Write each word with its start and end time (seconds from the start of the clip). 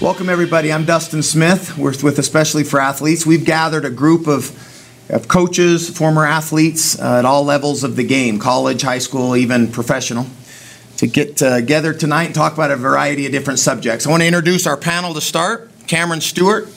Welcome, 0.00 0.28
everybody. 0.28 0.72
I'm 0.72 0.84
Dustin 0.84 1.22
Smith. 1.22 1.78
We're 1.78 1.94
with 2.02 2.18
Especially 2.18 2.64
for 2.64 2.80
Athletes. 2.80 3.24
We've 3.24 3.44
gathered 3.44 3.84
a 3.84 3.90
group 3.90 4.26
of, 4.26 4.50
of 5.08 5.28
coaches, 5.28 5.88
former 5.88 6.26
athletes 6.26 6.98
uh, 6.98 7.20
at 7.20 7.24
all 7.24 7.44
levels 7.44 7.84
of 7.84 7.94
the 7.94 8.02
game 8.02 8.40
college, 8.40 8.82
high 8.82 8.98
school, 8.98 9.36
even 9.36 9.70
professional 9.70 10.26
to 10.96 11.06
get 11.06 11.36
together 11.36 11.94
tonight 11.94 12.24
and 12.24 12.34
talk 12.34 12.54
about 12.54 12.72
a 12.72 12.76
variety 12.76 13.26
of 13.26 13.32
different 13.32 13.60
subjects. 13.60 14.08
I 14.08 14.10
want 14.10 14.22
to 14.22 14.26
introduce 14.26 14.66
our 14.66 14.76
panel 14.76 15.14
to 15.14 15.20
start. 15.20 15.70
Cameron 15.86 16.20
Stewart 16.20 16.68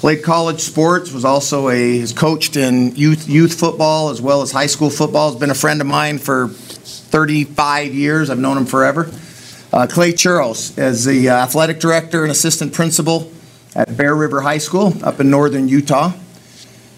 played 0.00 0.22
college 0.22 0.60
sports, 0.60 1.12
was 1.12 1.24
also 1.24 1.70
a 1.70 1.98
has 2.00 2.12
coached 2.12 2.58
in 2.58 2.94
youth 2.94 3.26
youth 3.26 3.58
football 3.58 4.10
as 4.10 4.20
well 4.20 4.42
as 4.42 4.52
high 4.52 4.66
school 4.66 4.90
football. 4.90 5.30
Has 5.30 5.40
been 5.40 5.50
a 5.50 5.54
friend 5.54 5.80
of 5.80 5.86
mine 5.86 6.18
for 6.18 6.48
35 6.48 7.94
years. 7.94 8.28
I've 8.28 8.38
known 8.38 8.58
him 8.58 8.66
forever. 8.66 9.10
Uh, 9.74 9.88
Clay 9.88 10.12
Churros 10.12 10.78
as 10.78 11.04
the 11.04 11.28
uh, 11.28 11.34
athletic 11.34 11.80
director 11.80 12.22
and 12.22 12.30
assistant 12.30 12.72
principal 12.72 13.32
at 13.74 13.96
Bear 13.96 14.14
River 14.14 14.40
High 14.40 14.58
School 14.58 14.94
up 15.02 15.18
in 15.18 15.30
northern 15.30 15.66
Utah. 15.66 16.12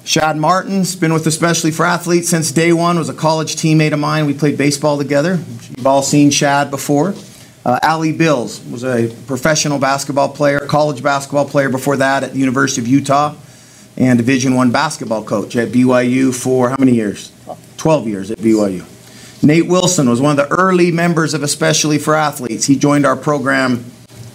Shad 0.04 0.36
Martin's 0.36 0.94
been 0.94 1.14
with 1.14 1.26
Especially 1.26 1.70
for 1.70 1.86
Athletes 1.86 2.28
since 2.28 2.52
day 2.52 2.74
one, 2.74 2.98
was 2.98 3.09
a 3.09 3.14
college 3.14 3.56
teammate 3.56 3.95
of 3.95 3.98
mine. 3.98 4.26
We 4.26 4.34
played 4.34 4.59
baseball 4.59 4.98
together. 4.98 5.40
You've 5.74 5.86
all 5.86 6.02
seen 6.02 6.30
Shad 6.30 6.70
before. 6.70 7.14
Uh, 7.64 7.78
Ali 7.82 8.12
Bills 8.12 8.62
was 8.66 8.84
a 8.84 9.08
professional 9.26 9.79
basketball 9.79 10.29
player, 10.29 10.60
college 10.60 11.02
basketball 11.02 11.48
player 11.48 11.70
before 11.70 11.96
that 11.96 12.24
at 12.24 12.34
the 12.34 12.38
University 12.38 12.82
of 12.82 12.86
Utah, 12.86 13.36
and 13.96 14.18
Division 14.18 14.54
One 14.54 14.70
basketball 14.70 15.24
coach 15.24 15.56
at 15.56 15.70
BYU 15.70 16.34
for 16.34 16.68
how 16.68 16.76
many 16.79 16.92
years? 16.92 17.32
12 17.79 18.06
years 18.06 18.30
at 18.30 18.36
BYU. 18.36 18.84
Nate 19.42 19.66
Wilson 19.66 20.09
was 20.09 20.20
one 20.20 20.38
of 20.38 20.48
the 20.48 20.54
early 20.54 20.90
members 20.90 21.34
of 21.34 21.42
Especially 21.42 21.98
for 21.98 22.15
Athletes. 22.15 22.66
He 22.66 22.76
joined 22.76 23.04
our 23.04 23.16
program, 23.16 23.84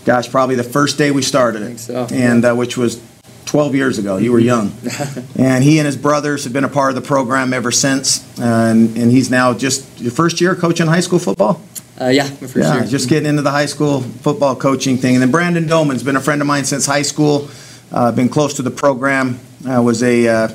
gosh, 0.05 0.29
probably 0.29 0.55
the 0.55 0.63
first 0.63 0.97
day 0.97 1.11
we 1.11 1.21
started 1.21 1.63
it, 1.63 1.79
so. 1.79 2.07
and 2.11 2.45
uh, 2.45 2.53
which 2.53 2.77
was 2.77 3.01
12 3.45 3.75
years 3.75 3.97
ago. 3.97 4.17
You 4.17 4.31
were 4.31 4.39
young, 4.39 4.71
and 5.37 5.63
he 5.63 5.79
and 5.79 5.85
his 5.85 5.97
brothers 5.97 6.45
have 6.45 6.53
been 6.53 6.63
a 6.63 6.69
part 6.69 6.95
of 6.95 6.95
the 6.95 7.05
program 7.05 7.53
ever 7.53 7.71
since. 7.71 8.25
And, 8.39 8.95
and 8.97 9.11
he's 9.11 9.29
now 9.29 9.53
just 9.53 9.99
your 9.99 10.11
first 10.11 10.39
year 10.39 10.55
coaching 10.55 10.87
high 10.87 11.01
school 11.01 11.19
football. 11.19 11.61
Uh, 11.99 12.07
yeah, 12.07 12.23
my 12.23 12.29
first 12.29 12.55
yeah, 12.55 12.75
year. 12.75 12.85
just 12.85 13.09
getting 13.09 13.27
into 13.27 13.41
the 13.41 13.51
high 13.51 13.65
school 13.65 14.01
football 14.01 14.55
coaching 14.55 14.97
thing. 14.97 15.15
And 15.15 15.21
then 15.21 15.31
Brandon 15.31 15.67
Doman's 15.67 16.01
been 16.01 16.15
a 16.15 16.21
friend 16.21 16.41
of 16.41 16.47
mine 16.47 16.63
since 16.63 16.85
high 16.85 17.01
school. 17.01 17.49
Uh, 17.91 18.11
been 18.11 18.29
close 18.29 18.53
to 18.53 18.61
the 18.61 18.71
program. 18.71 19.37
Uh, 19.69 19.81
was 19.81 20.01
a 20.01 20.27
uh, 20.27 20.47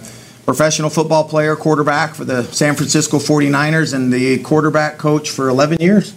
professional 0.47 0.89
football 0.89 1.29
player, 1.29 1.57
quarterback 1.57 2.15
for 2.15 2.25
the 2.25 2.45
San 2.45 2.77
Francisco 2.77 3.19
49ers, 3.19 3.93
and 3.93 4.13
the 4.13 4.39
quarterback 4.39 4.97
coach 4.97 5.29
for 5.29 5.49
11 5.49 5.79
years 5.81 6.15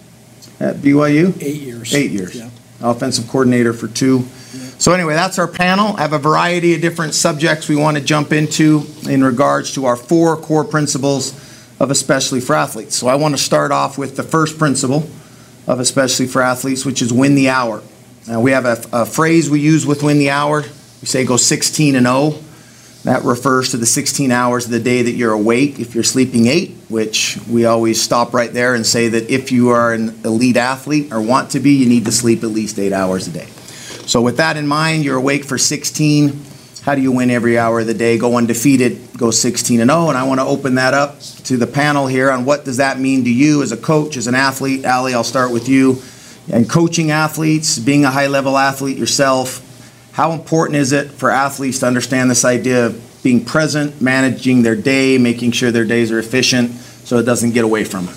at 0.60 0.76
BYU. 0.76 1.36
Eight 1.42 1.60
years. 1.60 1.94
Eight 1.94 2.12
years. 2.12 2.36
Yeah. 2.36 2.48
Offensive 2.80 3.28
coordinator 3.28 3.72
for 3.72 3.88
two. 3.88 4.18
Yeah. 4.18 4.70
So 4.78 4.92
anyway, 4.92 5.14
that's 5.14 5.38
our 5.38 5.48
panel. 5.48 5.96
I 5.96 6.02
have 6.02 6.12
a 6.12 6.18
variety 6.18 6.74
of 6.74 6.80
different 6.80 7.14
subjects 7.14 7.68
we 7.68 7.76
want 7.76 7.98
to 7.98 8.02
jump 8.02 8.32
into 8.32 8.84
in 9.08 9.22
regards 9.22 9.74
to 9.74 9.84
our 9.84 9.96
four 9.96 10.36
core 10.36 10.64
principles 10.64 11.32
of 11.80 11.90
Especially 11.90 12.40
for 12.40 12.54
Athletes. 12.54 12.94
So 12.94 13.08
I 13.08 13.16
want 13.16 13.36
to 13.36 13.42
start 13.42 13.72
off 13.72 13.98
with 13.98 14.16
the 14.16 14.22
first 14.22 14.58
principle 14.58 15.08
of 15.66 15.80
Especially 15.80 16.26
for 16.26 16.40
Athletes, 16.40 16.86
which 16.86 17.02
is 17.02 17.12
win 17.12 17.34
the 17.34 17.48
hour. 17.48 17.82
Now, 18.28 18.40
we 18.40 18.52
have 18.52 18.64
a, 18.64 18.80
a 18.92 19.06
phrase 19.06 19.50
we 19.50 19.60
use 19.60 19.86
with 19.86 20.02
win 20.02 20.18
the 20.18 20.30
hour. 20.30 20.62
We 20.62 21.06
say 21.06 21.24
go 21.24 21.36
16 21.36 21.96
and 21.96 22.06
0. 22.06 22.38
That 23.04 23.24
refers 23.24 23.70
to 23.70 23.78
the 23.78 23.86
16 23.86 24.30
hours 24.30 24.66
of 24.66 24.72
the 24.72 24.80
day 24.80 25.00
that 25.00 25.12
you're 25.12 25.32
awake. 25.32 25.78
If 25.78 25.94
you're 25.94 26.04
sleeping 26.04 26.46
eight, 26.48 26.72
which 26.90 27.38
we 27.48 27.64
always 27.64 28.00
stop 28.00 28.34
right 28.34 28.52
there 28.52 28.74
and 28.74 28.84
say 28.84 29.08
that 29.08 29.30
if 29.30 29.50
you 29.50 29.70
are 29.70 29.94
an 29.94 30.20
elite 30.24 30.58
athlete 30.58 31.10
or 31.10 31.20
want 31.22 31.52
to 31.52 31.60
be, 31.60 31.70
you 31.70 31.88
need 31.88 32.04
to 32.04 32.12
sleep 32.12 32.42
at 32.42 32.50
least 32.50 32.78
eight 32.78 32.92
hours 32.92 33.26
a 33.26 33.30
day. 33.30 33.46
So, 34.06 34.20
with 34.20 34.36
that 34.36 34.58
in 34.58 34.66
mind, 34.66 35.04
you're 35.04 35.16
awake 35.16 35.44
for 35.44 35.56
16. 35.56 36.44
How 36.82 36.94
do 36.94 37.00
you 37.00 37.12
win 37.12 37.30
every 37.30 37.58
hour 37.58 37.80
of 37.80 37.86
the 37.86 37.94
day? 37.94 38.18
Go 38.18 38.36
undefeated, 38.36 39.16
go 39.16 39.30
16 39.30 39.80
and 39.80 39.90
0. 39.90 40.08
And 40.08 40.18
I 40.18 40.26
want 40.26 40.40
to 40.40 40.46
open 40.46 40.74
that 40.74 40.92
up 40.92 41.20
to 41.20 41.56
the 41.56 41.66
panel 41.66 42.06
here 42.06 42.30
on 42.30 42.44
what 42.44 42.64
does 42.64 42.78
that 42.78 42.98
mean 42.98 43.24
to 43.24 43.30
you 43.30 43.62
as 43.62 43.72
a 43.72 43.76
coach, 43.76 44.16
as 44.16 44.26
an 44.26 44.34
athlete. 44.34 44.84
Ali, 44.84 45.14
I'll 45.14 45.24
start 45.24 45.52
with 45.52 45.68
you. 45.68 46.02
And 46.52 46.68
coaching 46.68 47.10
athletes, 47.10 47.78
being 47.78 48.04
a 48.04 48.10
high 48.10 48.26
level 48.26 48.58
athlete 48.58 48.98
yourself, 48.98 49.66
how 50.12 50.32
important 50.32 50.76
is 50.76 50.92
it 50.92 51.10
for 51.10 51.30
athletes 51.30 51.80
to 51.80 51.86
understand 51.86 52.30
this 52.30 52.44
idea 52.44 52.86
of 52.86 53.22
being 53.22 53.44
present, 53.44 54.00
managing 54.00 54.62
their 54.62 54.76
day, 54.76 55.18
making 55.18 55.52
sure 55.52 55.70
their 55.70 55.84
days 55.84 56.10
are 56.10 56.18
efficient 56.18 56.72
so 56.72 57.18
it 57.18 57.24
doesn't 57.24 57.52
get 57.52 57.64
away 57.64 57.84
from 57.84 58.06
them? 58.06 58.16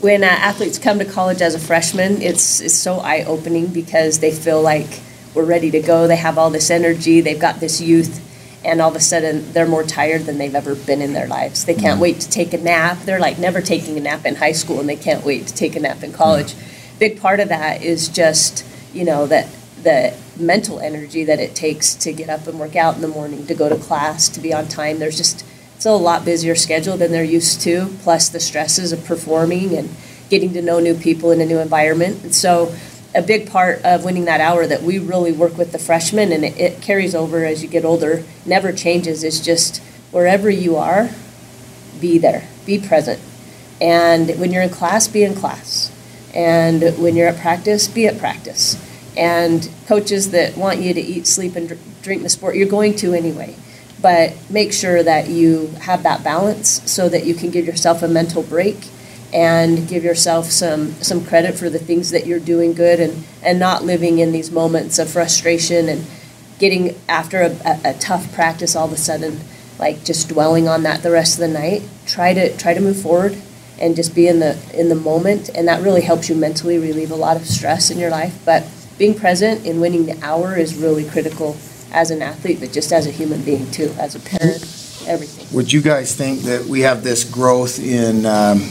when 0.00 0.24
uh, 0.24 0.26
athletes 0.26 0.78
come 0.78 0.98
to 0.98 1.04
college 1.04 1.42
as 1.42 1.54
a 1.54 1.58
freshman, 1.58 2.22
it's 2.22 2.60
it's 2.60 2.76
so 2.76 2.98
eye 2.98 3.24
opening 3.24 3.66
because 3.66 4.20
they 4.20 4.30
feel 4.30 4.62
like 4.62 5.00
we're 5.34 5.44
ready 5.44 5.70
to 5.70 5.80
go. 5.80 6.06
They 6.06 6.16
have 6.16 6.38
all 6.38 6.50
this 6.50 6.70
energy. 6.70 7.20
They've 7.20 7.38
got 7.38 7.60
this 7.60 7.80
youth, 7.80 8.20
and 8.64 8.80
all 8.80 8.90
of 8.90 8.96
a 8.96 9.00
sudden 9.00 9.52
they're 9.52 9.68
more 9.68 9.84
tired 9.84 10.22
than 10.22 10.38
they've 10.38 10.54
ever 10.54 10.74
been 10.74 11.02
in 11.02 11.12
their 11.12 11.28
lives. 11.28 11.64
They 11.64 11.74
can't 11.74 12.00
wait 12.00 12.20
to 12.20 12.30
take 12.30 12.52
a 12.52 12.58
nap. 12.58 12.98
They're 13.04 13.20
like 13.20 13.38
never 13.38 13.60
taking 13.60 13.96
a 13.96 14.00
nap 14.00 14.24
in 14.24 14.36
high 14.36 14.52
school, 14.52 14.80
and 14.80 14.88
they 14.88 14.96
can't 14.96 15.24
wait 15.24 15.46
to 15.48 15.54
take 15.54 15.76
a 15.76 15.80
nap 15.80 16.02
in 16.02 16.12
college. 16.12 16.54
Big 16.98 17.20
part 17.20 17.40
of 17.40 17.48
that 17.48 17.82
is 17.82 18.08
just 18.08 18.64
you 18.94 19.04
know 19.04 19.26
that 19.26 19.48
the 19.82 20.14
mental 20.40 20.80
energy 20.80 21.24
that 21.24 21.38
it 21.38 21.54
takes 21.54 21.94
to 21.94 22.12
get 22.12 22.28
up 22.28 22.46
and 22.46 22.58
work 22.58 22.76
out 22.76 22.96
in 22.96 23.00
the 23.00 23.08
morning, 23.08 23.46
to 23.46 23.54
go 23.54 23.68
to 23.68 23.76
class, 23.76 24.28
to 24.30 24.40
be 24.40 24.52
on 24.52 24.68
time. 24.68 24.98
There's 24.98 25.16
just 25.16 25.44
it's 25.76 25.86
a 25.86 25.92
lot 25.92 26.26
busier 26.26 26.54
schedule 26.54 26.98
than 26.98 27.10
they're 27.10 27.24
used 27.24 27.62
to, 27.62 27.86
plus 28.02 28.28
the 28.28 28.38
stresses 28.38 28.92
of 28.92 29.02
performing 29.06 29.74
and 29.74 29.88
getting 30.28 30.52
to 30.52 30.60
know 30.60 30.78
new 30.78 30.94
people 30.94 31.30
in 31.30 31.40
a 31.40 31.46
new 31.46 31.58
environment. 31.58 32.22
And 32.22 32.34
so, 32.34 32.74
a 33.14 33.22
big 33.22 33.50
part 33.50 33.82
of 33.82 34.04
winning 34.04 34.26
that 34.26 34.42
hour 34.42 34.66
that 34.66 34.82
we 34.82 34.98
really 34.98 35.32
work 35.32 35.56
with 35.56 35.72
the 35.72 35.78
freshmen, 35.78 36.32
and 36.32 36.44
it, 36.44 36.58
it 36.58 36.82
carries 36.82 37.14
over 37.14 37.46
as 37.46 37.62
you 37.62 37.68
get 37.68 37.84
older, 37.84 38.24
never 38.44 38.72
changes, 38.72 39.24
is 39.24 39.40
just 39.40 39.82
wherever 40.10 40.50
you 40.50 40.76
are, 40.76 41.08
be 41.98 42.18
there, 42.18 42.46
be 42.66 42.78
present. 42.78 43.20
And 43.80 44.38
when 44.38 44.52
you're 44.52 44.62
in 44.62 44.68
class, 44.68 45.08
be 45.08 45.24
in 45.24 45.34
class. 45.34 45.90
And 46.34 46.82
when 47.02 47.16
you're 47.16 47.28
at 47.28 47.40
practice, 47.40 47.88
be 47.88 48.06
at 48.06 48.18
practice. 48.18 48.76
And 49.20 49.70
coaches 49.86 50.30
that 50.30 50.56
want 50.56 50.80
you 50.80 50.94
to 50.94 51.00
eat, 51.00 51.26
sleep, 51.26 51.54
and 51.54 51.78
drink 52.02 52.22
the 52.22 52.30
sport, 52.30 52.56
you're 52.56 52.66
going 52.66 52.96
to 52.96 53.12
anyway. 53.12 53.54
But 54.00 54.34
make 54.48 54.72
sure 54.72 55.02
that 55.02 55.28
you 55.28 55.66
have 55.82 56.02
that 56.04 56.24
balance 56.24 56.90
so 56.90 57.08
that 57.10 57.26
you 57.26 57.34
can 57.34 57.50
give 57.50 57.66
yourself 57.66 58.02
a 58.02 58.08
mental 58.08 58.42
break 58.42 58.88
and 59.32 59.86
give 59.86 60.02
yourself 60.02 60.46
some 60.46 60.92
some 60.94 61.24
credit 61.24 61.56
for 61.56 61.70
the 61.70 61.78
things 61.78 62.10
that 62.10 62.26
you're 62.26 62.40
doing 62.40 62.72
good 62.72 62.98
and 62.98 63.24
and 63.42 63.60
not 63.60 63.84
living 63.84 64.18
in 64.18 64.32
these 64.32 64.50
moments 64.50 64.98
of 64.98 65.08
frustration 65.08 65.88
and 65.88 66.04
getting 66.58 66.96
after 67.08 67.42
a, 67.42 67.50
a, 67.64 67.80
a 67.90 67.94
tough 68.00 68.32
practice 68.34 68.74
all 68.74 68.86
of 68.86 68.92
a 68.92 68.96
sudden 68.96 69.38
like 69.78 70.04
just 70.04 70.28
dwelling 70.28 70.68
on 70.68 70.82
that 70.82 71.02
the 71.02 71.10
rest 71.10 71.34
of 71.34 71.40
the 71.40 71.48
night. 71.48 71.82
Try 72.06 72.34
to 72.34 72.56
try 72.56 72.74
to 72.74 72.80
move 72.80 73.00
forward 73.00 73.36
and 73.80 73.96
just 73.96 74.14
be 74.14 74.28
in 74.28 74.40
the 74.40 74.58
in 74.78 74.88
the 74.88 74.94
moment 74.94 75.48
and 75.54 75.66
that 75.68 75.82
really 75.82 76.02
helps 76.02 76.28
you 76.28 76.34
mentally 76.34 76.78
relieve 76.78 77.10
a 77.10 77.16
lot 77.16 77.36
of 77.36 77.46
stress 77.46 77.90
in 77.90 77.98
your 77.98 78.10
life. 78.10 78.38
But 78.44 78.64
being 79.00 79.14
present 79.14 79.66
and 79.66 79.80
winning 79.80 80.04
the 80.04 80.22
hour 80.22 80.56
is 80.56 80.76
really 80.76 81.04
critical 81.04 81.56
as 81.90 82.10
an 82.10 82.20
athlete, 82.20 82.60
but 82.60 82.70
just 82.70 82.92
as 82.92 83.06
a 83.06 83.10
human 83.10 83.42
being 83.42 83.68
too, 83.70 83.92
as 83.98 84.14
a 84.14 84.20
parent, 84.20 84.62
everything. 85.06 85.56
Would 85.56 85.72
you 85.72 85.80
guys 85.80 86.14
think 86.14 86.40
that 86.42 86.66
we 86.66 86.80
have 86.80 87.02
this 87.02 87.24
growth 87.24 87.80
in 87.80 88.26
um, 88.26 88.70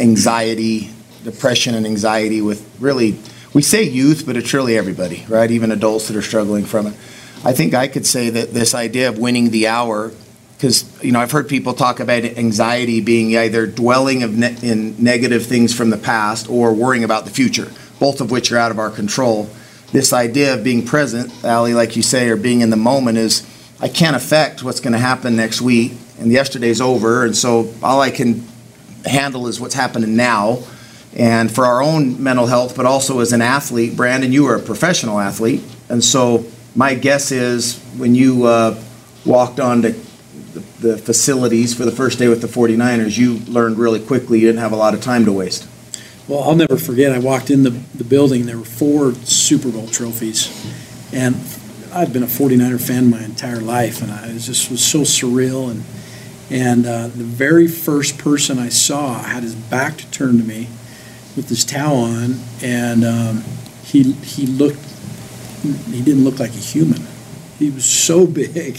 anxiety, 0.00 0.90
depression, 1.22 1.76
and 1.76 1.86
anxiety 1.86 2.42
with 2.42 2.68
really, 2.80 3.16
we 3.54 3.62
say 3.62 3.84
youth, 3.84 4.26
but 4.26 4.36
it's 4.36 4.52
really 4.52 4.76
everybody, 4.76 5.24
right? 5.28 5.48
Even 5.48 5.70
adults 5.70 6.08
that 6.08 6.16
are 6.16 6.22
struggling 6.22 6.64
from 6.64 6.88
it. 6.88 6.94
I 7.44 7.52
think 7.52 7.72
I 7.72 7.86
could 7.86 8.04
say 8.04 8.28
that 8.28 8.52
this 8.52 8.74
idea 8.74 9.08
of 9.08 9.18
winning 9.18 9.50
the 9.50 9.68
hour, 9.68 10.10
because 10.56 10.84
you 11.02 11.12
know 11.12 11.20
I've 11.20 11.30
heard 11.30 11.48
people 11.48 11.74
talk 11.74 12.00
about 12.00 12.24
anxiety 12.24 13.00
being 13.00 13.36
either 13.36 13.68
dwelling 13.68 14.24
of 14.24 14.36
ne- 14.36 14.58
in 14.62 14.96
negative 15.02 15.46
things 15.46 15.72
from 15.72 15.90
the 15.90 15.96
past 15.96 16.50
or 16.50 16.74
worrying 16.74 17.04
about 17.04 17.24
the 17.24 17.30
future, 17.30 17.70
both 18.00 18.20
of 18.20 18.32
which 18.32 18.50
are 18.50 18.58
out 18.58 18.72
of 18.72 18.78
our 18.80 18.90
control 18.90 19.48
this 19.92 20.12
idea 20.12 20.54
of 20.54 20.64
being 20.64 20.84
present, 20.84 21.32
Ali, 21.44 21.74
like 21.74 21.96
you 21.96 22.02
say, 22.02 22.28
or 22.28 22.36
being 22.36 22.60
in 22.60 22.70
the 22.70 22.76
moment 22.76 23.18
is 23.18 23.46
I 23.80 23.88
can't 23.88 24.14
affect 24.14 24.62
what's 24.62 24.80
going 24.80 24.92
to 24.92 24.98
happen 24.98 25.36
next 25.36 25.60
week, 25.60 25.92
and 26.18 26.30
yesterday's 26.30 26.80
over, 26.80 27.24
and 27.24 27.36
so 27.36 27.72
all 27.82 28.00
I 28.00 28.10
can 28.10 28.46
handle 29.04 29.46
is 29.46 29.60
what's 29.60 29.74
happening 29.74 30.16
now. 30.16 30.62
And 31.16 31.52
for 31.52 31.66
our 31.66 31.82
own 31.82 32.22
mental 32.22 32.46
health, 32.46 32.76
but 32.76 32.86
also 32.86 33.18
as 33.20 33.32
an 33.32 33.42
athlete, 33.42 33.96
Brandon, 33.96 34.32
you 34.32 34.46
are 34.46 34.56
a 34.56 34.60
professional 34.60 35.18
athlete, 35.18 35.62
and 35.88 36.04
so 36.04 36.44
my 36.76 36.94
guess 36.94 37.32
is 37.32 37.78
when 37.96 38.14
you 38.14 38.44
uh, 38.44 38.80
walked 39.24 39.58
onto 39.58 39.92
the, 40.52 40.60
the 40.80 40.98
facilities 40.98 41.74
for 41.74 41.84
the 41.84 41.92
first 41.92 42.18
day 42.18 42.28
with 42.28 42.40
the 42.42 42.46
49ers, 42.46 43.16
you 43.18 43.38
learned 43.50 43.78
really 43.78 44.00
quickly 44.00 44.38
you 44.38 44.46
didn't 44.46 44.60
have 44.60 44.72
a 44.72 44.76
lot 44.76 44.94
of 44.94 45.00
time 45.00 45.24
to 45.24 45.32
waste. 45.32 45.66
Well, 46.30 46.44
I'll 46.44 46.54
never 46.54 46.76
forget. 46.76 47.10
I 47.10 47.18
walked 47.18 47.50
in 47.50 47.64
the, 47.64 47.70
the 47.70 48.04
building. 48.04 48.46
There 48.46 48.56
were 48.56 48.64
four 48.64 49.14
Super 49.14 49.68
Bowl 49.68 49.88
trophies, 49.88 50.46
and 51.12 51.34
I've 51.92 52.12
been 52.12 52.22
a 52.22 52.26
49er 52.26 52.80
fan 52.80 53.10
my 53.10 53.24
entire 53.24 53.58
life, 53.58 54.00
and 54.00 54.12
I 54.12 54.28
it 54.28 54.38
just 54.38 54.70
was 54.70 54.80
so 54.80 55.00
surreal. 55.00 55.72
And 55.72 55.82
and 56.48 56.86
uh, 56.86 57.08
the 57.08 57.24
very 57.24 57.66
first 57.66 58.16
person 58.16 58.60
I 58.60 58.68
saw 58.68 59.20
had 59.20 59.42
his 59.42 59.56
back 59.56 60.08
turned 60.12 60.38
to 60.38 60.46
me, 60.46 60.68
with 61.34 61.48
his 61.48 61.64
towel 61.64 61.96
on, 61.96 62.36
and 62.62 63.04
um, 63.04 63.44
he 63.82 64.12
he 64.12 64.46
looked 64.46 64.78
he 65.62 66.00
didn't 66.00 66.22
look 66.22 66.38
like 66.38 66.52
a 66.52 66.62
human. 66.62 66.99
He 67.60 67.70
was 67.70 67.84
so 67.84 68.26
big 68.26 68.78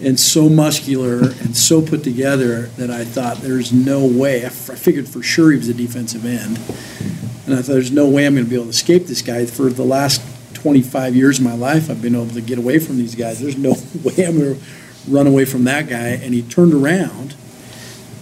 and 0.00 0.18
so 0.20 0.48
muscular 0.48 1.18
and 1.18 1.56
so 1.56 1.82
put 1.82 2.04
together 2.04 2.66
that 2.76 2.88
I 2.88 3.04
thought 3.04 3.38
there's 3.38 3.72
no 3.72 4.06
way. 4.06 4.42
I, 4.42 4.46
f- 4.46 4.70
I 4.70 4.76
figured 4.76 5.08
for 5.08 5.20
sure 5.20 5.50
he 5.50 5.58
was 5.58 5.68
a 5.68 5.74
defensive 5.74 6.24
end, 6.24 6.58
and 7.44 7.58
I 7.58 7.62
thought 7.62 7.72
there's 7.72 7.90
no 7.90 8.08
way 8.08 8.24
I'm 8.24 8.34
going 8.34 8.44
to 8.44 8.48
be 8.48 8.54
able 8.54 8.66
to 8.66 8.70
escape 8.70 9.06
this 9.06 9.20
guy. 9.20 9.46
For 9.46 9.68
the 9.68 9.82
last 9.82 10.22
25 10.54 11.16
years 11.16 11.40
of 11.40 11.44
my 11.44 11.56
life, 11.56 11.90
I've 11.90 12.00
been 12.00 12.14
able 12.14 12.28
to 12.28 12.40
get 12.40 12.56
away 12.56 12.78
from 12.78 12.98
these 12.98 13.16
guys. 13.16 13.40
There's 13.40 13.58
no 13.58 13.70
way 14.04 14.24
I'm 14.24 14.38
going 14.38 14.54
to 14.54 14.60
run 15.08 15.26
away 15.26 15.44
from 15.44 15.64
that 15.64 15.88
guy. 15.88 16.10
And 16.10 16.32
he 16.32 16.42
turned 16.42 16.72
around, 16.72 17.34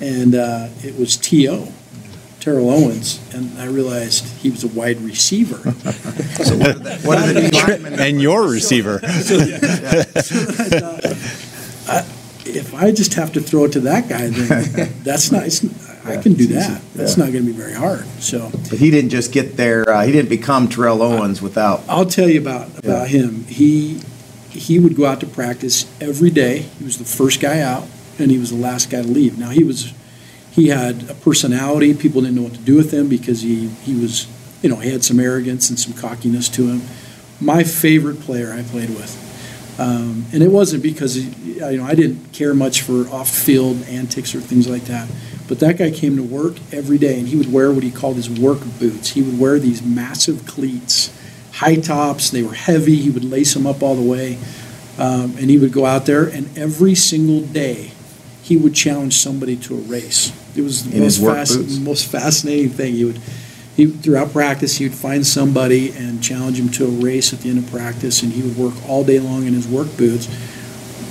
and 0.00 0.34
uh, 0.34 0.68
it 0.82 0.98
was 0.98 1.18
T.O. 1.18 1.70
Terrell 2.42 2.70
Owens, 2.70 3.20
and 3.32 3.56
I 3.56 3.66
realized 3.66 4.26
he 4.26 4.50
was 4.50 4.64
a 4.64 4.68
wide 4.68 5.00
receiver. 5.00 5.72
So 6.42 6.56
what 6.56 6.74
did, 6.74 6.82
that, 6.82 7.04
what 7.04 7.24
did 7.24 7.36
the 7.36 7.96
D 7.96 8.02
and 8.02 8.20
your 8.20 8.48
receiver. 8.48 8.98
I, 11.88 11.98
if 12.44 12.74
I 12.74 12.90
just 12.90 13.14
have 13.14 13.32
to 13.34 13.40
throw 13.40 13.66
it 13.66 13.72
to 13.72 13.80
that 13.80 14.08
guy, 14.08 14.28
then 14.28 14.92
that's 15.04 15.30
not. 15.30 15.44
It's, 15.44 15.62
I 16.04 16.20
can 16.20 16.32
do 16.32 16.48
that. 16.48 16.80
That's 16.94 17.16
not 17.16 17.30
going 17.32 17.44
to 17.44 17.52
be 17.52 17.56
very 17.56 17.74
hard. 17.74 18.06
So 18.20 18.50
But 18.50 18.78
he 18.78 18.90
didn't 18.90 19.10
just 19.10 19.30
get 19.30 19.56
there. 19.56 19.88
Uh, 19.88 20.04
he 20.04 20.10
didn't 20.10 20.30
become 20.30 20.68
Terrell 20.68 21.00
Owens 21.00 21.40
without. 21.40 21.82
I'll 21.88 22.06
tell 22.06 22.28
you 22.28 22.40
about 22.40 22.76
about 22.78 23.08
him. 23.08 23.44
He 23.44 24.00
he 24.48 24.80
would 24.80 24.96
go 24.96 25.06
out 25.06 25.20
to 25.20 25.26
practice 25.26 25.86
every 26.00 26.30
day. 26.30 26.60
He 26.60 26.84
was 26.84 26.98
the 26.98 27.04
first 27.04 27.40
guy 27.40 27.60
out, 27.60 27.86
and 28.18 28.32
he 28.32 28.38
was 28.38 28.50
the 28.50 28.56
last 28.56 28.90
guy 28.90 29.02
to 29.02 29.08
leave. 29.08 29.38
Now 29.38 29.50
he 29.50 29.62
was 29.62 29.92
he 30.52 30.68
had 30.68 31.08
a 31.08 31.14
personality. 31.14 31.94
People 31.94 32.20
didn't 32.20 32.36
know 32.36 32.42
what 32.42 32.54
to 32.54 32.60
do 32.60 32.76
with 32.76 32.92
him 32.92 33.08
because 33.08 33.40
he 33.40 33.68
he 33.68 33.94
was 33.94 34.28
you 34.62 34.68
know 34.68 34.76
he 34.76 34.90
had 34.90 35.02
some 35.02 35.18
arrogance 35.18 35.70
and 35.70 35.78
some 35.78 35.94
cockiness 35.94 36.48
to 36.50 36.68
him. 36.68 36.82
My 37.40 37.64
favorite 37.64 38.20
player 38.20 38.52
I 38.52 38.62
played 38.62 38.90
with. 38.90 39.18
Um, 39.78 40.26
and 40.32 40.42
it 40.42 40.50
wasn't 40.50 40.82
because 40.82 41.16
you 41.16 41.78
know 41.78 41.84
I 41.84 41.94
didn't 41.94 42.32
care 42.32 42.52
much 42.52 42.82
for 42.82 43.08
off-field 43.08 43.82
antics 43.84 44.34
or 44.34 44.40
things 44.40 44.68
like 44.68 44.84
that, 44.84 45.08
but 45.48 45.60
that 45.60 45.78
guy 45.78 45.90
came 45.90 46.16
to 46.16 46.22
work 46.22 46.56
every 46.72 46.98
day, 46.98 47.18
and 47.18 47.26
he 47.26 47.36
would 47.36 47.50
wear 47.50 47.72
what 47.72 47.82
he 47.82 47.90
called 47.90 48.16
his 48.16 48.28
work 48.28 48.60
boots. 48.78 49.10
He 49.10 49.22
would 49.22 49.40
wear 49.40 49.58
these 49.58 49.82
massive 49.82 50.46
cleats, 50.46 51.10
high 51.54 51.76
tops. 51.76 52.28
They 52.28 52.42
were 52.42 52.52
heavy. 52.52 52.96
He 52.96 53.08
would 53.08 53.24
lace 53.24 53.54
them 53.54 53.66
up 53.66 53.82
all 53.82 53.94
the 53.94 54.08
way, 54.08 54.38
um, 54.98 55.36
and 55.38 55.48
he 55.48 55.56
would 55.56 55.72
go 55.72 55.86
out 55.86 56.04
there, 56.04 56.24
and 56.24 56.56
every 56.56 56.94
single 56.94 57.40
day, 57.40 57.92
he 58.42 58.56
would 58.56 58.74
challenge 58.74 59.14
somebody 59.14 59.56
to 59.56 59.74
a 59.74 59.80
race. 59.80 60.32
It 60.56 60.62
was 60.62 60.84
the 60.84 60.96
In 60.96 61.02
his 61.02 61.20
most, 61.20 61.56
boots? 61.56 61.78
most 61.78 62.06
fascinating 62.06 62.70
thing. 62.70 62.94
He 62.94 63.04
would 63.04 63.20
he 63.76 63.86
throughout 63.86 64.32
practice 64.32 64.76
he 64.76 64.84
would 64.84 64.94
find 64.94 65.26
somebody 65.26 65.92
and 65.92 66.22
challenge 66.22 66.60
him 66.60 66.68
to 66.70 66.84
a 66.84 66.90
race 66.90 67.32
at 67.32 67.40
the 67.40 67.48
end 67.48 67.58
of 67.58 67.70
practice, 67.70 68.22
and 68.22 68.32
he 68.32 68.42
would 68.42 68.56
work 68.56 68.74
all 68.88 69.02
day 69.04 69.18
long 69.18 69.46
in 69.46 69.54
his 69.54 69.66
work 69.66 69.96
boots, 69.96 70.28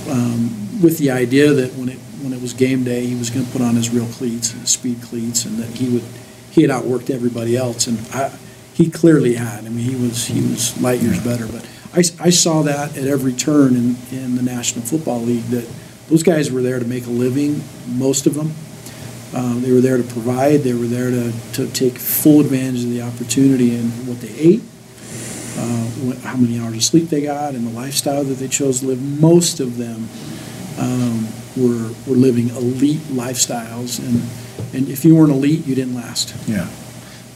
um, 0.08 0.80
with 0.80 0.98
the 0.98 1.10
idea 1.10 1.52
that 1.52 1.74
when 1.74 1.88
it 1.88 1.98
when 2.22 2.32
it 2.32 2.40
was 2.40 2.52
game 2.52 2.84
day, 2.84 3.04
he 3.04 3.16
was 3.16 3.30
going 3.30 3.44
to 3.44 3.50
put 3.50 3.60
on 3.62 3.74
his 3.74 3.90
real 3.90 4.06
cleats, 4.06 4.52
and 4.52 4.60
his 4.60 4.70
speed 4.70 5.02
cleats, 5.02 5.44
and 5.44 5.58
that 5.58 5.70
he 5.70 5.88
would 5.88 6.04
he 6.50 6.62
had 6.62 6.70
outworked 6.70 7.10
everybody 7.10 7.56
else, 7.56 7.86
and 7.86 7.98
I, 8.12 8.30
he 8.74 8.90
clearly 8.90 9.34
had. 9.34 9.64
I 9.64 9.68
mean, 9.68 9.84
he 9.84 9.96
was 9.96 10.26
he 10.26 10.40
was 10.40 10.80
light 10.80 11.00
years 11.00 11.18
better, 11.24 11.46
but 11.48 11.66
I, 11.94 11.98
I 12.20 12.30
saw 12.30 12.62
that 12.62 12.96
at 12.96 13.06
every 13.08 13.32
turn 13.32 13.74
in 13.74 13.96
in 14.12 14.36
the 14.36 14.42
National 14.42 14.84
Football 14.84 15.22
League 15.22 15.44
that 15.46 15.66
those 16.12 16.22
guys 16.22 16.52
were 16.52 16.60
there 16.60 16.78
to 16.78 16.84
make 16.84 17.06
a 17.06 17.10
living, 17.10 17.62
most 17.86 18.26
of 18.26 18.34
them. 18.34 18.52
Um, 19.34 19.62
they 19.62 19.72
were 19.72 19.80
there 19.80 19.96
to 19.96 20.02
provide. 20.02 20.60
They 20.60 20.74
were 20.74 20.86
there 20.86 21.10
to, 21.10 21.32
to 21.54 21.66
take 21.68 21.96
full 21.96 22.40
advantage 22.40 22.84
of 22.84 22.90
the 22.90 23.00
opportunity 23.00 23.74
and 23.74 23.90
what 24.06 24.20
they 24.20 24.28
ate, 24.28 24.60
uh, 25.56 25.86
what, 26.04 26.18
how 26.18 26.36
many 26.36 26.60
hours 26.60 26.76
of 26.76 26.84
sleep 26.84 27.08
they 27.08 27.22
got, 27.22 27.54
and 27.54 27.66
the 27.66 27.70
lifestyle 27.70 28.24
that 28.24 28.34
they 28.34 28.46
chose 28.46 28.80
to 28.80 28.88
live. 28.88 29.00
Most 29.22 29.58
of 29.58 29.78
them 29.78 30.06
um, 30.78 31.28
were 31.56 31.94
were 32.06 32.16
living 32.16 32.50
elite 32.50 33.00
lifestyles, 33.08 33.98
and 33.98 34.22
and 34.74 34.90
if 34.90 35.06
you 35.06 35.16
weren't 35.16 35.32
elite, 35.32 35.66
you 35.66 35.74
didn't 35.74 35.94
last. 35.94 36.36
Yeah. 36.46 36.68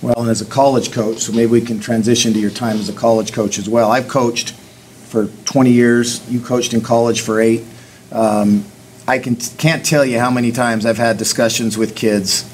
Well, 0.03 0.17
and 0.19 0.29
as 0.29 0.43
a 0.43 0.47
college 0.47 0.93
coach, 0.93 1.21
so 1.21 1.33
maybe 1.33 1.47
we 1.47 1.63
can 1.63 1.81
transition 1.81 2.35
to 2.35 2.39
your 2.39 2.51
time 2.51 2.77
as 2.77 2.91
a 2.91 2.93
college 2.93 3.33
coach 3.33 3.59
as 3.59 3.71
well. 3.71 3.91
I've 3.91 4.09
coached 4.09 4.51
for 4.51 5.29
20 5.47 5.73
years. 5.73 6.29
You 6.31 6.41
coached 6.41 6.75
in 6.75 6.83
college 6.83 7.23
for 7.23 7.41
eight. 7.41 7.65
Um, 8.13 8.65
I 9.09 9.19
can 9.19 9.37
can't 9.37 9.85
tell 9.85 10.05
you 10.05 10.19
how 10.19 10.31
many 10.31 10.53
times 10.53 10.85
I've 10.85 10.99
had 10.99 11.17
discussions 11.17 11.79
with 11.79 11.95
kids, 11.95 12.45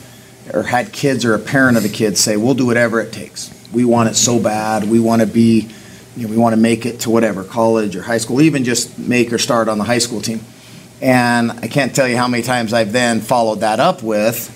or 0.53 0.63
had 0.63 0.93
kids 0.93 1.25
or 1.25 1.35
a 1.35 1.39
parent 1.39 1.77
of 1.77 1.85
a 1.85 1.89
kid 1.89 2.19
say, 2.19 2.37
"We'll 2.37 2.55
do 2.55 2.67
whatever 2.67 3.01
it 3.01 3.13
takes. 3.13 3.51
We 3.73 3.85
want 3.85 4.11
it 4.11 4.17
so 4.17 4.39
bad. 4.39 4.89
We 4.89 5.01
want 5.01 5.21
to 5.23 5.27
be, 5.27 5.69
you 6.17 6.27
know, 6.27 6.31
we 6.31 6.37
want 6.37 6.55
to 6.55 6.61
make 6.61 6.85
it 6.85 7.01
to 7.01 7.11
whatever 7.11 7.43
college 7.43 7.97
or 7.97 8.03
high 8.03 8.19
school, 8.19 8.41
even 8.41 8.65
just 8.65 8.99
make 8.99 9.33
or 9.33 9.39
start 9.39 9.69
on 9.69 9.79
the 9.79 9.85
high 9.85 9.99
school 9.99 10.21
team." 10.21 10.41
And 11.01 11.51
I 11.51 11.69
can't 11.69 11.95
tell 11.95 12.07
you 12.07 12.17
how 12.17 12.29
many 12.29 12.43
times 12.43 12.73
I've 12.73 12.93
then 12.93 13.21
followed 13.21 13.61
that 13.61 13.81
up 13.81 14.03
with, 14.03 14.51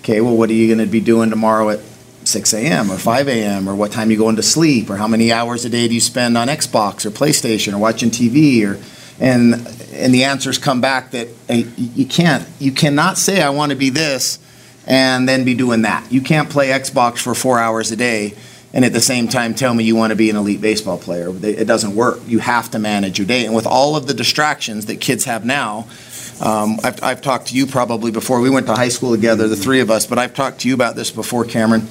"Okay, 0.00 0.20
well, 0.20 0.36
what 0.36 0.48
are 0.50 0.54
you 0.54 0.66
going 0.74 0.84
to 0.84 0.90
be 0.90 1.00
doing 1.00 1.30
tomorrow 1.30 1.70
at 1.70 1.80
6 2.24 2.54
a.m. 2.54 2.90
or 2.90 2.96
5 2.96 3.28
a.m. 3.28 3.68
or 3.68 3.74
what 3.74 3.92
time 3.92 4.10
you 4.10 4.16
going 4.16 4.36
to 4.36 4.42
sleep 4.42 4.90
or 4.90 4.96
how 4.96 5.08
many 5.08 5.32
hours 5.32 5.64
a 5.64 5.68
day 5.68 5.88
do 5.88 5.94
you 5.94 6.00
spend 6.00 6.38
on 6.38 6.48
Xbox 6.48 7.04
or 7.04 7.10
PlayStation 7.10 7.74
or 7.74 7.78
watching 7.78 8.10
TV 8.10 8.64
or 8.64 8.78
and 9.20 9.66
and 9.92 10.12
the 10.14 10.24
answers 10.24 10.58
come 10.58 10.80
back 10.80 11.10
that 11.12 11.28
hey, 11.48 11.66
you 11.76 12.06
can't 12.06 12.46
you 12.58 12.72
cannot 12.72 13.18
say 13.18 13.42
I 13.42 13.50
want 13.50 13.70
to 13.70 13.76
be 13.76 13.90
this 13.90 14.38
and 14.86 15.28
then 15.28 15.44
be 15.44 15.54
doing 15.54 15.82
that. 15.82 16.10
You 16.10 16.20
can't 16.20 16.50
play 16.50 16.68
Xbox 16.68 17.18
for 17.18 17.34
4 17.34 17.58
hours 17.58 17.92
a 17.92 17.96
day 17.96 18.34
and 18.74 18.84
at 18.84 18.92
the 18.92 19.00
same 19.00 19.28
time 19.28 19.54
tell 19.54 19.74
me 19.74 19.84
you 19.84 19.94
want 19.94 20.10
to 20.10 20.16
be 20.16 20.30
an 20.30 20.36
elite 20.36 20.60
baseball 20.60 20.98
player. 20.98 21.32
It 21.44 21.66
doesn't 21.66 21.94
work. 21.94 22.20
You 22.26 22.38
have 22.40 22.70
to 22.72 22.78
manage 22.78 23.18
your 23.18 23.26
day 23.26 23.44
and 23.46 23.54
with 23.54 23.66
all 23.66 23.96
of 23.96 24.06
the 24.06 24.14
distractions 24.14 24.86
that 24.86 25.00
kids 25.00 25.24
have 25.24 25.44
now 25.44 25.86
um, 26.42 26.80
I've, 26.82 27.02
I've 27.02 27.22
talked 27.22 27.48
to 27.48 27.54
you 27.54 27.66
probably 27.66 28.10
before. 28.10 28.40
We 28.40 28.50
went 28.50 28.66
to 28.66 28.74
high 28.74 28.88
school 28.88 29.12
together, 29.12 29.46
the 29.46 29.54
three 29.54 29.80
of 29.80 29.90
us, 29.90 30.06
but 30.06 30.18
I've 30.18 30.34
talked 30.34 30.62
to 30.62 30.68
you 30.68 30.74
about 30.74 30.96
this 30.96 31.10
before, 31.12 31.44
Cameron. 31.44 31.86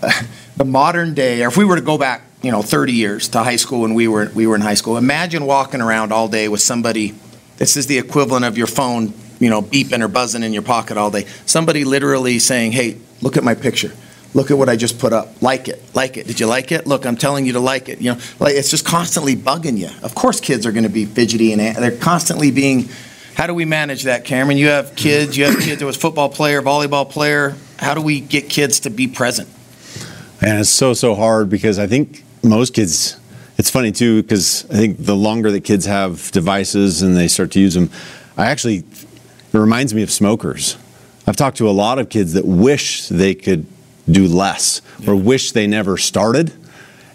the 0.56 0.64
modern 0.64 1.14
day, 1.14 1.42
or 1.42 1.48
if 1.48 1.56
we 1.56 1.64
were 1.64 1.76
to 1.76 1.82
go 1.82 1.96
back, 1.96 2.22
you 2.42 2.50
know, 2.50 2.62
30 2.62 2.92
years 2.92 3.28
to 3.28 3.42
high 3.42 3.56
school 3.56 3.82
when 3.82 3.94
we 3.94 4.08
were 4.08 4.30
we 4.34 4.46
were 4.46 4.54
in 4.54 4.60
high 4.60 4.74
school, 4.74 4.96
imagine 4.96 5.44
walking 5.44 5.80
around 5.80 6.12
all 6.12 6.28
day 6.28 6.48
with 6.48 6.60
somebody. 6.60 7.14
This 7.58 7.76
is 7.76 7.86
the 7.86 7.98
equivalent 7.98 8.44
of 8.44 8.56
your 8.56 8.66
phone, 8.66 9.12
you 9.38 9.50
know, 9.50 9.60
beeping 9.60 10.02
or 10.02 10.08
buzzing 10.08 10.42
in 10.42 10.52
your 10.52 10.62
pocket 10.62 10.96
all 10.96 11.10
day. 11.10 11.26
Somebody 11.44 11.84
literally 11.84 12.38
saying, 12.38 12.72
"Hey, 12.72 12.96
look 13.20 13.36
at 13.36 13.44
my 13.44 13.54
picture." 13.54 13.92
Look 14.32 14.52
at 14.52 14.58
what 14.58 14.68
I 14.68 14.76
just 14.76 15.00
put 15.00 15.12
up. 15.12 15.42
Like 15.42 15.66
it. 15.66 15.82
Like 15.92 16.16
it. 16.16 16.26
Did 16.26 16.38
you 16.38 16.46
like 16.46 16.70
it? 16.70 16.86
Look, 16.86 17.04
I'm 17.04 17.16
telling 17.16 17.46
you 17.46 17.54
to 17.54 17.60
like 17.60 17.88
it. 17.88 18.00
You 18.00 18.14
know, 18.14 18.20
like 18.38 18.54
it's 18.54 18.70
just 18.70 18.86
constantly 18.86 19.34
bugging 19.34 19.76
you. 19.76 19.88
Of 20.04 20.14
course, 20.14 20.40
kids 20.40 20.66
are 20.66 20.72
going 20.72 20.84
to 20.84 20.88
be 20.88 21.04
fidgety 21.04 21.52
and 21.52 21.60
they're 21.60 21.96
constantly 21.96 22.52
being. 22.52 22.88
How 23.34 23.48
do 23.48 23.54
we 23.54 23.64
manage 23.64 24.04
that, 24.04 24.24
Cameron? 24.24 24.56
You 24.56 24.68
have 24.68 24.94
kids. 24.94 25.36
You 25.36 25.46
have 25.46 25.58
kids. 25.58 25.78
There 25.78 25.86
was 25.86 25.96
football 25.96 26.28
player, 26.28 26.62
volleyball 26.62 27.10
player. 27.10 27.56
How 27.78 27.94
do 27.94 28.02
we 28.02 28.20
get 28.20 28.48
kids 28.48 28.80
to 28.80 28.90
be 28.90 29.08
present? 29.08 29.48
And 30.40 30.60
it's 30.60 30.70
so 30.70 30.94
so 30.94 31.16
hard 31.16 31.50
because 31.50 31.80
I 31.80 31.88
think 31.88 32.22
most 32.42 32.74
kids. 32.74 33.18
It's 33.58 33.70
funny 33.70 33.92
too 33.92 34.22
because 34.22 34.64
I 34.70 34.74
think 34.74 35.04
the 35.04 35.16
longer 35.16 35.50
that 35.50 35.64
kids 35.64 35.86
have 35.86 36.30
devices 36.32 37.02
and 37.02 37.16
they 37.16 37.28
start 37.28 37.50
to 37.52 37.60
use 37.60 37.74
them, 37.74 37.90
I 38.36 38.46
actually 38.46 38.78
it 38.78 39.58
reminds 39.58 39.92
me 39.92 40.02
of 40.02 40.10
smokers. 40.10 40.76
I've 41.26 41.36
talked 41.36 41.58
to 41.58 41.68
a 41.68 41.72
lot 41.72 41.98
of 41.98 42.08
kids 42.08 42.32
that 42.34 42.44
wish 42.44 43.08
they 43.08 43.34
could 43.34 43.66
do 44.10 44.26
less 44.26 44.80
or 45.06 45.14
wish 45.14 45.52
they 45.52 45.66
never 45.66 45.96
started. 45.96 46.52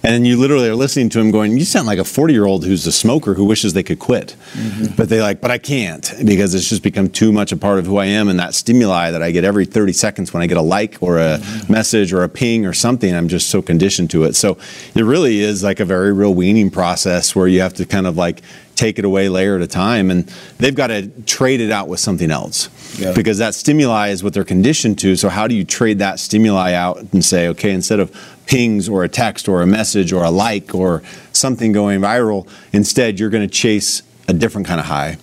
And 0.05 0.13
then 0.13 0.25
you 0.25 0.37
literally 0.37 0.69
are 0.69 0.75
listening 0.75 1.09
to 1.09 1.19
him 1.19 1.31
going, 1.31 1.57
You 1.57 1.65
sound 1.65 1.87
like 1.87 1.97
a 1.97 2.03
40 2.03 2.31
year 2.31 2.45
old 2.45 2.63
who's 2.63 2.85
a 2.85 2.91
smoker 2.91 3.33
who 3.33 3.43
wishes 3.43 3.73
they 3.73 3.81
could 3.81 3.97
quit. 3.97 4.35
Mm-hmm. 4.53 4.95
But 4.95 5.09
they 5.09 5.19
like, 5.19 5.41
But 5.41 5.49
I 5.49 5.57
can't 5.57 6.13
because 6.23 6.53
it's 6.53 6.69
just 6.69 6.83
become 6.83 7.09
too 7.09 7.31
much 7.31 7.51
a 7.51 7.57
part 7.57 7.79
of 7.79 7.87
who 7.87 7.97
I 7.97 8.05
am. 8.05 8.29
And 8.29 8.39
that 8.39 8.53
stimuli 8.53 9.09
that 9.09 9.23
I 9.23 9.31
get 9.31 9.43
every 9.43 9.65
30 9.65 9.93
seconds 9.93 10.31
when 10.31 10.43
I 10.43 10.47
get 10.47 10.57
a 10.57 10.61
like 10.61 10.99
or 11.01 11.17
a 11.17 11.39
mm-hmm. 11.39 11.73
message 11.73 12.13
or 12.13 12.21
a 12.21 12.29
ping 12.29 12.67
or 12.67 12.73
something, 12.73 13.15
I'm 13.15 13.27
just 13.27 13.49
so 13.49 13.63
conditioned 13.63 14.11
to 14.11 14.25
it. 14.25 14.35
So 14.35 14.59
it 14.93 15.03
really 15.03 15.39
is 15.39 15.63
like 15.63 15.79
a 15.79 15.85
very 15.85 16.13
real 16.13 16.35
weaning 16.35 16.69
process 16.69 17.35
where 17.35 17.47
you 17.47 17.61
have 17.61 17.73
to 17.75 17.85
kind 17.87 18.05
of 18.05 18.15
like 18.15 18.43
take 18.75 18.99
it 18.99 19.05
away 19.05 19.29
layer 19.29 19.55
at 19.55 19.61
a 19.61 19.67
time. 19.67 20.11
And 20.11 20.31
they've 20.59 20.75
got 20.75 20.87
to 20.87 21.07
trade 21.23 21.61
it 21.61 21.71
out 21.71 21.87
with 21.87 21.99
something 21.99 22.29
else 22.29 22.69
Yeah. 22.99 23.13
because 23.13 23.37
that 23.39 23.55
stimuli 23.55 24.09
is 24.09 24.23
what 24.23 24.33
they're 24.33 24.43
conditioned 24.43 24.99
to. 24.99 25.15
So 25.15 25.29
how 25.29 25.47
do 25.47 25.55
you 25.55 25.63
trade 25.63 25.99
that 25.99 26.19
stimuli 26.19 26.73
out 26.73 27.01
and 27.13 27.23
say, 27.23 27.47
okay, 27.49 27.71
instead 27.71 27.99
of 27.99 28.11
pings 28.47 28.87
or 28.89 29.03
a 29.03 29.09
text 29.09 29.47
or 29.47 29.61
a 29.61 29.67
message 29.67 30.11
or 30.13 30.23
a 30.23 30.29
like 30.29 30.73
or 30.75 31.01
something 31.33 31.71
going 31.71 32.01
viral, 32.01 32.47
instead 32.73 33.19
you're 33.19 33.29
going 33.29 33.47
to 33.47 33.53
chase 33.53 34.01
a 34.27 34.33
different 34.33 34.65
kind 34.65 34.79
of 34.79 34.87
high. 34.87 35.17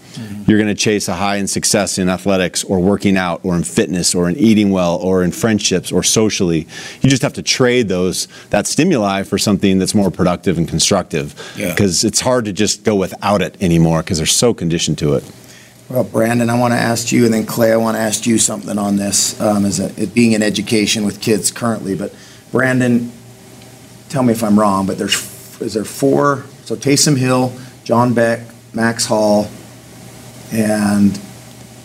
You're 0.46 0.58
going 0.58 0.68
to 0.68 0.80
chase 0.80 1.08
a 1.08 1.14
high 1.14 1.36
in 1.36 1.48
success 1.48 1.98
in 1.98 2.08
athletics 2.08 2.62
or 2.62 2.78
working 2.78 3.16
out 3.16 3.40
or 3.44 3.56
in 3.56 3.64
fitness 3.64 4.14
or 4.14 4.28
in 4.28 4.36
eating 4.36 4.70
well 4.70 4.96
or 4.96 5.24
in 5.24 5.32
friendships 5.32 5.90
or 5.90 6.02
socially. 6.04 6.68
You 7.00 7.10
just 7.10 7.22
have 7.22 7.32
to 7.32 7.42
trade 7.42 7.88
those 7.88 8.28
that 8.50 8.66
stimuli 8.68 9.24
for 9.24 9.38
something 9.38 9.78
that's 9.80 9.94
more 9.94 10.10
productive 10.12 10.56
and 10.58 10.68
constructive 10.68 11.34
Yeah. 11.56 11.70
because 11.70 12.04
it's 12.04 12.20
hard 12.20 12.44
to 12.44 12.52
just 12.52 12.84
go 12.84 12.94
without 12.94 13.42
it 13.42 13.60
anymore 13.60 14.02
because 14.02 14.18
they're 14.18 14.26
so 14.26 14.54
conditioned 14.54 14.98
to 14.98 15.14
it. 15.14 15.24
Well, 15.88 16.04
Brandon, 16.04 16.48
I 16.48 16.58
want 16.58 16.72
to 16.72 16.78
ask 16.78 17.10
you, 17.10 17.24
and 17.24 17.34
then 17.34 17.44
Clay, 17.44 17.72
I 17.72 17.76
want 17.76 17.96
to 17.96 18.00
ask 18.00 18.24
you 18.24 18.38
something 18.38 18.78
on 18.78 18.96
this 18.96 19.40
um, 19.40 19.64
as 19.64 19.80
a, 19.80 19.86
it 20.00 20.14
being 20.14 20.32
in 20.32 20.42
education 20.42 21.04
with 21.04 21.20
kids 21.20 21.50
currently. 21.50 21.94
But 21.96 22.14
Brandon, 22.52 23.10
tell 24.08 24.22
me 24.22 24.32
if 24.32 24.44
I'm 24.44 24.58
wrong, 24.58 24.86
but 24.86 24.98
there's 24.98 25.60
is 25.60 25.74
there 25.74 25.84
four? 25.84 26.44
So 26.64 26.76
Taysom 26.76 27.16
Hill, 27.16 27.52
John 27.84 28.14
Beck, 28.14 28.40
Max 28.74 29.06
Hall, 29.06 29.48
and 30.52 31.16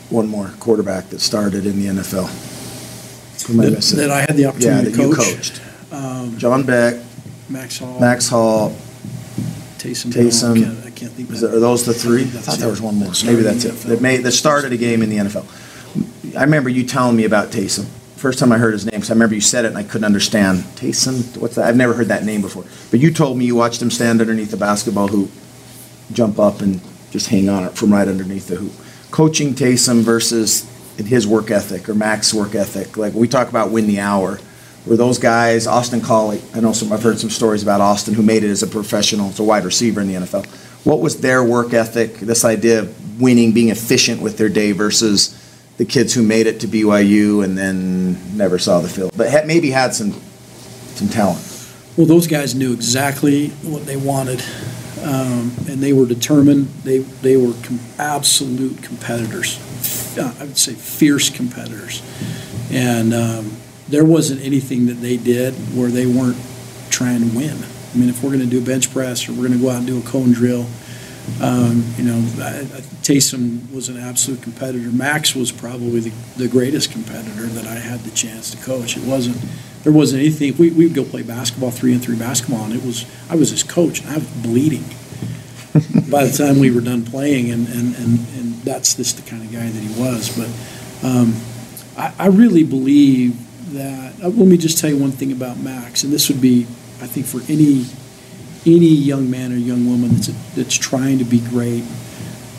one 0.09 0.27
more 0.27 0.51
quarterback 0.59 1.09
that 1.09 1.19
started 1.21 1.65
in 1.65 1.79
the 1.79 1.87
NFL. 2.01 2.27
Who 3.47 3.53
am 3.53 3.59
I 3.61 3.65
That, 3.65 3.71
missing? 3.71 3.99
that 3.99 4.11
I 4.11 4.21
had 4.21 4.35
the 4.35 4.41
yeah, 4.43 4.47
opportunity 4.49 4.89
that 4.91 4.97
to 4.97 5.07
you 5.09 5.15
coach. 5.15 5.25
coached. 5.35 5.61
Um, 5.91 6.37
John 6.37 6.63
Beck, 6.63 7.01
Max 7.49 7.79
Hall, 7.79 7.99
Max 7.99 8.27
Hall. 8.27 8.71
Taysom. 9.77 10.11
Taysom. 10.11 10.51
I 10.57 10.59
can't, 10.59 10.85
I 10.85 10.89
can't 10.89 11.11
think. 11.13 11.29
Is 11.31 11.41
that- 11.41 11.53
Are 11.53 11.59
those 11.59 11.85
the 11.85 11.93
three? 11.93 12.21
I 12.21 12.23
think 12.23 12.33
that's 12.33 12.45
thought 12.47 12.57
there 12.59 12.67
it. 12.67 12.71
was 12.71 12.81
one 12.81 12.95
more. 12.95 13.09
That 13.09 13.23
Maybe 13.23 13.41
started 13.41 13.43
that's 13.45 13.65
in 13.65 13.71
it. 13.71 13.77
the 13.81 13.87
That 13.89 14.01
made, 14.01 14.23
that 14.23 14.31
started 14.31 14.73
a 14.73 14.77
game 14.77 15.01
in 15.03 15.09
the 15.09 15.17
NFL. 15.17 15.45
I 16.35 16.43
remember 16.43 16.69
you 16.69 16.83
telling 16.83 17.15
me 17.15 17.23
about 17.25 17.51
Taysom. 17.51 17.85
First 18.17 18.39
time 18.39 18.51
I 18.51 18.57
heard 18.57 18.73
his 18.73 18.83
name, 18.83 18.95
because 18.95 19.11
I 19.11 19.13
remember 19.13 19.35
you 19.35 19.41
said 19.41 19.63
it 19.63 19.67
and 19.67 19.77
I 19.77 19.83
couldn't 19.83 20.05
understand. 20.05 20.63
Taysom, 20.75 21.37
what's 21.37 21.53
that? 21.53 21.65
I've 21.65 21.75
never 21.75 21.93
heard 21.93 22.07
that 22.07 22.23
name 22.25 22.41
before. 22.41 22.65
But 22.89 22.99
you 22.99 23.13
told 23.13 23.37
me 23.37 23.45
you 23.45 23.55
watched 23.55 23.79
him 23.79 23.91
stand 23.91 24.21
underneath 24.21 24.49
the 24.49 24.57
basketball 24.57 25.07
hoop, 25.07 25.29
jump 26.11 26.39
up 26.39 26.61
and 26.61 26.81
just 27.11 27.29
hang 27.29 27.47
on 27.47 27.63
it 27.63 27.73
from 27.73 27.93
right 27.93 28.07
underneath 28.07 28.47
the 28.47 28.55
hoop. 28.55 28.73
Coaching 29.11 29.53
Taysom 29.53 30.01
versus 30.01 30.67
his 30.97 31.27
work 31.27 31.51
ethic 31.51 31.87
or 31.87 31.93
Mac's 31.93 32.33
work 32.33 32.55
ethic. 32.55 32.97
Like 32.97 33.13
we 33.13 33.27
talk 33.27 33.49
about 33.49 33.69
win 33.69 33.85
the 33.85 33.99
hour. 33.99 34.39
Were 34.87 34.97
those 34.97 35.19
guys, 35.19 35.67
Austin 35.67 36.01
Collie, 36.01 36.41
I 36.55 36.59
know 36.59 36.73
some, 36.73 36.91
I've 36.91 37.03
heard 37.03 37.19
some 37.19 37.29
stories 37.29 37.61
about 37.61 37.81
Austin 37.81 38.15
who 38.15 38.23
made 38.23 38.43
it 38.43 38.49
as 38.49 38.63
a 38.63 38.67
professional, 38.67 39.29
as 39.29 39.39
a 39.39 39.43
wide 39.43 39.63
receiver 39.63 40.01
in 40.01 40.07
the 40.07 40.15
NFL. 40.15 40.47
What 40.85 41.01
was 41.01 41.21
their 41.21 41.43
work 41.43 41.73
ethic, 41.73 42.15
this 42.15 42.43
idea 42.43 42.79
of 42.79 43.21
winning, 43.21 43.51
being 43.51 43.69
efficient 43.69 44.23
with 44.23 44.37
their 44.37 44.49
day 44.49 44.71
versus 44.71 45.36
the 45.77 45.85
kids 45.85 46.13
who 46.13 46.23
made 46.23 46.47
it 46.47 46.59
to 46.61 46.67
BYU 46.67 47.43
and 47.43 47.57
then 47.57 48.17
never 48.35 48.59
saw 48.59 48.81
the 48.81 48.89
field, 48.89 49.11
but 49.15 49.45
maybe 49.45 49.69
had 49.69 49.93
some, 49.93 50.11
some 50.95 51.07
talent? 51.07 51.43
Well, 51.95 52.07
those 52.07 52.27
guys 52.27 52.53
knew 52.53 52.73
exactly 52.73 53.49
what 53.63 53.85
they 53.85 53.97
wanted, 53.97 54.43
um, 55.03 55.53
and 55.67 55.81
they 55.81 55.93
were 55.93 56.05
determined. 56.05 56.67
They 56.83 56.99
they 56.99 57.37
were 57.37 57.53
com- 57.63 57.79
absolute 57.97 58.83
competitors. 58.83 59.59
I 60.17 60.43
would 60.43 60.57
say 60.57 60.73
fierce 60.73 61.29
competitors, 61.29 62.01
and 62.71 63.13
um, 63.13 63.57
there 63.87 64.05
wasn't 64.05 64.41
anything 64.41 64.87
that 64.87 64.95
they 64.95 65.17
did 65.17 65.53
where 65.75 65.89
they 65.89 66.05
weren't 66.05 66.37
trying 66.89 67.29
to 67.29 67.35
win. 67.35 67.57
I 67.93 67.97
mean, 67.97 68.09
if 68.09 68.23
we're 68.23 68.29
going 68.29 68.41
to 68.41 68.45
do 68.45 68.59
a 68.59 68.65
bench 68.65 68.91
press 68.91 69.27
or 69.27 69.31
we're 69.31 69.47
going 69.47 69.57
to 69.57 69.63
go 69.63 69.69
out 69.69 69.77
and 69.77 69.87
do 69.87 69.97
a 69.97 70.01
cone 70.01 70.33
drill, 70.33 70.67
um, 71.41 71.85
you 71.97 72.03
know, 72.03 72.17
I, 72.41 72.61
I, 72.61 72.81
Taysom 73.03 73.71
was 73.71 73.89
an 73.89 73.97
absolute 73.97 74.41
competitor. 74.41 74.89
Max 74.91 75.35
was 75.35 75.51
probably 75.51 75.99
the, 75.99 76.13
the 76.35 76.47
greatest 76.47 76.91
competitor 76.91 77.45
that 77.45 77.67
I 77.67 77.75
had 77.75 77.99
the 77.99 78.11
chance 78.11 78.51
to 78.51 78.57
coach. 78.57 78.97
It 78.97 79.03
wasn't 79.03 79.37
there 79.83 79.93
wasn't 79.93 80.21
anything. 80.21 80.57
We 80.57 80.71
we'd 80.71 80.95
go 80.95 81.03
play 81.03 81.21
basketball, 81.21 81.71
three 81.71 81.93
and 81.93 82.03
three 82.03 82.17
basketball, 82.17 82.63
and 82.63 82.73
it 82.73 82.83
was 82.83 83.05
I 83.29 83.35
was 83.35 83.51
his 83.51 83.61
coach, 83.61 84.01
and 84.01 84.09
I 84.09 84.15
was 84.15 84.27
bleeding 84.27 84.83
by 86.09 86.25
the 86.25 86.33
time 86.35 86.59
we 86.59 86.71
were 86.71 86.81
done 86.81 87.05
playing, 87.05 87.51
and 87.51 87.67
and 87.67 87.95
and, 87.95 88.19
and 88.37 88.53
that's 88.63 88.95
just 88.95 89.23
the 89.23 89.29
kind 89.29 89.43
of 89.43 89.51
guy 89.51 89.67
that 89.67 89.79
he 89.79 90.01
was. 90.01 90.35
But 90.35 91.07
um, 91.07 91.35
I, 91.97 92.13
I 92.17 92.27
really 92.27 92.63
believe 92.63 93.37
that. 93.73 94.15
Uh, 94.23 94.29
let 94.29 94.47
me 94.47 94.57
just 94.57 94.79
tell 94.79 94.89
you 94.89 94.97
one 94.97 95.11
thing 95.11 95.31
about 95.31 95.59
Max, 95.59 96.03
and 96.03 96.11
this 96.11 96.29
would 96.29 96.41
be, 96.41 96.63
I 96.99 97.05
think, 97.05 97.27
for 97.27 97.41
any 97.51 97.85
any 98.67 98.87
young 98.87 99.29
man 99.31 99.51
or 99.51 99.55
young 99.55 99.87
woman 99.87 100.11
that's 100.11 100.27
that's 100.53 100.75
trying 100.75 101.17
to 101.19 101.25
be 101.25 101.39
great, 101.39 101.83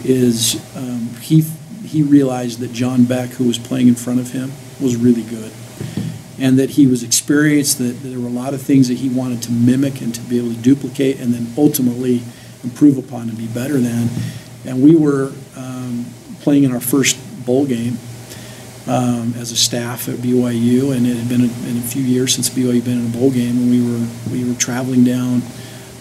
is 0.04 0.60
um, 0.76 1.10
he 1.20 1.42
he 1.84 2.02
realized 2.02 2.58
that 2.60 2.72
John 2.72 3.04
Beck, 3.04 3.30
who 3.30 3.46
was 3.46 3.58
playing 3.58 3.88
in 3.88 3.94
front 3.94 4.18
of 4.18 4.32
him, 4.32 4.52
was 4.80 4.96
really 4.96 5.22
good 5.22 5.52
and 6.38 6.58
that 6.58 6.70
he 6.70 6.86
was 6.86 7.02
experienced, 7.02 7.78
that, 7.78 7.84
that 7.84 8.08
there 8.08 8.20
were 8.20 8.28
a 8.28 8.30
lot 8.30 8.54
of 8.54 8.62
things 8.62 8.88
that 8.88 8.98
he 8.98 9.08
wanted 9.08 9.42
to 9.42 9.52
mimic 9.52 10.00
and 10.00 10.14
to 10.14 10.20
be 10.22 10.38
able 10.38 10.50
to 10.50 10.60
duplicate 10.60 11.18
and 11.20 11.34
then 11.34 11.52
ultimately 11.56 12.22
improve 12.62 12.96
upon 12.96 13.28
and 13.28 13.36
be 13.36 13.48
better 13.48 13.78
than. 13.78 14.08
And 14.64 14.82
we 14.82 14.94
were 14.94 15.32
um, 15.56 16.06
playing 16.40 16.64
in 16.64 16.72
our 16.72 16.80
first 16.80 17.16
bowl 17.44 17.66
game 17.66 17.98
um, 18.86 19.34
as 19.36 19.50
a 19.50 19.56
staff 19.56 20.08
at 20.08 20.16
BYU, 20.16 20.96
and 20.96 21.06
it 21.06 21.16
had 21.16 21.28
been 21.28 21.42
a, 21.42 21.48
been 21.48 21.78
a 21.78 21.82
few 21.82 22.02
years 22.02 22.34
since 22.34 22.48
BYU 22.48 22.76
had 22.76 22.84
been 22.84 23.00
in 23.00 23.06
a 23.06 23.16
bowl 23.16 23.30
game, 23.30 23.56
and 23.56 23.70
we 23.70 23.82
were 23.82 24.06
we 24.30 24.48
were 24.48 24.58
traveling 24.58 25.04
down 25.04 25.42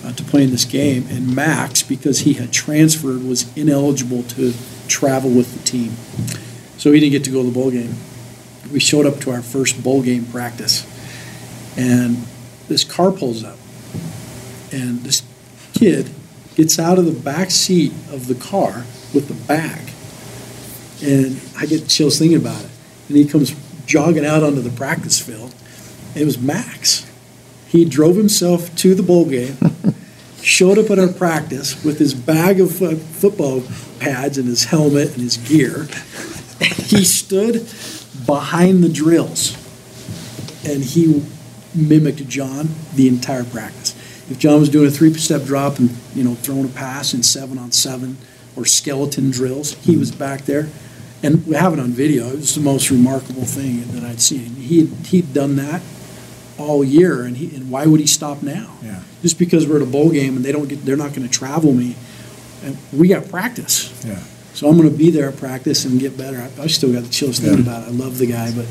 uh, 0.05 0.13
to 0.13 0.23
play 0.23 0.43
in 0.43 0.51
this 0.51 0.65
game. 0.65 1.07
And 1.09 1.35
Max, 1.35 1.83
because 1.83 2.19
he 2.19 2.33
had 2.33 2.51
transferred, 2.51 3.23
was 3.23 3.55
ineligible 3.57 4.23
to 4.23 4.53
travel 4.87 5.29
with 5.29 5.53
the 5.53 5.63
team, 5.63 5.91
so 6.77 6.91
he 6.91 6.99
didn't 6.99 7.11
get 7.11 7.23
to 7.25 7.31
go 7.31 7.41
to 7.41 7.47
the 7.47 7.53
bowl 7.53 7.71
game 7.71 7.95
we 8.71 8.79
showed 8.79 9.05
up 9.05 9.19
to 9.21 9.31
our 9.31 9.41
first 9.41 9.81
bowl 9.83 10.01
game 10.01 10.25
practice, 10.25 10.85
and 11.77 12.17
this 12.67 12.83
car 12.83 13.11
pulls 13.11 13.43
up, 13.43 13.57
and 14.71 15.01
this 15.03 15.23
kid 15.73 16.09
gets 16.55 16.79
out 16.79 16.97
of 16.97 17.05
the 17.05 17.11
back 17.11 17.51
seat 17.51 17.91
of 18.11 18.27
the 18.27 18.35
car 18.35 18.85
with 19.13 19.27
the 19.27 19.33
bag, 19.47 19.89
and 21.03 21.39
I 21.57 21.65
get 21.65 21.87
chills 21.87 22.19
thinking 22.19 22.37
about 22.37 22.63
it. 22.63 22.71
And 23.07 23.17
he 23.17 23.25
comes 23.25 23.55
jogging 23.85 24.25
out 24.25 24.43
onto 24.43 24.61
the 24.61 24.71
practice 24.71 25.19
field. 25.19 25.53
It 26.15 26.25
was 26.25 26.37
Max. 26.37 27.05
He 27.67 27.83
drove 27.83 28.15
himself 28.15 28.73
to 28.77 28.95
the 28.95 29.03
bowl 29.03 29.25
game, 29.25 29.57
showed 30.41 30.77
up 30.77 30.89
at 30.89 30.99
our 30.99 31.11
practice 31.11 31.83
with 31.83 31.99
his 31.99 32.13
bag 32.13 32.61
of 32.61 32.81
uh, 32.81 32.95
football 32.95 33.63
pads 33.99 34.37
and 34.37 34.47
his 34.47 34.65
helmet 34.65 35.09
and 35.13 35.21
his 35.21 35.37
gear. 35.37 35.87
He 36.59 37.03
stood 37.03 37.67
behind 38.25 38.83
the 38.83 38.89
drills, 38.89 39.55
and 40.65 40.83
he 40.83 41.23
mimicked 41.75 42.27
John 42.27 42.69
the 42.95 43.07
entire 43.07 43.43
practice. 43.43 43.95
If 44.29 44.39
John 44.39 44.59
was 44.59 44.69
doing 44.69 44.87
a 44.87 44.91
three-step 44.91 45.43
drop 45.43 45.79
and 45.79 45.89
you 46.15 46.23
know 46.23 46.35
throwing 46.35 46.65
a 46.65 46.69
pass 46.69 47.13
in 47.13 47.23
seven 47.23 47.57
on 47.57 47.71
seven 47.71 48.17
or 48.55 48.65
skeleton 48.65 49.29
drills, 49.29 49.73
he 49.85 49.97
was 49.97 50.11
back 50.11 50.43
there, 50.43 50.69
and 51.21 51.45
we 51.45 51.55
have 51.55 51.73
it 51.73 51.79
on 51.79 51.91
video. 51.91 52.27
It 52.27 52.37
was 52.37 52.55
the 52.55 52.61
most 52.61 52.89
remarkable 52.89 53.45
thing 53.45 53.83
that 53.91 54.03
I'd 54.03 54.21
seen. 54.21 54.55
He 54.55 54.85
he'd 54.85 55.33
done 55.33 55.57
that 55.57 55.81
all 56.57 56.83
year, 56.83 57.23
and 57.23 57.37
he 57.37 57.55
and 57.55 57.69
why 57.69 57.85
would 57.85 57.99
he 57.99 58.07
stop 58.07 58.41
now? 58.43 58.73
Yeah. 58.83 59.01
Just 59.21 59.39
because 59.39 59.67
we're 59.67 59.77
at 59.77 59.81
a 59.81 59.85
bowl 59.85 60.11
game 60.11 60.35
and 60.35 60.45
they 60.45 60.51
don't 60.51 60.67
get, 60.67 60.85
they're 60.85 60.97
not 60.97 61.13
going 61.13 61.27
to 61.27 61.33
travel 61.33 61.73
me, 61.73 61.95
and 62.63 62.77
we 62.93 63.07
got 63.07 63.29
practice. 63.29 64.05
Yeah. 64.05 64.19
So 64.53 64.67
I'm 64.67 64.77
going 64.77 64.89
to 64.89 64.97
be 64.97 65.11
there 65.11 65.29
at 65.29 65.37
practice 65.37 65.85
and 65.85 65.99
get 65.99 66.17
better. 66.17 66.37
I, 66.37 66.63
I 66.63 66.67
still 66.67 66.91
got 66.91 67.03
the 67.03 67.09
chills 67.09 67.39
thinking 67.39 67.61
about 67.61 67.83
it. 67.83 67.87
I 67.87 67.91
love 67.91 68.17
the 68.17 68.25
guy, 68.25 68.51
but 68.55 68.65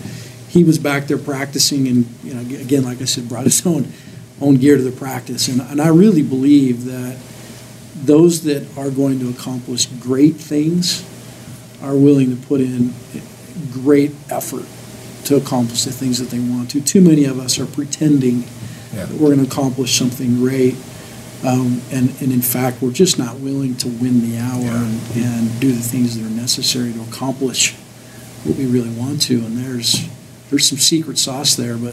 he 0.48 0.64
was 0.64 0.78
back 0.78 1.06
there 1.06 1.18
practicing, 1.18 1.86
and 1.86 2.06
you 2.24 2.34
know, 2.34 2.40
again, 2.40 2.84
like 2.84 3.00
I 3.00 3.04
said, 3.04 3.28
brought 3.28 3.44
his 3.44 3.64
own 3.66 3.92
own 4.40 4.56
gear 4.56 4.76
to 4.76 4.82
the 4.82 4.96
practice, 4.96 5.48
and 5.48 5.60
and 5.60 5.80
I 5.80 5.88
really 5.88 6.22
believe 6.22 6.84
that 6.84 7.18
those 7.94 8.42
that 8.44 8.76
are 8.76 8.90
going 8.90 9.18
to 9.20 9.30
accomplish 9.30 9.86
great 9.86 10.36
things 10.36 11.04
are 11.82 11.96
willing 11.96 12.30
to 12.30 12.46
put 12.46 12.60
in 12.60 12.92
great 13.72 14.12
effort 14.30 14.66
to 15.26 15.36
accomplish 15.36 15.84
the 15.84 15.92
things 15.92 16.18
that 16.18 16.30
they 16.30 16.38
want 16.40 16.70
to. 16.70 16.80
Too 16.80 17.00
many 17.00 17.24
of 17.24 17.38
us 17.38 17.58
are 17.58 17.66
pretending 17.66 18.44
Yeah. 18.94 19.06
that 19.06 19.12
we're 19.12 19.34
going 19.34 19.44
to 19.44 19.50
accomplish 19.50 19.96
something 19.98 20.36
great. 20.36 20.74
Um, 21.44 21.82
and, 21.92 22.10
and 22.22 22.32
in 22.32 22.40
fact, 22.40 22.80
we're 22.80 22.92
just 22.92 23.18
not 23.18 23.38
willing 23.40 23.76
to 23.76 23.88
win 23.88 24.22
the 24.22 24.38
hour 24.38 24.64
and, 24.64 25.00
and 25.16 25.60
do 25.60 25.70
the 25.72 25.82
things 25.82 26.16
that 26.16 26.26
are 26.26 26.30
necessary 26.34 26.92
to 26.94 27.02
accomplish 27.02 27.74
what 28.44 28.56
we 28.56 28.66
really 28.66 28.90
want 28.90 29.20
to. 29.22 29.34
And 29.34 29.56
there's 29.58 30.08
there's 30.50 30.66
some 30.68 30.78
secret 30.78 31.18
sauce 31.18 31.56
there, 31.56 31.76
but 31.76 31.92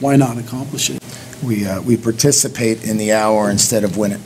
why 0.00 0.16
not 0.16 0.38
accomplish 0.38 0.90
it? 0.90 1.02
we 1.44 1.64
uh, 1.66 1.80
we 1.82 1.96
participate 1.96 2.84
in 2.84 2.96
the 2.98 3.12
hour 3.12 3.50
instead 3.50 3.84
of 3.84 3.96
win 3.96 4.12
it. 4.12 4.20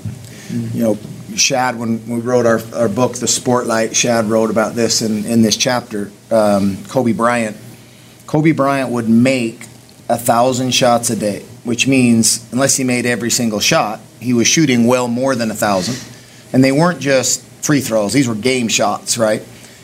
You 0.51 0.83
know, 0.83 0.99
Shad, 1.37 1.79
when 1.79 2.07
we 2.09 2.21
wrote 2.21 2.47
our, 2.47 2.61
our 2.75 2.89
book, 2.89 3.15
The 3.15 3.27
Sportlight, 3.27 3.95
Shad 3.95 4.27
wrote 4.27 4.51
about 4.51 4.75
this 4.75 5.03
in, 5.03 5.25
in 5.27 5.43
this 5.43 5.57
chapter. 5.57 6.11
Um, 6.31 6.79
Kobe 6.89 7.13
Bryant, 7.13 7.57
Kobe 8.27 8.53
Bryant 8.53 8.91
would 8.91 9.09
make 9.09 9.67
a 10.09 10.19
thousand 10.19 10.73
shots 10.73 11.11
a 11.11 11.17
day, 11.17 11.41
which 11.65 11.87
means 11.87 12.47
unless 12.53 12.77
he 12.77 12.85
made 12.85 13.07
every 13.07 13.31
single 13.31 13.61
shot, 13.61 14.01
he 14.21 14.33
was 14.33 14.47
shooting 14.47 14.87
well 14.87 15.09
more 15.09 15.35
than 15.35 15.51
a 15.51 15.55
thousand. 15.55 15.99
And 16.53 16.63
they 16.63 16.73
weren't 16.73 17.01
just 17.01 17.43
free 17.65 17.81
throws; 17.81 18.13
these 18.13 18.29
were 18.29 18.35
game 18.35 18.69
shots, 18.69 19.19
right? 19.19 19.43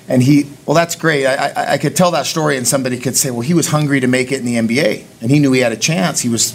And 0.08 0.22
he, 0.22 0.50
well, 0.66 0.74
that's 0.74 0.96
great. 0.96 1.24
I, 1.24 1.48
I, 1.48 1.72
I 1.72 1.78
could 1.78 1.94
tell 1.94 2.10
that 2.12 2.26
story, 2.26 2.56
and 2.56 2.66
somebody 2.66 2.98
could 2.98 3.16
say, 3.16 3.30
well, 3.30 3.42
he 3.42 3.54
was 3.54 3.68
hungry 3.68 4.00
to 4.00 4.08
make 4.08 4.32
it 4.32 4.40
in 4.40 4.44
the 4.44 4.56
NBA, 4.56 5.04
and 5.20 5.30
he 5.30 5.38
knew 5.38 5.52
he 5.52 5.60
had 5.60 5.72
a 5.72 5.76
chance. 5.76 6.20
He 6.20 6.28
was 6.28 6.54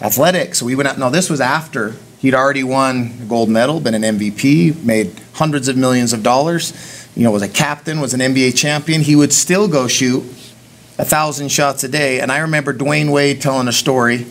athletic, 0.00 0.54
so 0.54 0.66
he 0.66 0.74
went 0.74 0.88
out. 0.88 0.98
No, 0.98 1.10
this 1.10 1.28
was 1.28 1.40
after 1.40 1.90
he 1.90 1.98
He'd 2.26 2.34
already 2.34 2.64
won 2.64 3.12
a 3.22 3.24
gold 3.26 3.48
medal, 3.48 3.78
been 3.78 3.94
an 3.94 4.18
MVP, 4.18 4.82
made 4.82 5.12
hundreds 5.34 5.68
of 5.68 5.76
millions 5.76 6.12
of 6.12 6.22
dollars, 6.22 6.72
you 7.14 7.22
know, 7.22 7.30
was 7.30 7.42
a 7.42 7.48
captain, 7.48 8.00
was 8.00 8.14
an 8.14 8.20
NBA 8.20 8.56
champion. 8.56 9.02
He 9.02 9.14
would 9.14 9.32
still 9.32 9.68
go 9.68 9.86
shoot 9.86 10.24
a 10.98 11.04
thousand 11.04 11.50
shots 11.50 11.84
a 11.84 11.88
day. 11.88 12.20
And 12.20 12.32
I 12.32 12.38
remember 12.38 12.72
Dwyane 12.72 13.12
Wade 13.12 13.40
telling 13.40 13.68
a 13.68 13.72
story 13.72 14.26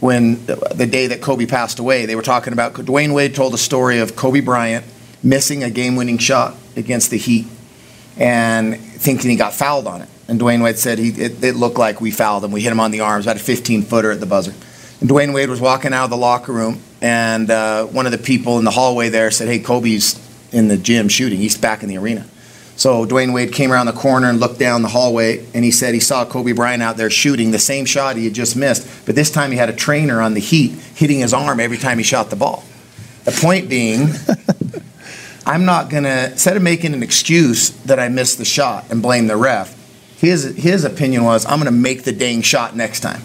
when 0.00 0.44
the 0.46 0.86
day 0.90 1.08
that 1.08 1.22
Kobe 1.22 1.46
passed 1.46 1.78
away. 1.78 2.06
They 2.06 2.16
were 2.16 2.22
talking 2.22 2.52
about 2.52 2.74
Dwyane 2.74 3.14
Wade 3.14 3.34
told 3.34 3.54
a 3.54 3.58
story 3.58 3.98
of 3.98 4.16
Kobe 4.16 4.40
Bryant 4.40 4.84
missing 5.22 5.64
a 5.64 5.70
game-winning 5.70 6.18
shot 6.18 6.54
against 6.76 7.10
the 7.10 7.18
Heat 7.18 7.46
and 8.16 8.78
thinking 8.78 9.30
he 9.30 9.36
got 9.36 9.54
fouled 9.54 9.86
on 9.86 10.02
it. 10.02 10.08
And 10.28 10.40
Dwyane 10.40 10.62
Wade 10.62 10.78
said 10.78 10.98
he, 10.98 11.08
it, 11.10 11.42
it 11.42 11.54
looked 11.54 11.78
like 11.78 12.00
we 12.00 12.10
fouled 12.10 12.44
him. 12.44 12.52
We 12.52 12.60
hit 12.60 12.72
him 12.72 12.80
on 12.80 12.90
the 12.90 13.00
arms, 13.00 13.26
about 13.26 13.36
a 13.36 13.40
15 13.40 13.82
footer 13.82 14.10
at 14.10 14.20
the 14.20 14.26
buzzer. 14.26 14.54
And 15.00 15.08
Dwyane 15.08 15.32
Wade 15.34 15.48
was 15.48 15.60
walking 15.60 15.92
out 15.92 16.04
of 16.04 16.10
the 16.10 16.16
locker 16.16 16.52
room, 16.52 16.80
and 17.00 17.50
uh, 17.50 17.84
one 17.84 18.06
of 18.06 18.12
the 18.12 18.18
people 18.18 18.58
in 18.58 18.64
the 18.64 18.70
hallway 18.70 19.08
there 19.08 19.30
said, 19.30 19.46
Hey, 19.46 19.58
Kobe's 19.58 20.18
in 20.52 20.68
the 20.68 20.76
gym 20.76 21.08
shooting. 21.08 21.38
He's 21.38 21.56
back 21.56 21.82
in 21.82 21.88
the 21.88 21.98
arena. 21.98 22.26
So 22.76 23.06
Dwyane 23.06 23.32
Wade 23.32 23.52
came 23.52 23.72
around 23.72 23.86
the 23.86 23.92
corner 23.92 24.28
and 24.28 24.38
looked 24.38 24.58
down 24.58 24.82
the 24.82 24.88
hallway, 24.88 25.44
and 25.54 25.64
he 25.64 25.70
said 25.70 25.94
he 25.94 26.00
saw 26.00 26.26
Kobe 26.26 26.52
Bryant 26.52 26.82
out 26.82 26.98
there 26.98 27.08
shooting 27.08 27.50
the 27.50 27.58
same 27.58 27.86
shot 27.86 28.16
he 28.16 28.24
had 28.24 28.34
just 28.34 28.54
missed, 28.54 29.06
but 29.06 29.14
this 29.14 29.30
time 29.30 29.50
he 29.50 29.56
had 29.56 29.70
a 29.70 29.72
trainer 29.72 30.20
on 30.20 30.34
the 30.34 30.40
Heat 30.40 30.72
hitting 30.94 31.20
his 31.20 31.32
arm 31.32 31.58
every 31.58 31.78
time 31.78 31.96
he 31.96 32.04
shot 32.04 32.28
the 32.28 32.36
ball. 32.36 32.64
The 33.24 33.32
point 33.32 33.70
being, 33.70 34.10
I'm 35.46 35.64
not 35.64 35.88
gonna 35.88 36.28
instead 36.32 36.56
of 36.56 36.62
making 36.62 36.92
an 36.92 37.02
excuse 37.02 37.70
that 37.84 37.98
I 37.98 38.08
missed 38.08 38.38
the 38.38 38.44
shot 38.44 38.84
and 38.90 39.00
blame 39.00 39.26
the 39.26 39.36
ref. 39.36 39.74
His 40.18 40.54
his 40.56 40.84
opinion 40.84 41.24
was 41.24 41.46
I'm 41.46 41.58
gonna 41.58 41.70
make 41.70 42.02
the 42.02 42.12
dang 42.12 42.42
shot 42.42 42.76
next 42.76 43.00
time. 43.00 43.22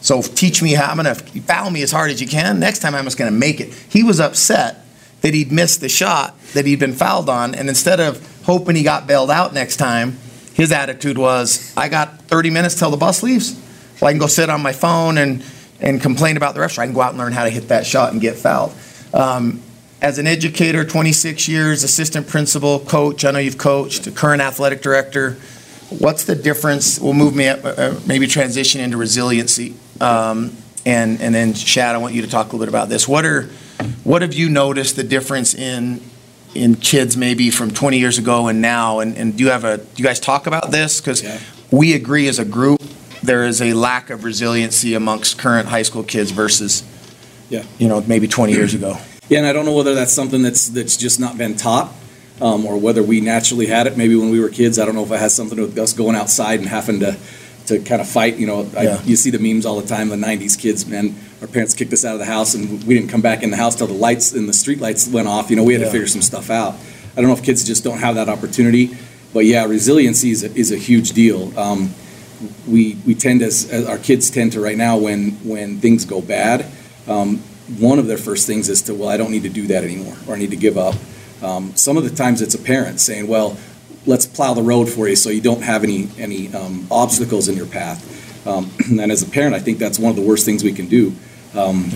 So 0.00 0.22
teach 0.22 0.62
me 0.62 0.72
how 0.72 0.90
I'm 0.90 0.96
gonna 0.96 1.14
foul 1.14 1.70
me 1.70 1.82
as 1.82 1.92
hard 1.92 2.10
as 2.10 2.20
you 2.20 2.26
can. 2.26 2.58
Next 2.58 2.78
time 2.78 2.94
I'm 2.94 3.04
just 3.04 3.18
gonna 3.18 3.30
make 3.30 3.60
it. 3.60 3.72
He 3.88 4.02
was 4.02 4.18
upset 4.18 4.84
that 5.20 5.34
he'd 5.34 5.52
missed 5.52 5.80
the 5.80 5.88
shot 5.88 6.38
that 6.52 6.66
he'd 6.66 6.78
been 6.78 6.92
fouled 6.92 7.28
on, 7.28 7.54
and 7.54 7.68
instead 7.68 8.00
of 8.00 8.33
hoping 8.44 8.76
he 8.76 8.82
got 8.82 9.06
bailed 9.06 9.30
out 9.30 9.52
next 9.52 9.76
time, 9.76 10.18
his 10.54 10.70
attitude 10.70 11.18
was, 11.18 11.74
I 11.76 11.88
got 11.88 12.22
30 12.22 12.50
minutes 12.50 12.78
till 12.78 12.90
the 12.90 12.96
bus 12.96 13.22
leaves. 13.22 13.60
Well, 14.00 14.08
I 14.08 14.12
can 14.12 14.20
go 14.20 14.26
sit 14.26 14.50
on 14.50 14.62
my 14.62 14.72
phone 14.72 15.18
and, 15.18 15.44
and 15.80 16.00
complain 16.00 16.36
about 16.36 16.54
the 16.54 16.60
refs. 16.60 16.78
I 16.78 16.86
can 16.86 16.94
go 16.94 17.00
out 17.00 17.10
and 17.10 17.18
learn 17.18 17.32
how 17.32 17.44
to 17.44 17.50
hit 17.50 17.68
that 17.68 17.86
shot 17.86 18.12
and 18.12 18.20
get 18.20 18.36
fouled. 18.36 18.72
Um, 19.12 19.62
as 20.00 20.18
an 20.18 20.26
educator, 20.26 20.84
26 20.84 21.48
years, 21.48 21.82
assistant 21.82 22.28
principal, 22.28 22.80
coach, 22.80 23.24
I 23.24 23.30
know 23.30 23.38
you've 23.38 23.58
coached, 23.58 24.14
current 24.14 24.42
athletic 24.42 24.82
director. 24.82 25.38
What's 25.90 26.24
the 26.24 26.34
difference? 26.34 27.00
We'll 27.00 27.14
move 27.14 27.34
me 27.34 27.48
up, 27.48 27.60
uh, 27.64 27.94
maybe 28.06 28.26
transition 28.26 28.80
into 28.80 28.96
resiliency. 28.96 29.74
Um, 30.00 30.56
and, 30.84 31.20
and 31.22 31.34
then, 31.34 31.54
Shad, 31.54 31.94
I 31.94 31.98
want 31.98 32.14
you 32.14 32.22
to 32.22 32.28
talk 32.28 32.52
a 32.52 32.56
little 32.56 32.66
bit 32.66 32.68
about 32.68 32.88
this. 32.88 33.08
What 33.08 33.24
are 33.24 33.48
what 34.04 34.22
have 34.22 34.34
you 34.34 34.48
noticed 34.48 34.96
the 34.96 35.02
difference 35.02 35.54
in 35.54 36.00
in 36.54 36.74
kids 36.76 37.16
maybe 37.16 37.50
from 37.50 37.70
20 37.70 37.98
years 37.98 38.18
ago 38.18 38.48
and 38.48 38.60
now? 38.60 39.00
And, 39.00 39.16
and 39.16 39.36
do 39.36 39.44
you 39.44 39.50
have 39.50 39.64
a 39.64 39.78
do 39.78 39.84
you 39.96 40.04
guys 40.04 40.20
talk 40.20 40.46
about 40.46 40.70
this? 40.70 41.00
Because 41.00 41.22
Yeah. 41.22 41.38
we 41.70 41.94
agree 41.94 42.28
as 42.28 42.38
a 42.38 42.44
group 42.44 42.80
there 43.22 43.44
is 43.46 43.62
a 43.62 43.72
lack 43.72 44.10
of 44.10 44.22
resiliency 44.22 44.92
amongst 44.94 45.38
current 45.38 45.68
high 45.68 45.82
school 45.82 46.02
kids 46.02 46.30
versus 46.30 46.82
Yeah. 47.48 47.62
you 47.78 47.88
know 47.88 48.02
maybe 48.06 48.28
20 48.28 48.52
years 48.52 48.74
ago. 48.74 48.98
Yeah, 49.30 49.38
and 49.38 49.46
I 49.46 49.52
don't 49.54 49.64
know 49.64 49.72
whether 49.72 49.94
that's 49.94 50.12
something 50.12 50.42
that's 50.42 50.68
that's 50.68 50.96
just 50.98 51.18
not 51.18 51.38
been 51.38 51.56
taught, 51.56 51.90
um, 52.42 52.66
or 52.66 52.76
whether 52.76 53.02
we 53.02 53.20
naturally 53.22 53.66
had 53.66 53.86
it. 53.86 53.96
Maybe 53.96 54.14
when 54.16 54.28
we 54.30 54.38
were 54.40 54.50
kids, 54.50 54.78
I 54.78 54.84
don't 54.84 54.94
know 54.94 55.04
if 55.04 55.10
it 55.10 55.18
has 55.18 55.34
something 55.34 55.56
to 55.56 55.62
do 55.62 55.68
with 55.68 55.78
us 55.78 55.94
going 55.94 56.14
outside 56.16 56.60
and 56.60 56.68
having 56.68 57.00
to 57.00 57.16
to 57.66 57.78
kind 57.80 58.00
of 58.00 58.08
fight. 58.08 58.36
You 58.36 58.46
know, 58.46 58.68
I, 58.76 58.82
Yeah. 58.82 59.02
you 59.04 59.16
see 59.16 59.30
the 59.30 59.38
memes 59.38 59.64
all 59.66 59.80
the 59.80 59.86
time. 59.86 60.08
The 60.08 60.16
'90s 60.16 60.56
kids, 60.58 60.86
man, 60.86 61.14
our 61.40 61.46
parents 61.46 61.74
kicked 61.74 61.92
us 61.92 62.04
out 62.04 62.12
of 62.14 62.18
the 62.18 62.24
house, 62.26 62.54
and 62.54 62.82
we 62.84 62.94
didn't 62.94 63.08
come 63.10 63.20
back 63.20 63.42
in 63.42 63.50
the 63.50 63.56
house 63.56 63.74
till 63.74 63.86
the 63.86 63.92
lights 63.94 64.32
and 64.32 64.48
the 64.48 64.52
street 64.52 64.80
lights 64.80 65.08
went 65.08 65.28
off. 65.28 65.50
You 65.50 65.56
know, 65.56 65.64
we 65.64 65.72
had 65.72 65.80
Yeah. 65.80 65.86
to 65.86 65.92
figure 65.92 66.06
some 66.06 66.22
stuff 66.22 66.50
out. 66.50 66.76
I 67.16 67.20
don't 67.20 67.28
know 67.28 67.36
if 67.36 67.42
kids 67.42 67.64
just 67.64 67.84
don't 67.84 67.98
have 67.98 68.16
that 68.16 68.28
opportunity, 68.28 68.96
but 69.32 69.44
yeah, 69.44 69.64
resiliency 69.66 70.30
is 70.30 70.42
a, 70.42 70.52
is 70.56 70.72
a 70.72 70.76
huge 70.76 71.12
deal. 71.12 71.52
Um, 71.58 71.94
we 72.68 72.96
we 73.06 73.14
tend 73.14 73.42
as, 73.42 73.68
as 73.70 73.86
our 73.86 73.98
kids 73.98 74.30
tend 74.30 74.52
to 74.52 74.60
right 74.60 74.76
now 74.76 74.96
when 74.98 75.30
when 75.44 75.78
things 75.80 76.04
go 76.04 76.20
bad. 76.20 76.66
Um, 77.06 77.38
one 77.78 77.98
of 77.98 78.06
their 78.06 78.18
first 78.18 78.46
things 78.46 78.68
is 78.68 78.82
to 78.82 78.94
well, 78.94 79.08
I 79.08 79.16
don't 79.16 79.30
need 79.30 79.44
to 79.44 79.48
do 79.48 79.66
that 79.68 79.84
anymore, 79.84 80.16
or 80.26 80.34
I 80.34 80.38
need 80.38 80.50
to 80.50 80.56
give 80.56 80.76
up. 80.76 80.94
Um, 81.42 81.72
some 81.76 81.96
of 81.96 82.04
the 82.04 82.10
times 82.10 82.40
it's 82.42 82.54
a 82.54 82.58
parent 82.58 83.00
saying, 83.00 83.26
well, 83.28 83.56
let's 84.06 84.26
plow 84.26 84.54
the 84.54 84.62
road 84.62 84.88
for 84.88 85.08
you 85.08 85.16
so 85.16 85.30
you 85.30 85.40
don't 85.40 85.62
have 85.62 85.84
any 85.84 86.08
any 86.18 86.52
um, 86.54 86.86
obstacles 86.90 87.48
in 87.48 87.56
your 87.56 87.66
path. 87.66 88.46
Um, 88.46 88.70
and 89.00 89.10
as 89.12 89.22
a 89.22 89.30
parent, 89.30 89.54
I 89.54 89.60
think 89.60 89.78
that's 89.78 89.98
one 89.98 90.10
of 90.10 90.16
the 90.16 90.22
worst 90.22 90.44
things 90.44 90.64
we 90.64 90.72
can 90.72 90.88
do. 90.88 91.14
Um, 91.54 91.90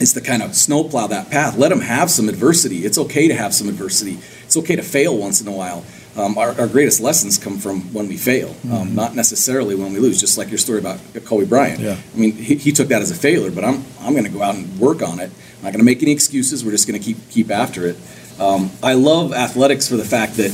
is 0.00 0.12
to 0.14 0.20
kind 0.20 0.42
of 0.42 0.54
snowplow 0.54 1.06
that 1.06 1.30
path. 1.30 1.56
Let 1.56 1.68
them 1.68 1.80
have 1.80 2.10
some 2.10 2.28
adversity. 2.28 2.84
It's 2.84 2.98
okay 2.98 3.28
to 3.28 3.34
have 3.34 3.54
some 3.54 3.68
adversity. 3.68 4.18
It's 4.44 4.56
okay 4.56 4.76
to 4.76 4.82
fail 4.82 5.16
once 5.16 5.40
in 5.40 5.46
a 5.46 5.52
while. 5.52 5.84
Um, 6.16 6.36
our, 6.36 6.58
our 6.60 6.66
greatest 6.66 7.00
lessons 7.00 7.38
come 7.38 7.56
from 7.56 7.80
when 7.94 8.06
we 8.06 8.18
fail, 8.18 8.54
um, 8.70 8.94
not 8.94 9.14
necessarily 9.14 9.74
when 9.74 9.94
we 9.94 9.98
lose. 9.98 10.20
Just 10.20 10.36
like 10.36 10.50
your 10.50 10.58
story 10.58 10.78
about 10.78 11.00
Kobe 11.24 11.46
Bryant. 11.46 11.80
Yeah. 11.80 11.96
I 12.14 12.18
mean, 12.18 12.32
he, 12.32 12.56
he 12.56 12.72
took 12.72 12.88
that 12.88 13.00
as 13.00 13.10
a 13.10 13.14
failure, 13.14 13.50
but 13.50 13.64
I'm 13.64 13.82
I'm 14.00 14.12
going 14.12 14.24
to 14.24 14.30
go 14.30 14.42
out 14.42 14.54
and 14.54 14.78
work 14.78 15.00
on 15.00 15.20
it. 15.20 15.30
I'm 15.30 15.64
not 15.64 15.72
going 15.72 15.78
to 15.78 15.84
make 15.84 16.02
any 16.02 16.12
excuses. 16.12 16.64
We're 16.64 16.72
just 16.72 16.86
going 16.86 17.00
to 17.00 17.04
keep 17.04 17.16
keep 17.30 17.50
after 17.50 17.86
it. 17.86 17.96
Um, 18.38 18.70
I 18.82 18.92
love 18.94 19.32
athletics 19.32 19.88
for 19.88 19.96
the 19.96 20.04
fact 20.04 20.36
that 20.36 20.50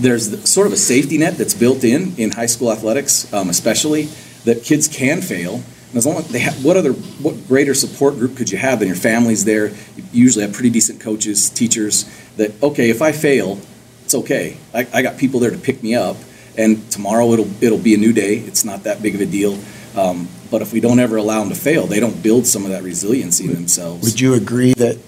there's 0.00 0.48
sort 0.48 0.66
of 0.66 0.72
a 0.72 0.76
safety 0.76 1.18
net 1.18 1.36
that's 1.36 1.54
built 1.54 1.84
in 1.84 2.14
in 2.16 2.32
high 2.32 2.46
school 2.46 2.72
athletics, 2.72 3.32
um, 3.32 3.48
especially 3.50 4.08
that 4.44 4.62
kids 4.64 4.88
can 4.88 5.20
fail. 5.20 5.62
And 5.88 5.96
as 5.96 6.06
long 6.06 6.18
as 6.18 6.28
they 6.28 6.38
have, 6.38 6.64
what 6.64 6.76
other, 6.76 6.92
what 6.92 7.48
greater 7.48 7.74
support 7.74 8.14
group 8.14 8.36
could 8.36 8.50
you 8.50 8.58
have 8.58 8.78
than 8.78 8.88
your 8.88 8.96
family's 8.96 9.44
there? 9.44 9.68
You 9.96 10.04
usually 10.12 10.44
have 10.44 10.54
pretty 10.54 10.70
decent 10.70 11.00
coaches, 11.00 11.50
teachers. 11.50 12.04
That 12.36 12.62
okay, 12.62 12.90
if 12.90 13.02
I 13.02 13.12
fail, 13.12 13.60
it's 14.04 14.14
okay. 14.14 14.56
I, 14.72 14.86
I 14.92 15.02
got 15.02 15.18
people 15.18 15.40
there 15.40 15.50
to 15.50 15.58
pick 15.58 15.82
me 15.82 15.94
up, 15.94 16.16
and 16.56 16.88
tomorrow 16.90 17.32
it'll 17.32 17.62
it'll 17.62 17.78
be 17.78 17.94
a 17.94 17.98
new 17.98 18.12
day. 18.12 18.36
It's 18.36 18.64
not 18.64 18.84
that 18.84 19.02
big 19.02 19.14
of 19.14 19.20
a 19.20 19.26
deal. 19.26 19.58
Um, 19.96 20.28
but 20.50 20.62
if 20.62 20.72
we 20.72 20.80
don't 20.80 21.00
ever 21.00 21.16
allow 21.16 21.40
them 21.40 21.48
to 21.48 21.54
fail, 21.54 21.86
they 21.86 22.00
don't 22.00 22.22
build 22.22 22.46
some 22.46 22.64
of 22.64 22.70
that 22.70 22.82
resiliency 22.82 23.46
in 23.46 23.54
themselves. 23.54 24.04
Would 24.04 24.20
you 24.20 24.34
agree 24.34 24.74
that 24.74 24.98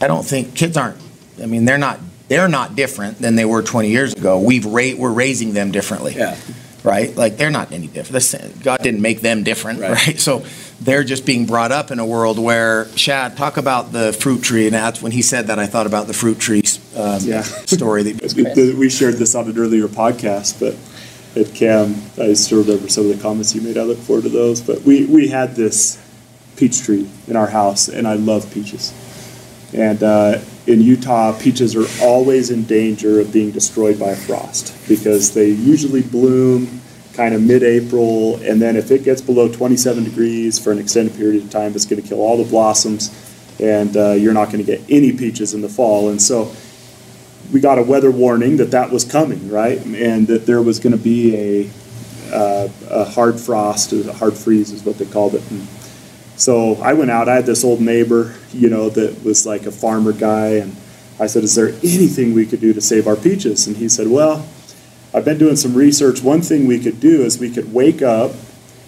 I 0.00 0.06
don't 0.06 0.24
think 0.24 0.54
kids 0.54 0.76
aren't 0.76 1.00
I 1.42 1.46
mean 1.46 1.64
they're 1.64 1.78
not 1.78 1.98
they're 2.30 2.48
not 2.48 2.76
different 2.76 3.18
than 3.18 3.34
they 3.34 3.44
were 3.44 3.60
20 3.60 3.88
years 3.88 4.14
ago. 4.14 4.38
We've 4.38 4.64
ra- 4.64 4.94
we're 4.96 5.12
raising 5.12 5.52
them 5.52 5.72
differently. 5.72 6.14
yeah. 6.14 6.36
right? 6.84 7.14
Like 7.14 7.36
they're 7.36 7.50
not 7.50 7.72
any 7.72 7.88
different. 7.88 8.62
God 8.62 8.80
didn't 8.82 9.02
make 9.02 9.20
them 9.20 9.42
different, 9.42 9.80
Right. 9.80 10.06
right. 10.06 10.18
So 10.20 10.44
they're 10.80 11.02
just 11.04 11.26
being 11.26 11.44
brought 11.44 11.72
up 11.72 11.90
in 11.90 11.98
a 11.98 12.06
world 12.06 12.38
where 12.38 12.86
Shad, 12.96 13.36
talk 13.36 13.56
about 13.56 13.90
the 13.92 14.12
fruit 14.12 14.42
tree, 14.42 14.66
and 14.66 14.74
that's 14.74 15.02
when 15.02 15.10
he 15.12 15.22
said 15.22 15.48
that 15.48 15.58
I 15.58 15.66
thought 15.66 15.86
about 15.86 16.06
the 16.06 16.14
fruit 16.14 16.38
tree 16.38 16.62
um, 16.96 17.18
Yeah. 17.22 17.42
story. 17.66 18.04
That, 18.04 18.54
We, 18.56 18.74
we 18.74 18.88
shared 18.88 19.14
this 19.16 19.34
on 19.34 19.48
an 19.48 19.58
earlier 19.58 19.88
podcast, 19.88 20.60
but 20.60 20.76
at 21.40 21.52
Cam, 21.54 21.96
I 22.16 22.32
still 22.34 22.62
remember 22.62 22.88
some 22.88 23.10
of 23.10 23.16
the 23.16 23.22
comments 23.22 23.54
you 23.56 23.60
made. 23.60 23.76
I 23.76 23.82
look 23.82 23.98
forward 23.98 24.22
to 24.22 24.30
those. 24.30 24.60
But 24.60 24.82
we, 24.82 25.04
we 25.06 25.28
had 25.28 25.56
this 25.56 25.98
peach 26.56 26.82
tree 26.82 27.08
in 27.26 27.34
our 27.36 27.48
house, 27.48 27.88
and 27.88 28.06
I 28.06 28.14
love 28.14 28.52
peaches. 28.54 28.92
And 29.74 30.02
uh, 30.02 30.38
in 30.70 30.80
Utah, 30.80 31.36
peaches 31.38 31.74
are 31.76 31.86
always 32.02 32.50
in 32.50 32.64
danger 32.64 33.20
of 33.20 33.32
being 33.32 33.50
destroyed 33.50 33.98
by 33.98 34.14
frost 34.14 34.74
because 34.88 35.34
they 35.34 35.50
usually 35.50 36.02
bloom 36.02 36.80
kind 37.12 37.34
of 37.34 37.42
mid-April, 37.42 38.36
and 38.36 38.62
then 38.62 38.76
if 38.76 38.90
it 38.90 39.02
gets 39.04 39.20
below 39.20 39.50
27 39.52 40.04
degrees 40.04 40.58
for 40.58 40.72
an 40.72 40.78
extended 40.78 41.14
period 41.16 41.42
of 41.42 41.50
time, 41.50 41.74
it's 41.74 41.84
going 41.84 42.00
to 42.00 42.08
kill 42.08 42.20
all 42.20 42.42
the 42.42 42.48
blossoms, 42.48 43.10
and 43.58 43.96
uh, 43.96 44.12
you're 44.12 44.32
not 44.32 44.46
going 44.46 44.64
to 44.64 44.64
get 44.64 44.80
any 44.88 45.12
peaches 45.12 45.52
in 45.52 45.60
the 45.60 45.68
fall. 45.68 46.08
And 46.08 46.22
so 46.22 46.54
we 47.52 47.60
got 47.60 47.78
a 47.78 47.82
weather 47.82 48.10
warning 48.10 48.56
that 48.58 48.70
that 48.70 48.90
was 48.90 49.04
coming, 49.04 49.50
right? 49.50 49.84
And 49.84 50.28
that 50.28 50.46
there 50.46 50.62
was 50.62 50.78
going 50.78 50.96
to 50.96 51.02
be 51.02 51.36
a, 51.36 51.70
uh, 52.32 52.68
a 52.88 53.04
hard 53.04 53.40
frost, 53.40 53.92
a 53.92 54.12
hard 54.12 54.34
freeze 54.34 54.70
is 54.70 54.84
what 54.84 54.98
they 54.98 55.06
called 55.06 55.34
it. 55.34 55.42
And 55.50 55.66
so 56.40 56.76
I 56.76 56.94
went 56.94 57.10
out. 57.10 57.28
I 57.28 57.34
had 57.34 57.44
this 57.44 57.64
old 57.64 57.82
neighbor, 57.82 58.34
you 58.50 58.70
know, 58.70 58.88
that 58.88 59.22
was 59.22 59.44
like 59.44 59.66
a 59.66 59.70
farmer 59.70 60.12
guy, 60.12 60.52
and 60.54 60.74
I 61.18 61.26
said, 61.26 61.44
"Is 61.44 61.54
there 61.54 61.68
anything 61.68 62.32
we 62.32 62.46
could 62.46 62.62
do 62.62 62.72
to 62.72 62.80
save 62.80 63.06
our 63.06 63.16
peaches?" 63.16 63.66
And 63.66 63.76
he 63.76 63.90
said, 63.90 64.08
"Well, 64.08 64.46
I've 65.12 65.24
been 65.24 65.36
doing 65.36 65.56
some 65.56 65.74
research. 65.74 66.22
One 66.22 66.40
thing 66.40 66.66
we 66.66 66.78
could 66.78 66.98
do 66.98 67.22
is 67.22 67.38
we 67.38 67.50
could 67.50 67.74
wake 67.74 68.00
up, 68.00 68.32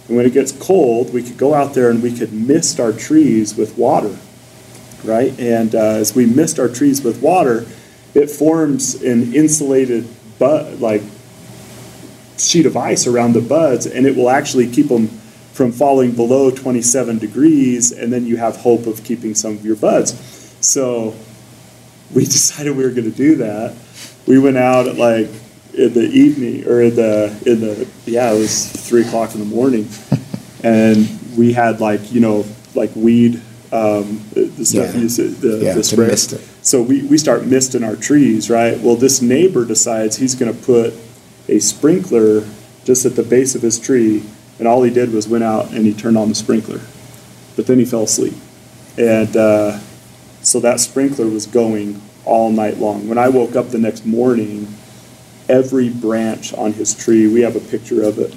and 0.08 0.16
when 0.16 0.24
it 0.24 0.32
gets 0.32 0.50
cold, 0.50 1.12
we 1.12 1.22
could 1.22 1.36
go 1.36 1.52
out 1.52 1.74
there 1.74 1.90
and 1.90 2.02
we 2.02 2.16
could 2.16 2.32
mist 2.32 2.80
our 2.80 2.92
trees 2.92 3.54
with 3.54 3.76
water, 3.76 4.16
right? 5.04 5.38
And 5.38 5.74
uh, 5.74 5.78
as 5.78 6.14
we 6.14 6.24
mist 6.24 6.58
our 6.58 6.68
trees 6.68 7.02
with 7.02 7.20
water, 7.20 7.66
it 8.14 8.30
forms 8.30 8.94
an 9.02 9.34
insulated 9.34 10.08
bud, 10.38 10.80
like 10.80 11.02
sheet 12.38 12.64
of 12.64 12.78
ice 12.78 13.06
around 13.06 13.34
the 13.34 13.42
buds, 13.42 13.84
and 13.84 14.06
it 14.06 14.16
will 14.16 14.30
actually 14.30 14.70
keep 14.70 14.88
them 14.88 15.10
from 15.52 15.72
falling 15.72 16.12
below 16.12 16.50
27 16.50 17.18
degrees, 17.18 17.92
and 17.92 18.12
then 18.12 18.26
you 18.26 18.36
have 18.36 18.56
hope 18.56 18.86
of 18.86 19.04
keeping 19.04 19.34
some 19.34 19.52
of 19.52 19.64
your 19.64 19.76
buds. 19.76 20.12
So 20.60 21.14
we 22.14 22.24
decided 22.38 22.76
we 22.76 22.84
were 22.84 22.90
going 22.90 23.10
to 23.10 23.16
do 23.16 23.36
that. 23.36 23.76
We 24.26 24.38
went 24.38 24.56
out 24.56 24.86
at 24.86 24.96
like 24.96 25.28
in 25.74 25.94
the 25.94 26.08
evening 26.10 26.66
or 26.68 26.82
in 26.82 26.94
the 26.96 27.42
in 27.46 27.60
the 27.60 27.88
yeah 28.04 28.30
it 28.32 28.38
was 28.38 28.70
three 28.70 29.02
o'clock 29.06 29.34
in 29.34 29.40
the 29.40 29.46
morning, 29.46 29.88
and 30.64 31.08
we 31.36 31.52
had 31.52 31.80
like 31.80 32.12
you 32.12 32.20
know 32.20 32.44
like 32.74 32.94
weed 32.94 33.40
um, 33.72 34.22
the, 34.34 34.64
stuff 34.64 34.94
Yeah. 34.94 35.00
you 35.00 35.08
said, 35.08 35.30
the, 35.36 35.58
Yeah, 35.62 35.74
the 35.74 35.82
spray. 35.82 36.14
So 36.60 36.82
we, 36.82 37.02
we 37.04 37.16
start 37.16 37.46
misting 37.46 37.82
our 37.82 37.96
trees, 37.96 38.50
right? 38.50 38.78
Well, 38.78 38.96
this 38.96 39.22
neighbor 39.22 39.64
decides 39.64 40.16
he's 40.16 40.34
going 40.34 40.54
to 40.54 40.62
put 40.62 40.94
a 41.48 41.58
sprinkler 41.58 42.46
just 42.84 43.06
at 43.06 43.16
the 43.16 43.22
base 43.22 43.54
of 43.54 43.62
his 43.62 43.80
tree, 43.80 44.24
and 44.58 44.68
all 44.68 44.82
he 44.82 44.90
did 44.92 45.12
was 45.12 45.28
went 45.28 45.44
out 45.44 45.72
and 45.72 45.86
he 45.86 45.92
turned 45.92 46.16
on 46.16 46.28
the 46.28 46.34
sprinkler, 46.34 46.80
but 47.56 47.66
then 47.66 47.78
he 47.78 47.84
fell 47.84 48.04
asleep, 48.04 48.34
and 48.98 49.36
uh, 49.36 49.78
so 50.42 50.60
that 50.60 50.80
sprinkler 50.80 51.26
was 51.26 51.46
going 51.46 52.00
all 52.24 52.50
night 52.50 52.78
long. 52.78 53.08
When 53.08 53.18
I 53.18 53.28
woke 53.28 53.56
up 53.56 53.70
the 53.70 53.78
next 53.78 54.06
morning, 54.06 54.68
every 55.48 55.88
branch 55.88 56.52
on 56.54 56.72
his 56.72 56.94
tree, 56.94 57.26
we 57.26 57.40
have 57.40 57.56
a 57.56 57.60
picture 57.60 58.02
of 58.02 58.18
it, 58.18 58.34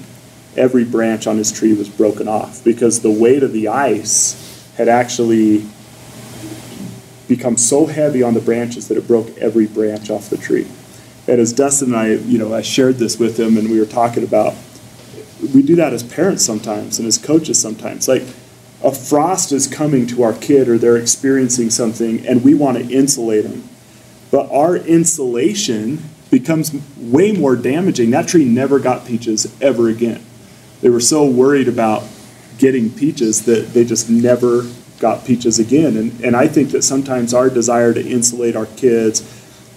every 0.58 0.84
branch 0.84 1.28
on 1.28 1.38
his 1.38 1.52
tree 1.52 1.74
was 1.74 1.90
broken 1.90 2.28
off 2.28 2.64
because 2.64 3.02
the 3.02 3.12
weight 3.12 3.44
of 3.44 3.54
the 3.54 3.68
ice 3.68 4.42
had 4.78 4.88
actually 4.88 5.66
become 7.28 7.58
so 7.58 7.86
heavy 7.86 8.22
on 8.22 8.34
the 8.34 8.40
branches 8.40 8.88
that 8.88 8.98
it 8.98 9.08
broke 9.08 9.36
every 9.38 9.66
branch 9.66 10.10
off 10.10 10.30
the 10.30 10.38
tree. 10.38 10.68
And 11.28 11.40
as 11.42 11.54
Dustin 11.54 11.90
and 11.90 11.98
I, 11.98 12.08
you 12.14 12.38
know, 12.38 12.54
I 12.54 12.62
shared 12.62 12.98
this 12.98 13.18
with 13.18 13.40
him 13.40 13.58
and 13.58 13.70
we 13.70 13.80
were 13.80 13.86
talking 13.86 14.24
about, 14.24 14.54
we 15.54 15.62
do 15.62 15.76
that 15.76 15.94
as 15.94 16.04
parents 16.04 16.44
sometimes 16.46 17.00
and 17.00 17.08
as 17.08 17.18
coaches 17.18 17.60
sometimes. 17.60 18.08
Like 18.08 18.24
a 18.84 18.92
frost 18.92 19.52
is 19.52 19.68
coming 19.68 20.06
to 20.08 20.24
our 20.24 20.34
kid 20.34 20.68
or 20.68 20.78
they're 20.78 20.98
experiencing 20.98 21.70
something 21.70 22.26
and 22.28 22.44
we 22.44 22.54
want 22.54 22.78
to 22.78 22.90
insulate 22.90 23.44
them. 23.44 23.68
But 24.32 24.52
our 24.52 24.76
insulation 24.76 26.04
becomes 26.30 26.76
way 26.98 27.32
more 27.32 27.56
damaging. 27.56 28.12
That 28.12 28.28
tree 28.28 28.46
never 28.46 28.80
got 28.80 29.06
peaches 29.06 29.56
ever 29.62 29.90
again. 29.90 30.24
They 30.82 30.90
were 30.90 31.00
so 31.00 31.26
worried 31.26 31.68
about 31.68 32.04
getting 32.58 32.90
peaches 32.90 33.46
that 33.46 33.74
they 33.74 33.86
just 33.86 34.10
never 34.10 34.64
got 35.00 35.26
peaches 35.26 35.60
again. 35.60 35.98
And, 35.98 36.20
and 36.24 36.36
I 36.36 36.48
think 36.48 36.72
that 36.72 36.84
sometimes 36.84 37.34
our 37.34 37.50
desire 37.50 37.94
to 37.94 38.06
insulate 38.06 38.56
our 38.56 38.66
kids, 38.66 39.22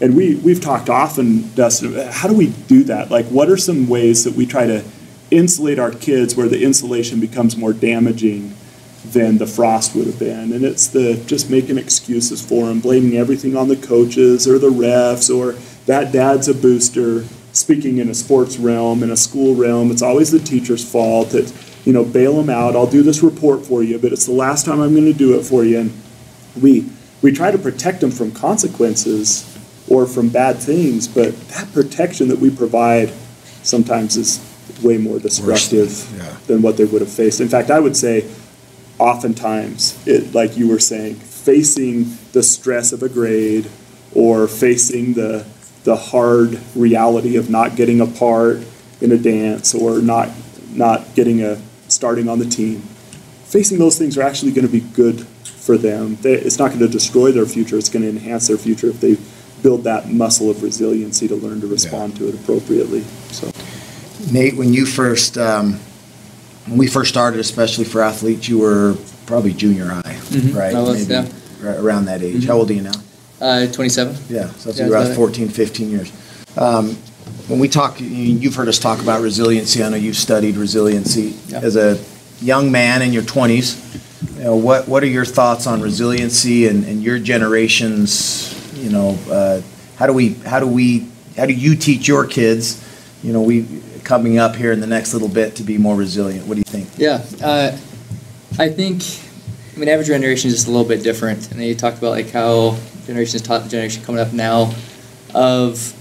and 0.01 0.17
we, 0.17 0.37
we've 0.37 0.61
talked 0.61 0.89
often, 0.89 1.53
Dustin, 1.55 1.95
how 2.11 2.29
do 2.29 2.35
we 2.35 2.49
do 2.49 2.85
that? 2.85 3.11
Like, 3.11 3.27
what 3.27 3.49
are 3.49 3.57
some 3.57 3.89
ways 3.89 4.25
that 4.25 4.35
we 4.35 4.47
try 4.47 4.67
to 4.67 4.85
insulate 5.31 5.79
our 5.79 5.91
kids 5.91 6.35
where 6.35 6.49
the 6.49 6.63
insulation 6.63 7.21
becomes 7.21 7.57
more 7.57 7.73
damaging 7.73 8.55
than 9.05 9.39
the 9.39 9.47
frost 9.47 9.95
would 9.95 10.07
have 10.07 10.19
been? 10.19 10.53
And 10.53 10.65
it's 10.65 10.89
the 10.89 11.23
just 11.27 11.51
making 11.51 11.79
excuses 11.79 12.45
for 12.47 12.67
them, 12.67 12.81
blaming 12.81 13.17
everything 13.17 13.57
on 13.57 13.69
the 13.69 13.77
coaches 13.77 14.47
or 14.47 14.59
the 14.59 14.71
refs 14.71 15.35
or 15.35 15.53
that 15.87 16.13
dad's 16.13 16.49
a 16.49 16.55
booster. 16.55 17.25
Speaking 17.53 17.99
in 17.99 18.09
a 18.09 18.15
sports 18.15 18.57
realm, 18.59 19.03
in 19.03 19.11
a 19.11 19.17
school 19.17 19.55
realm, 19.55 19.91
it's 19.91 20.03
always 20.03 20.31
the 20.31 20.39
teacher's 20.39 20.89
fault. 20.89 21.31
That 21.31 21.53
you 21.85 21.95
know, 21.95 22.05
bail 22.05 22.37
them 22.37 22.51
out. 22.51 22.77
I'll 22.77 22.87
do 22.87 23.03
this 23.03 23.23
report 23.23 23.65
for 23.65 23.83
you, 23.83 23.99
but 23.99 24.13
it's 24.13 24.27
the 24.27 24.33
last 24.33 24.67
time 24.67 24.79
I'm 24.81 24.93
going 24.93 25.07
to 25.07 25.15
do 25.15 25.39
it 25.39 25.43
for 25.43 25.65
you. 25.65 25.81
And 25.81 26.03
we 26.61 26.87
we 27.23 27.33
try 27.33 27.51
to 27.51 27.59
protect 27.59 28.03
them 28.03 28.11
from 28.11 28.31
consequences 28.31 29.57
or 29.89 30.07
from 30.07 30.29
bad 30.29 30.57
things, 30.57 31.09
but 31.09 31.35
that 31.49 31.73
protection 31.73 32.29
that 32.29 32.39
we 32.39 32.51
provide 32.51 33.11
sometimes 33.63 34.17
is 34.19 34.39
way 34.83 34.99
more 34.99 35.19
destructive 35.19 36.09
yeah. 36.17 36.37
than 36.47 36.63
what 36.63 36.77
they 36.77 36.85
would 36.85 37.01
have 37.01 37.11
faced. 37.11 37.41
In 37.41 37.49
fact, 37.49 37.71
I 37.71 37.81
would 37.81 37.97
say 37.97 38.29
oftentimes, 38.99 40.07
it, 40.07 40.35
like 40.35 40.57
you 40.57 40.69
were 40.69 40.79
saying, 40.79 41.17
facing 41.17 42.17
the 42.33 42.43
stress 42.43 42.93
of 42.93 43.03
a 43.03 43.09
grade 43.09 43.71
or 44.15 44.49
facing 44.49 45.15
the 45.15 45.47
the 45.85 45.97
hard 45.97 46.61
reality 46.75 47.37
of 47.37 47.49
not 47.49 47.77
getting 47.77 48.01
a 48.01 48.07
part 48.07 48.59
in 49.01 49.13
a 49.13 49.17
dance 49.17 49.75
or 49.75 50.01
not 50.01 50.29
not 50.73 51.15
getting 51.15 51.43
a 51.43 51.61
starting 51.89 52.29
on 52.29 52.39
the 52.39 52.45
team. 52.45 52.83
Facing 53.47 53.79
those 53.79 53.97
things 53.97 54.19
are 54.19 54.23
actually 54.23 54.53
going 54.53 54.67
to 54.67 54.73
be 54.73 54.81
good 54.81 55.27
for 55.27 55.79
them. 55.79 56.17
They, 56.17 56.35
it's 56.35 56.59
not 56.59 56.69
going 56.69 56.81
to 56.81 56.89
destroy 56.89 57.33
their 57.33 57.47
future. 57.47 57.79
It's 57.79 57.89
going 57.89 58.03
to 58.03 58.09
enhance 58.09 58.49
their 58.49 58.59
future 58.59 58.89
if 58.89 59.01
they 59.01 59.17
build 59.63 59.85
that 59.85 60.09
muscle 60.09 60.51
of 60.51 60.63
resiliency 60.63 61.27
to 61.29 61.35
learn 61.35 61.61
to 61.63 61.67
respond 61.67 62.17
to 62.17 62.29
it 62.29 62.35
appropriately. 62.35 63.01
So. 63.31 63.51
Nate, 64.33 64.57
when 64.57 64.73
you 64.75 64.85
first, 64.85 65.39
um, 65.39 65.75
when 66.67 66.79
we 66.79 66.87
first 66.87 67.11
started, 67.11 67.41
especially 67.41 67.85
for 67.85 68.03
athletes, 68.03 68.49
you 68.49 68.59
were 68.59 68.97
probably 69.27 69.53
junior 69.53 69.87
high, 69.87 70.19
right? 70.53 70.75
I 70.75 70.81
was, 70.81 71.09
Maybe 71.09 71.29
right 71.61 71.77
around 71.77 72.07
that 72.07 72.23
age. 72.23 72.47
How 72.47 72.55
old 72.55 72.71
are 72.71 72.75
you 72.75 72.83
now? 72.83 72.93
Uh, 73.41 73.67
27. 73.67 74.17
Yeah, 74.29 74.49
so 74.51 74.71
that's 74.71 74.79
Yeah, 74.81 74.87
about 74.87 75.15
14, 75.15 75.49
15 75.49 75.91
years. 75.91 76.13
Um, 76.57 76.97
when 77.47 77.59
we 77.61 77.69
talk, 77.69 78.01
you- 78.01 78.07
you've 78.09 78.55
heard 78.55 78.69
us 78.69 78.79
talk 78.79 79.01
about 79.01 79.23
resiliency. 79.23 79.83
I 79.83 79.89
know 79.89 79.97
you've 79.97 80.17
studied 80.17 80.57
resiliency 80.57 81.35
Yeah. 81.49 81.61
as 81.61 81.77
a 81.77 81.99
young 82.43 82.71
man 82.73 83.03
in 83.03 83.13
your 83.13 83.23
20s. 83.23 83.77
You 84.37 84.45
know, 84.45 84.57
what 84.57 84.89
what 84.89 85.03
are 85.03 85.07
your 85.09 85.25
thoughts 85.25 85.67
on 85.67 85.81
resiliency 85.81 86.67
and, 86.67 86.85
and 86.85 87.03
your 87.03 87.19
generation's? 87.19 88.55
You 88.77 88.91
know, 88.91 89.19
uh, 89.31 89.61
how 89.97 90.07
do 90.07 90.13
we 90.13 90.35
how 90.45 90.59
do 90.61 90.67
we 90.67 91.07
how 91.37 91.47
do 91.47 91.53
you 91.53 91.75
teach 91.77 92.07
your 92.09 92.25
kids? 92.25 92.79
You 93.23 93.33
know, 93.33 93.41
we 93.41 93.65
coming 94.09 94.39
up 94.39 94.57
here 94.57 94.73
in 94.73 94.81
the 94.81 94.87
next 94.87 95.13
little 95.13 95.29
bit 95.29 95.55
to 95.57 95.63
be 95.63 95.77
more 95.77 95.95
resilient. 95.95 96.47
What 96.47 96.55
do 96.55 96.61
you 96.61 96.65
think? 96.65 96.89
Yeah, 96.97 97.23
uh, 97.45 97.77
I 98.59 98.69
think. 98.71 99.03
I 99.77 99.79
mean, 99.79 99.89
every 99.89 100.07
generation 100.07 100.49
is 100.49 100.55
just 100.55 100.67
a 100.67 100.71
little 100.71 100.89
bit 100.89 101.05
different, 101.05 101.53
and 101.53 101.63
you 101.63 101.75
talked 101.75 101.99
about 101.99 102.11
like 102.11 102.31
how 102.31 102.77
generations 103.07 103.43
taught 103.43 103.63
the 103.63 103.69
generation 103.69 104.03
coming 104.03 104.21
up 104.21 104.33
now, 104.33 104.75
of 105.35 105.95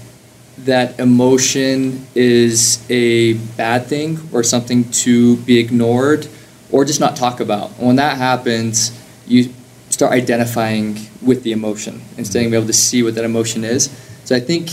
that 0.64 0.98
emotion 0.98 2.06
is 2.14 2.84
a 2.90 3.34
bad 3.56 3.86
thing 3.86 4.18
or 4.32 4.42
something 4.42 4.90
to 4.90 5.36
be 5.38 5.58
ignored 5.58 6.26
or 6.72 6.84
just 6.84 6.98
not 7.00 7.14
talk 7.14 7.40
about. 7.40 7.70
And 7.78 7.86
when 7.86 7.96
that 7.96 8.16
happens, 8.16 8.90
you 9.26 9.52
start 9.90 10.12
identifying 10.12 10.98
with 11.22 11.44
the 11.44 11.52
emotion 11.52 12.00
instead 12.16 12.40
of 12.40 12.50
being 12.50 12.54
able 12.54 12.66
to 12.66 12.72
see 12.72 13.02
what 13.02 13.14
that 13.14 13.24
emotion 13.24 13.64
is. 13.64 13.88
So 14.24 14.34
I 14.34 14.40
think 14.40 14.70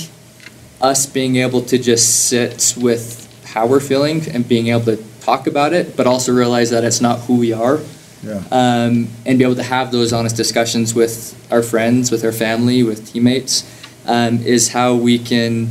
us 0.82 1.06
being 1.06 1.36
able 1.36 1.62
to 1.64 1.78
just 1.78 2.28
sit 2.28 2.74
with 2.78 3.25
how 3.56 3.66
we're 3.66 3.80
feeling 3.80 4.22
and 4.34 4.48
being 4.48 4.68
able 4.68 4.84
to 4.84 4.98
talk 5.22 5.48
about 5.48 5.72
it, 5.74 5.96
but 5.96 6.06
also 6.06 6.34
realize 6.34 6.70
that 6.72 6.84
it's 6.84 7.00
not 7.02 7.20
who 7.22 7.38
we 7.38 7.54
are. 7.54 7.80
Yeah. 8.22 8.44
Um, 8.52 9.08
and 9.26 9.38
be 9.40 9.44
able 9.46 9.56
to 9.56 9.64
have 9.64 9.92
those 9.92 10.12
honest 10.12 10.36
discussions 10.36 10.94
with 10.94 11.34
our 11.52 11.64
friends, 11.64 12.12
with 12.12 12.24
our 12.26 12.32
family, 12.34 12.84
with 12.84 13.12
teammates, 13.14 13.64
um, 14.06 14.40
is 14.44 14.70
how 14.70 14.96
we 14.96 15.18
can 15.20 15.70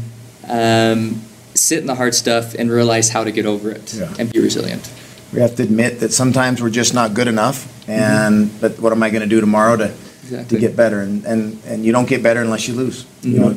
um, 0.49 1.21
sit 1.55 1.79
in 1.81 1.87
the 1.87 1.95
hard 1.95 2.15
stuff 2.15 2.55
and 2.55 2.71
realize 2.71 3.11
how 3.11 3.23
to 3.25 3.31
get 3.33 3.45
over 3.45 3.71
it 3.71 3.93
Yeah. 3.95 4.13
and 4.19 4.33
be 4.33 4.41
resilient. 4.41 4.91
We 5.33 5.41
have 5.41 5.57
to 5.57 5.63
admit 5.65 6.01
that 6.01 6.13
sometimes 6.13 6.63
we're 6.63 6.71
just 6.71 6.95
not 6.95 7.13
good 7.13 7.27
enough, 7.29 7.67
and 7.89 8.49
but 8.61 8.79
what 8.79 8.93
am 8.93 9.03
I 9.03 9.11
going 9.11 9.23
to 9.23 9.29
do 9.37 9.41
tomorrow 9.41 9.77
to 9.77 9.93
Exactly. 10.23 10.57
to 10.57 10.61
get 10.61 10.77
better? 10.77 11.01
And, 11.01 11.25
and 11.27 11.61
and 11.67 11.85
you 11.85 11.91
don't 11.93 12.09
get 12.09 12.23
better 12.23 12.41
unless 12.41 12.69
you 12.69 12.75
lose. 12.75 13.05
You 13.23 13.39
know, 13.41 13.57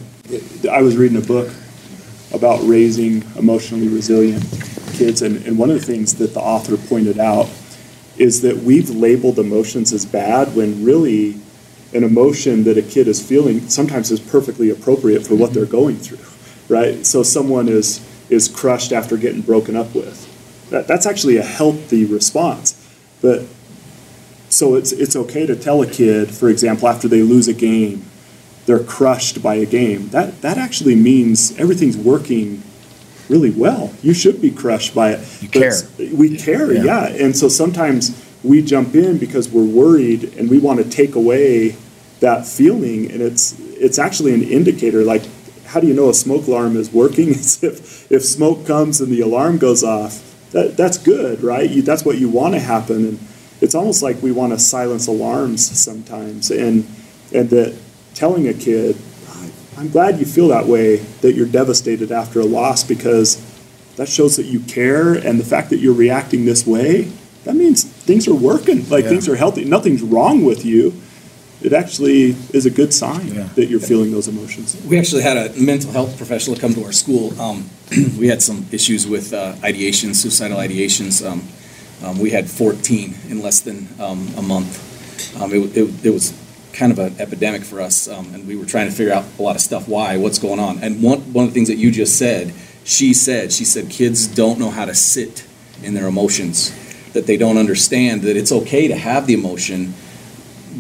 I 0.72 0.82
was 0.82 0.98
reading 0.98 1.18
a 1.18 1.26
book 1.26 1.50
about 2.34 2.60
raising 2.64 3.24
emotionally 3.38 3.88
resilient 3.88 4.44
kids, 4.94 5.22
and, 5.22 5.46
and 5.46 5.58
one 5.58 5.70
of 5.70 5.80
the 5.80 5.86
things 5.86 6.16
that 6.16 6.34
the 6.34 6.40
author 6.40 6.78
pointed 6.78 7.20
out 7.20 7.50
is 8.18 8.42
that 8.42 8.58
we've 8.58 8.90
labeled 8.90 9.40
emotions 9.40 9.94
as 9.94 10.06
bad 10.06 10.56
when 10.56 10.84
really 10.84 11.40
an 11.94 12.04
emotion 12.04 12.64
that 12.66 12.78
a 12.78 12.82
kid 12.82 13.08
is 13.08 13.26
feeling 13.26 13.62
sometimes 13.70 14.12
is 14.12 14.20
perfectly 14.20 14.70
appropriate 14.70 15.26
for 15.26 15.36
what 15.36 15.54
they're 15.54 15.66
going 15.66 15.96
through, 15.96 16.20
right? 16.74 17.06
So 17.06 17.24
someone 17.24 17.70
is 17.70 18.06
is 18.30 18.50
crushed 18.50 18.92
after 18.92 19.16
getting 19.16 19.42
broken 19.42 19.78
up 19.78 19.96
with. 19.96 20.26
That, 20.70 20.86
that's 20.86 21.06
actually 21.06 21.38
a 21.38 21.44
healthy 21.44 22.04
response, 22.04 22.74
but 23.22 23.46
so 24.50 24.76
it's 24.76 24.92
it's 24.92 25.16
okay 25.16 25.46
to 25.46 25.56
tell 25.56 25.82
a 25.82 25.88
kid, 25.88 26.30
for 26.30 26.50
example, 26.50 26.88
after 26.88 27.08
they 27.08 27.22
lose 27.22 27.48
a 27.48 27.54
game, 27.54 28.07
they're 28.68 28.84
crushed 28.84 29.42
by 29.44 29.56
a 29.56 29.66
game. 29.66 30.10
That 30.10 30.42
that 30.44 30.60
actually 30.60 30.96
means 30.96 31.58
everything's 31.60 31.98
working 31.98 32.64
really 33.30 33.52
well. 33.52 33.94
You 34.04 34.14
should 34.14 34.42
be 34.42 34.52
crushed 34.52 34.94
by 34.96 35.14
it. 35.14 35.42
You 35.42 35.50
But 35.50 35.60
care. 35.62 35.74
We 36.14 36.38
care, 36.38 36.72
Yeah. 36.74 36.84
yeah. 36.84 37.26
And 37.26 37.36
so 37.36 37.50
sometimes 37.50 38.24
we 38.44 38.62
jump 38.62 38.96
in 38.96 39.18
because 39.18 39.50
we're 39.50 39.66
worried 39.66 40.36
and 40.38 40.50
we 40.50 40.60
want 40.60 40.84
to 40.84 40.90
take 40.90 41.16
away 41.16 41.76
that 42.22 42.46
feeling 42.48 43.12
and 43.12 43.22
it's 43.22 43.56
it's 43.60 44.00
actually 44.00 44.34
an 44.34 44.44
indicator 44.44 45.04
like 45.04 45.24
how 45.68 45.80
do 45.82 45.88
you 45.88 45.94
know 45.94 46.10
a 46.10 46.14
smoke 46.14 46.48
alarm 46.48 46.78
is 46.78 46.92
working? 46.92 47.30
It's 47.40 47.64
if 47.64 48.12
if 48.12 48.24
smoke 48.24 48.68
comes 48.68 49.02
and 49.02 49.12
the 49.12 49.22
alarm 49.22 49.58
goes 49.58 49.84
off. 49.84 50.24
That 50.52 50.78
that's 50.78 50.98
good, 50.98 51.44
right? 51.44 51.70
You, 51.70 51.82
that's 51.82 52.06
what 52.06 52.18
you 52.18 52.30
want 52.30 52.54
to 52.54 52.60
happen 52.60 52.98
and 53.10 53.20
it's 53.62 53.76
almost 53.76 54.04
like 54.04 54.22
we 54.22 54.32
want 54.32 54.54
to 54.54 54.60
silence 54.60 55.08
alarms 55.08 55.62
sometimes 55.80 56.52
and 56.52 56.86
and 57.34 57.50
that 57.50 57.74
telling 58.18 58.48
a 58.48 58.54
kid 58.54 58.96
i'm 59.78 59.90
glad 59.90 60.20
you 60.20 60.26
feel 60.26 60.48
that 60.48 60.66
way 60.66 60.96
that 61.22 61.34
you're 61.34 61.46
devastated 61.62 62.12
after 62.12 62.40
a 62.40 62.46
loss 62.46 62.84
because 62.84 63.38
that 63.98 64.10
shows 64.10 64.36
that 64.38 64.46
you 64.46 64.60
care 64.62 65.14
and 65.14 65.40
the 65.40 65.44
fact 65.44 65.70
that 65.70 65.78
you're 65.78 65.94
reacting 65.94 66.46
this 66.46 66.66
way 66.66 67.04
that 67.44 67.56
means 67.56 67.84
things 67.84 68.28
are 68.28 68.34
working 68.34 68.88
like 68.90 69.04
Yeah. 69.04 69.10
things 69.12 69.30
are 69.30 69.36
healthy 69.36 69.66
nothing's 69.66 70.02
wrong 70.02 70.44
with 70.44 70.66
you 70.66 70.94
it 71.62 71.74
actually 71.74 72.36
is 72.54 72.66
a 72.66 72.70
good 72.72 72.92
sign 72.94 73.28
Yeah. 73.36 73.50
that 73.56 73.68
you're 73.70 73.80
feeling 73.92 74.12
those 74.12 74.28
emotions 74.28 74.76
We 74.88 74.98
actually 74.98 75.22
had 75.24 75.38
a 75.38 75.54
mental 75.60 75.92
health 75.92 76.18
professional 76.18 76.56
come 76.58 76.74
to 76.76 76.84
our 76.86 76.92
school. 76.92 77.40
Um, 77.42 77.70
we 78.20 78.28
had 78.28 78.42
some 78.44 78.66
issues 78.72 79.08
with 79.08 79.34
uh, 79.34 79.54
ideations, 79.72 80.16
suicidal 80.18 80.58
ideations. 80.58 81.26
Um, 81.28 81.42
um, 82.06 82.20
we 82.20 82.30
had 82.30 82.46
14 82.48 83.16
in 83.30 83.42
less 83.42 83.60
than 83.62 83.88
um, 84.00 84.28
a 84.38 84.42
month. 84.44 84.72
Um, 85.42 85.52
it, 85.52 85.76
it, 85.76 86.06
it 86.06 86.12
was 86.12 86.32
kind 86.78 86.92
of 86.92 87.00
an 87.00 87.20
epidemic 87.20 87.64
for 87.64 87.82
us, 87.82 88.08
um, 88.08 88.34
and 88.34 88.48
we 88.48 88.56
were 88.56 88.66
trying 88.66 88.88
to 88.88 88.96
figure 88.96 89.12
out 89.12 89.26
a 89.40 89.42
lot 89.42 89.56
of 89.56 89.62
stuff. 89.62 89.88
Why? 89.88 90.18
What's 90.18 90.40
going 90.40 90.60
on? 90.60 90.80
And 90.84 91.02
one 91.02 91.20
one 91.34 91.46
of 91.46 91.52
the 91.52 91.54
things 91.54 91.70
that 91.70 91.78
you 91.78 91.92
just 91.92 92.18
said, 92.18 92.54
she 92.84 93.14
said, 93.14 93.52
she 93.52 93.66
said, 93.66 93.90
kids 93.90 94.28
don't 94.28 94.60
know 94.60 94.70
how 94.70 94.86
to 94.86 94.94
sit 94.94 95.46
in 95.82 95.94
their 95.96 96.08
emotions, 96.08 96.72
that 97.14 97.26
they 97.26 97.38
don't 97.38 97.58
understand 97.58 98.22
that 98.22 98.38
it's 98.38 98.52
okay 98.52 98.88
to 98.88 98.96
have 98.96 99.26
the 99.28 99.34
emotion. 99.34 99.94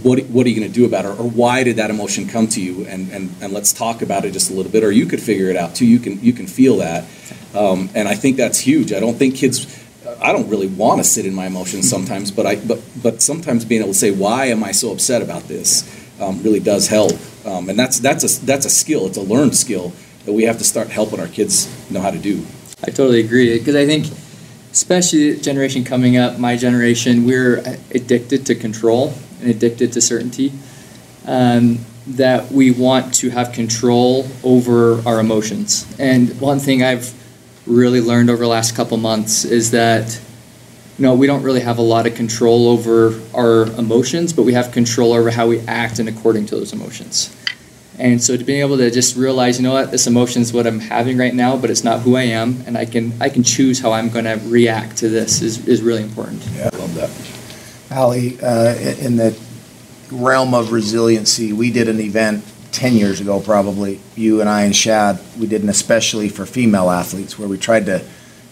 What, 0.04 0.20
what 0.28 0.46
are 0.46 0.50
you 0.50 0.60
going 0.60 0.72
to 0.72 0.74
do 0.74 0.86
about 0.86 1.06
it? 1.06 1.20
Or 1.20 1.28
why 1.28 1.64
did 1.64 1.78
that 1.78 1.90
emotion 1.90 2.28
come 2.28 2.48
to 2.50 2.62
you? 2.62 2.86
And, 2.86 3.12
and, 3.12 3.36
and 3.42 3.52
let's 3.52 3.74
talk 3.74 4.04
about 4.04 4.26
it 4.26 4.32
just 4.32 4.52
a 4.52 4.54
little 4.54 4.72
bit. 4.72 4.84
Or 4.84 4.92
you 4.92 5.08
could 5.08 5.20
figure 5.20 5.50
it 5.50 5.56
out 5.56 5.74
too. 5.74 5.88
You 5.88 5.98
can, 5.98 6.24
you 6.24 6.34
can 6.34 6.46
feel 6.46 6.78
that. 6.78 7.06
Um, 7.56 7.90
and 7.96 8.08
I 8.08 8.14
think 8.14 8.38
that's 8.38 8.60
huge. 8.60 8.94
I 8.94 9.00
don't 9.00 9.16
think 9.18 9.36
kids, 9.36 9.66
I 10.22 10.32
don't 10.32 10.50
really 10.50 10.68
want 10.68 11.00
to 11.00 11.04
sit 11.04 11.26
in 11.26 11.34
my 11.34 11.48
emotions 11.48 11.90
sometimes, 11.90 12.32
but, 12.32 12.46
I, 12.46 12.56
but, 12.56 12.82
but 13.02 13.22
sometimes 13.22 13.66
being 13.66 13.82
able 13.82 13.94
to 13.94 13.98
say, 13.98 14.12
why 14.12 14.46
am 14.46 14.64
I 14.64 14.72
so 14.72 14.92
upset 14.92 15.22
about 15.22 15.44
this? 15.44 15.84
Um, 16.20 16.42
really 16.44 16.60
does 16.60 16.88
help. 16.88 17.14
Um, 17.46 17.70
and 17.70 17.78
that's, 17.78 18.00
that's, 18.00 18.24
a, 18.24 18.46
that's 18.46 18.66
a 18.66 18.70
skill. 18.70 19.06
It's 19.08 19.18
a 19.18 19.22
learned 19.22 19.56
skill 19.56 19.94
that 20.26 20.34
we 20.34 20.44
have 20.44 20.58
to 20.58 20.64
start 20.64 20.90
helping 20.90 21.20
our 21.20 21.28
kids 21.28 21.68
know 21.92 22.02
how 22.02 22.12
to 22.12 22.20
do. 22.20 22.46
I 22.84 22.92
totally 22.92 23.20
agree 23.20 23.58
because 23.58 23.76
I 23.76 23.86
think, 23.86 24.08
especially 24.72 25.34
the 25.34 25.42
generation 25.42 25.84
coming 25.84 26.18
up, 26.18 26.40
my 26.40 26.58
generation, 26.58 27.26
we're 27.26 27.60
addicted 27.92 28.46
to 28.48 28.56
control 28.56 29.14
and 29.42 29.50
addicted 29.50 29.94
to 29.94 30.02
certainty. 30.02 30.52
Um, 31.26 31.80
that 32.08 32.52
we 32.52 32.72
want 32.72 33.14
to 33.16 33.30
have 33.30 33.52
control 33.52 34.26
over 34.44 35.06
our 35.08 35.20
emotions. 35.20 35.86
And 36.00 36.40
one 36.40 36.60
thing 36.60 36.82
I've 36.82 37.14
really 37.68 38.02
learned 38.02 38.30
over 38.30 38.44
the 38.44 38.50
last 38.50 38.76
couple 38.76 38.98
months 38.98 39.46
is 39.46 39.72
that 39.72 40.20
you 40.98 41.04
know 41.04 41.14
we 41.14 41.28
don't 41.28 41.44
really 41.44 41.60
have 41.60 41.78
a 41.78 41.84
lot 41.84 42.08
of 42.08 42.16
control 42.16 42.70
over 42.70 43.20
our 43.34 43.64
emotions, 43.78 44.34
but 44.34 44.44
we 44.44 44.54
have 44.54 44.72
control 44.72 45.14
over 45.14 45.30
how 45.30 45.48
we 45.48 45.60
act 45.62 46.00
and 46.00 46.10
according 46.10 46.46
to 46.48 46.56
those 46.56 46.74
emotions. 46.74 47.36
And 48.00 48.24
so 48.24 48.38
to 48.38 48.44
being 48.44 48.62
able 48.62 48.78
to 48.78 48.92
just 48.92 49.16
realize, 49.16 49.60
you 49.60 49.64
know 49.64 49.74
what, 49.74 49.90
this 49.90 50.06
emotion 50.06 50.44
is 50.44 50.54
what 50.54 50.68
I'm 50.68 50.80
having 50.80 51.18
right 51.18 51.34
now, 51.34 51.58
but 51.58 51.72
it's 51.72 51.84
not 51.84 52.02
who 52.02 52.16
I 52.16 52.24
am, 52.24 52.64
and 52.68 52.78
I 52.78 52.86
can 52.86 53.14
I 53.22 53.30
can 53.30 53.44
choose 53.44 53.80
how 53.80 53.92
I'm 53.92 54.10
going 54.10 54.26
to 54.26 54.40
react 54.48 54.98
to 54.98 55.10
this 55.10 55.42
is, 55.42 55.68
is 55.68 55.82
really 55.82 56.04
important. 56.04 56.44
Yeah, 56.56 56.70
I 56.72 56.78
love 56.78 56.94
that. 56.96 57.10
Ali, 57.92 58.40
uh, 58.42 58.76
in 59.00 59.16
the 59.16 59.38
realm 60.12 60.54
of 60.54 60.72
resiliency, 60.72 61.54
we 61.54 61.72
did 61.72 61.88
an 61.90 62.00
event 62.00 62.44
10 62.72 62.94
years 62.96 63.20
ago, 63.20 63.40
probably, 63.40 64.00
you 64.16 64.42
and 64.42 64.50
I 64.50 64.64
and 64.64 64.76
Shad, 64.76 65.20
we 65.40 65.48
did 65.48 65.64
an 65.64 65.70
especially 65.70 66.30
for 66.30 66.46
female 66.46 66.90
athletes 66.90 67.40
where 67.40 67.48
we 67.48 67.58
tried 67.58 67.86
to 67.88 68.04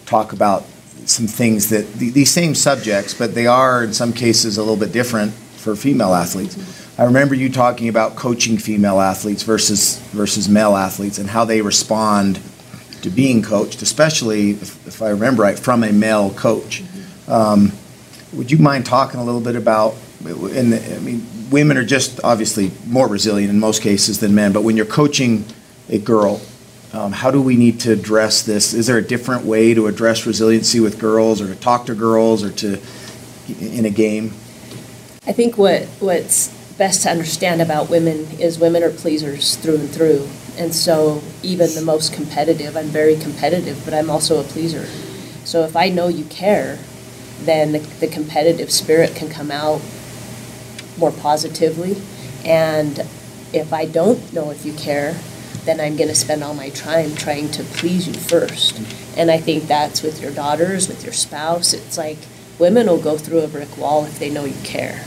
talk 0.06 0.32
about 0.32 0.64
some 1.04 1.26
things 1.26 1.68
that 1.70 1.92
these 1.94 2.30
same 2.30 2.54
subjects, 2.54 3.14
but 3.14 3.34
they 3.34 3.46
are 3.46 3.84
in 3.84 3.92
some 3.92 4.12
cases 4.12 4.58
a 4.58 4.62
little 4.62 4.76
bit 4.76 4.92
different 4.92 5.32
for 5.32 5.76
female 5.76 6.14
athletes. 6.14 6.56
I 6.98 7.04
remember 7.04 7.34
you 7.34 7.50
talking 7.50 7.88
about 7.88 8.16
coaching 8.16 8.56
female 8.56 9.00
athletes 9.00 9.42
versus 9.42 9.98
versus 10.12 10.48
male 10.48 10.76
athletes 10.76 11.18
and 11.18 11.28
how 11.28 11.44
they 11.44 11.60
respond 11.60 12.40
to 13.02 13.10
being 13.10 13.42
coached, 13.42 13.82
especially 13.82 14.52
if, 14.52 14.86
if 14.86 15.02
I 15.02 15.10
remember 15.10 15.42
right, 15.42 15.58
from 15.58 15.84
a 15.84 15.92
male 15.92 16.30
coach. 16.30 16.82
Um, 17.28 17.72
would 18.32 18.50
you 18.50 18.58
mind 18.58 18.86
talking 18.86 19.20
a 19.20 19.24
little 19.24 19.40
bit 19.40 19.56
about? 19.56 19.94
In 20.24 20.70
the, 20.70 20.96
I 20.96 20.98
mean, 21.00 21.24
women 21.50 21.76
are 21.76 21.84
just 21.84 22.20
obviously 22.24 22.70
more 22.86 23.08
resilient 23.08 23.50
in 23.50 23.58
most 23.58 23.82
cases 23.82 24.20
than 24.20 24.34
men, 24.34 24.52
but 24.52 24.62
when 24.62 24.76
you're 24.76 24.86
coaching 24.86 25.44
a 25.88 25.98
girl, 25.98 26.40
um, 26.92 27.12
how 27.12 27.30
do 27.30 27.40
we 27.42 27.56
need 27.56 27.80
to 27.80 27.92
address 27.92 28.42
this? 28.42 28.72
Is 28.72 28.86
there 28.86 28.98
a 28.98 29.02
different 29.02 29.44
way 29.44 29.74
to 29.74 29.86
address 29.86 30.26
resiliency 30.26 30.80
with 30.80 30.98
girls, 30.98 31.40
or 31.40 31.46
to 31.46 31.54
talk 31.54 31.86
to 31.86 31.94
girls, 31.94 32.42
or 32.42 32.50
to 32.52 32.80
in 33.60 33.84
a 33.84 33.90
game? 33.90 34.32
I 35.26 35.32
think 35.32 35.58
what 35.58 35.84
what's 36.00 36.48
best 36.78 37.02
to 37.02 37.10
understand 37.10 37.62
about 37.62 37.88
women 37.88 38.26
is 38.38 38.58
women 38.58 38.82
are 38.82 38.90
pleasers 38.90 39.56
through 39.56 39.76
and 39.76 39.90
through, 39.90 40.28
and 40.56 40.74
so 40.74 41.22
even 41.42 41.74
the 41.74 41.82
most 41.82 42.12
competitive, 42.12 42.76
I'm 42.76 42.86
very 42.86 43.16
competitive, 43.16 43.82
but 43.84 43.94
I'm 43.94 44.10
also 44.10 44.40
a 44.40 44.44
pleaser. 44.44 44.86
So 45.44 45.62
if 45.64 45.76
I 45.76 45.90
know 45.90 46.08
you 46.08 46.24
care, 46.24 46.78
then 47.40 47.72
the, 47.72 47.78
the 47.78 48.08
competitive 48.08 48.72
spirit 48.72 49.14
can 49.14 49.28
come 49.28 49.50
out 49.50 49.80
more 50.98 51.12
positively. 51.12 51.96
And 52.44 53.00
if 53.52 53.72
I 53.72 53.86
don't 53.86 54.32
know 54.32 54.50
if 54.50 54.64
you 54.64 54.72
care, 54.72 55.16
then 55.64 55.80
I'm 55.80 55.96
going 55.96 56.08
to 56.08 56.14
spend 56.14 56.44
all 56.44 56.54
my 56.54 56.68
time 56.70 57.14
trying 57.14 57.50
to 57.52 57.62
please 57.64 58.06
you 58.06 58.14
first. 58.14 58.80
And 59.16 59.30
I 59.30 59.38
think 59.38 59.64
that's 59.64 60.02
with 60.02 60.20
your 60.22 60.30
daughters, 60.30 60.88
with 60.88 61.02
your 61.04 61.12
spouse. 61.12 61.72
It's 61.72 61.98
like 61.98 62.18
women 62.58 62.86
will 62.86 63.00
go 63.00 63.18
through 63.18 63.40
a 63.40 63.48
brick 63.48 63.76
wall 63.76 64.04
if 64.04 64.18
they 64.18 64.30
know 64.30 64.44
you 64.44 64.60
care. 64.62 65.04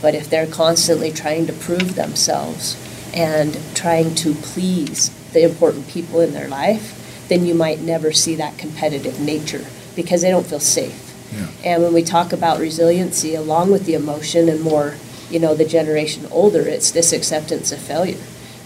But 0.00 0.14
if 0.14 0.30
they're 0.30 0.46
constantly 0.46 1.10
trying 1.10 1.46
to 1.46 1.52
prove 1.52 1.94
themselves 1.94 2.76
and 3.14 3.58
trying 3.74 4.14
to 4.16 4.34
please 4.34 5.10
the 5.32 5.42
important 5.42 5.88
people 5.88 6.20
in 6.20 6.32
their 6.32 6.48
life, 6.48 7.26
then 7.28 7.44
you 7.44 7.54
might 7.54 7.80
never 7.80 8.12
see 8.12 8.36
that 8.36 8.58
competitive 8.58 9.18
nature 9.18 9.66
because 9.96 10.22
they 10.22 10.30
don't 10.30 10.46
feel 10.46 10.60
safe. 10.60 11.02
Yeah. 11.32 11.48
And 11.64 11.82
when 11.82 11.92
we 11.92 12.02
talk 12.02 12.32
about 12.32 12.60
resiliency, 12.60 13.34
along 13.34 13.72
with 13.72 13.84
the 13.86 13.94
emotion 13.94 14.48
and 14.48 14.60
more 14.60 14.96
you 15.30 15.38
know, 15.38 15.54
the 15.54 15.64
generation 15.64 16.26
older, 16.30 16.60
it's 16.60 16.90
this 16.90 17.12
acceptance 17.12 17.72
of 17.72 17.78
failure. 17.80 18.18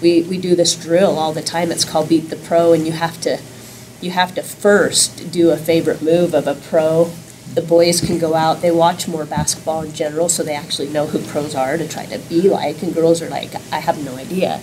We, 0.03 0.23
we 0.23 0.39
do 0.39 0.55
this 0.55 0.75
drill 0.75 1.19
all 1.19 1.33
the 1.33 1.43
time. 1.43 1.71
It's 1.71 1.85
called 1.85 2.09
Beat 2.09 2.31
the 2.31 2.37
Pro, 2.37 2.73
and 2.73 2.87
you 2.87 2.93
have 2.93 3.21
to 3.23 3.39
you 4.01 4.11
have 4.11 4.35
to 4.35 4.43
first 4.43 5.31
do 5.31 5.51
a 5.51 5.57
favorite 5.57 6.03
move 6.03 6.35
of 6.35 6.47
a 6.47 6.55
pro. 6.55 7.13
The 7.55 7.63
boys 7.63 8.01
can 8.01 8.19
go 8.19 8.35
out, 8.35 8.63
they 8.63 8.71
watch 8.71 9.09
more 9.09 9.27
basketball 9.27 9.83
in 9.83 9.93
general, 9.93 10.29
so 10.29 10.43
they 10.43 10.55
actually 10.55 10.89
know 10.89 11.07
who 11.07 11.19
pros 11.19 11.55
are 11.55 11.77
to 11.77 11.89
try 11.89 12.07
to 12.07 12.19
be 12.19 12.43
like, 12.43 12.81
and 12.83 12.95
girls 12.95 13.21
are 13.21 13.29
like, 13.29 13.55
I 13.73 13.81
have 13.81 14.03
no 14.05 14.17
idea. 14.17 14.61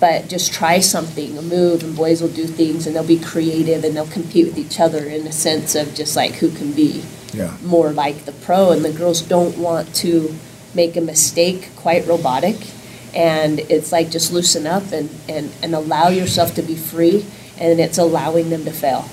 But 0.00 0.28
just 0.28 0.52
try 0.52 0.80
something, 0.80 1.38
a 1.38 1.42
move, 1.42 1.84
and 1.84 1.96
boys 1.96 2.20
will 2.20 2.28
do 2.28 2.46
things, 2.46 2.86
and 2.86 2.94
they'll 2.94 3.06
be 3.06 3.20
creative, 3.20 3.84
and 3.84 3.94
they'll 3.94 4.06
compete 4.06 4.46
with 4.46 4.58
each 4.58 4.80
other 4.80 5.04
in 5.04 5.26
a 5.26 5.32
sense 5.32 5.76
of 5.76 5.94
just 5.94 6.16
like 6.16 6.32
who 6.34 6.50
can 6.50 6.72
be 6.72 7.04
yeah. 7.32 7.56
more 7.62 7.92
like 7.92 8.24
the 8.24 8.32
pro, 8.32 8.72
and 8.72 8.84
the 8.84 8.92
girls 8.92 9.22
don't 9.22 9.56
want 9.56 9.94
to 9.96 10.34
make 10.74 10.96
a 10.96 11.00
mistake 11.00 11.70
quite 11.76 12.06
robotic. 12.06 12.56
And 13.14 13.60
it's 13.60 13.92
like 13.92 14.10
just 14.10 14.32
loosen 14.32 14.66
up 14.66 14.90
and, 14.92 15.08
and, 15.28 15.52
and 15.62 15.74
allow 15.74 16.08
yourself 16.08 16.54
to 16.56 16.62
be 16.62 16.74
free, 16.74 17.24
and 17.58 17.78
it's 17.78 17.98
allowing 17.98 18.50
them 18.50 18.64
to 18.64 18.72
fail. 18.72 19.08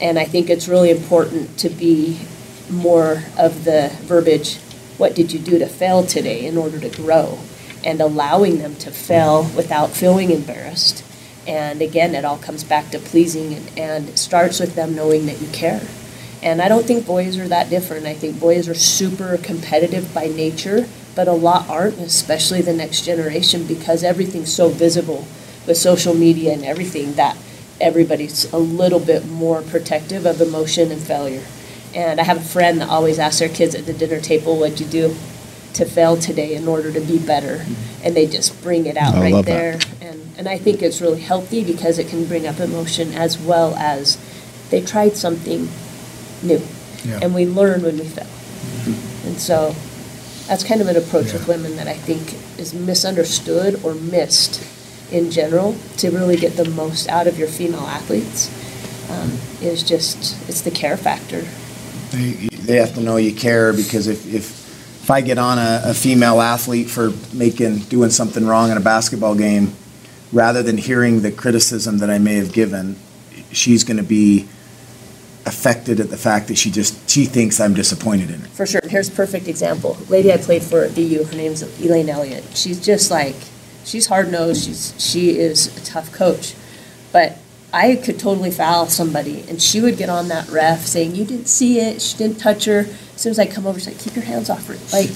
And 0.00 0.18
I 0.18 0.24
think 0.24 0.50
it's 0.50 0.66
really 0.66 0.90
important 0.90 1.56
to 1.58 1.68
be 1.68 2.20
more 2.68 3.22
of 3.38 3.64
the 3.64 3.96
verbiage 4.02 4.58
what 4.98 5.14
did 5.14 5.32
you 5.32 5.38
do 5.38 5.58
to 5.58 5.66
fail 5.66 6.04
today 6.04 6.46
in 6.46 6.56
order 6.56 6.80
to 6.80 6.88
grow? 6.88 7.38
And 7.84 8.00
allowing 8.00 8.58
them 8.58 8.74
to 8.76 8.90
fail 8.90 9.44
without 9.54 9.90
feeling 9.90 10.30
embarrassed. 10.30 11.04
And 11.46 11.80
again, 11.80 12.14
it 12.14 12.24
all 12.24 12.38
comes 12.38 12.64
back 12.64 12.90
to 12.90 12.98
pleasing 12.98 13.54
and, 13.54 13.78
and 13.78 14.18
starts 14.18 14.58
with 14.58 14.74
them 14.74 14.94
knowing 14.96 15.26
that 15.26 15.40
you 15.40 15.48
care. 15.48 15.86
And 16.46 16.62
I 16.62 16.68
don't 16.68 16.86
think 16.86 17.04
boys 17.04 17.38
are 17.38 17.48
that 17.48 17.70
different. 17.70 18.06
I 18.06 18.14
think 18.14 18.38
boys 18.38 18.68
are 18.68 18.74
super 18.74 19.36
competitive 19.36 20.14
by 20.14 20.28
nature, 20.28 20.86
but 21.16 21.26
a 21.26 21.32
lot 21.32 21.68
aren't, 21.68 21.98
especially 21.98 22.62
the 22.62 22.72
next 22.72 23.04
generation, 23.04 23.66
because 23.66 24.04
everything's 24.04 24.54
so 24.54 24.68
visible 24.68 25.26
with 25.66 25.76
social 25.76 26.14
media 26.14 26.52
and 26.52 26.64
everything 26.64 27.14
that 27.14 27.36
everybody's 27.80 28.50
a 28.52 28.58
little 28.58 29.00
bit 29.00 29.26
more 29.26 29.60
protective 29.60 30.24
of 30.24 30.40
emotion 30.40 30.92
and 30.92 31.02
failure. 31.02 31.44
And 31.92 32.20
I 32.20 32.22
have 32.22 32.36
a 32.36 32.48
friend 32.48 32.80
that 32.80 32.88
always 32.88 33.18
asks 33.18 33.40
their 33.40 33.48
kids 33.48 33.74
at 33.74 33.86
the 33.86 33.92
dinner 33.92 34.20
table, 34.20 34.56
What'd 34.56 34.78
you 34.78 34.86
do 34.86 35.16
to 35.74 35.84
fail 35.84 36.16
today 36.16 36.54
in 36.54 36.68
order 36.68 36.92
to 36.92 37.00
be 37.00 37.18
better? 37.18 37.56
Mm-hmm. 37.56 38.04
And 38.04 38.16
they 38.16 38.28
just 38.28 38.62
bring 38.62 38.86
it 38.86 38.96
out 38.96 39.16
I 39.16 39.32
right 39.32 39.44
there. 39.44 39.80
And, 40.00 40.22
and 40.38 40.48
I 40.48 40.58
think 40.58 40.80
it's 40.80 41.00
really 41.00 41.22
healthy 41.22 41.64
because 41.64 41.98
it 41.98 42.06
can 42.06 42.24
bring 42.24 42.46
up 42.46 42.60
emotion 42.60 43.14
as 43.14 43.36
well 43.36 43.74
as 43.74 44.16
they 44.70 44.80
tried 44.80 45.16
something 45.16 45.68
new. 46.42 46.60
Yeah. 47.04 47.20
And 47.22 47.34
we 47.34 47.46
learn 47.46 47.82
when 47.82 47.98
we 47.98 48.04
fail. 48.04 48.24
Mm-hmm. 48.24 49.28
And 49.28 49.38
so 49.38 49.74
that's 50.46 50.64
kind 50.64 50.80
of 50.80 50.88
an 50.88 50.96
approach 50.96 51.26
yeah. 51.26 51.34
with 51.34 51.48
women 51.48 51.76
that 51.76 51.88
I 51.88 51.94
think 51.94 52.34
is 52.58 52.74
misunderstood 52.74 53.82
or 53.84 53.94
missed 53.94 54.62
in 55.12 55.30
general 55.30 55.76
to 55.98 56.10
really 56.10 56.36
get 56.36 56.56
the 56.56 56.68
most 56.70 57.08
out 57.08 57.26
of 57.26 57.38
your 57.38 57.48
female 57.48 57.80
athletes. 57.80 58.50
Um, 59.08 59.38
is 59.62 59.84
just 59.84 60.36
it's 60.48 60.62
the 60.62 60.70
care 60.70 60.96
factor. 60.96 61.42
They, 62.10 62.48
they 62.50 62.76
have 62.76 62.94
to 62.94 63.00
know 63.00 63.18
you 63.18 63.32
care 63.32 63.72
because 63.72 64.08
if, 64.08 64.26
if 64.26 64.66
if 65.06 65.10
I 65.12 65.20
get 65.20 65.38
on 65.38 65.58
a, 65.58 65.82
a 65.84 65.94
female 65.94 66.40
athlete 66.40 66.90
for 66.90 67.12
making 67.32 67.78
doing 67.78 68.10
something 68.10 68.44
wrong 68.44 68.72
in 68.72 68.76
a 68.76 68.80
basketball 68.80 69.36
game, 69.36 69.72
rather 70.32 70.64
than 70.64 70.76
hearing 70.76 71.20
the 71.20 71.30
criticism 71.30 71.98
that 71.98 72.10
I 72.10 72.18
may 72.18 72.34
have 72.34 72.52
given, 72.52 72.96
she's 73.52 73.84
going 73.84 73.98
to 73.98 74.02
be 74.02 74.48
affected 75.46 76.00
at 76.00 76.10
the 76.10 76.16
fact 76.16 76.48
that 76.48 76.58
she 76.58 76.70
just 76.70 77.08
she 77.08 77.24
thinks 77.24 77.60
I'm 77.60 77.72
disappointed 77.72 78.30
in 78.30 78.40
her. 78.40 78.48
For 78.48 78.66
sure. 78.66 78.80
Here's 78.84 79.08
a 79.08 79.12
perfect 79.12 79.48
example. 79.48 79.96
Lady 80.08 80.32
I 80.32 80.36
played 80.36 80.62
for 80.62 80.82
at 80.82 80.94
BU, 80.94 81.24
her 81.24 81.36
name's 81.36 81.62
Elaine 81.80 82.08
Elliott. 82.08 82.44
She's 82.54 82.84
just 82.84 83.10
like 83.10 83.36
she's 83.84 84.06
hard 84.06 84.30
nosed. 84.30 84.66
She's 84.66 84.94
she 84.98 85.38
is 85.38 85.74
a 85.76 85.84
tough 85.84 86.12
coach, 86.12 86.54
but 87.12 87.38
I 87.72 87.96
could 87.96 88.18
totally 88.18 88.50
foul 88.50 88.86
somebody, 88.86 89.44
and 89.48 89.60
she 89.60 89.80
would 89.80 89.96
get 89.96 90.08
on 90.08 90.28
that 90.28 90.48
ref 90.48 90.84
saying, 90.84 91.14
"You 91.14 91.24
didn't 91.24 91.46
see 91.46 91.80
it. 91.80 92.02
She 92.02 92.16
didn't 92.16 92.38
touch 92.38 92.64
her." 92.64 92.80
As 93.14 93.20
soon 93.20 93.30
as 93.30 93.38
I 93.38 93.46
come 93.46 93.66
over, 93.66 93.78
she's 93.78 93.88
like, 93.88 93.98
"Keep 93.98 94.16
your 94.16 94.24
hands 94.24 94.50
off 94.50 94.66
her." 94.66 94.76
Like 94.92 95.10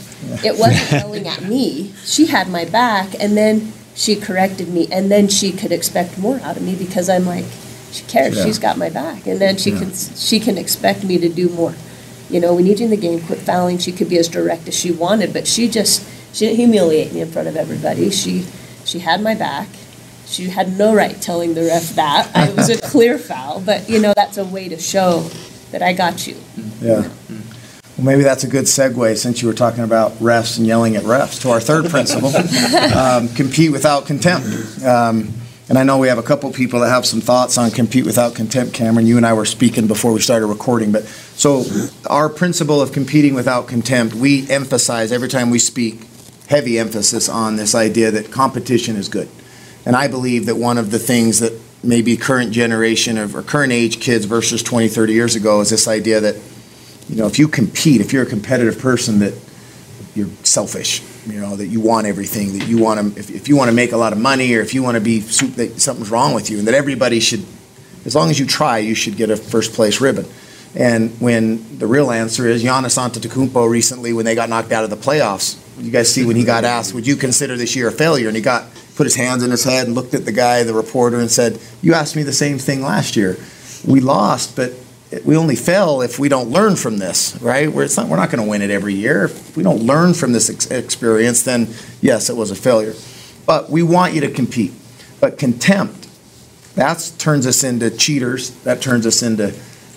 it 0.45 0.59
wasn't 0.59 0.91
yelling 0.93 1.27
at 1.27 1.43
me. 1.43 1.93
She 2.05 2.27
had 2.27 2.49
my 2.49 2.65
back, 2.65 3.15
and 3.19 3.37
then 3.37 3.73
she 3.95 4.15
corrected 4.17 4.69
me, 4.69 4.89
and 4.93 5.11
then 5.11 5.29
she 5.29 5.53
could 5.53 5.73
expect 5.73 6.19
more 6.19 6.39
out 6.41 6.57
of 6.57 6.63
me 6.63 6.75
because 6.77 7.09
I'm 7.09 7.27
like, 7.27 7.47
she 7.93 8.05
cares. 8.05 8.37
Yeah. 8.37 8.45
She's 8.45 8.59
got 8.59 8.79
my 8.79 8.91
back, 8.91 9.27
and 9.27 9.41
then 9.41 9.57
she 9.57 9.73
can 9.73 9.93
she 9.93 10.41
can 10.41 10.59
expect 10.59 11.05
me 11.05 11.19
to 11.19 11.29
do 11.29 11.49
more. 11.49 11.75
You 12.29 12.41
know, 12.41 12.55
we 12.55 12.63
need 12.63 12.79
you 12.79 12.85
in 12.85 12.91
the 12.91 12.97
game. 12.97 13.21
Quit 13.21 13.41
fouling. 13.41 13.79
She 13.79 13.93
could 13.93 14.09
be 14.09 14.19
as 14.19 14.29
direct 14.29 14.69
as 14.69 14.79
she 14.79 14.93
wanted, 14.93 15.33
but 15.33 15.47
she 15.47 15.69
just 15.69 16.07
she 16.33 16.47
didn't 16.47 16.59
humiliate 16.59 17.13
me 17.13 17.21
in 17.21 17.31
front 17.31 17.49
of 17.49 17.57
everybody. 17.57 18.11
She 18.11 18.47
she 18.85 19.01
had 19.01 19.23
my 19.23 19.35
back. 19.35 19.69
She 20.27 20.45
had 20.45 20.79
no 20.79 20.95
right 20.95 21.21
telling 21.21 21.55
the 21.55 21.63
ref 21.63 21.91
that. 21.97 22.31
It 22.35 22.57
was 22.57 22.69
a 22.69 22.81
clear 22.83 23.19
foul, 23.19 23.61
but 23.61 23.89
you 23.89 24.01
know 24.01 24.13
that's 24.15 24.39
a 24.39 24.45
way 24.45 24.69
to 24.69 24.79
show 24.79 25.29
that 25.73 25.83
I 25.83 25.93
got 25.93 26.27
you. 26.27 26.37
Yeah. 26.81 27.09
Well, 27.97 28.07
maybe 28.07 28.23
that's 28.23 28.45
a 28.45 28.49
good 28.49 28.65
segue 28.65 29.17
since 29.19 29.43
you 29.43 29.49
were 29.49 29.55
talking 29.55 29.85
about 29.85 30.13
refs 30.13 30.57
and 30.57 30.67
yelling 30.67 30.97
at 30.97 31.03
refs 31.03 31.41
to 31.43 31.51
our 31.51 31.61
third 31.61 31.91
principle 31.91 32.35
um, 32.97 33.29
compete 33.31 33.73
without 33.73 34.07
contempt. 34.07 34.83
Um, 34.85 35.35
and 35.71 35.79
I 35.79 35.85
know 35.85 35.99
we 35.99 36.09
have 36.09 36.19
a 36.19 36.23
couple 36.23 36.51
people 36.51 36.81
that 36.81 36.89
have 36.89 37.07
some 37.07 37.21
thoughts 37.21 37.57
on 37.57 37.71
compete 37.71 38.05
without 38.05 38.35
contempt. 38.35 38.75
Cameron, 38.75 39.07
you 39.07 39.17
and 39.17 39.25
I 39.25 39.35
were 39.35 39.45
speaking 39.45 39.87
before 39.87 40.13
we 40.13 40.19
started 40.19 40.49
recording. 40.49 40.91
But 40.91 41.05
so, 41.05 41.65
our 42.09 42.29
principle 42.29 42.83
of 42.83 42.91
competing 42.91 43.35
without 43.35 43.69
contempt, 43.69 44.13
we 44.13 44.51
emphasize 44.51 45.13
every 45.13 45.29
time 45.29 45.49
we 45.49 45.61
speak, 45.61 46.09
heavy 46.49 46.77
emphasis 46.77 47.29
on 47.29 47.55
this 47.55 47.77
idea 47.77 48.11
that 48.11 48.33
competition 48.33 48.97
is 48.97 49.09
good. 49.09 49.29
And 49.87 49.95
I 49.95 50.09
believe 50.09 50.47
that 50.47 50.57
one 50.57 50.77
of 50.77 50.91
the 50.91 50.99
things 50.99 51.39
that 51.39 51.53
maybe 51.85 52.17
current 52.17 52.51
generation 52.51 53.17
of, 53.17 53.37
or 53.37 53.43
current 53.43 53.73
age 53.73 54.01
kids 54.01 54.25
versus 54.25 54.65
20, 54.65 54.89
30 54.89 55.13
years 55.13 55.37
ago 55.37 55.61
is 55.61 55.71
this 55.71 55.87
idea 55.87 56.19
that 56.19 56.35
you 57.09 57.15
know, 57.15 57.29
if 57.29 57.39
you 57.39 57.47
compete, 57.47 58.01
if 58.01 58.13
you're 58.13 58.25
a 58.25 58.27
competitive 58.27 58.81
person, 58.81 59.21
that 59.21 59.35
you're 60.17 60.31
selfish. 60.43 61.01
You 61.27 61.41
know, 61.41 61.55
that 61.57 61.67
you 61.67 61.81
want 61.81 62.07
everything, 62.07 62.59
that 62.59 62.67
you 62.67 62.79
want 62.79 63.15
to, 63.15 63.21
if, 63.21 63.31
if 63.31 63.49
you 63.49 63.57
want 63.57 63.69
to 63.69 63.75
make 63.75 63.93
a 63.93 63.97
lot 63.97 64.13
of 64.13 64.19
money, 64.19 64.55
or 64.55 64.63
if 64.63 64.73
you 64.73 64.83
want 64.83 64.95
to 64.95 65.01
be, 65.01 65.21
that 65.21 65.75
something's 65.81 66.11
wrong 66.11 66.33
with 66.35 66.51
you, 66.51 66.59
and 66.59 66.67
that 66.67 66.75
everybody 66.75 67.21
should, 67.21 67.45
as 68.07 68.15
long 68.15 68.31
as 68.31 68.39
you 68.39 68.47
try, 68.47 68.79
you 68.79 68.95
should 68.95 69.17
get 69.17 69.29
a 69.29 69.37
first 69.37 69.75
place 69.75 70.01
ribbon. 70.01 70.25
And 70.75 71.11
when 71.21 71.79
the 71.79 71.87
real 71.87 72.11
answer 72.11 72.49
is 72.49 72.65
Giannis 72.65 72.97
Antetokounmpo 72.97 73.69
recently, 73.69 74.13
when 74.13 74.25
they 74.25 74.35
got 74.35 74.49
knocked 74.49 74.73
out 74.73 74.85
of 74.85 74.91
the 74.91 74.97
playoffs, 74.97 75.59
you 75.79 75.91
guys 75.91 76.13
see 76.13 76.25
when 76.25 76.37
he 76.37 76.45
got 76.45 76.65
asked, 76.65 76.95
would 76.95 77.07
you 77.07 77.17
consider 77.17 77.57
this 77.57 77.75
year 77.77 77.89
a 77.89 77.93
failure? 77.93 78.29
And 78.29 78.37
he 78.37 78.43
got 78.43 78.67
put 79.01 79.05
his 79.05 79.17
hands 79.17 79.43
in 79.43 79.51
his 79.51 79.65
head 79.65 79.87
and 79.87 79.95
looked 79.95 80.15
at 80.15 80.27
the 80.27 80.33
guy, 80.33 80.63
the 80.63 80.75
reporter, 80.75 81.19
and 81.19 81.31
said, 81.31 81.59
"You 81.81 81.95
asked 81.95 82.17
me 82.17 82.23
the 82.23 82.35
same 82.35 82.59
thing 82.59 82.83
last 82.83 83.17
year. 83.17 83.39
We 83.85 84.01
lost, 84.01 84.57
but 84.57 84.75
we 85.25 85.37
only 85.37 85.57
fail 85.57 86.03
if 86.03 86.19
we 86.19 86.29
don't 86.29 86.51
learn 86.51 86.77
from 86.77 86.99
this, 86.99 87.37
right? 87.43 87.71
We're, 87.71 87.89
not, 87.97 88.09
we're 88.09 88.17
not 88.17 88.31
going 88.31 88.43
to 88.45 88.49
win 88.49 88.63
it 88.63 88.71
every 88.71 88.95
year. 88.95 89.25
If 89.25 89.57
we 89.57 89.63
don't 89.63 89.83
learn 89.83 90.15
from 90.15 90.33
this 90.33 90.49
ex- 90.49 90.71
experience, 90.71 91.43
then 91.43 91.69
yes, 92.01 92.31
it 92.31 92.37
was 92.37 92.51
a 92.51 92.57
failure. 92.57 92.95
But 93.45 93.71
we 93.71 93.83
want 93.83 94.15
you 94.15 94.21
to 94.21 94.31
compete. 94.31 94.73
But 95.21 95.37
contempt, 95.37 96.09
that 96.77 97.13
turns 97.19 97.47
us 97.47 97.65
into 97.65 97.91
cheaters. 97.91 98.51
That 98.63 98.81
turns 98.81 99.05
us 99.05 99.23
into, 99.23 99.53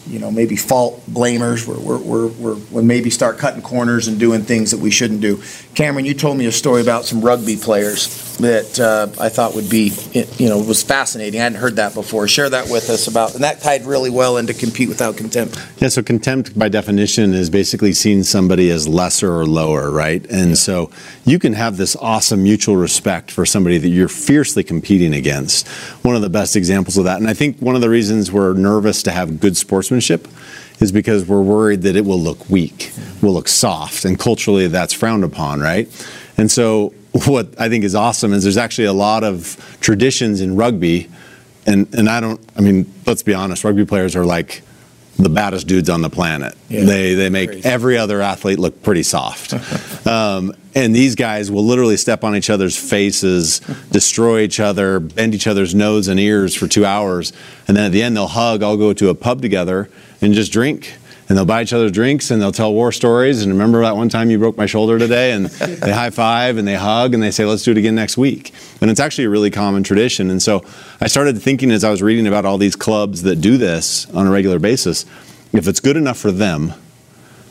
you 0.07 0.17
know, 0.17 0.31
maybe 0.31 0.55
fault 0.55 1.05
blamers. 1.05 1.67
We're, 1.67 1.79
we're, 1.79 1.99
we're, 1.99 2.27
we're, 2.27 2.55
we 2.71 2.81
maybe 2.81 3.11
start 3.11 3.37
cutting 3.37 3.61
corners 3.61 4.07
and 4.07 4.19
doing 4.19 4.41
things 4.41 4.71
that 4.71 4.79
we 4.79 4.89
shouldn't 4.89 5.21
do. 5.21 5.43
Cameron, 5.75 6.05
you 6.05 6.15
told 6.15 6.37
me 6.37 6.47
a 6.47 6.51
story 6.51 6.81
about 6.81 7.05
some 7.05 7.21
rugby 7.21 7.55
players 7.55 8.07
that 8.37 8.79
uh, 8.79 9.07
I 9.21 9.29
thought 9.29 9.55
would 9.55 9.69
be, 9.69 9.91
you 10.37 10.49
know, 10.49 10.57
was 10.59 10.83
fascinating. 10.83 11.39
I 11.39 11.43
hadn't 11.43 11.59
heard 11.59 11.75
that 11.75 11.93
before. 11.93 12.27
Share 12.27 12.49
that 12.49 12.69
with 12.69 12.89
us 12.89 13.07
about, 13.07 13.35
and 13.35 13.43
that 13.43 13.61
tied 13.61 13.85
really 13.85 14.09
well 14.09 14.37
into 14.37 14.53
compete 14.53 14.89
without 14.89 15.17
contempt. 15.17 15.59
Yeah, 15.77 15.89
so 15.89 16.01
contempt 16.01 16.57
by 16.57 16.69
definition 16.69 17.33
is 17.33 17.49
basically 17.49 17.93
seeing 17.93 18.23
somebody 18.23 18.69
as 18.69 18.87
lesser 18.87 19.33
or 19.33 19.45
lower, 19.45 19.91
right? 19.91 20.25
And 20.29 20.57
so 20.57 20.89
you 21.25 21.39
can 21.39 21.53
have 21.53 21.77
this 21.77 21.95
awesome 21.95 22.43
mutual 22.43 22.75
respect 22.75 23.31
for 23.31 23.45
somebody 23.45 23.77
that 23.77 23.89
you're 23.89 24.07
fiercely 24.07 24.63
competing 24.63 25.13
against. 25.13 25.67
One 26.03 26.15
of 26.15 26.21
the 26.21 26.29
best 26.29 26.55
examples 26.55 26.97
of 26.97 27.05
that, 27.05 27.19
and 27.19 27.29
I 27.29 27.33
think 27.33 27.59
one 27.59 27.75
of 27.75 27.81
the 27.81 27.89
reasons 27.89 28.31
we're 28.31 28.53
nervous 28.53 29.03
to 29.03 29.11
have 29.11 29.39
good 29.39 29.55
sportsmanship 29.55 30.27
is 30.79 30.91
because 30.91 31.25
we're 31.25 31.41
worried 31.41 31.83
that 31.83 31.95
it 31.95 32.03
will 32.03 32.19
look 32.19 32.49
weak, 32.49 32.91
will 33.21 33.33
look 33.33 33.47
soft, 33.47 34.05
and 34.05 34.19
culturally 34.19 34.67
that's 34.67 34.93
frowned 34.93 35.23
upon, 35.23 35.61
right? 35.61 35.87
And 36.35 36.51
so 36.51 36.93
what 37.25 37.59
I 37.59 37.69
think 37.69 37.83
is 37.83 37.95
awesome 37.95 38.33
is 38.33 38.43
there's 38.43 38.57
actually 38.57 38.85
a 38.85 38.93
lot 38.93 39.23
of 39.23 39.77
traditions 39.81 40.41
in 40.41 40.55
rugby, 40.55 41.09
and 41.65 41.93
and 41.93 42.09
I 42.09 42.19
don't, 42.19 42.41
I 42.57 42.61
mean, 42.61 42.91
let's 43.05 43.23
be 43.23 43.33
honest, 43.33 43.63
rugby 43.63 43.85
players 43.85 44.15
are 44.15 44.25
like 44.25 44.63
the 45.17 45.29
baddest 45.29 45.67
dudes 45.67 45.89
on 45.89 46.01
the 46.01 46.09
planet. 46.09 46.55
Yeah. 46.69 46.85
They 46.85 47.13
they 47.13 47.29
make 47.29 47.49
Crazy. 47.49 47.69
every 47.69 47.97
other 47.97 48.21
athlete 48.21 48.57
look 48.57 48.81
pretty 48.81 49.03
soft. 49.03 49.53
um, 50.07 50.53
and 50.75 50.95
these 50.95 51.13
guys 51.13 51.51
will 51.51 51.63
literally 51.63 51.97
step 51.97 52.23
on 52.23 52.35
each 52.35 52.49
other's 52.49 52.75
faces, 52.75 53.59
destroy 53.91 54.41
each 54.41 54.59
other, 54.59 54.99
bend 54.99 55.35
each 55.35 55.45
other's 55.45 55.75
nose 55.75 56.07
and 56.07 56.19
ears 56.19 56.55
for 56.55 56.67
two 56.67 56.83
hours, 56.83 57.31
and 57.67 57.77
then 57.77 57.85
at 57.85 57.91
the 57.91 58.01
end 58.01 58.15
they'll 58.17 58.27
hug, 58.27 58.63
all 58.63 58.75
go 58.75 58.91
to 58.91 59.09
a 59.09 59.15
pub 59.15 59.41
together 59.41 59.87
and 60.19 60.33
just 60.33 60.51
drink. 60.51 60.95
And 61.33 61.37
they'll 61.39 61.45
buy 61.45 61.63
each 61.63 61.73
other 61.73 61.89
drinks 61.89 62.29
and 62.29 62.39
they'll 62.39 62.51
tell 62.51 62.71
war 62.71 62.91
stories. 62.91 63.41
And 63.41 63.51
remember 63.51 63.81
that 63.81 63.95
one 63.95 64.07
time 64.07 64.29
you 64.29 64.37
broke 64.37 64.55
my 64.55 64.67
shoulder 64.67 64.99
today? 64.99 65.31
And 65.31 65.45
they 65.47 65.91
high 65.91 66.11
five 66.11 66.59
and 66.59 66.67
they 66.67 66.75
hug 66.75 67.15
and 67.15 67.23
they 67.23 67.31
say, 67.31 67.43
let's 67.43 67.63
do 67.63 67.71
it 67.71 67.77
again 67.77 67.95
next 67.95 68.19
week. 68.19 68.53
And 68.81 68.91
it's 68.91 68.99
actually 68.99 69.23
a 69.23 69.31
really 69.31 69.49
common 69.49 69.81
tradition. 69.81 70.29
And 70.29 70.43
so 70.43 70.63
I 71.01 71.07
started 71.07 71.41
thinking 71.41 71.71
as 71.71 71.83
I 71.83 71.89
was 71.89 72.03
reading 72.03 72.27
about 72.27 72.45
all 72.45 72.59
these 72.59 72.75
clubs 72.75 73.23
that 73.23 73.37
do 73.37 73.57
this 73.57 74.07
on 74.11 74.27
a 74.27 74.29
regular 74.29 74.59
basis, 74.59 75.07
if 75.53 75.67
it's 75.67 75.79
good 75.79 75.97
enough 75.97 76.19
for 76.19 76.31
them 76.31 76.75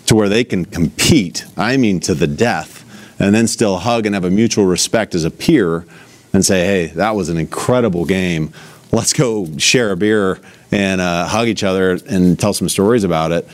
to 0.07 0.15
where 0.15 0.29
they 0.29 0.45
can 0.45 0.65
compete, 0.65 1.45
I 1.57 1.77
mean 1.77 1.99
to 2.03 2.15
the 2.15 2.29
death, 2.29 2.85
and 3.19 3.35
then 3.35 3.49
still 3.49 3.79
hug 3.79 4.07
and 4.07 4.15
have 4.15 4.25
a 4.25 4.31
mutual 4.31 4.65
respect 4.65 5.13
as 5.17 5.25
a 5.25 5.31
peer 5.33 5.85
and 6.33 6.47
say, 6.47 6.65
hey, 6.67 6.87
that 6.95 7.17
was 7.17 7.29
an 7.29 7.37
incredible 7.37 8.05
game. 8.05 8.53
Let's 8.93 9.13
go 9.13 9.49
share 9.59 9.91
a 9.91 9.97
beer 9.97 10.39
and 10.71 11.01
uh, 11.01 11.27
hug 11.27 11.49
each 11.49 11.65
other 11.65 11.99
and 12.09 12.39
tell 12.39 12.53
some 12.53 12.69
stories 12.69 13.03
about 13.03 13.33
it. 13.33 13.49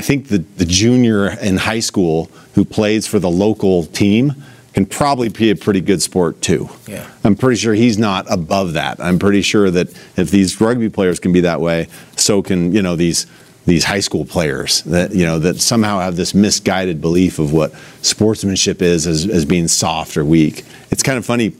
I 0.00 0.02
think 0.02 0.28
the, 0.28 0.38
the 0.38 0.64
junior 0.64 1.28
in 1.28 1.58
high 1.58 1.80
school 1.80 2.30
who 2.54 2.64
plays 2.64 3.06
for 3.06 3.18
the 3.18 3.28
local 3.28 3.84
team 3.84 4.32
can 4.72 4.86
probably 4.86 5.28
be 5.28 5.50
a 5.50 5.54
pretty 5.54 5.82
good 5.82 6.00
sport 6.00 6.40
too. 6.40 6.70
Yeah. 6.86 7.06
I'm 7.22 7.36
pretty 7.36 7.60
sure 7.60 7.74
he's 7.74 7.98
not 7.98 8.24
above 8.32 8.72
that. 8.72 8.98
I'm 8.98 9.18
pretty 9.18 9.42
sure 9.42 9.70
that 9.70 9.90
if 10.16 10.30
these 10.30 10.58
rugby 10.58 10.88
players 10.88 11.20
can 11.20 11.34
be 11.34 11.42
that 11.42 11.60
way, 11.60 11.88
so 12.16 12.40
can 12.40 12.72
you 12.72 12.80
know 12.80 12.96
these 12.96 13.26
these 13.66 13.84
high 13.84 14.00
school 14.00 14.24
players 14.24 14.80
that 14.84 15.14
you 15.14 15.26
know 15.26 15.38
that 15.38 15.60
somehow 15.60 16.00
have 16.00 16.16
this 16.16 16.32
misguided 16.32 17.02
belief 17.02 17.38
of 17.38 17.52
what 17.52 17.74
sportsmanship 18.00 18.80
is 18.80 19.06
as, 19.06 19.26
as 19.26 19.44
being 19.44 19.68
soft 19.68 20.16
or 20.16 20.24
weak. 20.24 20.64
It's 20.90 21.02
kind 21.02 21.18
of 21.18 21.26
funny. 21.26 21.52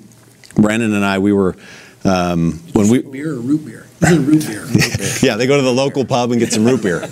Brandon 0.54 0.94
and 0.94 1.04
I, 1.04 1.18
we 1.18 1.34
were 1.34 1.56
um, 2.04 2.52
when 2.72 2.88
we 2.88 3.02
Beer 3.02 3.32
or 3.32 3.34
root 3.34 3.66
beer? 3.66 3.86
This 4.00 4.10
is 4.12 4.18
root 4.18 4.46
beer. 4.46 4.66
yeah 5.22 5.36
they 5.36 5.46
go 5.46 5.56
to 5.56 5.62
the 5.62 5.72
local 5.72 6.04
pub 6.04 6.30
and 6.30 6.40
get 6.40 6.52
some 6.52 6.64
root 6.64 6.82
beer. 6.82 7.08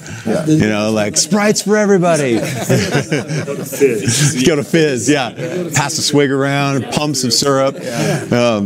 You 0.47 0.69
know, 0.69 0.91
like 0.91 1.17
sprites 1.17 1.63
for 1.63 1.77
everybody. 1.77 2.39
Fizz. 2.39 4.45
Go 4.47 4.57
to 4.57 4.65
Fizz, 4.65 5.09
yeah. 5.09 5.31
Pass 5.75 5.99
a 5.99 6.03
swig 6.03 6.31
around, 6.31 6.85
pump 6.93 7.17
some 7.17 7.31
syrup. 7.31 7.75
Um, 7.77 7.81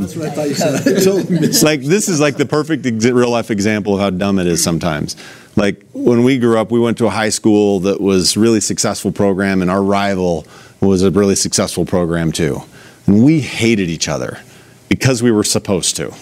That's 0.01 0.17
what 0.17 0.29
I 0.29 0.31
thought 0.31 0.49
you 0.49 0.55
said. 0.55 0.75
I 0.75 1.01
totally 1.01 1.41
missed 1.41 1.45
it's 1.45 1.63
like 1.63 1.83
this 1.83 2.09
is 2.09 2.21
like 2.21 2.37
the 2.37 2.47
perfect 2.47 2.87
ex- 2.87 3.05
real 3.07 3.31
life 3.31 3.51
example 3.51 3.95
of 3.95 4.01
how 4.01 4.11
dumb 4.11 4.39
it 4.39 4.47
is 4.47 4.63
sometimes. 4.63 5.17
Like 5.57 5.85
when 5.93 6.23
we 6.23 6.39
grew 6.39 6.59
up, 6.59 6.71
we 6.71 6.81
went 6.81 6.99
to 6.99 7.07
a 7.07 7.11
high 7.11 7.29
school 7.29 7.81
that 7.81 8.01
was 8.01 8.37
really 8.37 8.61
successful 8.61 9.13
program, 9.13 9.63
and 9.63 9.71
our 9.71 9.83
rival 9.83 10.47
was 10.81 11.03
a 11.03 11.11
really 11.11 11.35
successful 11.35 11.85
program 11.85 12.33
too. 12.33 12.63
And 13.07 13.25
we 13.25 13.41
hated 13.41 13.89
each 13.89 14.09
other 14.09 14.39
because 14.89 15.23
we 15.23 15.31
were 15.31 15.45
supposed 15.45 15.97
to. 15.97 16.15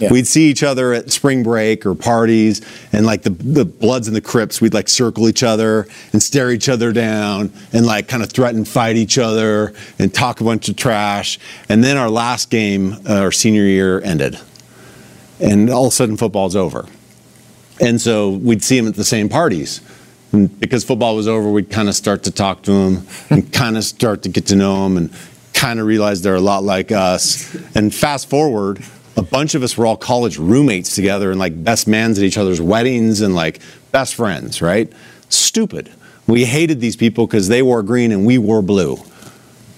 Yeah. 0.00 0.10
We'd 0.10 0.26
see 0.26 0.48
each 0.48 0.62
other 0.62 0.94
at 0.94 1.10
spring 1.10 1.42
break 1.42 1.84
or 1.84 1.94
parties, 1.94 2.62
and 2.90 3.04
like 3.04 3.22
the, 3.22 3.30
the 3.30 3.66
Bloods 3.66 4.08
and 4.08 4.16
the 4.16 4.22
Crips, 4.22 4.58
we'd 4.60 4.72
like 4.72 4.88
circle 4.88 5.28
each 5.28 5.42
other 5.42 5.86
and 6.12 6.22
stare 6.22 6.50
each 6.50 6.70
other 6.70 6.90
down 6.90 7.52
and 7.74 7.84
like 7.84 8.08
kind 8.08 8.22
of 8.22 8.30
threaten, 8.30 8.64
fight 8.64 8.96
each 8.96 9.18
other 9.18 9.74
and 9.98 10.12
talk 10.12 10.40
a 10.40 10.44
bunch 10.44 10.70
of 10.70 10.76
trash. 10.76 11.38
And 11.68 11.84
then 11.84 11.98
our 11.98 12.08
last 12.08 12.48
game, 12.48 12.94
uh, 13.06 13.20
our 13.20 13.32
senior 13.32 13.64
year, 13.64 14.00
ended. 14.00 14.40
And 15.38 15.68
all 15.68 15.86
of 15.86 15.92
a 15.92 15.94
sudden, 15.94 16.16
football's 16.16 16.56
over. 16.56 16.86
And 17.80 18.00
so 18.00 18.30
we'd 18.30 18.62
see 18.62 18.78
them 18.78 18.88
at 18.88 18.94
the 18.94 19.04
same 19.04 19.28
parties. 19.28 19.82
And 20.32 20.58
because 20.60 20.84
football 20.84 21.16
was 21.16 21.28
over, 21.28 21.50
we'd 21.50 21.70
kind 21.70 21.88
of 21.88 21.94
start 21.94 22.22
to 22.24 22.30
talk 22.30 22.62
to 22.62 22.72
them 22.72 23.06
and 23.28 23.52
kind 23.52 23.76
of 23.76 23.84
start 23.84 24.22
to 24.22 24.28
get 24.30 24.46
to 24.46 24.56
know 24.56 24.84
them 24.84 24.96
and 24.96 25.12
kind 25.52 25.78
of 25.78 25.86
realize 25.86 26.22
they're 26.22 26.36
a 26.36 26.40
lot 26.40 26.62
like 26.62 26.90
us. 26.90 27.54
And 27.74 27.94
fast 27.94 28.30
forward, 28.30 28.82
a 29.16 29.22
bunch 29.22 29.54
of 29.54 29.62
us 29.62 29.76
were 29.76 29.86
all 29.86 29.96
college 29.96 30.38
roommates 30.38 30.94
together 30.94 31.30
and 31.30 31.38
like 31.38 31.62
best 31.62 31.86
mans 31.88 32.18
at 32.18 32.24
each 32.24 32.38
other's 32.38 32.60
weddings 32.60 33.20
and 33.20 33.34
like 33.34 33.60
best 33.92 34.14
friends, 34.14 34.62
right? 34.62 34.92
Stupid. 35.28 35.90
We 36.26 36.44
hated 36.44 36.80
these 36.80 36.96
people 36.96 37.26
because 37.26 37.48
they 37.48 37.62
wore 37.62 37.82
green 37.82 38.12
and 38.12 38.24
we 38.24 38.38
wore 38.38 38.62
blue. 38.62 38.98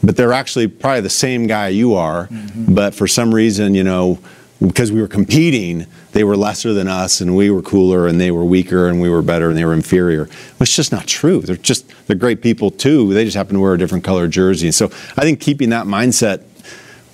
But 0.02 0.16
they're 0.16 0.32
actually 0.32 0.66
probably 0.66 1.00
the 1.00 1.10
same 1.10 1.46
guy 1.46 1.68
you 1.68 1.94
are, 1.94 2.26
mm-hmm. 2.26 2.74
but 2.74 2.94
for 2.94 3.06
some 3.06 3.34
reason, 3.34 3.74
you 3.74 3.84
know, 3.84 4.18
because 4.60 4.92
we 4.92 5.00
were 5.00 5.08
competing, 5.08 5.86
they 6.12 6.24
were 6.24 6.36
lesser 6.36 6.72
than 6.72 6.88
us 6.88 7.20
and 7.20 7.36
we 7.36 7.50
were 7.50 7.62
cooler 7.62 8.06
and 8.06 8.20
they 8.20 8.30
were 8.30 8.44
weaker 8.44 8.88
and 8.88 9.00
we 9.00 9.08
were 9.08 9.22
better 9.22 9.48
and 9.48 9.58
they 9.58 9.64
were 9.64 9.74
inferior. 9.74 10.28
It's 10.60 10.74
just 10.74 10.92
not 10.92 11.06
true. 11.06 11.40
They're 11.40 11.56
just 11.56 11.90
they're 12.06 12.16
great 12.16 12.42
people 12.42 12.70
too. 12.70 13.12
They 13.12 13.24
just 13.24 13.36
happen 13.36 13.54
to 13.54 13.60
wear 13.60 13.74
a 13.74 13.78
different 13.78 14.04
color 14.04 14.28
jersey. 14.28 14.70
So 14.72 14.86
I 15.16 15.22
think 15.22 15.40
keeping 15.40 15.70
that 15.70 15.86
mindset 15.86 16.44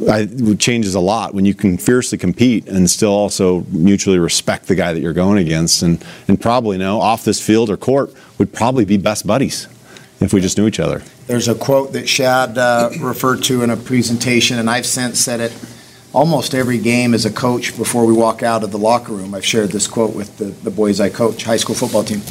I, 0.06 0.26
changes 0.58 0.94
a 0.94 1.00
lot 1.00 1.34
when 1.34 1.44
you 1.44 1.54
can 1.54 1.76
fiercely 1.76 2.18
compete 2.18 2.68
and 2.68 2.88
still 2.88 3.12
also 3.12 3.64
mutually 3.70 4.18
respect 4.18 4.66
the 4.66 4.76
guy 4.76 4.92
that 4.92 5.00
you're 5.00 5.12
going 5.12 5.38
against 5.38 5.82
and, 5.82 6.04
and 6.28 6.40
probably 6.40 6.78
know 6.78 7.00
off 7.00 7.24
this 7.24 7.44
field 7.44 7.68
or 7.68 7.76
court 7.76 8.12
would 8.38 8.52
probably 8.52 8.84
be 8.84 8.96
best 8.96 9.26
buddies 9.26 9.66
if 10.20 10.32
we 10.32 10.40
just 10.40 10.56
knew 10.56 10.66
each 10.66 10.78
other. 10.78 11.02
There's 11.26 11.48
a 11.48 11.54
quote 11.54 11.92
that 11.92 12.08
Shad 12.08 12.56
uh, 12.56 12.90
referred 13.00 13.42
to 13.44 13.62
in 13.62 13.70
a 13.70 13.76
presentation, 13.76 14.58
and 14.58 14.70
I've 14.70 14.86
since 14.86 15.20
said 15.20 15.40
it 15.40 15.52
almost 16.12 16.54
every 16.54 16.78
game 16.78 17.12
as 17.12 17.26
a 17.26 17.30
coach 17.30 17.76
before 17.76 18.06
we 18.06 18.12
walk 18.12 18.42
out 18.42 18.64
of 18.64 18.70
the 18.70 18.78
locker 18.78 19.12
room. 19.12 19.34
I've 19.34 19.44
shared 19.44 19.70
this 19.70 19.86
quote 19.86 20.14
with 20.14 20.38
the, 20.38 20.46
the 20.46 20.70
boys 20.70 21.00
I 21.00 21.10
coach, 21.10 21.44
high 21.44 21.56
school 21.56 21.74
football 21.74 22.04
team, 22.04 22.22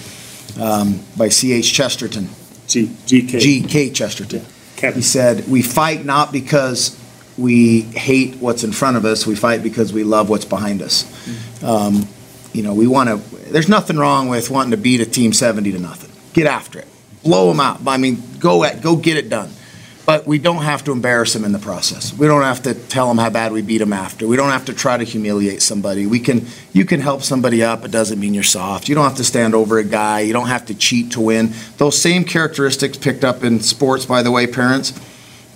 um, 0.59 1.01
by 1.17 1.29
C.H. 1.29 1.71
Chesterton. 1.73 2.29
G, 2.67 2.87
GK. 2.87 3.39
G.K. 3.39 3.91
Chesterton. 3.91 4.45
Kevin. 4.75 4.97
He 4.97 5.01
said, 5.01 5.47
We 5.47 5.61
fight 5.61 6.05
not 6.05 6.31
because 6.31 6.99
we 7.37 7.81
hate 7.81 8.35
what's 8.35 8.63
in 8.63 8.71
front 8.71 8.97
of 8.97 9.05
us, 9.05 9.27
we 9.27 9.35
fight 9.35 9.61
because 9.61 9.93
we 9.93 10.03
love 10.03 10.29
what's 10.29 10.45
behind 10.45 10.81
us. 10.81 11.05
Um, 11.63 12.07
you 12.53 12.63
know, 12.63 12.73
we 12.73 12.87
want 12.87 13.09
to, 13.09 13.35
there's 13.51 13.69
nothing 13.69 13.97
wrong 13.97 14.27
with 14.29 14.49
wanting 14.49 14.71
to 14.71 14.77
beat 14.77 15.01
a 15.01 15.05
team 15.05 15.33
70 15.33 15.71
to 15.73 15.79
nothing. 15.79 16.11
Get 16.33 16.47
after 16.47 16.79
it. 16.79 16.87
Blow 17.23 17.49
them 17.49 17.59
out. 17.59 17.79
I 17.85 17.97
mean, 17.97 18.23
go 18.39 18.63
at, 18.63 18.81
go 18.81 18.95
get 18.95 19.17
it 19.17 19.29
done. 19.29 19.51
But 20.05 20.25
we 20.25 20.37
don't 20.37 20.63
have 20.63 20.85
to 20.85 20.93
embarrass 20.93 21.33
them 21.33 21.43
in 21.43 21.51
the 21.51 21.59
process. 21.59 22.17
We 22.17 22.27
don't 22.27 22.41
have 22.41 22.63
to 22.63 22.73
tell 22.73 23.09
them 23.09 23.17
how 23.17 23.29
bad 23.29 23.51
we 23.51 23.61
beat 23.61 23.79
them 23.79 23.91
after. 23.91 24.25
We 24.25 24.37
don't 24.37 24.51
have 24.51 24.63
to 24.65 24.73
try 24.73 24.95
to 24.95 25.03
humiliate 25.03 25.61
somebody. 25.61 26.07
We 26.07 26.21
can, 26.21 26.47
you 26.71 26.85
can 26.85 27.01
help 27.01 27.23
somebody 27.23 27.61
up. 27.61 27.83
It 27.83 27.91
doesn't 27.91 28.17
mean 28.17 28.33
you're 28.33 28.43
soft. 28.43 28.87
You 28.87 28.95
don't 28.95 29.03
have 29.03 29.17
to 29.17 29.25
stand 29.25 29.53
over 29.53 29.77
a 29.79 29.83
guy. 29.83 30.21
You 30.21 30.31
don't 30.31 30.47
have 30.47 30.65
to 30.67 30.73
cheat 30.73 31.11
to 31.11 31.21
win. 31.21 31.51
Those 31.75 32.01
same 32.01 32.23
characteristics 32.23 32.97
picked 32.97 33.25
up 33.25 33.43
in 33.43 33.59
sports, 33.59 34.05
by 34.05 34.23
the 34.23 34.31
way, 34.31 34.47
parents 34.47 34.97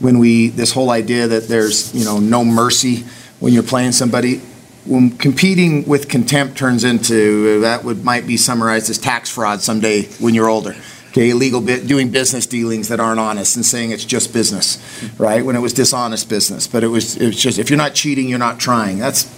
when 0.02 0.18
we 0.20 0.50
this 0.50 0.74
whole 0.74 0.90
idea 0.90 1.28
that 1.28 1.48
there's 1.48 1.94
you 1.94 2.04
know 2.04 2.20
no 2.20 2.44
mercy 2.44 3.06
when 3.40 3.54
you're 3.54 3.64
playing 3.64 3.92
somebody 3.92 4.42
when 4.86 5.12
competing 5.18 5.88
with 5.88 6.10
contempt 6.10 6.58
turns 6.58 6.84
into 6.84 7.62
that 7.62 7.84
would 7.84 8.04
might 8.04 8.26
be 8.26 8.36
summarized 8.36 8.90
as 8.90 8.98
tax 8.98 9.30
fraud 9.30 9.62
someday 9.62 10.04
when 10.20 10.34
you're 10.34 10.50
older. 10.50 10.76
Okay 11.12 11.30
illegal 11.30 11.62
bit 11.62 11.88
doing 11.88 12.10
business 12.10 12.48
dealings 12.48 12.88
that 12.88 13.00
aren't 13.00 13.20
honest 13.20 13.56
and 13.56 13.66
saying 13.66 13.92
it's 13.92 14.06
just 14.06 14.34
business 14.34 14.80
right? 15.20 15.46
When 15.46 15.56
it 15.56 15.60
was 15.60 15.74
dishonest 15.74 16.30
business 16.30 16.68
but 16.68 16.84
it 16.84 16.88
was 16.88 17.16
it 17.18 17.28
was 17.28 17.42
just 17.42 17.60
if 17.60 17.70
you're 17.70 17.78
not 17.78 17.94
cheating 17.94 18.28
you're 18.28 18.40
not 18.40 18.60
trying. 18.60 18.98
That's 18.98 19.30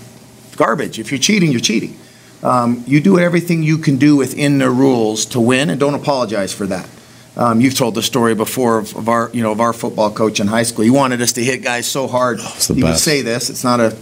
garbage. 0.55 0.97
If 0.97 1.11
you're 1.11 1.19
cheating 1.19 1.51
you're 1.51 1.61
cheating. 1.61 1.97
Um, 2.41 2.83
you 2.85 2.99
do 2.99 3.19
everything 3.19 3.63
you 3.63 3.77
can 3.77 3.95
do 3.95 4.17
within 4.17 4.57
the 4.57 4.69
rules 4.69 5.25
to 5.27 5.39
win 5.39 5.69
and 5.69 5.79
don't 5.79 5.93
apologize 5.93 6.53
for 6.53 6.67
that 6.67 6.89
um, 7.35 7.61
you've 7.61 7.75
told 7.75 7.95
the 7.95 8.03
story 8.03 8.35
before 8.35 8.77
of, 8.77 8.95
of, 8.95 9.09
our, 9.09 9.29
you 9.33 9.41
know, 9.41 9.51
of 9.51 9.59
our 9.59 9.73
football 9.73 10.11
coach 10.11 10.39
in 10.39 10.47
high 10.47 10.63
school. 10.63 10.83
He 10.83 10.91
wanted 10.91 11.21
us 11.21 11.33
to 11.33 11.43
hit 11.43 11.63
guys 11.63 11.87
so 11.87 12.07
hard. 12.07 12.39
the 12.39 12.73
he 12.75 12.83
would 12.83 12.97
say 12.97 13.21
this. 13.21 13.49
It's 13.49 13.63
not 13.63 13.79
a. 13.79 13.97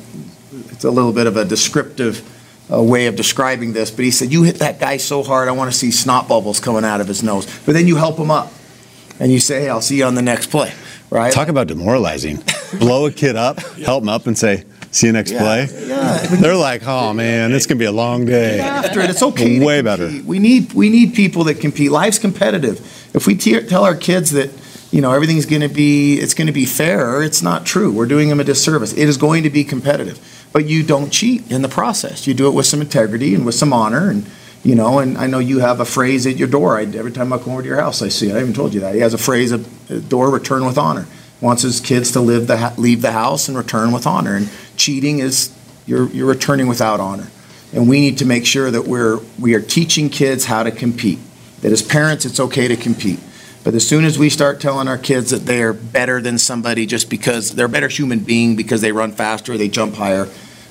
It's 0.71 0.83
a 0.83 0.91
little 0.91 1.13
bit 1.13 1.27
of 1.27 1.37
a 1.37 1.45
descriptive 1.45 2.27
uh, 2.71 2.81
way 2.81 3.05
of 3.07 3.15
describing 3.15 3.73
this, 3.73 3.91
but 3.91 4.03
he 4.05 4.11
said, 4.11 4.31
"You 4.33 4.43
hit 4.43 4.57
that 4.57 4.79
guy 4.79 4.97
so 4.97 5.23
hard, 5.23 5.47
I 5.47 5.51
want 5.51 5.71
to 5.71 5.77
see 5.77 5.91
snot 5.91 6.27
bubbles 6.27 6.59
coming 6.59 6.83
out 6.83 7.01
of 7.01 7.07
his 7.07 7.23
nose." 7.23 7.45
But 7.65 7.73
then 7.73 7.87
you 7.87 7.95
help 7.95 8.17
him 8.17 8.31
up, 8.31 8.51
and 9.19 9.31
you 9.31 9.39
say, 9.39 9.61
"Hey, 9.61 9.69
I'll 9.69 9.81
see 9.81 9.97
you 9.97 10.05
on 10.05 10.15
the 10.15 10.21
next 10.21 10.47
play." 10.47 10.73
Right? 11.09 11.31
Talk 11.31 11.49
about 11.49 11.67
demoralizing. 11.67 12.41
Blow 12.79 13.05
a 13.05 13.11
kid 13.11 13.35
up, 13.35 13.59
help 13.85 14.03
him 14.03 14.09
up, 14.09 14.27
and 14.27 14.37
say, 14.37 14.63
"See 14.91 15.07
you 15.07 15.13
next 15.13 15.31
Yeah, 15.31 15.39
play." 15.39 15.87
yeah. 15.87 16.17
They're 16.27 16.55
like, 16.55 16.81
"Oh 16.85 17.13
man, 17.13 17.51
it's 17.51 17.65
gonna 17.65 17.79
be 17.79 17.85
a 17.85 17.91
long 17.91 18.25
day." 18.25 18.59
after 18.59 19.01
it. 19.01 19.09
It's 19.09 19.23
okay. 19.23 19.63
Way 19.63 19.81
better. 19.81 20.11
We 20.25 20.39
need 20.39 20.73
we 20.73 20.89
need 20.89 21.13
people 21.13 21.43
that 21.45 21.59
compete. 21.59 21.91
Life's 21.91 22.19
competitive. 22.19 22.79
If 23.13 23.27
we 23.27 23.35
te- 23.35 23.61
tell 23.67 23.83
our 23.83 23.95
kids 23.95 24.31
that 24.31 24.51
you 24.91 25.01
know 25.01 25.11
everything's 25.11 25.45
going 25.45 25.61
to 25.61 25.69
be 25.69 26.19
it's 26.19 26.33
going 26.33 26.47
to 26.47 26.53
be 26.53 26.65
fair, 26.65 27.21
it's 27.21 27.41
not 27.41 27.65
true. 27.65 27.91
We're 27.91 28.05
doing 28.05 28.29
them 28.29 28.39
a 28.39 28.43
disservice. 28.43 28.93
It 28.93 29.07
is 29.07 29.17
going 29.17 29.43
to 29.43 29.49
be 29.49 29.63
competitive, 29.63 30.19
but 30.51 30.65
you 30.65 30.83
don't 30.83 31.11
cheat 31.11 31.51
in 31.51 31.61
the 31.61 31.69
process. 31.69 32.27
You 32.27 32.33
do 32.33 32.47
it 32.47 32.53
with 32.53 32.65
some 32.65 32.81
integrity 32.81 33.35
and 33.35 33.45
with 33.45 33.55
some 33.55 33.73
honor 33.73 34.09
and. 34.09 34.25
You 34.63 34.75
know, 34.75 34.99
and 34.99 35.17
I 35.17 35.25
know 35.25 35.39
you 35.39 35.57
have 35.57 35.79
a 35.79 35.85
phrase 35.85 36.27
at 36.27 36.37
your 36.37 36.47
door. 36.47 36.77
I, 36.77 36.83
every 36.83 37.11
time 37.11 37.33
I 37.33 37.39
come 37.39 37.53
over 37.53 37.63
to 37.63 37.67
your 37.67 37.81
house, 37.81 38.03
I 38.03 38.09
see 38.09 38.29
it. 38.29 38.35
I 38.35 38.41
even 38.41 38.53
told 38.53 38.75
you 38.75 38.81
that. 38.81 38.93
He 38.93 39.01
has 39.01 39.15
a 39.15 39.17
phrase 39.17 39.49
the 39.49 40.01
door, 40.01 40.29
return 40.29 40.67
with 40.67 40.77
honor. 40.77 41.07
Wants 41.41 41.63
his 41.63 41.79
kids 41.79 42.11
to 42.11 42.19
live 42.19 42.45
the, 42.45 42.57
ha- 42.57 42.75
leave 42.77 43.01
the 43.01 43.11
house 43.11 43.47
and 43.47 43.57
return 43.57 43.91
with 43.91 44.05
honor. 44.05 44.35
And 44.35 44.51
cheating 44.77 45.17
is, 45.17 45.51
you're, 45.87 46.07
you're 46.09 46.27
returning 46.27 46.67
without 46.67 46.99
honor. 46.99 47.31
And 47.73 47.89
we 47.89 48.01
need 48.01 48.19
to 48.19 48.25
make 48.25 48.45
sure 48.45 48.69
that 48.69 48.83
we're, 48.83 49.19
we 49.39 49.55
are 49.55 49.61
teaching 49.61 50.09
kids 50.09 50.45
how 50.45 50.61
to 50.61 50.69
compete. 50.69 51.17
That 51.61 51.71
as 51.71 51.81
parents, 51.81 52.25
it's 52.25 52.39
okay 52.39 52.67
to 52.67 52.75
compete. 52.75 53.19
But 53.63 53.75
as 53.75 53.87
soon 53.87 54.05
as 54.05 54.17
we 54.17 54.29
start 54.29 54.59
telling 54.59 54.87
our 54.87 54.97
kids 54.97 55.29
that 55.29 55.45
they're 55.45 55.73
better 55.73 56.19
than 56.19 56.37
somebody 56.39 56.87
just 56.87 57.09
because 57.09 57.51
they're 57.51 57.67
a 57.67 57.69
better 57.69 57.87
human 57.87 58.19
being 58.19 58.55
because 58.55 58.81
they 58.81 58.91
run 58.91 59.11
faster, 59.11 59.57
they 59.57 59.69
jump 59.69 59.93
higher, 59.93 60.27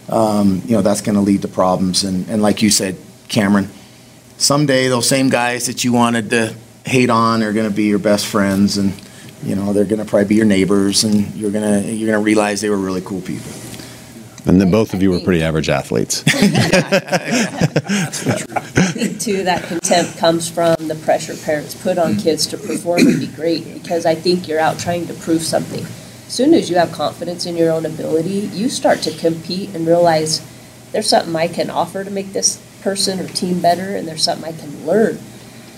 um, 0.08 0.62
you 0.66 0.74
know, 0.74 0.82
that's 0.82 1.00
going 1.00 1.14
to 1.14 1.20
lead 1.20 1.42
to 1.42 1.48
problems. 1.48 2.02
And, 2.02 2.28
and 2.28 2.42
like 2.42 2.62
you 2.62 2.70
said, 2.70 2.96
Cameron, 3.28 3.68
someday 4.38 4.88
those 4.88 5.08
same 5.08 5.28
guys 5.28 5.66
that 5.66 5.84
you 5.84 5.92
wanted 5.92 6.30
to 6.30 6.54
hate 6.84 7.10
on 7.10 7.42
are 7.42 7.52
going 7.52 7.68
to 7.68 7.74
be 7.74 7.84
your 7.84 7.98
best 7.98 8.26
friends, 8.26 8.78
and 8.78 8.92
you 9.42 9.54
know 9.54 9.72
they're 9.72 9.84
going 9.84 9.98
to 9.98 10.04
probably 10.04 10.26
be 10.26 10.34
your 10.34 10.46
neighbors, 10.46 11.04
and 11.04 11.34
you're 11.34 11.50
going 11.50 11.82
to 11.82 11.92
you're 11.92 12.08
going 12.08 12.18
to 12.18 12.24
realize 12.24 12.60
they 12.60 12.70
were 12.70 12.76
really 12.76 13.02
cool 13.02 13.20
people. 13.20 13.52
And 14.46 14.60
then 14.60 14.70
both 14.70 14.94
of 14.94 15.02
you 15.02 15.10
were 15.10 15.20
pretty 15.20 15.42
average 15.42 15.68
athletes. 15.68 16.22
to 19.24 19.44
that 19.44 19.64
contempt 19.68 20.18
comes 20.18 20.48
from 20.48 20.76
the 20.88 20.94
pressure 21.04 21.36
parents 21.36 21.74
put 21.74 21.98
on 21.98 22.16
kids 22.16 22.46
to 22.48 22.56
perform 22.56 23.06
and 23.06 23.20
be 23.20 23.26
great 23.26 23.72
because 23.74 24.06
I 24.06 24.14
think 24.14 24.48
you're 24.48 24.60
out 24.60 24.78
trying 24.78 25.06
to 25.08 25.14
prove 25.14 25.42
something. 25.42 25.84
As 25.84 26.32
soon 26.32 26.54
as 26.54 26.70
you 26.70 26.76
have 26.76 26.92
confidence 26.92 27.44
in 27.46 27.56
your 27.56 27.70
own 27.70 27.84
ability, 27.84 28.48
you 28.52 28.68
start 28.68 29.00
to 29.00 29.16
compete 29.18 29.74
and 29.74 29.86
realize 29.86 30.40
there's 30.92 31.08
something 31.08 31.34
I 31.36 31.48
can 31.48 31.70
offer 31.70 32.04
to 32.04 32.10
make 32.10 32.32
this 32.32 32.60
person 32.82 33.20
or 33.20 33.28
team 33.28 33.60
better, 33.60 33.96
and 33.96 34.08
there's 34.08 34.22
something 34.22 34.52
I 34.52 34.56
can 34.56 34.86
learn 34.86 35.18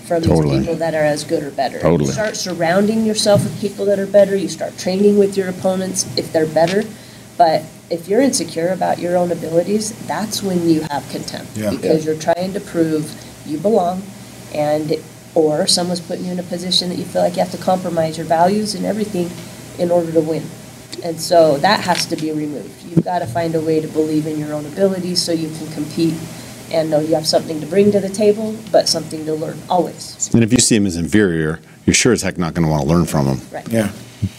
from 0.06 0.22
Totally. 0.22 0.58
these 0.58 0.66
people 0.66 0.76
that 0.76 0.94
are 0.94 1.04
as 1.04 1.24
good 1.24 1.42
or 1.42 1.50
better. 1.50 1.80
Totally. 1.80 2.06
You 2.06 2.12
start 2.12 2.36
surrounding 2.36 3.04
yourself 3.06 3.44
with 3.44 3.60
people 3.60 3.84
that 3.86 3.98
are 3.98 4.06
better. 4.06 4.36
You 4.36 4.48
start 4.48 4.76
training 4.78 5.18
with 5.18 5.36
your 5.36 5.48
opponents 5.48 6.06
if 6.16 6.32
they're 6.32 6.46
better. 6.46 6.82
But 7.38 7.64
if 7.92 8.08
you're 8.08 8.22
insecure 8.22 8.70
about 8.70 8.98
your 8.98 9.16
own 9.16 9.30
abilities, 9.30 9.92
that's 10.06 10.42
when 10.42 10.66
you 10.68 10.80
have 10.90 11.06
contempt 11.10 11.56
Yeah. 11.56 11.70
because 11.70 12.04
you're 12.06 12.16
trying 12.16 12.52
to 12.54 12.60
prove 12.60 13.12
you 13.46 13.58
belong, 13.58 14.02
and 14.54 14.96
or 15.34 15.66
someone's 15.66 16.00
putting 16.00 16.24
you 16.26 16.32
in 16.32 16.38
a 16.38 16.42
position 16.42 16.88
that 16.88 16.96
you 16.98 17.04
feel 17.04 17.22
like 17.22 17.34
you 17.36 17.40
have 17.42 17.50
to 17.52 17.58
compromise 17.58 18.16
your 18.16 18.26
values 18.26 18.74
and 18.74 18.84
everything 18.84 19.30
in 19.78 19.90
order 19.90 20.10
to 20.12 20.20
win. 20.20 20.42
And 21.02 21.20
so 21.20 21.56
that 21.58 21.80
has 21.80 22.04
to 22.06 22.16
be 22.16 22.30
removed. 22.32 22.70
You've 22.84 23.04
got 23.04 23.20
to 23.20 23.26
find 23.26 23.54
a 23.54 23.60
way 23.60 23.80
to 23.80 23.88
believe 23.88 24.26
in 24.26 24.38
your 24.38 24.52
own 24.52 24.66
abilities 24.66 25.20
so 25.22 25.32
you 25.32 25.48
can 25.56 25.66
compete 25.72 26.14
and 26.70 26.90
know 26.90 27.00
you 27.00 27.14
have 27.14 27.26
something 27.26 27.60
to 27.60 27.66
bring 27.66 27.90
to 27.92 28.00
the 28.00 28.08
table, 28.08 28.56
but 28.70 28.88
something 28.88 29.24
to 29.26 29.34
learn 29.34 29.58
always. 29.68 30.30
and 30.34 30.42
if 30.44 30.52
you 30.52 30.58
see 30.58 30.76
him 30.76 30.86
as 30.86 30.96
inferior, 30.96 31.60
you're 31.86 31.94
sure 31.94 32.12
as 32.12 32.22
heck 32.22 32.38
not 32.38 32.54
going 32.54 32.64
to 32.64 32.70
want 32.70 32.82
to 32.82 32.88
learn 32.88 33.04
from 33.04 33.26
him. 33.26 33.40
Right. 33.50 33.68
Yeah. 33.68 33.90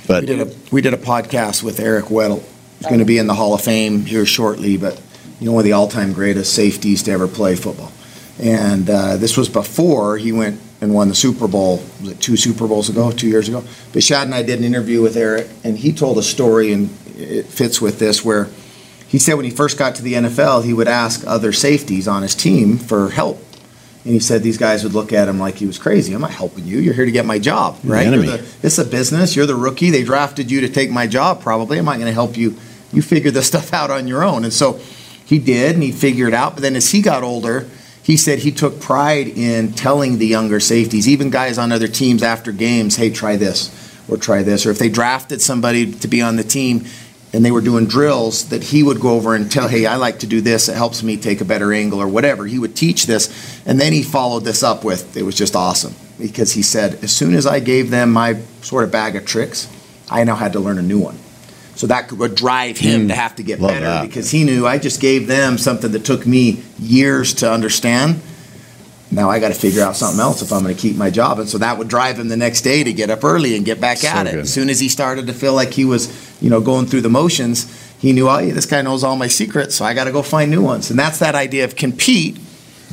But 0.08 0.22
We 0.22 0.28
did 0.28 0.48
a, 0.48 0.52
we 0.72 0.82
did 0.82 0.94
a 0.94 0.98
podcast 0.98 1.64
with 1.64 1.80
Eric 1.80 2.06
Weddle. 2.06 2.44
He's 2.84 2.90
going 2.90 3.00
to 3.00 3.06
be 3.06 3.18
in 3.18 3.28
the 3.28 3.34
Hall 3.34 3.54
of 3.54 3.62
Fame 3.62 4.04
here 4.04 4.26
shortly, 4.26 4.76
but 4.76 5.02
you 5.40 5.46
know, 5.46 5.54
one 5.54 5.62
of 5.62 5.66
the 5.66 5.72
all-time 5.72 6.12
greatest 6.12 6.54
safeties 6.54 7.02
to 7.04 7.12
ever 7.12 7.30
play 7.30 7.56
football. 7.56 7.94
And 8.42 8.90
uh, 8.90 9.16
this 9.16 9.38
was 9.38 9.48
before 9.48 10.18
he 10.18 10.34
went 10.34 10.60
and 10.82 10.94
won 10.94 11.08
the 11.08 11.16
Super 11.16 11.48
Bowl, 11.48 11.78
was 12.02 12.12
it 12.12 12.20
two 12.20 12.36
Super 12.36 12.68
Bowls 12.68 12.90
ago, 12.90 13.10
two 13.10 13.30
years 13.30 13.48
ago? 13.48 13.64
But 13.94 14.04
Shad 14.04 14.26
and 14.26 14.36
I 14.36 14.44
did 14.44 14.60
an 14.60 14.66
interview 14.66 15.02
with 15.02 15.16
Eric, 15.16 15.48
and 15.64 15.78
he 15.78 15.94
told 15.94 16.18
a 16.18 16.22
story, 16.22 16.74
and 16.74 16.90
it 17.16 17.46
fits 17.46 17.80
with 17.80 18.00
this, 18.00 18.26
where 18.26 18.50
he 19.08 19.18
said 19.18 19.36
when 19.36 19.46
he 19.46 19.52
first 19.52 19.78
got 19.78 19.96
to 19.96 20.02
the 20.02 20.16
NFL, 20.16 20.66
he 20.66 20.74
would 20.74 20.90
ask 20.90 21.26
other 21.26 21.54
safeties 21.54 22.06
on 22.06 22.22
his 22.22 22.36
team 22.36 22.78
for 22.78 23.12
help. 23.12 23.38
And 24.04 24.12
he 24.12 24.20
said 24.20 24.44
these 24.44 24.58
guys 24.58 24.84
would 24.84 24.94
look 24.94 25.14
at 25.14 25.30
him 25.30 25.40
like 25.40 25.56
he 25.56 25.66
was 25.66 25.78
crazy. 25.80 26.14
I'm 26.14 26.20
not 26.20 26.32
helping 26.32 26.66
you. 26.66 26.80
You're 26.80 26.94
here 26.94 27.06
to 27.06 27.12
get 27.12 27.26
my 27.26 27.40
job, 27.40 27.78
right? 27.86 28.04
The, 28.28 28.38
this 28.62 28.78
is 28.78 28.80
a 28.80 28.90
business. 28.90 29.38
You're 29.38 29.46
the 29.46 29.56
rookie. 29.56 29.90
They 29.90 30.04
drafted 30.04 30.52
you 30.52 30.60
to 30.62 30.70
take 30.70 30.92
my 30.92 31.08
job, 31.08 31.42
probably. 31.42 31.78
I'm 31.80 31.86
not 31.86 31.96
going 31.96 32.08
to 32.08 32.12
help 32.12 32.36
you. 32.36 32.58
You 32.94 33.02
figure 33.02 33.32
this 33.32 33.48
stuff 33.48 33.74
out 33.74 33.92
on 33.92 34.08
your 34.08 34.24
own. 34.24 34.44
And 34.44 34.54
so 34.54 34.80
he 35.26 35.40
did, 35.40 35.74
and 35.74 35.84
he 35.84 35.92
figured 35.92 36.30
it 36.30 36.34
out. 36.34 36.54
But 36.54 36.62
then 36.62 36.76
as 36.76 36.92
he 36.92 37.02
got 37.02 37.24
older, 37.24 37.68
he 38.04 38.18
said 38.18 38.40
he 38.40 38.52
took 38.52 38.80
pride 38.82 39.28
in 39.28 39.74
telling 39.74 40.18
the 40.18 40.28
younger 40.28 40.60
safeties, 40.60 41.08
even 41.08 41.30
guys 41.30 41.58
on 41.58 41.72
other 41.72 41.88
teams 41.88 42.22
after 42.22 42.52
games, 42.52 42.98
hey, 42.98 43.10
try 43.10 43.38
this 43.38 43.72
or 44.10 44.18
try 44.18 44.44
this. 44.44 44.66
Or 44.66 44.72
if 44.72 44.78
they 44.78 44.90
drafted 44.90 45.42
somebody 45.42 45.92
to 45.92 46.08
be 46.08 46.22
on 46.22 46.36
the 46.36 46.44
team 46.44 46.86
and 47.32 47.44
they 47.44 47.52
were 47.52 47.62
doing 47.62 47.88
drills, 47.88 48.50
that 48.50 48.62
he 48.62 48.84
would 48.84 49.00
go 49.00 49.16
over 49.16 49.34
and 49.34 49.50
tell, 49.50 49.68
hey, 49.68 49.86
I 49.86 49.96
like 49.96 50.20
to 50.20 50.28
do 50.28 50.42
this. 50.42 50.68
It 50.70 50.76
helps 50.76 51.02
me 51.02 51.18
take 51.18 51.42
a 51.42 51.46
better 51.46 51.74
angle 51.74 52.00
or 52.00 52.08
whatever. 52.08 52.46
He 52.46 52.60
would 52.60 52.76
teach 52.76 53.06
this. 53.06 53.60
And 53.66 53.80
then 53.80 53.94
he 53.94 54.04
followed 54.04 54.44
this 54.44 54.62
up 54.62 54.84
with, 54.84 55.16
it 55.18 55.24
was 55.24 55.36
just 55.36 55.56
awesome 55.56 55.96
because 56.20 56.52
he 56.52 56.62
said, 56.62 57.04
as 57.04 57.16
soon 57.16 57.34
as 57.34 57.48
I 57.48 57.60
gave 57.60 57.90
them 57.90 58.12
my 58.12 58.36
sort 58.62 58.84
of 58.84 58.92
bag 58.92 59.16
of 59.16 59.26
tricks, 59.26 59.68
I 60.12 60.26
now 60.26 60.36
had 60.36 60.54
to 60.54 60.60
learn 60.60 60.78
a 60.78 60.84
new 60.84 61.00
one. 61.00 61.18
So 61.76 61.88
that 61.88 62.12
would 62.12 62.36
drive 62.36 62.78
him 62.78 63.08
to 63.08 63.16
have 63.16 63.36
to 63.38 63.44
get 63.44 63.60
Love 63.60 63.72
better 63.72 63.86
that. 63.86 64.02
because 64.08 64.30
he 64.30 64.44
knew 64.44 64.68
I 64.68 64.78
just 64.78 65.02
gave 65.02 65.28
them 65.28 65.58
something 65.58 65.92
that 65.92 66.06
took 66.06 66.26
me 66.28 66.62
years 66.80 67.34
to 67.36 67.52
understand. 67.52 68.22
Now 69.12 69.30
I 69.30 69.40
got 69.40 69.50
to 69.50 69.54
figure 69.56 69.82
out 69.84 69.96
something 69.96 70.20
else 70.20 70.42
if 70.42 70.52
I'm 70.52 70.64
going 70.64 70.76
to 70.76 70.80
keep 70.82 70.96
my 70.96 71.10
job. 71.10 71.40
And 71.40 71.50
so 71.50 71.58
that 71.60 71.78
would 71.78 71.88
drive 71.88 72.20
him 72.20 72.30
the 72.30 72.38
next 72.38 72.62
day 72.62 72.84
to 72.84 72.94
get 72.94 73.10
up 73.10 73.24
early 73.24 73.56
and 73.56 73.66
get 73.66 73.82
back 73.82 73.98
So 74.00 74.08
at 74.08 74.28
it. 74.28 74.32
good. 74.32 74.40
As 74.42 74.54
soon 74.54 74.70
as 74.70 74.80
he 74.80 74.88
started 74.90 75.28
to 75.28 75.34
feel 75.34 75.54
like 75.54 75.72
he 75.74 75.86
was, 75.86 76.10
you 76.42 76.50
know, 76.50 76.62
going 76.62 76.86
through 76.86 77.02
the 77.02 77.10
motions, 77.10 77.68
he 78.00 78.12
knew, 78.12 78.28
oh, 78.30 78.38
yeah, 78.40 78.54
this 78.54 78.66
guy 78.66 78.82
knows 78.82 79.04
all 79.04 79.16
my 79.16 79.28
secrets, 79.28 79.76
so 79.76 79.86
I 79.86 79.94
got 79.94 80.04
to 80.06 80.12
go 80.12 80.22
find 80.24 80.52
new 80.52 80.62
ones. 80.62 80.90
And 80.90 81.00
that's 81.00 81.20
that 81.20 81.36
idea 81.36 81.64
of 81.64 81.76
compete, 81.76 82.38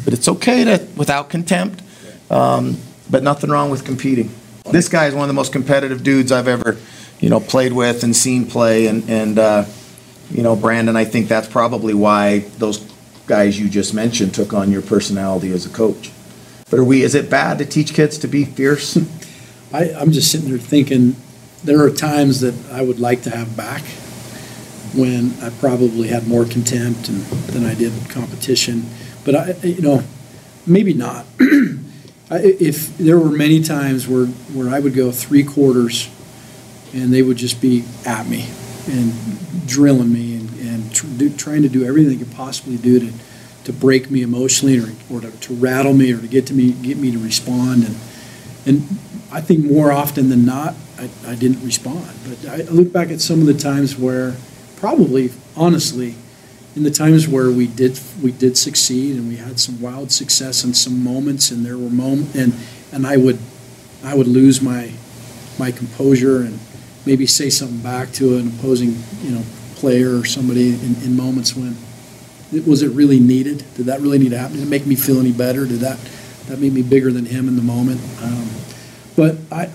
but 0.05 0.13
it's 0.15 0.29
okay 0.29 0.65
to, 0.65 0.87
without 0.97 1.31
contempt, 1.31 1.83
um, 2.31 2.79
but 3.11 3.23
nothing 3.23 3.51
wrong 3.51 3.71
with 3.71 3.85
competing. 3.85 4.31
This 4.71 4.89
guy 4.89 5.07
is 5.07 5.15
one 5.15 5.23
of 5.23 5.29
the 5.29 5.35
most 5.35 5.53
competitive 5.53 6.05
dudes 6.05 6.31
I've 6.31 6.47
ever, 6.49 6.77
you 7.21 7.29
know, 7.29 7.39
played 7.39 7.73
with 7.73 8.03
and 8.03 8.17
seen 8.17 8.47
play. 8.47 8.87
And, 8.87 9.09
and 9.09 9.39
uh, 9.39 9.65
you 10.31 10.43
know, 10.43 10.57
Brandon, 10.57 10.97
I 10.97 11.05
think 11.05 11.29
that's 11.29 11.49
probably 11.49 11.95
why 11.95 12.41
those 12.59 12.79
guys 13.27 13.61
you 13.61 13.69
just 13.69 13.95
mentioned 13.95 14.35
took 14.35 14.53
on 14.53 14.73
your 14.73 14.83
personality 14.83 15.53
as 15.53 15.67
a 15.67 15.71
coach. 15.71 16.11
But 16.71 16.79
are 16.79 16.85
we, 16.85 17.03
is 17.03 17.15
it 17.15 17.31
bad 17.31 17.59
to 17.59 17.67
teach 17.67 17.95
kids 17.95 18.19
to 18.19 18.29
be 18.29 18.45
fierce? 18.45 18.97
I, 19.73 19.93
I'm 19.93 20.13
just 20.13 20.33
sitting 20.33 20.49
there 20.49 20.59
thinking, 20.59 21.17
there 21.63 21.83
are 21.85 21.91
times 21.91 22.41
that 22.41 22.55
I 22.73 22.83
would 22.83 22.99
like 22.99 23.23
to 23.23 23.31
have 23.31 23.57
back 23.57 23.83
when 24.95 25.35
I 25.41 25.51
probably 25.51 26.09
had 26.09 26.27
more 26.27 26.45
contempt 26.45 27.09
and, 27.09 27.21
than 27.53 27.65
I 27.65 27.75
did 27.75 27.93
competition. 28.09 28.87
But 29.25 29.35
I, 29.37 29.53
you 29.63 29.83
know, 29.83 30.03
maybe 30.67 30.95
not. 30.95 31.27
I, 32.31 32.39
if 32.39 32.97
there 32.97 33.19
were 33.19 33.31
many 33.31 33.63
times 33.63 34.09
where, 34.09 34.27
where 34.27 34.71
I 34.71 34.81
would 34.81 34.95
go 34.95 35.13
three 35.13 35.45
quarters 35.45 36.09
and 36.93 37.13
they 37.13 37.23
would 37.23 37.37
just 37.37 37.61
be 37.61 37.85
at 38.05 38.27
me 38.27 38.49
and 38.89 39.13
drilling 39.67 40.13
me 40.13 40.37
and, 40.37 40.51
and 40.61 40.95
tr- 40.95 41.07
do, 41.07 41.31
trying 41.31 41.63
to 41.63 41.69
do 41.69 41.85
everything 41.85 42.19
they 42.19 42.25
could 42.25 42.35
possibly 42.35 42.77
do 42.77 42.99
to, 43.01 43.13
to 43.65 43.73
break 43.73 44.11
me 44.11 44.23
emotionally 44.23 44.79
or, 44.79 44.93
or 45.11 45.21
to, 45.21 45.31
to 45.31 45.55
rattle 45.55 45.93
me 45.93 46.13
or 46.13 46.19
to 46.19 46.27
get 46.27 46.47
to 46.47 46.55
me 46.55 46.73
get 46.73 46.97
me 46.97 47.11
to 47.13 47.19
respond. 47.19 47.85
And 47.85 47.97
and 48.67 48.99
I 49.33 49.41
think 49.41 49.65
more 49.65 49.93
often 49.93 50.29
than 50.29 50.45
not 50.45 50.75
I, 50.99 51.09
I 51.27 51.35
didn't 51.35 51.65
respond. 51.65 52.11
But 52.29 52.49
I 52.49 52.57
look 52.71 52.93
back 52.93 53.11
at 53.11 53.21
some 53.21 53.41
of 53.41 53.47
the 53.47 53.55
times 53.55 53.97
where 53.97 54.35
probably 54.77 55.31
honestly 55.57 56.15
in 56.77 56.83
the 56.85 56.91
times 56.91 57.29
where 57.29 57.51
we 57.51 57.67
did 57.67 57.99
we 58.23 58.33
did 58.33 58.57
succeed 58.57 59.17
and 59.17 59.29
we 59.29 59.37
had 59.37 59.59
some 59.61 59.81
wild 59.81 60.11
success 60.13 60.65
and 60.65 60.77
some 60.77 61.03
moments 61.03 61.51
and 61.51 61.65
there 61.65 61.77
were 61.79 61.91
moments 61.91 62.35
and 62.35 62.55
and 62.93 63.07
I 63.07 63.17
would 63.17 63.39
I 64.05 64.15
would 64.15 64.29
lose 64.29 64.61
my 64.61 64.93
my 65.59 65.71
composure 65.71 66.39
and 66.39 66.59
maybe 67.07 67.27
say 67.27 67.51
something 67.51 67.79
back 67.79 68.13
to 68.13 68.37
an 68.37 68.49
opposing 68.49 68.97
you 69.23 69.31
know 69.33 69.43
player 69.77 70.19
or 70.19 70.25
somebody 70.25 70.75
in, 70.75 70.95
in 71.03 71.17
moments 71.17 71.57
when 71.57 71.77
it- 72.53 72.67
was 72.67 72.83
it 72.83 72.89
really 72.91 73.21
needed? 73.21 73.63
Did 73.77 73.87
that 73.87 74.01
really 74.01 74.19
need 74.19 74.31
to 74.31 74.39
happen? 74.39 74.57
Did 74.57 74.67
it 74.67 74.71
make 74.71 74.85
me 74.87 74.97
feel 74.97 75.21
any 75.21 75.33
better? 75.33 75.65
Did 75.67 75.81
that 75.81 75.99
that 76.49 76.59
make 76.59 76.73
me 76.73 76.83
bigger 76.83 77.13
than 77.13 77.25
him 77.27 77.47
in 77.49 77.57
the 77.57 77.63
moment? 77.63 78.01
Um, 78.23 78.49
but 79.17 79.37
I, 79.53 79.69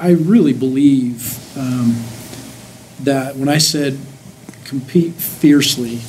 I 0.00 0.08
I 0.08 0.10
really 0.12 0.52
believe 0.52 1.38
um, 1.56 1.96
that 3.04 3.36
when 3.36 3.48
I 3.48 3.58
said 3.58 3.98
compete 4.64 5.14
fiercely, 5.14 6.00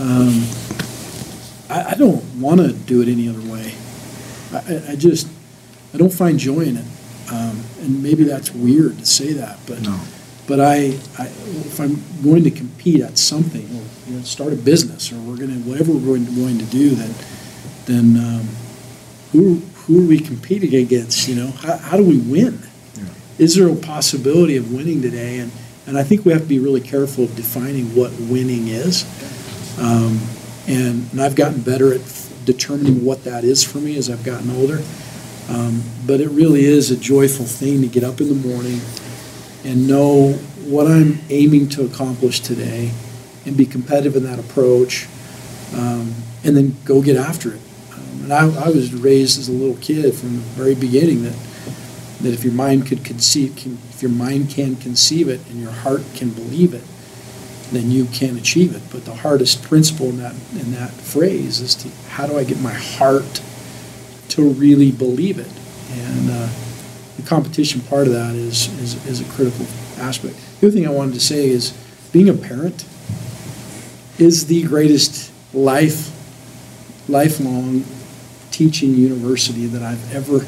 um, 0.00 0.44
I, 1.70 1.92
I 1.92 1.94
don't 1.94 2.24
want 2.40 2.60
to 2.60 2.72
do 2.72 3.00
it 3.02 3.08
any 3.08 3.28
other 3.28 3.40
way. 3.50 3.72
I- 4.52 4.92
I 4.92 4.96
just 4.96 5.28
I 5.94 5.98
don't 5.98 6.12
find 6.12 6.38
joy 6.38 6.60
in 6.62 6.76
it, 6.76 6.84
um, 7.30 7.62
and 7.80 8.02
maybe 8.02 8.24
that's 8.24 8.52
weird 8.52 8.98
to 8.98 9.06
say 9.06 9.32
that, 9.34 9.58
but 9.66 9.82
No. 9.82 9.98
but 10.46 10.60
I, 10.60 10.98
I 11.18 11.26
if 11.66 11.80
I'm 11.80 12.02
going 12.22 12.44
to 12.44 12.50
compete 12.50 13.00
at 13.02 13.18
something 13.18 13.64
or 13.66 13.82
you 14.10 14.16
know, 14.16 14.22
start 14.22 14.52
a 14.52 14.56
business 14.56 15.12
or 15.12 15.16
we're 15.16 15.36
going 15.36 15.50
to 15.50 15.68
whatever 15.68 15.92
we're 15.92 16.06
going 16.06 16.26
to, 16.26 16.32
going 16.32 16.58
to 16.58 16.64
do, 16.66 16.90
then 16.90 17.14
then 17.86 18.16
um, 18.24 18.48
who 19.32 19.56
who 19.86 20.04
are 20.04 20.06
we 20.08 20.18
competing 20.20 20.74
against? 20.74 21.28
You 21.28 21.34
know, 21.36 21.50
how, 21.50 21.76
how 21.78 21.96
do 21.96 22.04
we 22.04 22.18
win? 22.18 22.60
Is 23.38 23.54
there 23.54 23.68
a 23.68 23.76
possibility 23.76 24.56
of 24.56 24.72
winning 24.72 25.00
today? 25.00 25.38
And 25.38 25.52
and 25.86 25.96
I 25.96 26.02
think 26.02 26.24
we 26.24 26.32
have 26.32 26.42
to 26.42 26.48
be 26.48 26.58
really 26.58 26.80
careful 26.82 27.24
of 27.24 27.36
defining 27.36 27.94
what 27.94 28.10
winning 28.20 28.68
is. 28.68 29.04
Um, 29.78 30.20
and, 30.66 31.08
and 31.12 31.20
I've 31.22 31.34
gotten 31.36 31.62
better 31.62 31.94
at 31.94 32.00
determining 32.44 33.04
what 33.04 33.24
that 33.24 33.44
is 33.44 33.64
for 33.64 33.78
me 33.78 33.96
as 33.96 34.10
I've 34.10 34.24
gotten 34.24 34.50
older. 34.50 34.82
Um, 35.48 35.82
but 36.06 36.20
it 36.20 36.28
really 36.28 36.64
is 36.64 36.90
a 36.90 36.96
joyful 36.96 37.46
thing 37.46 37.80
to 37.82 37.88
get 37.88 38.04
up 38.04 38.20
in 38.20 38.28
the 38.28 38.48
morning 38.48 38.80
and 39.64 39.88
know 39.88 40.32
what 40.64 40.86
I'm 40.86 41.20
aiming 41.30 41.70
to 41.70 41.84
accomplish 41.84 42.40
today 42.40 42.90
and 43.46 43.56
be 43.56 43.64
competitive 43.64 44.16
in 44.16 44.24
that 44.24 44.38
approach 44.38 45.06
um, 45.74 46.14
and 46.44 46.56
then 46.56 46.76
go 46.84 47.00
get 47.00 47.16
after 47.16 47.54
it. 47.54 47.60
Um, 47.92 48.24
and 48.24 48.32
I, 48.32 48.66
I 48.66 48.68
was 48.68 48.92
raised 48.92 49.38
as 49.38 49.48
a 49.48 49.52
little 49.52 49.76
kid 49.76 50.14
from 50.14 50.36
the 50.36 50.42
very 50.42 50.74
beginning 50.74 51.22
that 51.22 51.36
that 52.20 52.32
if 52.32 52.42
your 52.42 52.52
mind 52.52 52.86
could 52.86 53.04
conceive, 53.04 53.54
can, 53.56 53.78
if 53.90 54.02
your 54.02 54.10
mind 54.10 54.50
can 54.50 54.76
conceive 54.76 55.28
it 55.28 55.40
and 55.48 55.60
your 55.60 55.70
heart 55.70 56.02
can 56.14 56.30
believe 56.30 56.74
it, 56.74 56.82
then 57.70 57.90
you 57.90 58.06
can 58.06 58.36
achieve 58.36 58.74
it. 58.74 58.82
But 58.90 59.04
the 59.04 59.14
hardest 59.14 59.62
principle 59.62 60.08
in 60.08 60.18
that 60.18 60.34
in 60.52 60.72
that 60.72 60.90
phrase 60.90 61.60
is 61.60 61.74
to 61.76 61.88
how 62.08 62.26
do 62.26 62.36
I 62.36 62.44
get 62.44 62.60
my 62.60 62.72
heart 62.72 63.40
to 64.38 64.48
really 64.50 64.90
believe 64.90 65.38
it? 65.38 65.52
And 65.90 66.30
uh, 66.30 66.48
the 67.16 67.22
competition 67.22 67.80
part 67.82 68.06
of 68.06 68.12
that 68.12 68.34
is, 68.34 68.68
is 68.80 69.06
is 69.06 69.20
a 69.20 69.24
critical 69.32 69.66
aspect. 69.98 70.36
The 70.60 70.68
other 70.68 70.76
thing 70.76 70.86
I 70.86 70.90
wanted 70.90 71.14
to 71.14 71.20
say 71.20 71.48
is 71.48 71.72
being 72.12 72.28
a 72.28 72.34
parent 72.34 72.84
is 74.18 74.46
the 74.46 74.62
greatest 74.64 75.32
life 75.54 76.14
lifelong 77.08 77.84
teaching 78.50 78.94
university 78.94 79.66
that 79.66 79.82
I've 79.82 80.14
ever 80.14 80.46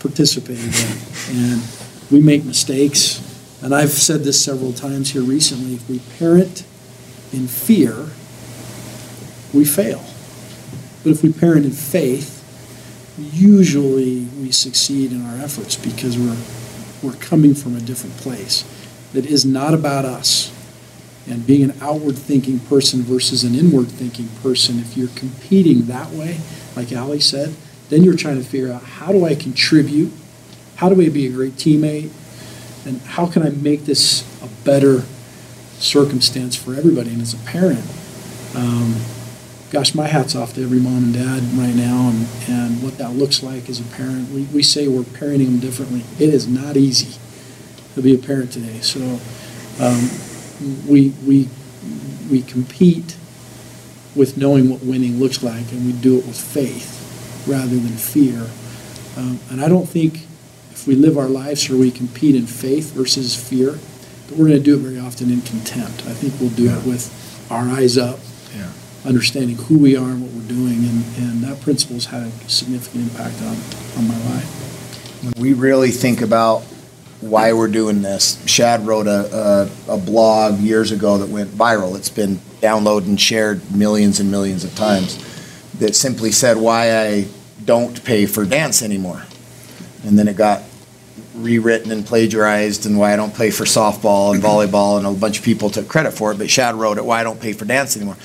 participated 0.00 0.64
in. 0.64 1.36
And 1.36 1.62
we 2.10 2.20
make 2.20 2.44
mistakes. 2.44 3.26
And 3.62 3.74
I've 3.74 3.90
said 3.90 4.20
this 4.24 4.42
several 4.42 4.72
times 4.72 5.10
here 5.10 5.22
recently. 5.22 5.74
If 5.74 5.88
we 5.88 5.98
parent 6.18 6.64
in 7.32 7.46
fear, 7.46 8.08
we 9.52 9.64
fail. 9.64 10.02
But 11.02 11.10
if 11.10 11.22
we 11.22 11.32
parent 11.32 11.66
in 11.66 11.72
faith, 11.72 12.39
usually 13.18 14.26
we 14.40 14.52
succeed 14.52 15.12
in 15.12 15.24
our 15.26 15.36
efforts 15.36 15.76
because 15.76 16.16
we're, 16.18 16.36
we're 17.02 17.18
coming 17.18 17.54
from 17.54 17.76
a 17.76 17.80
different 17.80 18.16
place 18.16 18.64
that 19.12 19.26
is 19.26 19.44
not 19.44 19.74
about 19.74 20.04
us. 20.04 20.56
And 21.28 21.46
being 21.46 21.62
an 21.62 21.74
outward 21.80 22.16
thinking 22.16 22.58
person 22.60 23.02
versus 23.02 23.44
an 23.44 23.54
inward 23.54 23.88
thinking 23.88 24.28
person, 24.42 24.78
if 24.78 24.96
you're 24.96 25.08
competing 25.08 25.86
that 25.86 26.10
way, 26.10 26.38
like 26.74 26.92
Ali 26.92 27.20
said, 27.20 27.54
then 27.88 28.02
you're 28.02 28.16
trying 28.16 28.36
to 28.36 28.44
figure 28.44 28.72
out 28.72 28.82
how 28.82 29.12
do 29.12 29.24
I 29.24 29.34
contribute? 29.34 30.12
How 30.76 30.88
do 30.88 31.00
I 31.00 31.08
be 31.08 31.26
a 31.26 31.30
great 31.30 31.52
teammate? 31.52 32.10
And 32.86 33.00
how 33.02 33.26
can 33.26 33.42
I 33.42 33.50
make 33.50 33.84
this 33.84 34.24
a 34.42 34.48
better 34.64 35.02
circumstance 35.78 36.56
for 36.56 36.74
everybody? 36.74 37.10
And 37.10 37.20
as 37.20 37.34
a 37.34 37.38
parent, 37.38 37.84
um, 38.54 38.96
gosh, 39.70 39.94
my 39.94 40.08
hat's 40.08 40.34
off 40.34 40.54
to 40.54 40.62
every 40.62 40.80
mom 40.80 41.04
and 41.04 41.14
dad 41.14 41.42
right 41.54 41.74
now 41.74 42.08
and, 42.08 42.26
and 42.48 42.82
what 42.82 42.98
that 42.98 43.12
looks 43.12 43.42
like 43.42 43.68
as 43.68 43.78
a 43.80 43.84
parent. 43.94 44.30
We, 44.30 44.42
we 44.44 44.62
say 44.62 44.88
we're 44.88 45.02
parenting 45.02 45.46
them 45.46 45.60
differently. 45.60 46.02
It 46.18 46.34
is 46.34 46.48
not 46.48 46.76
easy 46.76 47.18
to 47.94 48.02
be 48.02 48.14
a 48.14 48.18
parent 48.18 48.52
today. 48.52 48.80
So 48.80 49.20
um, 49.80 50.10
we, 50.88 51.10
we, 51.24 51.48
we 52.30 52.42
compete 52.42 53.16
with 54.16 54.36
knowing 54.36 54.68
what 54.68 54.82
winning 54.82 55.20
looks 55.20 55.42
like, 55.42 55.70
and 55.70 55.86
we 55.86 55.92
do 55.92 56.18
it 56.18 56.26
with 56.26 56.40
faith 56.40 57.44
rather 57.46 57.76
than 57.76 57.96
fear. 57.96 58.50
Um, 59.16 59.38
and 59.50 59.60
I 59.60 59.68
don't 59.68 59.88
think 59.88 60.14
if 60.72 60.86
we 60.86 60.96
live 60.96 61.16
our 61.16 61.28
lives 61.28 61.70
or 61.70 61.76
we 61.76 61.92
compete 61.92 62.34
in 62.34 62.46
faith 62.46 62.92
versus 62.92 63.36
fear, 63.36 63.72
that 63.72 64.36
we're 64.36 64.48
going 64.48 64.58
to 64.58 64.64
do 64.64 64.74
it 64.74 64.80
very 64.80 64.98
often 64.98 65.30
in 65.30 65.42
contempt. 65.42 66.06
I 66.06 66.12
think 66.12 66.34
we'll 66.40 66.50
do 66.50 66.70
it 66.70 66.84
with 66.84 67.46
our 67.50 67.68
eyes 67.68 67.96
up. 67.96 68.18
Understanding 69.04 69.56
who 69.56 69.78
we 69.78 69.96
are 69.96 70.10
and 70.10 70.22
what 70.22 70.30
we're 70.32 70.48
doing, 70.48 70.84
and, 70.84 71.04
and 71.18 71.44
that 71.44 71.60
principle's 71.60 72.06
had 72.06 72.24
a 72.26 72.48
significant 72.48 73.04
impact 73.04 73.40
on, 73.42 73.56
on 73.98 74.08
my 74.08 74.18
life. 74.34 75.22
When 75.22 75.32
we 75.42 75.52
really 75.52 75.90
think 75.90 76.20
about 76.20 76.62
why 77.20 77.52
we're 77.52 77.68
doing 77.68 78.02
this, 78.02 78.42
Shad 78.46 78.86
wrote 78.86 79.06
a, 79.06 79.70
a, 79.88 79.94
a 79.94 79.98
blog 79.98 80.58
years 80.58 80.92
ago 80.92 81.18
that 81.18 81.28
went 81.28 81.50
viral. 81.50 81.96
It's 81.96 82.08
been 82.08 82.36
downloaded 82.60 83.06
and 83.06 83.20
shared 83.20 83.74
millions 83.74 84.20
and 84.20 84.30
millions 84.30 84.64
of 84.64 84.74
times 84.74 85.18
that 85.78 85.94
simply 85.94 86.32
said 86.32 86.56
why 86.56 86.98
I 86.98 87.26
don't 87.64 88.02
pay 88.04 88.26
for 88.26 88.44
dance 88.44 88.82
anymore. 88.82 89.22
And 90.04 90.18
then 90.18 90.28
it 90.28 90.36
got 90.36 90.62
rewritten 91.34 91.90
and 91.92 92.04
plagiarized 92.04 92.86
and 92.86 92.98
why 92.98 93.12
I 93.12 93.16
don't 93.16 93.34
play 93.34 93.50
for 93.50 93.64
softball 93.64 94.34
and 94.34 94.42
volleyball 94.42 94.98
and 94.98 95.06
a 95.06 95.12
bunch 95.12 95.38
of 95.38 95.44
people 95.44 95.70
took 95.70 95.88
credit 95.88 96.12
for 96.12 96.32
it, 96.32 96.38
but 96.38 96.50
Shad 96.50 96.74
wrote 96.74 96.98
it, 96.98 97.04
why 97.04 97.20
I 97.20 97.24
don't 97.24 97.40
pay 97.40 97.52
for 97.52 97.64
dance 97.64 97.96
anymore. 97.96 98.16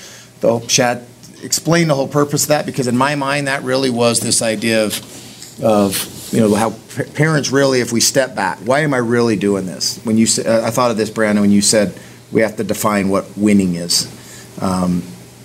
Though 0.46 0.66
Shad 0.68 1.06
explained 1.42 1.90
the 1.90 1.94
whole 1.94 2.08
purpose 2.08 2.44
of 2.44 2.48
that 2.48 2.66
because 2.66 2.86
in 2.86 2.96
my 2.96 3.14
mind 3.14 3.46
that 3.46 3.62
really 3.62 3.90
was 3.90 4.20
this 4.20 4.42
idea 4.42 4.84
of 4.84 5.62
of 5.62 6.32
you 6.32 6.40
know 6.40 6.54
how 6.54 6.70
pa- 6.70 7.10
parents 7.14 7.50
really 7.50 7.80
if 7.80 7.92
we 7.92 8.00
step 8.00 8.34
back 8.34 8.58
why 8.58 8.80
am 8.80 8.92
i 8.92 8.96
really 8.96 9.36
doing 9.36 9.64
this 9.64 9.98
when 10.04 10.18
you 10.18 10.26
sa- 10.26 10.42
uh, 10.42 10.66
i 10.66 10.70
thought 10.70 10.90
of 10.90 10.96
this 10.96 11.08
brandon 11.08 11.40
when 11.42 11.50
you 11.50 11.62
said 11.62 11.98
we 12.32 12.40
have 12.40 12.56
to 12.56 12.64
define 12.64 13.08
what 13.08 13.36
winning 13.36 13.74
is. 13.74 14.12
Um, 14.60 15.02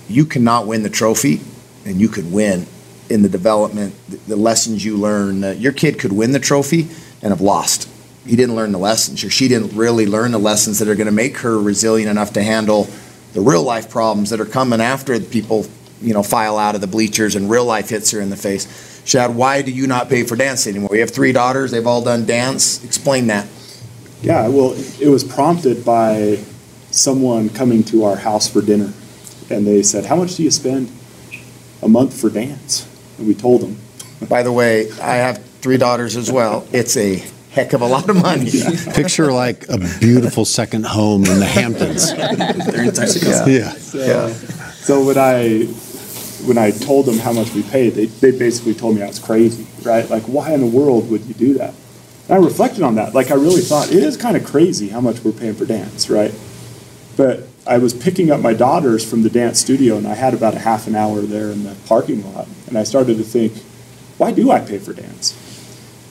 you 0.08 0.24
cannot 0.24 0.66
win 0.66 0.82
the 0.82 0.90
trophy, 0.90 1.40
and 1.84 2.00
you 2.00 2.08
could 2.08 2.32
win 2.32 2.66
in 3.08 3.22
the 3.22 3.28
development, 3.28 3.94
the, 4.08 4.16
the 4.16 4.36
lessons 4.36 4.84
you 4.84 4.96
learn. 4.96 5.44
Uh, 5.44 5.50
your 5.50 5.72
kid 5.72 5.98
could 5.98 6.12
win 6.12 6.32
the 6.32 6.40
trophy 6.40 6.88
and 7.22 7.30
have 7.30 7.40
lost. 7.40 7.88
He 8.26 8.36
didn't 8.36 8.54
learn 8.54 8.72
the 8.72 8.78
lessons, 8.78 9.24
or 9.24 9.30
she 9.30 9.48
didn't 9.48 9.76
really 9.76 10.06
learn 10.06 10.32
the 10.32 10.38
lessons 10.38 10.78
that 10.78 10.88
are 10.88 10.94
going 10.94 11.06
to 11.06 11.12
make 11.12 11.38
her 11.38 11.58
resilient 11.58 12.10
enough 12.10 12.32
to 12.34 12.42
handle 12.42 12.88
the 13.32 13.40
real 13.40 13.62
life 13.62 13.90
problems 13.90 14.30
that 14.30 14.40
are 14.40 14.46
coming 14.46 14.80
after 14.80 15.18
people, 15.20 15.66
you 16.00 16.12
know, 16.12 16.22
file 16.22 16.58
out 16.58 16.74
of 16.74 16.80
the 16.80 16.86
bleachers 16.86 17.34
and 17.34 17.50
real 17.50 17.64
life 17.64 17.88
hits 17.88 18.10
her 18.10 18.20
in 18.20 18.30
the 18.30 18.36
face. 18.36 18.66
Shad, 19.04 19.34
why 19.34 19.62
do 19.62 19.70
you 19.72 19.86
not 19.86 20.08
pay 20.08 20.22
for 20.22 20.36
dance 20.36 20.66
anymore? 20.66 20.90
We 20.92 21.00
have 21.00 21.10
three 21.10 21.32
daughters; 21.32 21.70
they've 21.70 21.86
all 21.86 22.02
done 22.02 22.24
dance. 22.24 22.84
Explain 22.84 23.26
that. 23.28 23.46
Yeah, 24.22 24.46
well, 24.48 24.74
it 25.00 25.08
was 25.08 25.24
prompted 25.24 25.84
by 25.84 26.38
someone 26.92 27.48
coming 27.48 27.82
to 27.84 28.04
our 28.04 28.16
house 28.16 28.48
for 28.48 28.62
dinner, 28.62 28.92
and 29.50 29.66
they 29.66 29.82
said, 29.82 30.06
"How 30.06 30.14
much 30.14 30.36
do 30.36 30.44
you 30.44 30.50
spend 30.50 30.90
a 31.82 31.88
month 31.88 32.18
for 32.20 32.30
dance?" 32.30 32.86
And 33.18 33.26
we 33.26 33.34
told 33.34 33.62
them. 33.62 33.78
By 34.28 34.44
the 34.44 34.52
way, 34.52 34.88
I 35.00 35.16
have 35.16 35.42
three 35.60 35.78
daughters 35.78 36.16
as 36.16 36.30
well. 36.30 36.64
It's 36.72 36.96
a 36.96 37.24
heck 37.52 37.74
of 37.74 37.82
a 37.82 37.86
lot 37.86 38.08
of 38.08 38.16
money. 38.16 38.50
Picture 38.94 39.30
like 39.30 39.68
a 39.68 39.78
beautiful 40.00 40.44
second 40.44 40.86
home 40.86 41.24
in 41.26 41.38
the 41.38 41.46
Hamptons. 41.46 42.12
Yeah. 43.46 43.46
Yeah. 43.46 43.74
Yeah. 43.94 44.32
So 44.82 45.04
when 45.04 45.18
I 45.18 45.64
when 46.46 46.58
I 46.58 46.70
told 46.70 47.06
them 47.06 47.18
how 47.18 47.32
much 47.32 47.52
we 47.54 47.62
paid, 47.62 47.90
they, 47.94 48.06
they 48.06 48.36
basically 48.36 48.74
told 48.74 48.96
me 48.96 49.02
I 49.02 49.06
was 49.06 49.18
crazy, 49.18 49.66
right? 49.82 50.08
Like, 50.10 50.24
why 50.24 50.52
in 50.52 50.60
the 50.60 50.66
world 50.66 51.08
would 51.10 51.24
you 51.26 51.34
do 51.34 51.54
that? 51.54 51.72
And 52.28 52.32
I 52.32 52.44
reflected 52.44 52.82
on 52.82 52.96
that. 52.96 53.14
Like, 53.14 53.30
I 53.30 53.34
really 53.34 53.60
thought 53.60 53.90
it 53.90 54.02
is 54.02 54.16
kind 54.16 54.36
of 54.36 54.44
crazy 54.44 54.88
how 54.88 55.00
much 55.00 55.22
we're 55.22 55.32
paying 55.32 55.54
for 55.54 55.64
dance, 55.66 56.10
right? 56.10 56.34
But 57.16 57.46
I 57.64 57.78
was 57.78 57.94
picking 57.94 58.32
up 58.32 58.40
my 58.40 58.54
daughters 58.54 59.08
from 59.08 59.22
the 59.22 59.30
dance 59.30 59.60
studio, 59.60 59.96
and 59.96 60.06
I 60.06 60.14
had 60.14 60.34
about 60.34 60.54
a 60.54 60.58
half 60.58 60.88
an 60.88 60.96
hour 60.96 61.20
there 61.20 61.50
in 61.52 61.62
the 61.62 61.76
parking 61.86 62.24
lot, 62.34 62.48
and 62.66 62.76
I 62.76 62.82
started 62.82 63.18
to 63.18 63.24
think, 63.24 63.58
why 64.18 64.32
do 64.32 64.50
I 64.50 64.60
pay 64.60 64.78
for 64.78 64.92
dance? 64.92 65.34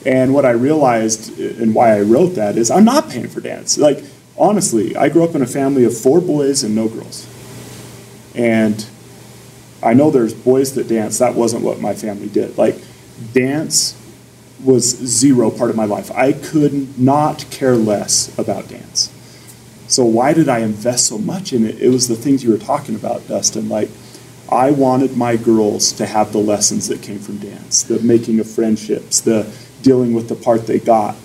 And 0.06 0.34
what 0.34 0.46
I 0.46 0.52
realized 0.52 1.40
and 1.40 1.76
why 1.76 1.96
I 1.98 2.02
wrote 2.02 2.36
that 2.36 2.58
is 2.58 2.72
I'm 2.72 2.86
not 2.86 3.10
paying 3.10 3.28
for 3.28 3.42
dance. 3.42 3.78
Like, 3.78 4.04
honestly, 4.38 4.96
I 4.96 5.10
grew 5.10 5.24
up 5.24 5.36
in 5.36 5.42
a 5.42 5.48
family 5.48 5.84
of 5.84 5.96
four 5.96 6.22
boys 6.22 6.64
and 6.64 6.76
no 6.76 6.88
girls. 6.88 7.28
And 8.34 8.86
I 9.84 9.94
know 9.94 10.10
there's 10.12 10.34
boys 10.34 10.76
that 10.76 10.88
dance. 10.88 11.20
That 11.20 11.36
wasn't 11.36 11.64
what 11.64 11.80
my 11.80 11.94
family 11.94 12.30
did. 12.30 12.58
Like, 12.58 12.78
dance 13.34 13.98
was 14.64 14.86
zero 14.86 15.50
part 15.50 15.70
of 15.70 15.76
my 15.76 15.86
life. 15.86 16.12
I 16.12 16.34
could 16.34 17.00
not 17.00 17.46
care 17.50 17.76
less 17.76 18.38
about 18.38 18.70
dance. 18.70 19.12
So, 19.88 20.06
why 20.06 20.34
did 20.34 20.48
I 20.48 20.60
invest 20.60 21.08
so 21.08 21.18
much 21.18 21.52
in 21.52 21.66
it? 21.66 21.82
It 21.82 21.90
was 21.90 22.08
the 22.08 22.16
things 22.16 22.44
you 22.44 22.52
were 22.52 22.58
talking 22.58 22.96
about, 22.96 23.28
Dustin. 23.28 23.68
Like, 23.70 23.90
I 24.50 24.72
wanted 24.72 25.18
my 25.18 25.38
girls 25.38 25.92
to 25.94 26.06
have 26.06 26.32
the 26.32 26.40
lessons 26.40 26.88
that 26.90 27.02
came 27.02 27.20
from 27.20 27.38
dance 27.38 27.84
the 27.84 28.00
making 28.00 28.40
of 28.40 28.50
friendships, 28.50 29.22
the 29.22 29.52
dealing 29.82 30.14
with 30.14 30.30
the 30.30 30.36
part 30.36 30.68
they 30.68 30.80
got 30.80 31.16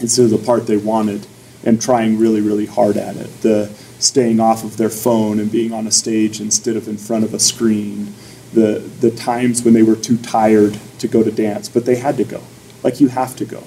instead 0.00 0.24
of 0.24 0.30
the 0.30 0.38
part 0.38 0.66
they 0.66 0.76
wanted 0.76 1.26
and 1.64 1.80
trying 1.80 2.18
really, 2.18 2.40
really 2.40 2.66
hard 2.66 2.96
at 2.96 3.16
it. 3.16 3.42
The 3.42 3.66
staying 3.98 4.40
off 4.40 4.64
of 4.64 4.76
their 4.76 4.88
phone 4.88 5.38
and 5.38 5.52
being 5.52 5.72
on 5.72 5.86
a 5.86 5.90
stage 5.90 6.40
instead 6.40 6.76
of 6.76 6.88
in 6.88 6.96
front 6.96 7.24
of 7.24 7.34
a 7.34 7.38
screen. 7.38 8.14
The, 8.52 8.78
the 9.00 9.10
times 9.10 9.62
when 9.62 9.74
they 9.74 9.82
were 9.82 9.94
too 9.94 10.16
tired 10.16 10.78
to 10.98 11.06
go 11.06 11.22
to 11.22 11.30
dance, 11.30 11.68
but 11.68 11.84
they 11.84 11.96
had 11.96 12.16
to 12.16 12.24
go. 12.24 12.42
Like 12.82 13.00
you 13.00 13.08
have 13.08 13.36
to 13.36 13.44
go. 13.44 13.62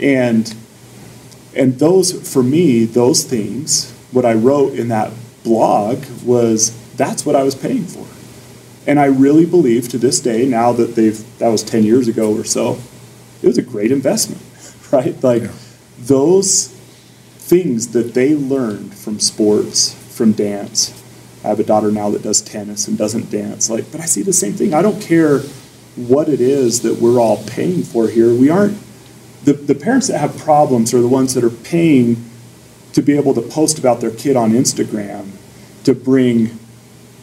And 0.00 0.54
and 1.56 1.78
those 1.78 2.32
for 2.32 2.42
me, 2.42 2.84
those 2.84 3.22
things, 3.22 3.92
what 4.10 4.24
I 4.24 4.34
wrote 4.34 4.74
in 4.74 4.88
that 4.88 5.12
blog 5.44 6.04
was 6.24 6.76
that's 6.96 7.24
what 7.24 7.36
I 7.36 7.42
was 7.42 7.54
paying 7.54 7.84
for. 7.84 8.06
And 8.86 9.00
I 9.00 9.06
really 9.06 9.46
believe 9.46 9.88
to 9.90 9.98
this 9.98 10.20
day, 10.20 10.46
now 10.46 10.72
that 10.72 10.94
they've 10.94 11.38
that 11.38 11.48
was 11.48 11.62
ten 11.62 11.84
years 11.84 12.08
ago 12.08 12.36
or 12.36 12.44
so, 12.44 12.78
it 13.44 13.48
was 13.48 13.58
a 13.58 13.62
great 13.62 13.92
investment, 13.92 14.42
right? 14.92 15.22
Like 15.22 15.42
yeah. 15.42 15.52
those 15.98 16.68
things 17.36 17.88
that 17.88 18.14
they 18.14 18.34
learned 18.34 18.94
from 18.94 19.20
sports, 19.20 19.92
from 20.16 20.32
dance. 20.32 21.02
I 21.44 21.48
have 21.48 21.60
a 21.60 21.64
daughter 21.64 21.92
now 21.92 22.08
that 22.10 22.22
does 22.22 22.40
tennis 22.40 22.88
and 22.88 22.96
doesn't 22.96 23.30
dance. 23.30 23.68
Like, 23.68 23.92
but 23.92 24.00
I 24.00 24.06
see 24.06 24.22
the 24.22 24.32
same 24.32 24.54
thing. 24.54 24.72
I 24.72 24.80
don't 24.80 25.00
care 25.02 25.40
what 25.94 26.28
it 26.28 26.40
is 26.40 26.80
that 26.82 27.00
we're 27.00 27.20
all 27.20 27.44
paying 27.44 27.82
for 27.82 28.08
here. 28.08 28.34
We 28.34 28.48
aren't 28.48 28.78
the, 29.44 29.52
the 29.52 29.74
parents 29.74 30.08
that 30.08 30.18
have 30.18 30.38
problems 30.38 30.94
are 30.94 31.00
the 31.02 31.08
ones 31.08 31.34
that 31.34 31.44
are 31.44 31.50
paying 31.50 32.30
to 32.94 33.02
be 33.02 33.14
able 33.14 33.34
to 33.34 33.42
post 33.42 33.78
about 33.78 34.00
their 34.00 34.10
kid 34.10 34.36
on 34.36 34.52
Instagram 34.52 35.28
to 35.84 35.94
bring 35.94 36.58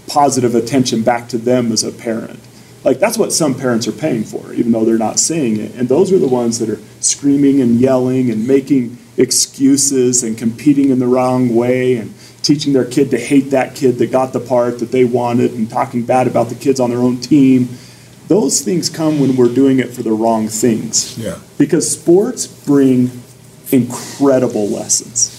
positive 0.05 0.53
attention 0.53 1.01
back 1.01 1.29
to 1.29 1.39
them 1.39 1.71
as 1.71 1.83
a 1.83 1.91
parent. 1.91 2.39
Like 2.83 2.99
that's 2.99 3.17
what 3.17 3.31
some 3.31 3.53
parents 3.53 3.87
are 3.87 3.91
paying 3.91 4.23
for, 4.23 4.53
even 4.53 4.71
though 4.71 4.85
they're 4.85 4.97
not 4.97 5.19
saying 5.19 5.59
it. 5.59 5.75
And 5.75 5.87
those 5.87 6.11
are 6.11 6.19
the 6.19 6.27
ones 6.27 6.59
that 6.59 6.69
are 6.69 6.79
screaming 6.99 7.61
and 7.61 7.79
yelling 7.79 8.31
and 8.31 8.47
making 8.47 8.97
excuses 9.17 10.23
and 10.23 10.37
competing 10.37 10.89
in 10.89 10.99
the 10.99 11.07
wrong 11.07 11.53
way 11.53 11.97
and 11.97 12.13
teaching 12.41 12.73
their 12.73 12.85
kid 12.85 13.11
to 13.11 13.19
hate 13.19 13.51
that 13.51 13.75
kid 13.75 13.97
that 13.99 14.11
got 14.11 14.33
the 14.33 14.39
part 14.39 14.79
that 14.79 14.91
they 14.91 15.05
wanted 15.05 15.51
and 15.51 15.69
talking 15.69 16.03
bad 16.03 16.27
about 16.27 16.49
the 16.49 16.55
kids 16.55 16.79
on 16.79 16.89
their 16.89 16.99
own 16.99 17.19
team. 17.19 17.69
Those 18.27 18.61
things 18.61 18.89
come 18.89 19.19
when 19.19 19.35
we're 19.35 19.53
doing 19.53 19.79
it 19.79 19.89
for 19.89 20.01
the 20.01 20.11
wrong 20.11 20.47
things. 20.47 21.17
Yeah. 21.17 21.37
Because 21.57 21.91
sports 21.91 22.47
bring 22.47 23.11
incredible 23.71 24.67
lessons. 24.67 25.37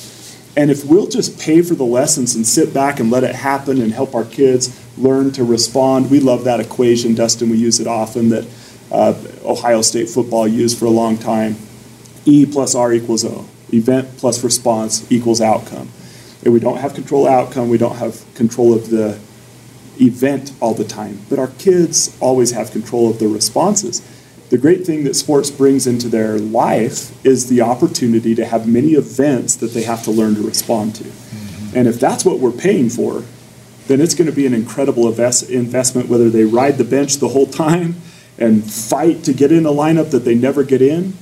And 0.57 0.70
if 0.70 0.84
we'll 0.84 1.07
just 1.07 1.40
pay 1.40 1.62
for 1.62 1.74
the 1.74 1.84
lessons 1.84 2.34
and 2.34 2.47
sit 2.47 2.74
back 2.74 3.01
and 3.01 3.11
let 3.11 3.24
it 3.24 3.34
happen 3.34 3.80
and 3.80 3.93
help 3.93 4.14
our 4.14 4.24
kids 4.24 4.78
learn 4.97 5.32
to 5.32 5.45
respond, 5.45 6.11
we 6.11 6.20
love 6.20 6.45
that 6.45 6.61
equation, 6.61 7.14
Dustin. 7.14 7.51
We 7.51 7.57
use 7.57 7.80
it 7.80 7.86
often 7.86 8.28
that 8.30 8.47
uh, 8.90 9.14
Ohio 9.45 9.82
State 9.82 10.09
football 10.09 10.47
used 10.47 10.78
for 10.78 10.84
a 10.84 10.90
long 10.90 11.16
time. 11.16 11.57
E 12.24 12.47
plus 12.47 12.74
R 12.74 12.93
equals 12.93 13.24
O. 13.24 13.49
Event 13.72 14.18
plus 14.18 14.45
response 14.45 15.11
equals 15.11 15.40
outcome. 15.40 15.88
And 16.45 16.53
we 16.53 16.61
don't 16.61 16.78
have 16.78 16.95
control 16.95 17.26
of 17.26 17.32
outcome, 17.32 17.68
we 17.68 17.78
don't 17.78 17.97
have 17.97 18.22
control 18.34 18.74
of 18.74 18.90
the 18.90 19.18
event 20.01 20.53
all 20.61 20.74
the 20.74 20.84
time. 20.84 21.20
But 21.28 21.38
our 21.38 21.49
kids 21.49 22.16
always 22.20 22.53
have 22.53 22.70
control 22.70 23.11
of 23.11 23.18
the 23.18 23.28
responses. 23.28 24.03
The 24.51 24.59
great 24.59 24.84
thing 24.84 25.05
that 25.05 25.14
sports 25.14 25.51
brings 25.51 25.86
into 25.86 26.09
their 26.09 26.38
life 26.38 27.24
is 27.24 27.49
the 27.49 27.62
opportunity 27.62 28.34
to 28.34 28.45
have 28.45 28.68
many 28.68 28.93
events 28.93 29.57
that 29.57 29.68
they 29.68 29.82
have 29.84 30.03
to 30.05 30.11
learn 30.11 30.34
to 30.34 30.43
respond 30.43 30.95
to. 30.97 31.05
Mm-hmm. 31.05 31.78
And 31.78 31.88
if 31.88 31.99
that's 31.99 32.24
what 32.24 32.38
we're 32.38 32.53
paying 32.53 32.90
for, 32.90 33.24
then 33.89 34.01
it's 34.01 34.14
going 34.14 34.28
to 34.28 34.35
be 34.35 34.47
an 34.47 34.55
incredible 34.55 35.09
invest- 35.09 35.51
investment 35.51 36.09
whether 36.09 36.30
they 36.30 36.45
ride 36.45 36.78
the 36.78 36.85
bench 36.85 37.16
the 37.16 37.28
whole 37.28 37.47
time 37.47 37.97
and 38.39 38.70
fight 38.70 39.24
to 39.24 39.33
get 39.33 39.53
in 39.53 39.66
a 39.66 39.70
lineup 39.70 40.11
that 40.11 40.20
they 40.20 40.35
never 40.35 40.64
get 40.64 40.80
in 40.80 41.14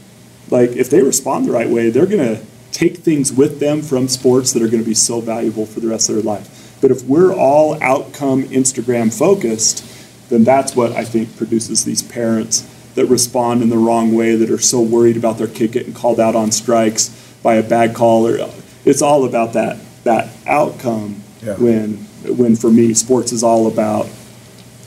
like 0.51 0.71
if 0.71 0.91
they 0.91 1.03
respond 1.03 1.47
the 1.47 1.53
right 1.53 1.69
way, 1.69 1.91
they're 1.91 2.07
going 2.07 2.37
to 2.37 2.43
take 2.73 2.99
things 2.99 3.33
with 3.33 3.61
them 3.61 3.83
from 3.83 4.09
sports 4.09 4.53
that 4.53 4.63
are 4.63 4.69
going 4.69 4.83
to 4.83 4.89
be 4.89 4.95
so 4.95 5.21
valuable 5.21 5.67
for 5.67 5.81
the 5.81 5.89
rest 5.89 6.09
of 6.09 6.17
their 6.17 6.25
life. 6.25 6.79
But 6.81 6.91
if 6.91 7.05
we're 7.05 7.33
all 7.33 7.81
outcome 7.83 8.45
Instagram 8.45 9.17
focused, 9.17 9.85
then 10.31 10.45
that's 10.45 10.75
what 10.75 10.93
I 10.93 11.05
think 11.05 11.37
produces 11.37 11.85
these 11.85 12.03
parents 12.03 12.63
that 12.95 13.07
respond 13.07 13.63
in 13.63 13.69
the 13.69 13.79
wrong 13.79 14.15
way, 14.15 14.35
that 14.35 14.51
are 14.51 14.59
so 14.59 14.81
worried 14.81 15.17
about 15.17 15.39
their 15.39 15.47
kid 15.47 15.73
getting 15.73 15.93
called 15.93 16.19
out 16.19 16.35
on 16.35 16.51
strikes 16.51 17.09
by 17.43 17.55
a 17.55 17.63
bad 17.63 17.95
call. 17.95 18.27
Or 18.27 18.51
it's 18.85 19.03
all 19.03 19.25
about 19.25 19.53
that 19.53 19.79
that 20.05 20.31
outcome. 20.47 21.23
Yeah. 21.43 21.55
When 21.55 22.07
when 22.25 22.57
for 22.57 22.71
me, 22.71 22.95
sports 22.95 23.33
is 23.33 23.43
all 23.43 23.66
about 23.66 24.09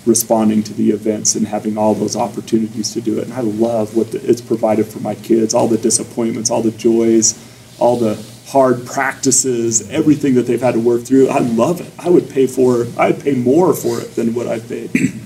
responding 0.05 0.63
to 0.63 0.73
the 0.73 0.91
events 0.91 1.35
and 1.35 1.47
having 1.47 1.77
all 1.77 1.93
those 1.95 2.15
opportunities 2.15 2.93
to 2.93 3.01
do 3.01 3.19
it. 3.19 3.25
And 3.25 3.33
I 3.33 3.41
love 3.41 3.95
what 3.95 4.11
the, 4.11 4.29
it's 4.29 4.41
provided 4.41 4.85
for 4.85 4.99
my 4.99 5.15
kids, 5.15 5.53
all 5.53 5.67
the 5.67 5.77
disappointments, 5.77 6.51
all 6.51 6.61
the 6.61 6.71
joys, 6.71 7.39
all 7.79 7.97
the 7.97 8.15
hard 8.47 8.85
practices, 8.85 9.89
everything 9.89 10.35
that 10.35 10.43
they've 10.43 10.61
had 10.61 10.73
to 10.73 10.79
work 10.79 11.03
through. 11.03 11.29
I 11.29 11.39
love 11.39 11.81
it. 11.81 11.91
I 11.97 12.09
would 12.09 12.29
pay 12.29 12.47
for 12.47 12.85
I'd 12.97 13.21
pay 13.21 13.33
more 13.33 13.73
for 13.73 13.99
it 13.99 14.15
than 14.15 14.33
what 14.33 14.47
I've 14.47 14.67
paid. 14.67 14.91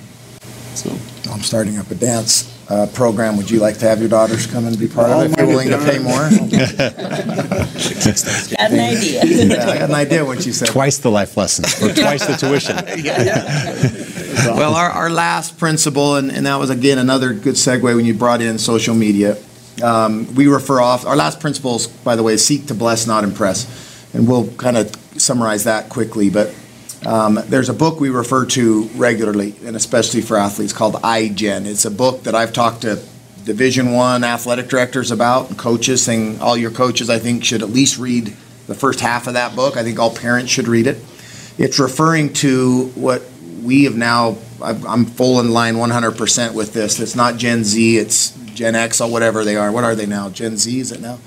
So 0.78 0.92
I'm 1.32 1.42
starting 1.42 1.80
up 1.80 1.90
a 1.90 1.96
dance 1.96 2.56
uh, 2.70 2.86
program. 2.94 3.36
Would 3.38 3.50
you 3.50 3.60
like 3.60 3.80
to 3.80 3.88
have 3.88 4.00
your 4.00 4.10
daughters 4.10 4.46
come 4.46 4.68
and 4.68 4.78
be 4.78 4.88
part 4.88 5.10
of 5.10 5.24
it 5.24 5.32
if 5.32 5.38
you're 5.38 5.48
willing 5.48 5.70
to 5.70 5.80
pay 5.80 5.98
more? 5.98 6.30
got 6.52 6.70
an 8.72 8.80
idea. 8.80 9.26
Yeah, 9.26 9.70
I 9.70 9.78
got 9.80 9.90
an 9.90 9.96
idea 9.96 10.26
when 10.26 10.40
she 10.40 10.52
said 10.52 10.70
twice 10.70 10.98
the 10.98 11.12
life 11.12 11.38
lessons 11.38 11.82
or 11.82 11.94
twice 11.94 12.26
the 12.26 12.36
tuition. 12.36 12.76
yeah, 13.04 13.24
yeah. 13.24 14.56
Well, 14.56 14.76
our, 14.76 14.90
our 14.90 15.10
last 15.10 15.58
principle, 15.58 16.16
and, 16.16 16.32
and 16.32 16.46
that 16.46 16.58
was 16.58 16.70
again 16.70 16.98
another 16.98 17.34
good 17.34 17.56
segue 17.56 17.84
when 17.84 18.06
you 18.06 18.14
brought 18.14 18.42
in 18.42 18.58
social 18.58 18.96
media. 18.96 19.38
Um, 19.84 20.34
we 20.36 20.48
refer 20.48 20.82
off 20.82 21.06
our 21.06 21.16
last 21.16 21.40
principles, 21.40 21.88
by 21.88 22.16
the 22.16 22.24
way, 22.24 22.38
seek 22.38 22.68
to 22.68 22.74
bless, 22.74 23.06
not 23.06 23.24
impress, 23.24 23.68
and 24.14 24.28
we'll 24.28 24.52
kind 24.54 24.78
of 24.78 24.96
summarize 25.18 25.66
that 25.66 25.90
quickly. 25.90 26.30
But 26.30 26.56
um, 27.06 27.40
there's 27.48 27.70
a 27.70 27.74
book 27.74 28.00
we 28.00 28.10
refer 28.10 28.46
to 28.46 28.84
regularly, 28.96 29.56
and 29.66 29.76
especially 29.76 30.22
for 30.22 30.38
athletes, 30.38 30.74
called 30.74 30.96
iGen. 30.96 31.66
It's 31.66 31.86
a 31.86 31.92
book 31.92 32.24
that 32.24 32.34
I've 32.36 32.54
talked 32.54 32.82
to 32.82 33.04
Division 33.48 33.94
One 33.94 34.26
athletic 34.26 34.68
directors 34.68 35.10
about, 35.10 35.48
and 35.48 35.58
coaches, 35.58 36.04
saying 36.04 36.42
all 36.42 36.58
your 36.58 36.70
coaches, 36.70 37.10
I 37.10 37.18
think, 37.18 37.46
should 37.46 37.64
at 37.64 37.70
least 37.70 37.98
read 37.98 38.36
the 38.68 38.76
first 38.76 39.00
half 39.00 39.26
of 39.26 39.36
that 39.36 39.56
book. 39.56 39.78
I 39.78 39.84
think 39.84 39.98
all 39.98 40.14
parents 40.14 40.52
should 40.52 40.68
read 40.68 40.86
it. 40.86 40.98
It's 41.58 41.80
referring 41.80 42.34
to 42.34 42.88
what 42.90 43.24
we 43.64 43.86
have 43.86 43.96
now, 43.96 44.36
I'm 44.62 45.06
full 45.06 45.40
in 45.40 45.54
line 45.54 45.76
100% 45.76 46.54
with 46.56 46.74
this. 46.74 47.00
It's 47.00 47.16
not 47.16 47.38
Gen 47.38 47.64
Z, 47.64 47.98
it's 47.98 48.32
Gen 48.54 48.76
X 48.76 49.00
or 49.00 49.10
whatever 49.10 49.46
they 49.46 49.56
are. 49.56 49.72
What 49.72 49.86
are 49.86 49.96
they 49.96 50.06
now? 50.06 50.30
Gen 50.30 50.58
Z, 50.58 50.78
is 50.78 50.92
it 50.92 51.00
now? 51.00 51.18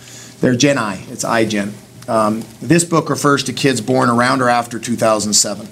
They're 0.40 0.54
Gen 0.54 0.76
I, 0.76 1.02
it's 1.08 1.24
iGen. 1.24 1.72
Um, 2.06 2.44
This 2.60 2.84
book 2.84 3.08
refers 3.08 3.44
to 3.44 3.54
kids 3.54 3.80
born 3.80 4.10
around 4.10 4.42
or 4.42 4.50
after 4.50 4.78
2007. 4.78 5.68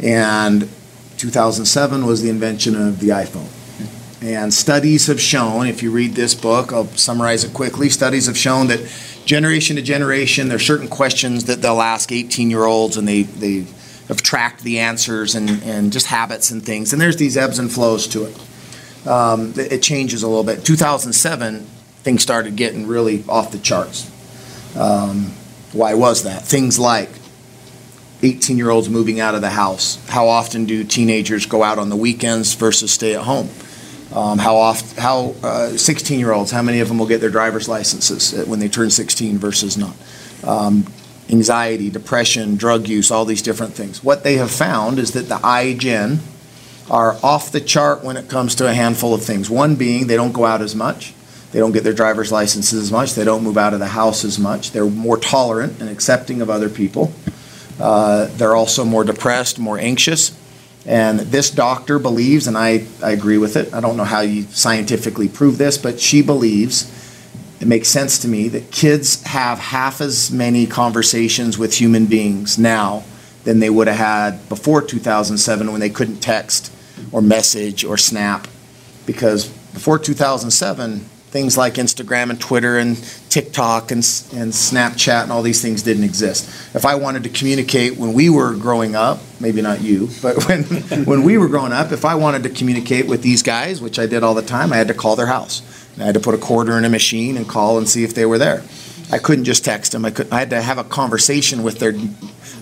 And 0.00 0.68
2007 1.16 2.06
was 2.06 2.22
the 2.22 2.30
invention 2.30 2.76
of 2.76 3.00
the 3.00 3.08
iPhone. 3.08 3.63
And 4.24 4.54
studies 4.54 5.08
have 5.08 5.20
shown, 5.20 5.66
if 5.66 5.82
you 5.82 5.90
read 5.90 6.14
this 6.14 6.34
book, 6.34 6.72
I'll 6.72 6.86
summarize 6.86 7.44
it 7.44 7.52
quickly. 7.52 7.90
Studies 7.90 8.24
have 8.24 8.38
shown 8.38 8.68
that 8.68 8.80
generation 9.26 9.76
to 9.76 9.82
generation, 9.82 10.48
there's 10.48 10.66
certain 10.66 10.88
questions 10.88 11.44
that 11.44 11.60
they'll 11.60 11.82
ask 11.82 12.10
18 12.10 12.48
year 12.48 12.64
olds, 12.64 12.96
and 12.96 13.06
they, 13.06 13.24
they 13.24 13.66
have 14.08 14.22
tracked 14.22 14.62
the 14.62 14.78
answers 14.78 15.34
and, 15.34 15.62
and 15.62 15.92
just 15.92 16.06
habits 16.06 16.50
and 16.50 16.64
things. 16.64 16.94
And 16.94 17.02
there's 17.02 17.18
these 17.18 17.36
ebbs 17.36 17.58
and 17.58 17.70
flows 17.70 18.06
to 18.08 18.24
it. 18.24 19.06
Um, 19.06 19.50
it 19.58 19.72
it 19.72 19.82
changes 19.82 20.22
a 20.22 20.26
little 20.26 20.42
bit. 20.42 20.64
2007, 20.64 21.60
things 22.02 22.22
started 22.22 22.56
getting 22.56 22.86
really 22.86 23.24
off 23.28 23.52
the 23.52 23.58
charts. 23.58 24.10
Um, 24.74 25.34
why 25.74 25.92
was 25.92 26.22
that? 26.22 26.44
Things 26.44 26.78
like 26.78 27.10
18 28.22 28.56
year 28.56 28.70
olds 28.70 28.88
moving 28.88 29.20
out 29.20 29.34
of 29.34 29.42
the 29.42 29.50
house. 29.50 30.02
How 30.08 30.28
often 30.28 30.64
do 30.64 30.82
teenagers 30.82 31.44
go 31.44 31.62
out 31.62 31.78
on 31.78 31.90
the 31.90 31.96
weekends 31.96 32.54
versus 32.54 32.90
stay 32.90 33.14
at 33.14 33.24
home? 33.24 33.50
Um, 34.14 34.38
how 34.38 34.56
often, 34.56 35.02
how 35.02 35.32
16 35.76 36.20
year 36.20 36.32
olds, 36.32 36.52
how 36.52 36.62
many 36.62 36.80
of 36.80 36.88
them 36.88 36.98
will 36.98 37.06
get 37.06 37.20
their 37.20 37.30
driver's 37.30 37.68
licenses 37.68 38.46
when 38.46 38.60
they 38.60 38.68
turn 38.68 38.90
16 38.90 39.38
versus 39.38 39.76
not? 39.76 39.96
Um, 40.44 40.86
anxiety, 41.30 41.90
depression, 41.90 42.56
drug 42.56 42.88
use, 42.88 43.10
all 43.10 43.24
these 43.24 43.42
different 43.42 43.74
things. 43.74 44.04
What 44.04 44.22
they 44.22 44.36
have 44.36 44.50
found 44.50 44.98
is 44.98 45.12
that 45.12 45.28
the 45.28 45.36
iGen 45.36 46.18
are 46.90 47.16
off 47.22 47.50
the 47.50 47.60
chart 47.60 48.04
when 48.04 48.16
it 48.16 48.28
comes 48.28 48.54
to 48.56 48.68
a 48.68 48.74
handful 48.74 49.14
of 49.14 49.22
things. 49.22 49.50
One 49.50 49.74
being 49.74 50.06
they 50.06 50.16
don't 50.16 50.32
go 50.32 50.44
out 50.44 50.62
as 50.62 50.74
much. 50.74 51.14
They 51.52 51.60
don't 51.60 51.72
get 51.72 51.84
their 51.84 51.92
driver's 51.92 52.32
licenses 52.32 52.80
as 52.80 52.92
much. 52.92 53.14
They 53.14 53.24
don't 53.24 53.42
move 53.42 53.56
out 53.56 53.74
of 53.74 53.78
the 53.78 53.86
house 53.86 54.24
as 54.24 54.38
much. 54.38 54.72
They're 54.72 54.86
more 54.86 55.16
tolerant 55.16 55.80
and 55.80 55.88
accepting 55.88 56.40
of 56.40 56.50
other 56.50 56.68
people. 56.68 57.12
Uh, 57.80 58.26
they're 58.32 58.56
also 58.56 58.84
more 58.84 59.04
depressed, 59.04 59.58
more 59.58 59.78
anxious. 59.78 60.36
And 60.86 61.20
this 61.20 61.50
doctor 61.50 61.98
believes, 61.98 62.46
and 62.46 62.58
I, 62.58 62.86
I 63.02 63.12
agree 63.12 63.38
with 63.38 63.56
it, 63.56 63.72
I 63.72 63.80
don't 63.80 63.96
know 63.96 64.04
how 64.04 64.20
you 64.20 64.42
scientifically 64.44 65.28
prove 65.28 65.56
this, 65.56 65.78
but 65.78 65.98
she 65.98 66.20
believes, 66.20 66.90
it 67.60 67.66
makes 67.66 67.88
sense 67.88 68.18
to 68.20 68.28
me, 68.28 68.48
that 68.48 68.70
kids 68.70 69.22
have 69.22 69.58
half 69.58 70.00
as 70.00 70.30
many 70.30 70.66
conversations 70.66 71.56
with 71.56 71.74
human 71.74 72.04
beings 72.06 72.58
now 72.58 73.04
than 73.44 73.60
they 73.60 73.70
would 73.70 73.86
have 73.86 73.96
had 73.96 74.48
before 74.48 74.82
2007 74.82 75.70
when 75.70 75.80
they 75.80 75.90
couldn't 75.90 76.20
text 76.20 76.70
or 77.12 77.22
message 77.22 77.84
or 77.84 77.96
snap. 77.96 78.46
Because 79.06 79.48
before 79.48 79.98
2007, 79.98 81.04
things 81.34 81.58
like 81.58 81.74
Instagram 81.74 82.30
and 82.30 82.40
Twitter 82.40 82.78
and 82.78 82.96
TikTok 83.28 83.90
and, 83.90 83.98
and 83.98 84.52
Snapchat 84.52 85.24
and 85.24 85.32
all 85.32 85.42
these 85.42 85.60
things 85.60 85.82
didn't 85.82 86.04
exist. 86.04 86.48
If 86.76 86.86
I 86.86 86.94
wanted 86.94 87.24
to 87.24 87.28
communicate 87.28 87.96
when 87.96 88.12
we 88.12 88.30
were 88.30 88.54
growing 88.54 88.94
up, 88.94 89.18
maybe 89.40 89.60
not 89.60 89.82
you, 89.82 90.10
but 90.22 90.44
when, 90.48 90.62
when 91.04 91.24
we 91.24 91.36
were 91.36 91.48
growing 91.48 91.72
up, 91.72 91.90
if 91.90 92.04
I 92.04 92.14
wanted 92.14 92.44
to 92.44 92.50
communicate 92.50 93.08
with 93.08 93.22
these 93.22 93.42
guys, 93.42 93.80
which 93.80 93.98
I 93.98 94.06
did 94.06 94.22
all 94.22 94.34
the 94.34 94.42
time, 94.42 94.72
I 94.72 94.76
had 94.76 94.86
to 94.86 94.94
call 94.94 95.16
their 95.16 95.26
house. 95.26 95.60
And 95.94 96.04
I 96.04 96.06
had 96.06 96.14
to 96.14 96.20
put 96.20 96.36
a 96.36 96.38
quarter 96.38 96.78
in 96.78 96.84
a 96.84 96.88
machine 96.88 97.36
and 97.36 97.48
call 97.48 97.78
and 97.78 97.88
see 97.88 98.04
if 98.04 98.14
they 98.14 98.26
were 98.26 98.38
there. 98.38 98.62
I 99.10 99.18
couldn't 99.18 99.44
just 99.44 99.64
text 99.64 99.90
them. 99.90 100.04
I 100.04 100.12
could. 100.12 100.32
I 100.32 100.38
had 100.38 100.50
to 100.50 100.62
have 100.62 100.78
a 100.78 100.84
conversation 100.84 101.64
with 101.64 101.80
their, 101.80 101.94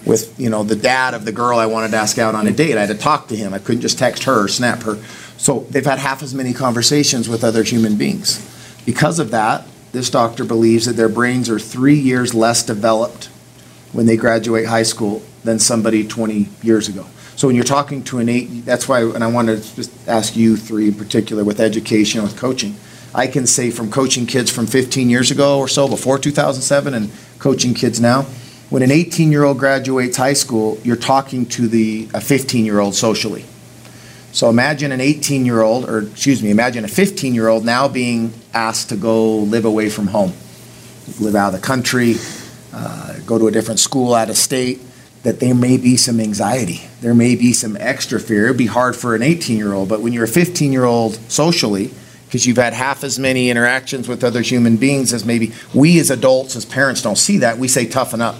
with 0.06 0.34
you 0.40 0.48
know 0.48 0.64
the 0.64 0.76
dad 0.76 1.12
of 1.12 1.26
the 1.26 1.32
girl 1.32 1.58
I 1.58 1.66
wanted 1.66 1.90
to 1.90 1.98
ask 1.98 2.18
out 2.18 2.34
on 2.34 2.46
a 2.46 2.50
date. 2.50 2.76
I 2.76 2.86
had 2.86 2.96
to 2.96 3.00
talk 3.00 3.28
to 3.28 3.36
him. 3.36 3.52
I 3.52 3.58
couldn't 3.58 3.82
just 3.82 3.98
text 3.98 4.24
her 4.24 4.44
or 4.44 4.48
snap 4.48 4.82
her. 4.82 4.98
So 5.36 5.66
they've 5.70 5.84
had 5.84 5.98
half 5.98 6.22
as 6.22 6.34
many 6.34 6.52
conversations 6.52 7.28
with 7.28 7.44
other 7.44 7.62
human 7.62 7.96
beings. 7.96 8.48
Because 8.84 9.18
of 9.18 9.30
that, 9.30 9.66
this 9.92 10.10
doctor 10.10 10.44
believes 10.44 10.86
that 10.86 10.94
their 10.94 11.08
brains 11.08 11.48
are 11.50 11.58
three 11.58 11.98
years 11.98 12.34
less 12.34 12.62
developed 12.62 13.26
when 13.92 14.06
they 14.06 14.16
graduate 14.16 14.66
high 14.66 14.82
school 14.82 15.22
than 15.44 15.58
somebody 15.58 16.06
20 16.06 16.48
years 16.62 16.88
ago. 16.88 17.06
So 17.36 17.46
when 17.46 17.56
you're 17.56 17.64
talking 17.64 18.02
to 18.04 18.18
an 18.18 18.28
eight, 18.28 18.64
that's 18.64 18.88
why, 18.88 19.02
and 19.02 19.22
I 19.22 19.26
want 19.26 19.48
to 19.48 19.56
just 19.74 19.90
ask 20.08 20.36
you 20.36 20.56
three 20.56 20.88
in 20.88 20.94
particular 20.94 21.44
with 21.44 21.60
education, 21.60 22.22
with 22.22 22.36
coaching. 22.36 22.76
I 23.14 23.26
can 23.26 23.46
say 23.46 23.70
from 23.70 23.90
coaching 23.90 24.26
kids 24.26 24.50
from 24.50 24.66
15 24.66 25.10
years 25.10 25.30
ago 25.30 25.58
or 25.58 25.68
so, 25.68 25.88
before 25.88 26.18
2007, 26.18 26.94
and 26.94 27.10
coaching 27.38 27.74
kids 27.74 28.00
now, 28.00 28.22
when 28.70 28.82
an 28.82 28.90
18 28.90 29.30
year 29.30 29.44
old 29.44 29.58
graduates 29.58 30.16
high 30.16 30.32
school, 30.32 30.78
you're 30.82 30.96
talking 30.96 31.44
to 31.46 31.68
the 31.68 32.08
a 32.14 32.20
15 32.20 32.64
year 32.64 32.78
old 32.78 32.94
socially. 32.94 33.44
So 34.32 34.48
imagine 34.48 34.92
an 34.92 35.00
18 35.00 35.44
year 35.44 35.60
old, 35.60 35.88
or 35.88 36.00
excuse 36.02 36.42
me, 36.42 36.50
imagine 36.50 36.84
a 36.84 36.88
15 36.88 37.34
year 37.34 37.48
old 37.48 37.64
now 37.64 37.86
being 37.86 38.32
asked 38.54 38.88
to 38.88 38.96
go 38.96 39.36
live 39.36 39.66
away 39.66 39.90
from 39.90 40.06
home, 40.06 40.32
live 41.20 41.34
out 41.34 41.54
of 41.54 41.60
the 41.60 41.66
country, 41.66 42.14
uh, 42.72 43.18
go 43.26 43.38
to 43.38 43.46
a 43.48 43.50
different 43.50 43.78
school 43.78 44.14
out 44.14 44.30
of 44.30 44.36
state. 44.36 44.80
That 45.22 45.38
there 45.38 45.54
may 45.54 45.76
be 45.76 45.96
some 45.96 46.18
anxiety, 46.18 46.80
there 47.00 47.14
may 47.14 47.36
be 47.36 47.52
some 47.52 47.76
extra 47.76 48.18
fear. 48.18 48.46
It'd 48.46 48.56
be 48.56 48.66
hard 48.66 48.96
for 48.96 49.14
an 49.14 49.22
18 49.22 49.56
year 49.56 49.72
old, 49.72 49.88
but 49.88 50.00
when 50.00 50.12
you're 50.12 50.24
a 50.24 50.28
15 50.28 50.72
year 50.72 50.82
old 50.82 51.14
socially, 51.30 51.92
because 52.26 52.44
you've 52.44 52.56
had 52.56 52.72
half 52.72 53.04
as 53.04 53.18
many 53.18 53.50
interactions 53.50 54.08
with 54.08 54.24
other 54.24 54.40
human 54.40 54.78
beings 54.78 55.12
as 55.12 55.24
maybe 55.24 55.52
we 55.74 56.00
as 56.00 56.10
adults, 56.10 56.56
as 56.56 56.64
parents, 56.64 57.02
don't 57.02 57.18
see 57.18 57.38
that. 57.38 57.58
We 57.58 57.68
say, 57.68 57.86
toughen 57.86 58.20
up. 58.20 58.36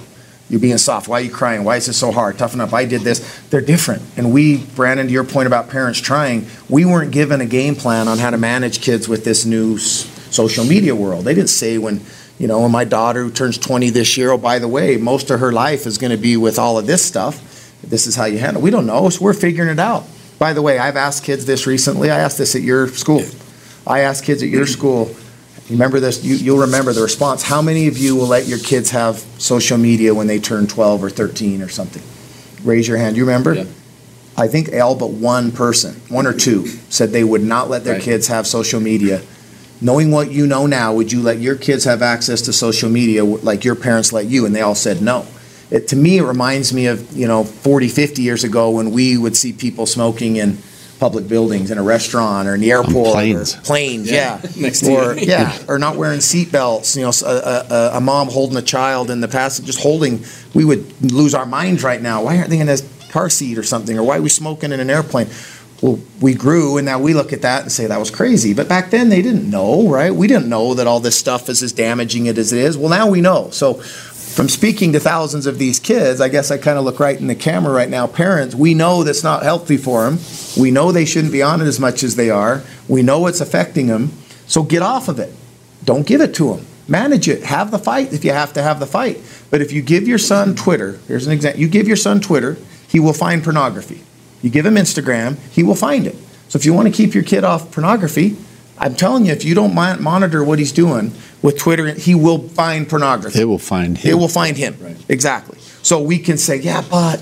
You're 0.53 0.61
being 0.61 0.77
soft. 0.77 1.09
Why 1.09 1.21
are 1.21 1.25
you 1.25 1.31
crying? 1.31 1.65
Why 1.65 1.77
is 1.77 1.87
this 1.87 1.97
so 1.97 2.13
hard? 2.13 2.37
Toughen 2.37 2.61
up. 2.61 2.75
I 2.75 2.85
did 2.85 3.01
this. 3.01 3.41
They're 3.49 3.63
different. 3.63 4.03
And 4.19 4.35
we, 4.35 4.59
Brandon, 4.59 5.07
to 5.07 5.13
your 5.13 5.25
point 5.25 5.47
about 5.47 5.71
parents 5.71 5.99
trying, 5.99 6.47
we 6.69 6.85
weren't 6.85 7.11
given 7.11 7.41
a 7.41 7.47
game 7.47 7.75
plan 7.75 8.07
on 8.07 8.19
how 8.19 8.29
to 8.29 8.37
manage 8.37 8.83
kids 8.83 9.09
with 9.09 9.25
this 9.25 9.47
new 9.47 9.79
social 9.79 10.67
media 10.67 10.95
world. 10.95 11.25
They 11.25 11.35
didn't 11.35 11.49
say 11.49 11.79
when, 11.79 12.03
you 12.39 12.49
know, 12.49 12.61
when 12.61 12.71
my 12.71 12.85
daughter 12.85 13.23
who 13.23 13.31
turns 13.31 13.57
20 13.57 13.89
this 13.89 14.19
year, 14.19 14.31
oh, 14.31 14.37
by 14.37 14.59
the 14.59 14.69
way, 14.69 14.99
most 14.99 15.31
of 15.31 15.41
her 15.41 15.53
life 15.53 15.87
is 15.87 15.97
going 15.97 16.11
to 16.11 16.19
be 16.19 16.37
with 16.37 16.59
all 16.59 16.77
of 16.77 16.87
this 16.87 17.03
stuff. 17.03 17.41
This 17.83 18.07
is 18.07 18.15
how 18.15 18.27
you 18.27 18.37
handle. 18.37 18.61
it. 18.61 18.65
We 18.65 18.71
don't 18.71 18.87
know, 18.87 19.09
so 19.09 19.25
we're 19.25 19.33
figuring 19.33 19.71
it 19.71 19.79
out. 19.79 20.05
By 20.39 20.53
the 20.53 20.61
way, 20.61 20.79
I've 20.79 20.97
asked 20.97 21.25
kids 21.25 21.47
this 21.47 21.67
recently. 21.67 22.11
I 22.11 22.19
asked 22.19 22.37
this 22.37 22.55
at 22.55 22.61
your 22.61 22.89
school. 22.89 23.25
I 23.87 24.01
asked 24.01 24.25
kids 24.25 24.43
at 24.43 24.51
your 24.51 24.67
school, 24.77 25.17
remember 25.73 26.01
this, 26.01 26.25
you, 26.25 26.35
you'll 26.35 26.59
remember 26.61 26.93
the 26.93 27.03
response. 27.03 27.43
How 27.43 27.63
many 27.63 27.89
of 27.89 27.99
you 27.99 28.17
will 28.17 28.27
let 28.27 28.47
your 28.47 28.59
kids 28.59 28.91
have 28.91 29.19
social 29.39 29.79
media 29.79 30.15
when 30.15 30.27
they 30.27 30.39
turn 30.39 30.67
12 30.67 31.05
or 31.05 31.11
13 31.11 31.63
or 31.63 31.69
something? 31.69 32.03
Raise 32.67 32.87
your 32.89 32.97
hand. 32.97 33.17
You 33.17 33.25
remember? 33.25 33.55
Yeah. 33.55 33.65
I 34.37 34.49
think 34.49 34.73
all 34.75 34.95
but 34.95 35.11
one 35.11 35.53
person, 35.53 35.95
one 36.09 36.27
or 36.27 36.33
two, 36.33 36.67
said 36.89 37.11
they 37.11 37.25
would 37.25 37.43
not 37.43 37.69
let 37.69 37.85
their 37.85 37.95
Right. 37.95 38.03
kids 38.03 38.29
have 38.29 38.47
social 38.47 38.81
media. 38.81 39.21
Knowing 39.81 40.11
what 40.11 40.31
you 40.31 40.47
know 40.47 40.67
now, 40.67 40.95
would 40.95 41.11
you 41.13 41.21
let 41.21 41.39
your 41.41 41.57
kids 41.57 41.85
have 41.85 42.03
access 42.03 42.41
to 42.43 42.53
social 42.53 42.89
media 42.89 43.25
like 43.25 43.65
your 43.65 43.75
parents 43.75 44.13
let 44.13 44.27
you? 44.27 44.47
And 44.47 44.55
they 44.55 44.61
all 44.61 44.77
said 44.77 45.03
no. 45.03 45.27
It, 45.71 45.89
to 45.89 45.97
me, 45.97 46.19
it 46.19 46.23
reminds 46.23 46.73
me 46.73 46.87
of, 46.87 47.17
you 47.17 47.27
know, 47.27 47.45
40, 47.45 47.89
50 47.89 48.23
years 48.23 48.45
ago 48.45 48.71
when 48.71 48.91
we 48.91 49.17
would 49.19 49.37
see 49.37 49.53
people 49.53 49.87
smoking 49.87 50.37
in 50.37 50.59
public 51.03 51.27
buildings, 51.27 51.73
in 51.73 51.79
a 51.79 51.83
restaurant 51.83 52.47
or 52.47 52.55
in 52.55 52.61
the 52.61 52.71
airport. 52.71 53.15
planes. 53.15 53.57
Or 53.57 53.61
planes, 53.63 54.09
yeah. 54.09 54.41
Next 54.57 54.83
to 54.83 54.93
or, 54.93 55.15
you. 55.15 55.27
yeah, 55.27 55.59
or 55.67 55.77
not 55.77 55.97
wearing 55.97 56.21
seatbelts, 56.21 56.95
you 56.95 57.03
know, 57.03 57.09
s- 57.09 57.23
a, 57.23 57.67
a, 57.69 57.97
a 57.97 58.01
mom 58.01 58.29
holding 58.29 58.57
a 58.57 58.63
child 58.63 59.11
in 59.11 59.21
the 59.21 59.27
passenger, 59.27 59.67
just 59.67 59.81
holding, 59.81 60.25
we 60.55 60.65
would 60.65 61.11
lose 61.13 61.35
our 61.35 61.45
minds 61.45 61.83
right 61.83 62.01
now. 62.01 62.23
Why 62.23 62.39
aren't 62.39 62.51
they 62.51 62.61
in 62.61 62.69
a 62.69 62.79
car 63.11 63.29
seat 63.29 63.59
or 63.59 63.65
something? 63.65 63.99
Or 63.99 64.05
why 64.05 64.19
are 64.19 64.23
we 64.23 64.29
smoking 64.29 64.71
in 64.71 64.79
an 64.79 64.91
airplane? 64.91 65.27
Well, 65.83 65.99
we 66.21 66.35
grew 66.35 66.77
and 66.77 66.87
now 66.87 67.01
we 67.01 67.15
look 67.15 67.33
at 67.33 67.43
that 67.43 67.63
and 67.63 67.73
say 67.73 67.87
that 67.87 67.99
was 67.99 68.13
crazy. 68.13 68.55
But 68.55 68.69
back 68.69 68.91
then 68.91 69.09
they 69.09 69.23
didn't 69.23 69.51
know, 69.51 69.89
right? 69.89 70.15
We 70.15 70.29
didn't 70.29 70.49
know 70.49 70.75
that 70.75 70.87
all 70.87 71.01
this 71.01 71.19
stuff 71.19 71.49
is 71.49 71.65
as 71.65 71.73
damaging 71.73 72.27
it 72.27 72.39
as 72.39 72.53
it 72.53 72.61
is. 72.61 72.79
Well, 72.79 72.91
now 72.91 73.11
we 73.11 73.21
know. 73.21 73.51
So 73.51 73.83
from 74.33 74.49
speaking 74.49 74.93
to 74.93 75.01
thousands 75.01 75.47
of 75.47 75.59
these 75.59 75.79
kids, 75.79 76.21
I 76.21 76.29
guess 76.29 76.51
I 76.51 76.59
kind 76.59 76.79
of 76.79 76.85
look 76.85 76.99
right 76.99 77.19
in 77.19 77.27
the 77.27 77.35
camera 77.35 77.73
right 77.73 77.89
now. 77.89 78.07
Parents, 78.07 78.55
we 78.55 78.75
know 78.75 79.05
that's 79.05 79.23
not 79.23 79.43
healthy 79.43 79.77
for 79.77 80.05
them. 80.05 80.19
We 80.61 80.71
know 80.71 80.91
they 80.91 81.05
shouldn't 81.05 81.33
be 81.33 81.43
on 81.43 81.61
it 81.61 81.67
as 81.67 81.79
much 81.79 82.03
as 82.03 82.17
they 82.17 82.31
are. 82.31 82.63
We 82.89 83.03
know 83.03 83.27
it's 83.27 83.41
affecting 83.41 83.89
them. 83.89 84.13
So 84.47 84.63
get 84.63 84.83
off 84.83 85.09
of 85.09 85.19
it. 85.19 85.35
Don't 85.85 86.07
give 86.07 86.21
it 86.21 86.35
to 86.37 86.55
them. 86.55 86.67
Manage 86.89 87.29
it. 87.29 87.45
Have 87.45 87.71
the 87.71 87.79
fight 87.79 88.13
if 88.13 88.25
you 88.25 88.33
have 88.33 88.53
to 88.55 88.63
have 88.63 88.81
the 88.81 88.87
fight. 88.87 89.21
But 89.51 89.61
if 89.61 89.73
you 89.73 89.83
give 89.83 90.09
your 90.09 90.19
son 90.19 90.55
Twitter, 90.55 90.99
here's 91.09 91.27
an 91.27 91.33
example. 91.33 91.61
You 91.61 91.69
give 91.69 91.87
your 91.87 91.97
son 91.97 92.21
Twitter, 92.21 92.57
he 92.89 92.99
will 93.01 93.13
find 93.13 93.45
pornography. 93.45 94.03
You 94.41 94.51
give 94.51 94.67
him 94.67 94.75
Instagram, 94.75 95.39
he 95.51 95.63
will 95.63 95.75
find 95.75 96.07
it. 96.07 96.17
So 96.49 96.59
if 96.59 96.65
you 96.65 96.75
want 96.75 96.89
to 96.89 96.93
keep 96.93 97.15
your 97.15 97.23
kid 97.23 97.45
off 97.45 97.71
pornography, 97.71 98.37
I'm 98.79 98.95
telling 98.95 99.27
you, 99.27 99.33
if 99.33 99.45
you 99.45 99.55
don't 99.55 99.75
mon- 99.75 100.03
monitor 100.03 100.43
what 100.43 100.59
he's 100.59 100.73
doing 100.73 101.13
with 101.41 101.59
Twitter, 101.59 101.93
he 101.95 102.15
will 102.15 102.49
find 102.49 102.89
pornography. 102.89 103.41
It 103.41 103.45
will 103.45 103.59
find 103.59 103.99
him. 103.99 104.11
It 104.11 104.15
will 104.15 104.29
find 104.29 104.57
him. 104.57 104.77
Right. 104.81 104.97
Exactly. 105.09 105.59
So 105.83 106.01
we 106.03 106.19
can 106.19 106.39
say, 106.39 106.57
yeah, 106.57 106.83
but 106.91 107.19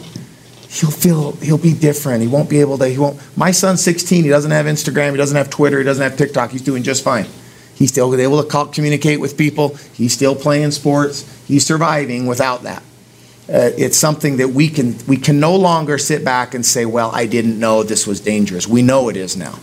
he'll 0.69 0.91
feel 0.91 1.33
he'll 1.33 1.59
be 1.59 1.75
different. 1.75 2.23
He 2.23 2.29
won't 2.29 2.49
be 2.49 2.61
able 2.61 2.79
to. 2.79 2.89
He 2.89 2.99
won't. 2.99 3.21
My 3.37 3.51
son's 3.51 3.83
16. 3.83 4.25
He 4.25 4.31
doesn't 4.31 4.51
have 4.51 4.67
Instagram. 4.67 5.11
He 5.11 5.17
doesn't 5.17 5.37
have 5.37 5.51
Twitter. 5.51 5.79
He 5.79 5.85
doesn't 5.85 6.03
have 6.03 6.17
TikTok. 6.17 6.51
He's 6.51 6.63
doing 6.63 6.83
just 6.83 7.03
fine. 7.03 7.27
He's 7.75 7.91
still 7.91 8.15
able 8.15 8.43
to 8.43 8.67
communicate 8.73 9.21
with 9.21 9.39
people. 9.39 9.75
He's 9.95 10.13
still 10.13 10.37
playing 10.37 10.71
sports. 10.73 11.27
He's 11.47 11.65
surviving 11.65 12.27
without 12.27 12.63
that. 12.65 12.83
Uh, 13.49 13.71
it's 13.77 13.97
something 13.97 14.37
that 14.37 14.49
we 14.49 14.69
can 14.69 14.97
we 15.09 15.17
can 15.17 15.41
no 15.41 15.57
longer 15.57 15.99
sit 15.99 16.25
back 16.25 16.55
and 16.55 16.65
say, 16.65 16.85
"Well, 16.85 17.11
I 17.13 17.27
didn't 17.27 17.59
know 17.59 17.83
this 17.83 18.07
was 18.07 18.21
dangerous." 18.21 18.69
We 18.69 18.83
know 18.83 19.09
it 19.09 19.17
is 19.17 19.37
now. 19.37 19.59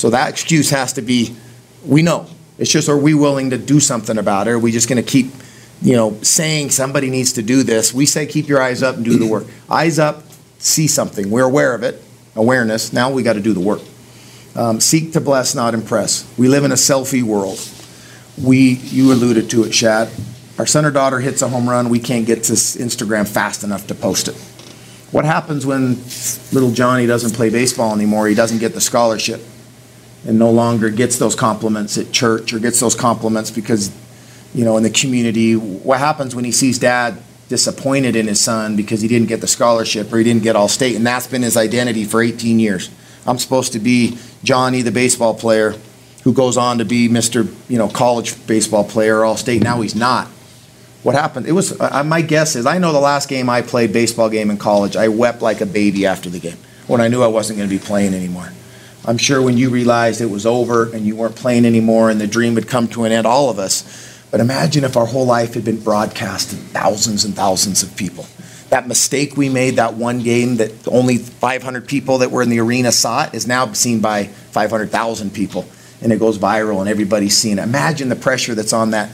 So 0.00 0.08
that 0.08 0.30
excuse 0.30 0.70
has 0.70 0.94
to 0.94 1.02
be, 1.02 1.36
we 1.84 2.00
know. 2.00 2.26
It's 2.56 2.70
just, 2.70 2.88
are 2.88 2.96
we 2.96 3.12
willing 3.12 3.50
to 3.50 3.58
do 3.58 3.80
something 3.80 4.16
about 4.16 4.48
it? 4.48 4.52
Are 4.52 4.58
we 4.58 4.72
just 4.72 4.88
going 4.88 4.96
to 4.96 5.06
keep, 5.06 5.26
you 5.82 5.92
know, 5.94 6.18
saying 6.22 6.70
somebody 6.70 7.10
needs 7.10 7.34
to 7.34 7.42
do 7.42 7.62
this? 7.64 7.92
We 7.92 8.06
say, 8.06 8.24
keep 8.24 8.48
your 8.48 8.62
eyes 8.62 8.82
up 8.82 8.96
and 8.96 9.04
do 9.04 9.18
the 9.18 9.26
work. 9.26 9.44
Eyes 9.70 9.98
up, 9.98 10.22
see 10.58 10.86
something. 10.86 11.30
We're 11.30 11.44
aware 11.44 11.74
of 11.74 11.82
it, 11.82 12.02
awareness. 12.34 12.94
Now 12.94 13.10
we 13.10 13.22
got 13.22 13.34
to 13.34 13.42
do 13.42 13.52
the 13.52 13.60
work. 13.60 13.82
Um, 14.56 14.80
seek 14.80 15.12
to 15.12 15.20
bless, 15.20 15.54
not 15.54 15.74
impress. 15.74 16.26
We 16.38 16.48
live 16.48 16.64
in 16.64 16.72
a 16.72 16.76
selfie 16.76 17.22
world. 17.22 17.60
We, 18.42 18.76
you 18.76 19.12
alluded 19.12 19.50
to 19.50 19.64
it, 19.64 19.74
Shad. 19.74 20.08
Our 20.58 20.64
son 20.64 20.86
or 20.86 20.90
daughter 20.90 21.20
hits 21.20 21.42
a 21.42 21.48
home 21.50 21.68
run, 21.68 21.90
we 21.90 21.98
can't 21.98 22.24
get 22.24 22.44
to 22.44 22.54
Instagram 22.54 23.28
fast 23.28 23.64
enough 23.64 23.86
to 23.88 23.94
post 23.94 24.28
it. 24.28 24.34
What 25.12 25.26
happens 25.26 25.66
when 25.66 25.96
little 26.52 26.70
Johnny 26.70 27.04
doesn't 27.06 27.34
play 27.34 27.50
baseball 27.50 27.94
anymore? 27.94 28.28
He 28.28 28.34
doesn't 28.34 28.60
get 28.60 28.72
the 28.72 28.80
scholarship 28.80 29.42
and 30.26 30.38
no 30.38 30.50
longer 30.50 30.90
gets 30.90 31.18
those 31.18 31.34
compliments 31.34 31.96
at 31.96 32.12
church 32.12 32.52
or 32.52 32.58
gets 32.58 32.80
those 32.80 32.94
compliments 32.94 33.50
because, 33.50 33.90
you 34.54 34.64
know, 34.64 34.76
in 34.76 34.82
the 34.82 34.90
community. 34.90 35.54
What 35.54 35.98
happens 35.98 36.34
when 36.34 36.44
he 36.44 36.52
sees 36.52 36.78
dad 36.78 37.22
disappointed 37.48 38.16
in 38.16 38.26
his 38.26 38.40
son 38.40 38.76
because 38.76 39.00
he 39.00 39.08
didn't 39.08 39.28
get 39.28 39.40
the 39.40 39.48
scholarship 39.48 40.12
or 40.12 40.18
he 40.18 40.24
didn't 40.24 40.42
get 40.42 40.56
all 40.56 40.68
state? 40.68 40.96
And 40.96 41.06
that's 41.06 41.26
been 41.26 41.42
his 41.42 41.56
identity 41.56 42.04
for 42.04 42.22
18 42.22 42.58
years. 42.58 42.90
I'm 43.26 43.38
supposed 43.38 43.72
to 43.72 43.78
be 43.78 44.18
Johnny, 44.42 44.82
the 44.82 44.92
baseball 44.92 45.34
player, 45.34 45.74
who 46.24 46.32
goes 46.32 46.56
on 46.56 46.78
to 46.78 46.84
be 46.84 47.08
Mr. 47.08 47.52
You 47.68 47.78
know, 47.78 47.88
college 47.88 48.46
baseball 48.46 48.84
player, 48.84 49.24
all 49.24 49.36
state. 49.36 49.62
Now 49.62 49.80
he's 49.80 49.94
not. 49.94 50.28
What 51.02 51.14
happened? 51.14 51.46
It 51.46 51.52
was 51.52 51.78
uh, 51.80 52.04
my 52.04 52.20
guess 52.20 52.56
is 52.56 52.66
I 52.66 52.76
know 52.76 52.92
the 52.92 53.00
last 53.00 53.28
game 53.28 53.48
I 53.48 53.62
played 53.62 53.90
baseball 53.92 54.28
game 54.28 54.50
in 54.50 54.58
college, 54.58 54.96
I 54.96 55.08
wept 55.08 55.40
like 55.40 55.62
a 55.62 55.66
baby 55.66 56.04
after 56.04 56.28
the 56.28 56.38
game 56.38 56.58
when 56.86 57.00
I 57.00 57.08
knew 57.08 57.22
I 57.22 57.26
wasn't 57.26 57.58
going 57.58 57.70
to 57.70 57.74
be 57.74 57.82
playing 57.82 58.12
anymore. 58.12 58.52
I'm 59.06 59.16
sure 59.16 59.40
when 59.40 59.56
you 59.56 59.70
realized 59.70 60.20
it 60.20 60.26
was 60.26 60.44
over 60.44 60.92
and 60.92 61.06
you 61.06 61.16
weren't 61.16 61.36
playing 61.36 61.64
anymore 61.64 62.10
and 62.10 62.20
the 62.20 62.26
dream 62.26 62.56
had 62.56 62.68
come 62.68 62.86
to 62.88 63.04
an 63.04 63.12
end, 63.12 63.26
all 63.26 63.48
of 63.48 63.58
us. 63.58 64.08
But 64.30 64.40
imagine 64.40 64.84
if 64.84 64.96
our 64.96 65.06
whole 65.06 65.24
life 65.24 65.54
had 65.54 65.64
been 65.64 65.80
broadcast 65.80 66.50
to 66.50 66.56
thousands 66.56 67.24
and 67.24 67.34
thousands 67.34 67.82
of 67.82 67.96
people. 67.96 68.26
That 68.68 68.86
mistake 68.86 69.36
we 69.36 69.48
made, 69.48 69.76
that 69.76 69.94
one 69.94 70.20
game 70.20 70.56
that 70.56 70.86
only 70.86 71.18
500 71.18 71.88
people 71.88 72.18
that 72.18 72.30
were 72.30 72.42
in 72.42 72.50
the 72.50 72.60
arena 72.60 72.92
saw 72.92 73.24
it, 73.24 73.34
is 73.34 73.46
now 73.46 73.72
seen 73.72 74.00
by 74.00 74.24
500,000 74.24 75.32
people. 75.32 75.64
And 76.02 76.12
it 76.12 76.20
goes 76.20 76.38
viral 76.38 76.80
and 76.80 76.88
everybody's 76.88 77.36
seeing 77.36 77.58
it. 77.58 77.62
Imagine 77.62 78.08
the 78.08 78.16
pressure 78.16 78.54
that's 78.54 78.72
on 78.72 78.90
that, 78.92 79.10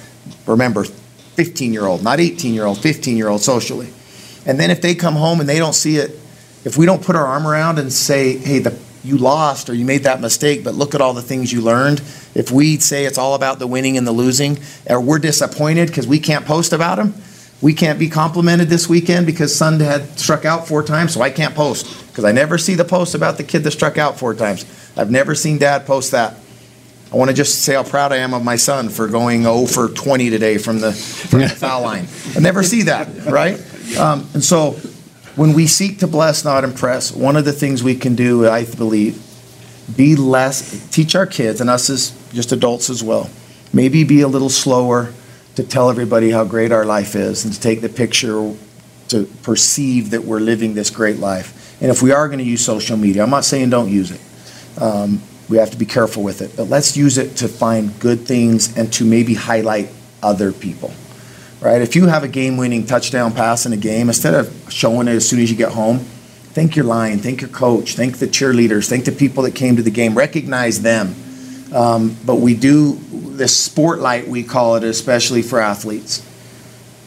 remember, 0.47 0.85
15 0.85 1.73
year 1.73 1.87
old, 1.87 2.03
not 2.03 2.21
18 2.21 2.53
year 2.53 2.67
old, 2.67 2.79
15 2.79 3.17
year 3.17 3.29
old 3.29 3.41
socially. 3.41 3.89
And 4.45 4.61
then 4.61 4.71
if 4.71 4.83
they 4.83 4.95
come 4.95 5.15
home 5.15 5.41
and 5.41 5.49
they 5.49 5.59
don't 5.59 5.75
see 5.75 5.97
it, 5.97 6.11
if 6.65 6.77
we 6.77 6.85
don't 6.85 7.03
put 7.03 7.17
our 7.17 7.27
arm 7.27 7.47
around 7.47 7.79
and 7.79 7.93
say, 7.93 8.37
hey, 8.37 8.59
the 8.59 8.71
you 9.07 9.17
lost 9.17 9.71
or 9.71 9.75
you 9.75 9.85
made 9.85 10.03
that 10.03 10.21
mistake, 10.21 10.65
but 10.65 10.75
look 10.75 10.95
at 10.95 11.01
all 11.01 11.15
the 11.15 11.23
things 11.23 11.53
you 11.53 11.61
learned. 11.61 12.01
If 12.35 12.51
we 12.51 12.79
say 12.79 13.05
it's 13.05 13.19
all 13.19 13.35
about 13.35 13.59
the 13.59 13.67
winning 13.67 13.97
and 13.97 14.07
the 14.07 14.13
losing, 14.13 14.59
or 14.89 15.01
we're 15.01 15.19
disappointed 15.19 15.89
because 15.89 16.07
we 16.07 16.19
can't 16.19 16.45
post 16.45 16.73
about 16.73 16.97
them, 16.97 17.15
we 17.63 17.73
can't 17.73 17.99
be 17.99 18.09
complimented 18.09 18.69
this 18.69 18.89
weekend 18.89 19.25
because 19.25 19.55
son 19.55 19.81
had 19.81 20.19
struck 20.19 20.45
out 20.45 20.69
four 20.69 20.83
times, 20.83 21.15
so 21.15 21.23
I 21.23 21.31
can't 21.31 21.55
post 21.55 22.07
because 22.09 22.25
I 22.25 22.33
never 22.33 22.59
see 22.59 22.75
the 22.75 22.85
post 22.85 23.15
about 23.15 23.39
the 23.39 23.45
kid 23.45 23.61
that 23.61 23.71
struck 23.71 23.97
out 23.97 24.19
four 24.19 24.35
times. 24.35 24.67
I've 24.97 25.11
never 25.11 25.35
seen 25.35 25.59
dad 25.59 25.87
post 25.87 26.11
that. 26.11 26.37
I 27.13 27.17
want 27.17 27.31
to 27.31 27.37
just 27.37 27.63
say 27.63 27.75
how 27.75 27.85
proud 27.85 28.13
I 28.13 28.17
am 28.17 28.35
of 28.35 28.43
my 28.45 28.57
son 28.57 28.89
for 28.89 29.07
going 29.07 29.45
0 29.45 29.67
for 29.67 29.89
20 29.89 30.29
today 30.29 30.59
from 30.59 30.81
the, 30.81 30.93
from 30.93 31.41
the 31.41 31.49
foul 31.61 31.83
line. 31.83 32.09
I 32.35 32.41
never 32.41 32.63
see 32.65 32.83
that, 32.83 33.27
right? 33.27 33.55
Um, 33.97 34.29
and 34.35 34.43
so 34.43 34.77
when 35.37 35.53
we 35.53 35.67
seek 35.67 35.99
to 35.99 36.07
bless, 36.07 36.45
not 36.45 36.65
impress, 36.65 37.13
one 37.13 37.37
of 37.37 37.45
the 37.45 37.53
things 37.53 37.83
we 37.83 37.95
can 37.95 38.15
do, 38.15 38.49
I 38.49 38.65
believe, 38.65 39.23
be 39.95 40.17
less, 40.17 40.89
teach 40.89 41.15
our 41.15 41.27
kids 41.27 41.61
and 41.61 41.71
us 41.71 41.91
as 41.91 42.11
just 42.33 42.53
adults 42.53 42.91
as 42.91 43.05
well, 43.05 43.31
maybe 43.73 44.03
be 44.03 44.23
a 44.23 44.29
little 44.29 44.49
slower 44.49 45.13
to 45.55 45.63
tell 45.63 45.91
everybody 45.91 46.31
how 46.31 46.45
great 46.45 46.73
our 46.73 46.85
life 46.85 47.15
is 47.15 47.45
and 47.45 47.53
to 47.53 47.61
take 47.61 47.83
the 47.83 47.89
picture 47.89 48.55
to 49.09 49.25
perceive 49.43 50.11
that 50.11 50.25
we're 50.25 50.41
living 50.41 50.75
this 50.75 50.91
great 50.91 51.19
life. 51.19 51.81
And 51.83 51.91
if 51.91 52.03
we 52.03 52.13
are 52.13 52.29
going 52.29 52.39
to 52.39 52.45
use 52.45 52.65
social 52.65 52.97
media, 52.97 53.23
I'm 53.23 53.31
not 53.31 53.45
saying 53.45 53.71
don't 53.71 53.91
use 53.91 54.11
it. 54.11 54.21
Um, 54.81 55.23
we 55.49 55.59
have 55.59 55.71
to 55.71 55.77
be 55.77 55.87
careful 55.87 56.23
with 56.23 56.41
it, 56.41 56.57
but 56.57 56.65
let's 56.65 56.97
use 56.97 57.19
it 57.19 57.37
to 57.37 57.49
find 57.49 57.99
good 58.01 58.27
things 58.27 58.77
and 58.77 58.93
to 58.95 59.05
maybe 59.05 59.35
highlight 59.35 59.91
other 60.23 60.51
people 60.51 60.93
right? 61.61 61.81
If 61.81 61.97
you 61.97 62.07
have 62.07 62.23
a 62.25 62.29
game-winning 62.29 62.87
touchdown 62.87 63.33
pass 63.33 63.67
in 63.67 63.73
a 63.73 63.77
game, 63.77 64.09
instead 64.09 64.35
of 64.35 64.73
showing 64.73 65.09
it 65.09 65.13
as 65.13 65.29
soon 65.29 65.41
as 65.41 65.51
you 65.51 65.57
get 65.57 65.73
home, 65.73 65.99
thank 65.99 66.77
your 66.77 66.85
line, 66.85 67.19
thank 67.19 67.41
your 67.41 67.51
coach, 67.51 67.95
thank 67.95 68.19
the 68.19 68.27
cheerleaders, 68.27 68.89
thank 68.89 69.05
the 69.05 69.13
people 69.13 69.43
that 69.45 69.55
came 69.55 69.77
to 69.77 69.83
the 69.83 69.91
game, 69.91 70.15
recognize 70.15 70.83
them. 70.83 71.15
Um, 71.75 72.17
but 72.25 72.37
we 72.37 72.55
do 72.55 72.95
the 73.37 73.49
sport 73.49 73.99
light 73.99 74.29
we 74.29 74.43
call 74.43 74.77
it, 74.77 74.85
especially 74.85 75.43
for 75.43 75.61
athletes, 75.61 76.25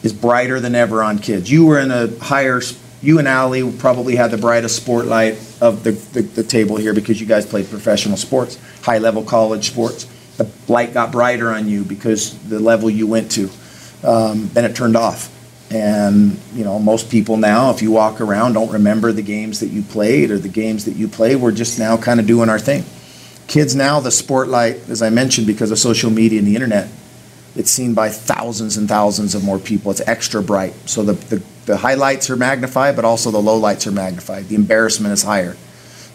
is 0.02 0.12
brighter 0.12 0.60
than 0.60 0.74
ever 0.74 1.02
on 1.02 1.18
kids. 1.18 1.50
You 1.50 1.66
were 1.66 1.80
in 1.80 1.90
a 1.90 2.08
higher. 2.18 2.60
You 3.02 3.18
and 3.18 3.26
Ali 3.26 3.70
probably 3.78 4.14
had 4.14 4.30
the 4.30 4.36
brightest 4.36 4.76
sport 4.76 5.06
light 5.06 5.34
of 5.62 5.84
the, 5.84 5.92
the, 5.92 6.20
the 6.20 6.42
table 6.42 6.76
here 6.76 6.92
because 6.92 7.18
you 7.18 7.26
guys 7.26 7.46
played 7.46 7.68
professional 7.70 8.18
sports, 8.18 8.58
high 8.82 8.98
level 8.98 9.24
college 9.24 9.70
sports. 9.70 10.04
The 10.36 10.50
light 10.68 10.92
got 10.92 11.10
brighter 11.10 11.50
on 11.50 11.66
you 11.66 11.82
because 11.82 12.38
the 12.48 12.60
level 12.60 12.90
you 12.90 13.06
went 13.06 13.30
to 13.32 13.48
um, 14.04 14.48
then 14.52 14.64
it 14.64 14.74
turned 14.74 14.96
off. 14.96 15.36
And 15.72 16.38
you 16.52 16.64
know, 16.64 16.78
most 16.78 17.10
people 17.10 17.36
now, 17.36 17.70
if 17.70 17.80
you 17.80 17.92
walk 17.92 18.20
around, 18.20 18.54
don't 18.54 18.72
remember 18.72 19.12
the 19.12 19.22
games 19.22 19.60
that 19.60 19.68
you 19.68 19.82
played 19.82 20.30
or 20.30 20.38
the 20.38 20.48
games 20.48 20.84
that 20.86 20.96
you 20.96 21.06
play. 21.06 21.36
We're 21.36 21.52
just 21.52 21.78
now 21.78 21.96
kind 21.96 22.18
of 22.18 22.26
doing 22.26 22.48
our 22.48 22.58
thing. 22.58 22.84
Kids 23.46 23.74
now, 23.74 24.00
the 24.00 24.10
sport 24.10 24.48
light, 24.48 24.88
as 24.88 25.02
I 25.02 25.10
mentioned, 25.10 25.46
because 25.46 25.70
of 25.70 25.78
social 25.78 26.10
media 26.10 26.38
and 26.38 26.46
the 26.46 26.54
internet, 26.54 26.88
it's 27.56 27.70
seen 27.70 27.94
by 27.94 28.08
thousands 28.08 28.76
and 28.76 28.88
thousands 28.88 29.34
of 29.34 29.44
more 29.44 29.58
people. 29.58 29.90
It's 29.90 30.00
extra 30.00 30.42
bright. 30.42 30.72
So 30.88 31.02
the, 31.02 31.12
the, 31.12 31.42
the 31.66 31.76
highlights 31.76 32.30
are 32.30 32.36
magnified, 32.36 32.94
but 32.96 33.04
also 33.04 33.30
the 33.30 33.38
lowlights 33.38 33.86
are 33.86 33.92
magnified. 33.92 34.48
The 34.48 34.54
embarrassment 34.54 35.12
is 35.12 35.22
higher. 35.22 35.56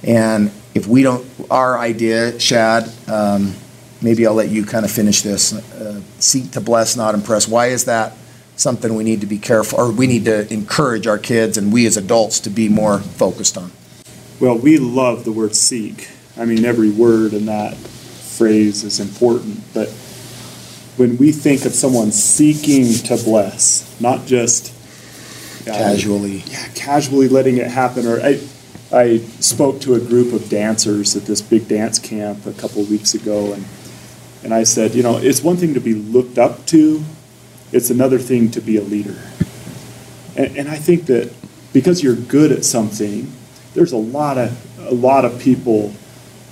And 0.04 0.52
if 0.74 0.88
we 0.88 1.04
don't, 1.04 1.26
our 1.52 1.78
idea, 1.78 2.40
Shad, 2.40 2.90
um, 3.10 3.54
maybe 4.02 4.26
I'll 4.26 4.34
let 4.34 4.50
you 4.50 4.66
kind 4.66 4.86
of 4.86 4.92
finish 4.92 5.22
this. 5.22 5.54
Uh, 5.54 6.02
seek 6.20 6.52
to 6.52 6.62
bless, 6.62 6.96
not 6.96 7.16
impress. 7.16 7.48
Why 7.48 7.68
is 7.68 7.86
that 7.86 8.14
something 8.56 8.96
we 8.96 9.04
need 9.04 9.22
to 9.22 9.28
be 9.28 9.38
careful, 9.38 9.80
or 9.80 9.92
we 9.92 10.08
need 10.08 10.26
to 10.26 10.52
encourage 10.54 11.08
our 11.08 11.18
kids 11.18 11.58
and 11.58 11.74
we 11.74 11.86
as 11.86 11.98
adults 11.98 12.40
to 12.42 12.50
be 12.50 12.70
more 12.70 13.00
focused 13.00 13.58
on? 13.58 13.72
Well, 14.40 14.58
we 14.58 14.78
love 14.78 15.26
the 15.26 15.32
word 15.32 15.56
seek. 15.56 16.10
I 16.38 16.46
mean, 16.46 16.66
every 16.66 16.90
word 16.90 17.34
in 17.34 17.46
that 17.46 17.76
phrase 17.76 18.84
is 18.84 19.00
important, 19.00 19.62
but 19.74 19.90
when 20.98 21.18
we 21.18 21.32
think 21.32 21.66
of 21.66 21.74
someone 21.74 22.12
seeking 22.12 22.94
to 23.06 23.22
bless, 23.24 24.00
not 24.00 24.26
just 24.26 24.74
uh, 25.68 25.72
casually, 25.72 26.44
yeah, 26.48 26.68
casually 26.76 27.28
letting 27.28 27.58
it 27.58 27.68
happen, 27.68 28.06
or 28.08 28.20
I, 28.22 28.40
I 28.94 29.18
spoke 29.40 29.82
to 29.82 29.96
a 29.96 30.00
group 30.00 30.34
of 30.34 30.50
dancers 30.50 31.16
at 31.16 31.24
this 31.24 31.42
big 31.42 31.68
dance 31.68 32.00
camp 32.00 32.46
a 32.46 32.54
couple 32.54 32.82
of 32.82 32.90
weeks 32.90 33.14
ago, 33.14 33.54
and 33.54 33.66
and 34.46 34.54
I 34.54 34.62
said, 34.62 34.94
you 34.94 35.02
know, 35.02 35.18
it's 35.18 35.42
one 35.42 35.58
thing 35.58 35.74
to 35.74 35.80
be 35.80 35.96
looked 35.96 36.38
up 36.38 36.68
to, 36.68 37.04
it's 37.72 37.90
another 37.90 38.20
thing 38.20 38.52
to 38.52 38.62
be 38.62 38.78
a 38.78 38.82
leader. 38.84 39.18
And, 40.36 40.56
and 40.56 40.70
I 40.70 40.76
think 40.76 41.08
that 41.08 41.34
because 41.74 42.04
you're 42.04 42.16
good 42.16 42.52
at 42.52 42.64
something, 42.64 43.34
there's 43.74 43.92
a 43.92 43.98
lot 43.98 44.38
of 44.38 44.88
a 44.88 44.94
lot 44.94 45.26
of 45.26 45.40
people. 45.40 45.94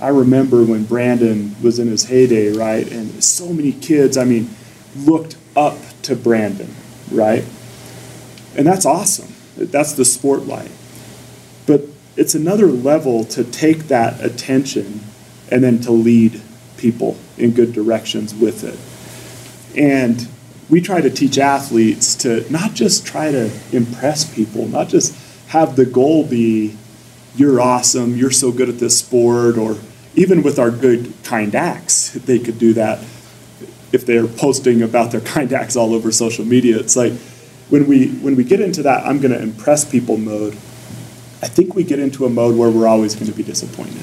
I 0.00 0.08
remember 0.08 0.64
when 0.64 0.82
Brandon 0.84 1.54
was 1.62 1.78
in 1.78 1.86
his 1.86 2.06
heyday, 2.06 2.52
right? 2.52 2.90
And 2.90 3.22
so 3.22 3.52
many 3.52 3.70
kids, 3.70 4.16
I 4.16 4.24
mean, 4.24 4.50
looked 4.96 5.36
up 5.56 5.78
to 6.02 6.16
Brandon, 6.16 6.74
right? 7.12 7.44
And 8.56 8.66
that's 8.66 8.84
awesome. 8.84 9.32
That's 9.56 9.92
the 9.92 10.04
sport 10.04 10.46
light. 10.46 10.72
But 11.64 11.82
it's 12.16 12.34
another 12.34 12.66
level 12.66 13.22
to 13.26 13.44
take 13.44 13.84
that 13.84 14.20
attention 14.20 15.00
and 15.48 15.62
then 15.62 15.80
to 15.82 15.92
lead 15.92 16.42
people 16.84 17.16
in 17.38 17.52
good 17.52 17.72
directions 17.72 18.34
with 18.34 18.62
it. 18.62 18.78
And 19.80 20.28
we 20.68 20.82
try 20.82 21.00
to 21.00 21.08
teach 21.08 21.38
athletes 21.38 22.14
to 22.16 22.44
not 22.52 22.74
just 22.74 23.06
try 23.06 23.32
to 23.32 23.50
impress 23.72 24.22
people, 24.34 24.68
not 24.68 24.88
just 24.88 25.16
have 25.48 25.76
the 25.76 25.86
goal 25.86 26.26
be, 26.26 26.76
you're 27.36 27.58
awesome, 27.58 28.16
you're 28.16 28.30
so 28.30 28.52
good 28.52 28.68
at 28.68 28.78
this 28.78 28.98
sport, 28.98 29.56
or 29.56 29.78
even 30.14 30.42
with 30.42 30.58
our 30.58 30.70
good 30.70 31.14
kind 31.24 31.54
acts, 31.54 32.10
they 32.10 32.38
could 32.38 32.58
do 32.58 32.74
that 32.74 32.98
if 33.92 34.04
they're 34.04 34.26
posting 34.26 34.82
about 34.82 35.10
their 35.10 35.20
kind 35.34 35.54
acts 35.54 35.76
all 35.76 35.94
over 35.94 36.12
social 36.12 36.44
media. 36.44 36.78
It's 36.78 36.96
like 36.96 37.14
when 37.70 37.86
we 37.86 38.08
when 38.08 38.36
we 38.36 38.44
get 38.44 38.60
into 38.60 38.82
that 38.82 39.06
I'm 39.06 39.20
going 39.20 39.32
to 39.32 39.42
impress 39.42 39.90
people 39.90 40.18
mode, 40.18 40.52
I 41.42 41.48
think 41.48 41.74
we 41.74 41.82
get 41.82 41.98
into 41.98 42.26
a 42.26 42.30
mode 42.30 42.56
where 42.56 42.70
we're 42.70 42.86
always 42.86 43.14
going 43.14 43.30
to 43.30 43.36
be 43.36 43.42
disappointed. 43.42 44.02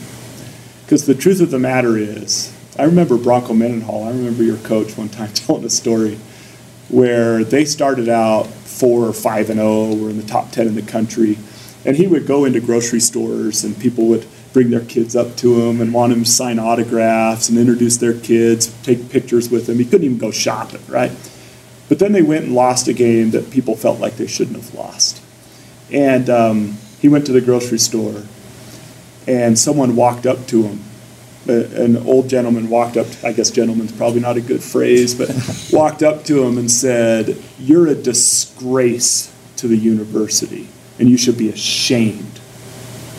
Because 0.83 1.05
the 1.05 1.15
truth 1.15 1.39
of 1.39 1.51
the 1.51 1.59
matter 1.59 1.95
is, 1.97 2.53
I 2.79 2.83
remember 2.83 3.17
Bronco 3.17 3.53
Mendenhall. 3.53 4.05
I 4.05 4.09
remember 4.11 4.43
your 4.43 4.57
coach 4.57 4.97
one 4.97 5.09
time 5.09 5.31
telling 5.33 5.65
a 5.65 5.69
story 5.69 6.17
where 6.89 7.43
they 7.43 7.65
started 7.65 8.09
out 8.09 8.47
four 8.47 9.05
or 9.05 9.13
five 9.13 9.49
and 9.49 9.59
zero, 9.59 9.93
were 9.95 10.09
in 10.09 10.17
the 10.17 10.25
top 10.25 10.51
ten 10.51 10.67
in 10.67 10.75
the 10.75 10.81
country, 10.81 11.37
and 11.85 11.95
he 11.95 12.07
would 12.07 12.27
go 12.27 12.45
into 12.45 12.59
grocery 12.59 12.99
stores 12.99 13.63
and 13.63 13.77
people 13.79 14.07
would 14.07 14.25
bring 14.53 14.69
their 14.69 14.83
kids 14.83 15.15
up 15.15 15.35
to 15.37 15.61
him 15.61 15.79
and 15.79 15.93
want 15.93 16.11
him 16.11 16.23
to 16.23 16.29
sign 16.29 16.59
autographs 16.59 17.49
and 17.49 17.57
introduce 17.57 17.97
their 17.97 18.17
kids, 18.17 18.67
take 18.83 19.09
pictures 19.09 19.49
with 19.49 19.65
them. 19.67 19.77
He 19.77 19.85
couldn't 19.85 20.03
even 20.03 20.17
go 20.17 20.31
shopping, 20.31 20.81
right? 20.87 21.11
But 21.87 21.99
then 21.99 22.11
they 22.11 22.21
went 22.21 22.45
and 22.45 22.55
lost 22.55 22.87
a 22.87 22.93
game 22.93 23.31
that 23.31 23.51
people 23.51 23.75
felt 23.75 23.99
like 23.99 24.17
they 24.17 24.27
shouldn't 24.27 24.57
have 24.57 24.73
lost. 24.73 25.21
And 25.91 26.29
um, 26.29 26.77
he 26.99 27.09
went 27.09 27.25
to 27.25 27.31
the 27.31 27.41
grocery 27.41 27.79
store, 27.79 28.23
and 29.27 29.57
someone 29.57 29.95
walked 29.95 30.25
up 30.25 30.47
to 30.47 30.63
him. 30.63 30.83
An 31.47 31.97
old 31.97 32.29
gentleman 32.29 32.69
walked 32.69 32.97
up, 32.97 33.07
I 33.23 33.31
guess 33.31 33.49
gentleman's 33.49 33.91
probably 33.91 34.19
not 34.19 34.37
a 34.37 34.41
good 34.41 34.61
phrase, 34.63 35.15
but 35.15 35.29
walked 35.73 36.03
up 36.03 36.23
to 36.25 36.43
him 36.43 36.57
and 36.59 36.69
said, 36.69 37.35
You're 37.59 37.87
a 37.87 37.95
disgrace 37.95 39.33
to 39.57 39.67
the 39.67 39.75
university, 39.77 40.67
and 40.99 41.09
you 41.09 41.17
should 41.17 41.37
be 41.39 41.49
ashamed. 41.49 42.39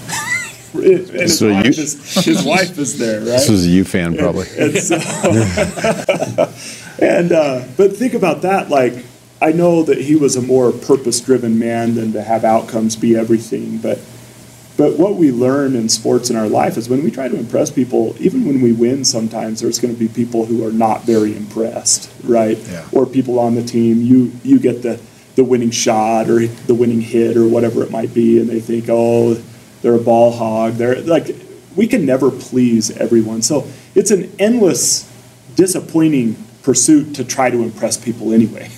and 0.75 1.09
his, 1.11 1.39
So 1.39 1.53
wife 1.53 1.65
you- 1.65 1.71
is, 1.83 2.25
his 2.25 2.45
wife 2.45 2.79
is 2.79 2.97
there, 2.99 3.19
right? 3.19 3.25
This 3.27 3.49
was 3.51 3.67
a 3.67 3.71
U 3.71 3.85
fan, 3.85 4.17
probably. 4.17 4.47
And 4.57 4.79
so, 4.79 4.97
and 7.01 7.33
uh, 7.33 7.65
but 7.77 7.97
think 7.97 8.15
about 8.15 8.43
that. 8.43 8.69
Like, 8.71 8.95
I 9.41 9.51
know 9.53 9.83
that 9.83 9.99
he 9.99 10.15
was 10.15 10.37
a 10.37 10.43
more 10.43 10.71
purpose-driven 10.71 11.59
man 11.59 11.97
than 11.97 12.13
to 12.13 12.23
have 12.23 12.45
outcomes 12.45 12.95
be 12.95 13.17
everything. 13.17 13.79
But 13.79 13.99
but 14.77 14.99
what 14.99 15.17
we 15.17 15.31
learn 15.31 15.77
in 15.77 15.89
sports 15.89 16.31
in 16.31 16.37
our 16.37 16.49
life 16.49 16.77
is 16.77 16.89
when 16.89 17.05
we 17.05 17.11
try 17.11 17.29
to 17.29 17.37
impress 17.37 17.71
people, 17.71 18.17
even 18.19 18.47
when 18.47 18.63
we 18.63 18.73
win, 18.73 19.05
sometimes 19.05 19.61
there's 19.61 19.79
going 19.79 19.95
to 19.95 19.99
be 19.99 20.09
people 20.09 20.47
who 20.47 20.67
are 20.67 20.73
not 20.73 21.03
very 21.03 21.37
impressed, 21.37 22.11
right? 22.25 22.59
Yeah. 22.59 22.89
Or 22.93 23.05
people 23.07 23.39
on 23.39 23.55
the 23.55 23.63
team. 23.63 24.01
You 24.01 24.33
you 24.43 24.59
get 24.59 24.83
the 24.83 25.01
the 25.35 25.45
winning 25.45 25.71
shot 25.71 26.29
or 26.29 26.47
the 26.47 26.75
winning 26.75 27.01
hit 27.01 27.37
or 27.37 27.47
whatever 27.47 27.83
it 27.83 27.91
might 27.91 28.15
be, 28.15 28.39
and 28.41 28.49
they 28.49 28.61
think, 28.61 28.87
oh, 28.89 29.35
they're 29.83 29.95
a 29.95 29.99
ball 29.99 30.33
hog. 30.33 30.75
They're 30.75 31.01
like, 31.03 31.35
we 31.77 31.87
can 31.87 32.05
never 32.07 32.31
please 32.31 32.91
everyone. 32.91 33.43
So 33.43 33.67
it's 33.95 34.11
an 34.11 34.33
endless, 34.39 35.11
disappointing 35.55 36.37
pursuit 36.63 37.15
to 37.17 37.25
try 37.25 37.51
to 37.51 37.63
impress 37.63 37.97
people 37.97 38.33
anyway, 38.33 38.71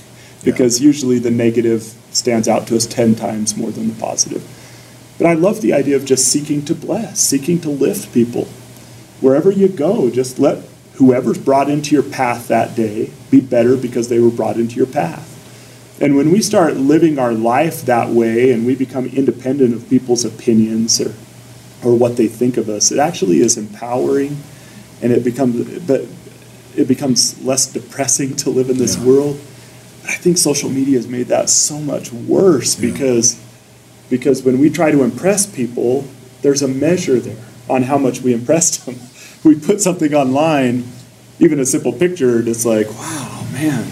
because 0.42 0.80
usually 0.80 1.18
the 1.18 1.30
negative 1.30 1.82
stands 2.10 2.48
out 2.48 2.66
to 2.68 2.76
us 2.76 2.86
10 2.86 3.14
times 3.16 3.56
more 3.56 3.70
than 3.70 3.88
the 3.88 3.94
positive. 3.94 4.42
But 5.18 5.26
I 5.26 5.34
love 5.34 5.60
the 5.60 5.72
idea 5.72 5.96
of 5.96 6.04
just 6.04 6.28
seeking 6.28 6.64
to 6.64 6.74
bless, 6.74 7.20
seeking 7.20 7.60
to 7.60 7.70
lift 7.70 8.12
people. 8.12 8.44
Wherever 9.20 9.50
you 9.50 9.68
go, 9.68 10.10
just 10.10 10.38
let 10.38 10.58
whoever's 10.94 11.38
brought 11.38 11.70
into 11.70 11.94
your 11.94 12.02
path 12.02 12.48
that 12.48 12.74
day 12.74 13.10
be 13.30 13.40
better 13.40 13.76
because 13.76 14.08
they 14.08 14.20
were 14.20 14.30
brought 14.30 14.56
into 14.56 14.76
your 14.76 14.86
path. 14.86 15.30
And 16.00 16.16
when 16.16 16.32
we 16.32 16.42
start 16.42 16.76
living 16.76 17.18
our 17.18 17.32
life 17.32 17.82
that 17.82 18.10
way 18.10 18.50
and 18.50 18.66
we 18.66 18.74
become 18.74 19.06
independent 19.06 19.74
of 19.74 19.88
people's 19.88 20.24
opinions 20.24 21.00
or, 21.00 21.14
or 21.84 21.96
what 21.96 22.16
they 22.16 22.26
think 22.26 22.56
of 22.56 22.68
us, 22.68 22.90
it 22.90 22.98
actually 22.98 23.38
is 23.38 23.56
empowering 23.56 24.36
and 25.00 25.12
it 25.12 25.22
becomes, 25.22 25.78
but 25.80 26.04
it 26.76 26.88
becomes 26.88 27.40
less 27.44 27.72
depressing 27.72 28.34
to 28.36 28.50
live 28.50 28.70
in 28.70 28.78
this 28.78 28.98
world. 28.98 29.40
But 30.02 30.10
I 30.10 30.14
think 30.14 30.38
social 30.38 30.68
media 30.68 30.96
has 30.98 31.06
made 31.06 31.28
that 31.28 31.48
so 31.48 31.78
much 31.78 32.12
worse 32.12 32.74
because, 32.74 33.40
because 34.10 34.42
when 34.42 34.58
we 34.58 34.70
try 34.70 34.90
to 34.90 35.02
impress 35.02 35.46
people, 35.46 36.06
there's 36.42 36.62
a 36.62 36.68
measure 36.68 37.18
there 37.18 37.44
on 37.68 37.82
how 37.82 37.98
much 37.98 38.20
we 38.20 38.32
impressed 38.32 38.86
them. 38.86 38.96
We 39.44 39.60
put 39.60 39.82
something 39.82 40.14
online, 40.14 40.84
even 41.38 41.60
a 41.60 41.66
simple 41.66 41.92
picture, 41.92 42.38
and 42.38 42.48
it's 42.48 42.64
like, 42.64 42.88
wow, 42.88 43.46
man, 43.52 43.84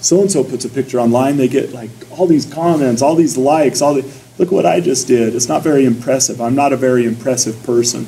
so 0.00 0.22
and 0.22 0.30
so 0.30 0.42
puts 0.42 0.64
a 0.64 0.70
picture 0.70 0.98
online, 0.98 1.36
they 1.36 1.48
get 1.48 1.74
like 1.74 1.90
all 2.10 2.26
these 2.26 2.46
comments, 2.46 3.02
all 3.02 3.14
these 3.14 3.36
likes, 3.36 3.82
all 3.82 3.92
the 3.92 4.10
look 4.38 4.50
what 4.50 4.66
I 4.66 4.80
just 4.80 5.06
did. 5.06 5.34
It's 5.34 5.48
not 5.48 5.62
very 5.62 5.84
impressive. 5.84 6.40
I'm 6.40 6.54
not 6.54 6.72
a 6.72 6.76
very 6.76 7.04
impressive 7.04 7.62
person. 7.64 8.06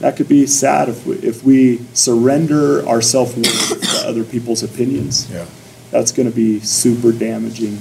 That 0.00 0.16
could 0.16 0.28
be 0.28 0.46
sad 0.46 0.88
if 0.88 1.06
we, 1.06 1.16
if 1.16 1.44
we 1.44 1.78
surrender 1.94 2.86
our 2.88 3.00
self 3.00 3.36
worth 3.36 4.02
to 4.02 4.08
other 4.08 4.24
people's 4.24 4.62
opinions. 4.62 5.30
Yeah. 5.30 5.46
That's 5.90 6.10
going 6.10 6.28
to 6.28 6.34
be 6.34 6.58
super 6.60 7.12
damaging 7.12 7.78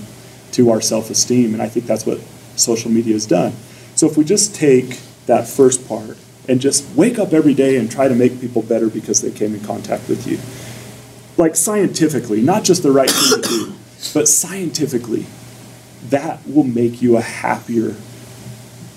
to 0.52 0.70
our 0.70 0.82
self 0.82 1.10
esteem, 1.10 1.54
and 1.54 1.62
I 1.62 1.68
think 1.68 1.86
that's 1.86 2.06
what 2.06 2.20
social 2.56 2.92
media 2.92 3.14
has 3.14 3.26
done. 3.26 3.54
So 3.96 4.08
if 4.08 4.18
we 4.18 4.24
just 4.24 4.56
take 4.56 5.00
that 5.26 5.48
first 5.48 5.88
part 5.88 6.18
and 6.50 6.60
just 6.60 6.88
wake 6.96 7.20
up 7.20 7.34
every 7.34 7.54
day 7.54 7.78
and 7.78 7.90
try 7.92 8.08
to 8.08 8.16
make 8.16 8.42
people 8.42 8.62
better 8.62 8.90
because 8.90 9.22
they 9.22 9.32
came 9.32 9.54
in 9.54 9.62
contact 9.62 10.10
with 10.10 10.28
you 10.28 10.40
like 11.38 11.56
scientifically, 11.56 12.42
not 12.42 12.64
just 12.64 12.84
the 12.84 12.92
right 12.92 13.10
thing 13.10 13.42
to 13.42 13.48
do, 13.48 13.74
but 14.14 14.28
scientifically, 14.28 15.26
that 16.10 16.40
will 16.48 16.64
make 16.64 17.02
you 17.02 17.18
a 17.18 17.22
happier, 17.22 17.96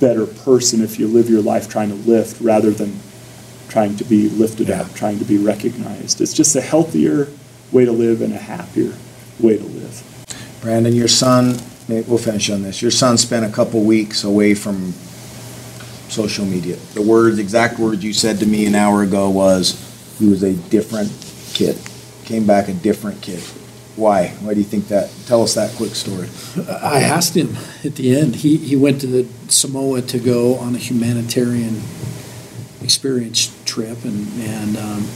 better 0.01 0.27
person 0.27 0.83
if 0.83 0.99
you 0.99 1.07
live 1.07 1.31
your 1.31 1.43
life 1.43 1.69
trying 1.69 1.89
to 1.89 1.95
lift 1.95 2.41
rather 2.41 2.71
than 2.71 2.99
trying 3.69 3.97
to 3.97 4.05
be 4.05 4.29
lifted 4.29 4.69
Yeah. 4.69 4.83
up, 4.83 4.95
trying 4.95 5.19
to 5.19 5.25
be 5.25 5.39
recognized. 5.39 6.21
It's 6.21 6.35
just 6.35 6.55
a 6.57 6.61
healthier 6.61 7.29
way 7.73 7.85
to 7.85 7.93
live 7.93 8.21
and 8.21 8.33
a 8.33 8.39
happier 8.39 8.95
way 9.41 9.57
to 9.57 9.65
live. 9.65 10.03
Brandon, 10.61 10.95
your 10.95 11.09
son, 11.09 11.59
we'll 11.89 12.19
finish 12.19 12.51
on 12.51 12.63
this. 12.63 12.83
Your 12.83 12.91
son 12.91 13.19
spent 13.19 13.45
a 13.45 13.51
couple 13.51 13.83
weeks 13.83 14.25
away 14.25 14.55
from 14.55 14.93
social 16.09 16.45
media. 16.45 16.77
The 16.95 17.03
words, 17.03 17.39
exact 17.39 17.79
words 17.79 18.05
you 18.05 18.13
said 18.13 18.39
to 18.39 18.47
me 18.47 18.67
an 18.67 18.75
hour 18.75 19.03
ago 19.03 19.31
was 19.31 19.81
he 20.19 20.29
was 20.29 20.43
a 20.43 20.55
different 20.55 21.11
kid. 21.55 21.79
Came 22.25 22.47
back 22.47 22.69
a 22.69 22.75
different 22.75 23.21
kid. 23.21 23.43
Why? 23.97 24.29
Why 24.41 24.55
do 24.55 24.61
you 24.61 24.67
think 24.67 24.89
that? 24.89 25.11
Tell 25.27 25.43
us 25.43 25.55
that 25.55 25.75
quick 25.77 25.95
story. 25.95 26.29
I 26.69 27.01
asked 27.01 27.37
him 27.37 27.57
at 27.85 27.95
the 27.95 28.17
end. 28.17 28.37
He, 28.37 28.57
he 28.57 28.75
went 28.75 29.01
to 29.03 29.07
the 29.07 29.29
Samoa 29.49 30.03
to 30.03 30.19
go 30.19 30.57
on 30.57 30.75
a 30.75 30.79
humanitarian 30.79 31.81
experience 32.83 33.57
trip 33.65 34.05
and, 34.05 34.27
and 34.41 34.77
um, 34.77 35.07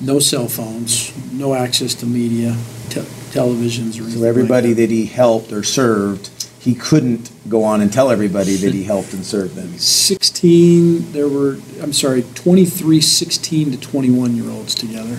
no 0.00 0.18
cell 0.18 0.48
phones, 0.48 1.12
no 1.32 1.54
access 1.54 1.94
to 1.96 2.06
media, 2.06 2.56
te- 2.88 3.04
televisions 3.28 3.98
or 3.98 4.04
anything 4.04 4.20
So 4.20 4.24
everybody 4.24 4.68
like 4.68 4.76
that 4.78 4.90
he 4.90 5.06
helped 5.06 5.52
or 5.52 5.62
served, 5.62 6.30
he 6.58 6.74
couldn't 6.74 7.30
go 7.48 7.64
on 7.64 7.80
and 7.80 7.92
tell 7.92 8.10
everybody 8.10 8.56
that 8.56 8.74
he 8.74 8.84
helped 8.84 9.12
and 9.12 9.24
served 9.24 9.54
them. 9.54 9.78
16, 9.78 11.12
there 11.12 11.28
were, 11.28 11.58
I'm 11.80 11.92
sorry, 11.92 12.24
23 12.34 13.00
16 13.00 13.72
to 13.72 13.80
21 13.80 14.36
year 14.36 14.50
olds 14.50 14.74
together. 14.74 15.18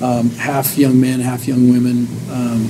Um, 0.00 0.30
half 0.30 0.76
young 0.76 1.00
men, 1.00 1.20
half 1.20 1.46
young 1.46 1.68
women. 1.68 2.08
Um, 2.30 2.68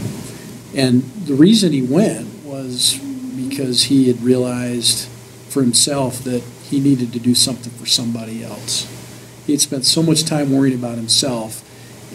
and 0.74 1.02
the 1.26 1.34
reason 1.34 1.72
he 1.72 1.82
went 1.82 2.44
was 2.44 2.98
because 3.36 3.84
he 3.84 4.08
had 4.08 4.22
realized 4.22 5.08
for 5.48 5.62
himself 5.62 6.24
that 6.24 6.42
he 6.64 6.80
needed 6.80 7.12
to 7.12 7.20
do 7.20 7.34
something 7.34 7.72
for 7.72 7.86
somebody 7.86 8.42
else. 8.42 8.90
He 9.46 9.52
had 9.52 9.60
spent 9.60 9.84
so 9.84 10.02
much 10.02 10.24
time 10.24 10.50
worrying 10.50 10.76
about 10.76 10.96
himself, 10.96 11.62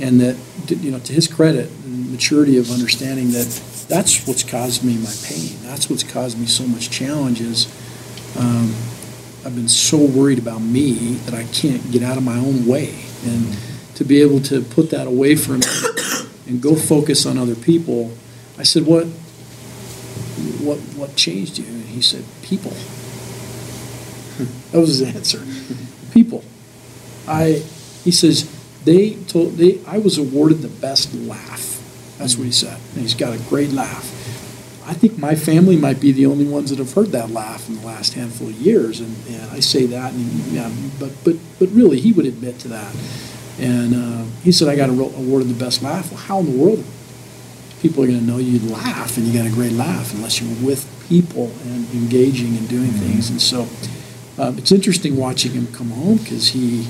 and 0.02 0.20
that, 0.20 0.36
you 0.68 0.92
know, 0.92 1.00
to 1.00 1.14
his 1.14 1.28
credit, 1.28 1.70
maturity 2.10 2.58
of 2.58 2.72
understanding 2.72 3.32
that 3.32 3.48
that's 3.88 4.28
what's 4.28 4.44
caused 4.44 4.84
me 4.84 4.98
my 4.98 5.14
pain. 5.24 5.58
That's 5.64 5.90
what's 5.90 6.04
caused 6.04 6.40
me 6.40 6.46
so 6.46 6.66
much 6.66 6.90
challenges. 6.90 7.68
Um, 8.38 8.74
I've 9.46 9.56
been 9.56 9.70
so 9.70 9.98
worried 9.98 10.38
about 10.38 10.62
me 10.62 11.16
that 11.26 11.34
I 11.34 11.46
can't 11.46 11.92
get 11.92 12.04
out 12.04 12.18
of 12.18 12.24
my 12.24 12.38
own 12.38 12.68
way. 12.68 12.94
And 13.26 13.58
to 13.96 14.04
be 14.04 14.22
able 14.22 14.42
to 14.42 14.62
put 14.62 14.92
that 14.92 15.08
away 15.08 15.36
from 15.36 15.60
me 15.60 15.66
and 16.48 16.62
go 16.62 16.76
focus 16.76 17.26
on 17.26 17.38
other 17.38 17.56
people, 17.56 18.12
I 18.58 18.64
said, 18.64 18.86
"What? 18.86 19.06
What? 20.62 20.78
What 20.96 21.16
changed 21.16 21.58
you?" 21.58 21.66
And 21.66 21.84
he 21.86 22.02
said, 22.02 22.24
"People." 22.42 22.74
That 24.72 24.80
was 24.80 25.00
his 25.00 25.02
answer. 25.02 25.42
People. 26.14 26.44
I. 27.28 27.64
He 28.04 28.12
says 28.12 28.50
they 28.86 29.16
told 29.28 29.58
they. 29.58 29.80
I 29.86 29.98
was 29.98 30.18
awarded 30.18 30.62
the 30.62 30.70
best 30.70 31.14
laugh. 31.14 31.79
That's 32.20 32.38
what 32.38 32.46
he 32.46 32.52
said. 32.52 32.78
And 32.94 33.02
he's 33.02 33.16
got 33.16 33.34
a 33.34 33.40
great 33.50 33.72
laugh. 33.72 34.06
I 34.86 34.94
think 34.94 35.18
my 35.18 35.36
family 35.36 35.78
might 35.78 36.00
be 36.00 36.12
the 36.12 36.26
only 36.26 36.46
ones 36.46 36.70
that 36.72 36.80
have 36.80 36.94
heard 36.94 37.08
that 37.08 37.30
laugh 37.30 37.70
in 37.70 37.80
the 37.80 37.86
last 37.86 38.14
handful 38.14 38.48
of 38.48 38.56
years, 38.56 39.00
and, 39.00 39.16
and 39.28 39.52
I 39.52 39.60
say 39.60 39.86
that, 39.86 40.14
and 40.14 40.32
yeah, 40.48 40.72
but 41.00 41.12
but 41.24 41.36
but 41.60 41.70
really, 41.70 42.00
he 42.00 42.12
would 42.12 42.26
admit 42.26 42.58
to 42.60 42.70
that. 42.70 42.96
And 43.60 43.94
uh, 43.94 44.24
he 44.42 44.52
said, 44.52 44.68
"I 44.68 44.76
got 44.76 44.90
awarded 44.90 45.48
the 45.48 45.64
best 45.64 45.84
laugh." 45.84 46.12
Well, 46.12 46.20
how 46.20 46.40
in 46.40 46.58
the 46.58 46.58
world 46.58 46.84
people 47.82 48.04
are 48.04 48.08
going 48.08 48.20
to 48.20 48.26
know 48.26 48.38
you 48.38 48.60
laugh 48.68 49.16
and 49.16 49.28
you 49.28 49.34
got 49.34 49.50
a 49.50 49.54
great 49.54 49.74
laugh 49.74 50.14
unless 50.14 50.42
you're 50.42 50.66
with 50.66 50.88
people 51.08 51.52
and 51.66 51.88
engaging 51.94 52.58
and 52.58 52.68
doing 52.68 52.90
things? 52.90 53.30
And 53.30 53.40
so, 53.40 53.68
um, 54.42 54.58
it's 54.58 54.72
interesting 54.72 55.18
watching 55.18 55.52
him 55.52 55.68
come 55.68 55.92
home 55.92 56.18
because 56.18 56.50
he 56.50 56.88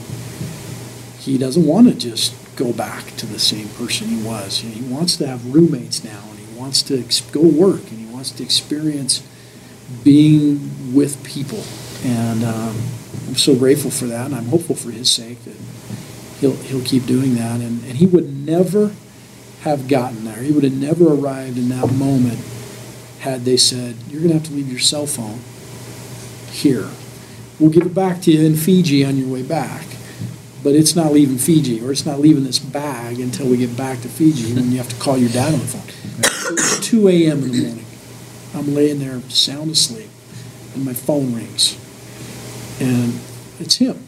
he 1.20 1.38
doesn't 1.38 1.66
want 1.66 1.90
to 1.90 1.94
just 1.94 2.34
go 2.60 2.74
back 2.74 3.16
to 3.16 3.26
the 3.26 3.40
same 3.40 3.70
person 3.70 4.08
he 4.08 4.22
was. 4.22 4.60
He 4.60 4.82
wants 4.82 5.16
to 5.18 5.28
have 5.28 5.54
roommates 5.54 6.04
now, 6.04 6.22
and 6.30 6.38
he 6.38 6.60
wants 6.60 6.84
to 6.84 7.04
go 7.32 7.42
work, 7.42 7.90
and 7.90 8.00
he 8.00 8.06
wants 8.06 8.32
to 8.32 8.44
experience 8.44 9.26
being 10.04 10.94
with 10.94 11.24
people. 11.24 11.64
And 12.04 12.44
um, 12.44 12.76
I'm 13.28 13.36
so 13.36 13.56
grateful 13.56 13.90
for 13.90 14.06
that, 14.06 14.26
and 14.26 14.36
I'm 14.36 14.48
hopeful 14.48 14.76
for 14.76 14.92
his 14.92 15.10
sake 15.10 15.44
that 15.46 15.56
he'll 16.42 16.58
he'll 16.58 16.84
keep 16.84 17.06
doing 17.06 17.36
that, 17.36 17.62
and 17.62 17.84
and 17.86 17.98
he 17.98 18.06
would 18.06 18.30
never 18.46 18.94
have 19.62 19.88
gotten 19.88 20.26
there. 20.26 20.44
He 20.44 20.52
would 20.52 20.64
have 20.64 20.78
never 20.78 21.14
arrived 21.14 21.58
in 21.58 21.70
that 21.70 21.92
moment 21.94 22.40
had 23.22 23.46
they 23.46 23.58
said, 23.58 23.96
"You're 24.10 24.22
going 24.22 24.34
to 24.34 24.40
have 24.40 24.48
to 24.48 24.54
leave 24.54 24.70
your 24.70 24.80
cell 24.80 25.08
phone 25.08 25.40
here. 26.52 26.90
We'll 27.58 27.72
give 27.72 27.86
it 27.86 27.96
back 27.96 28.22
to 28.24 28.32
you 28.32 28.46
in 28.46 28.56
Fiji 28.56 29.06
on 29.06 29.18
your 29.18 29.30
way 29.30 29.44
back." 29.44 29.86
But 30.64 30.76
it's 30.76 30.96
not 30.96 31.14
leaving 31.14 31.38
Fiji, 31.38 31.82
or 31.82 31.92
it's 31.92 32.06
not 32.06 32.20
leaving 32.20 32.44
this 32.44 32.60
bag 32.60 33.20
until 33.20 33.48
we 33.48 33.58
get 33.58 33.78
back 33.78 34.02
to 34.02 34.10
Fiji 34.10 34.54
when 34.54 34.72
you 34.72 34.78
have 34.78 34.90
to 34.90 34.96
call 34.98 35.18
your 35.18 35.30
dad 35.30 35.54
on 35.54 35.60
the 35.60 35.66
phone. 35.66 36.54
It's 36.54 36.86
2 36.88 37.08
a.m. 37.08 37.44
in 37.44 37.52
the 37.52 37.64
morning. 37.64 37.86
I'm 38.54 38.74
laying 38.74 39.00
there 39.00 39.22
sound 39.30 39.72
asleep, 39.72 40.10
and 40.74 40.84
my 40.84 40.94
phone 40.94 41.34
rings. 41.34 41.78
And 42.82 43.20
it's 43.60 43.76
him. 43.76 44.04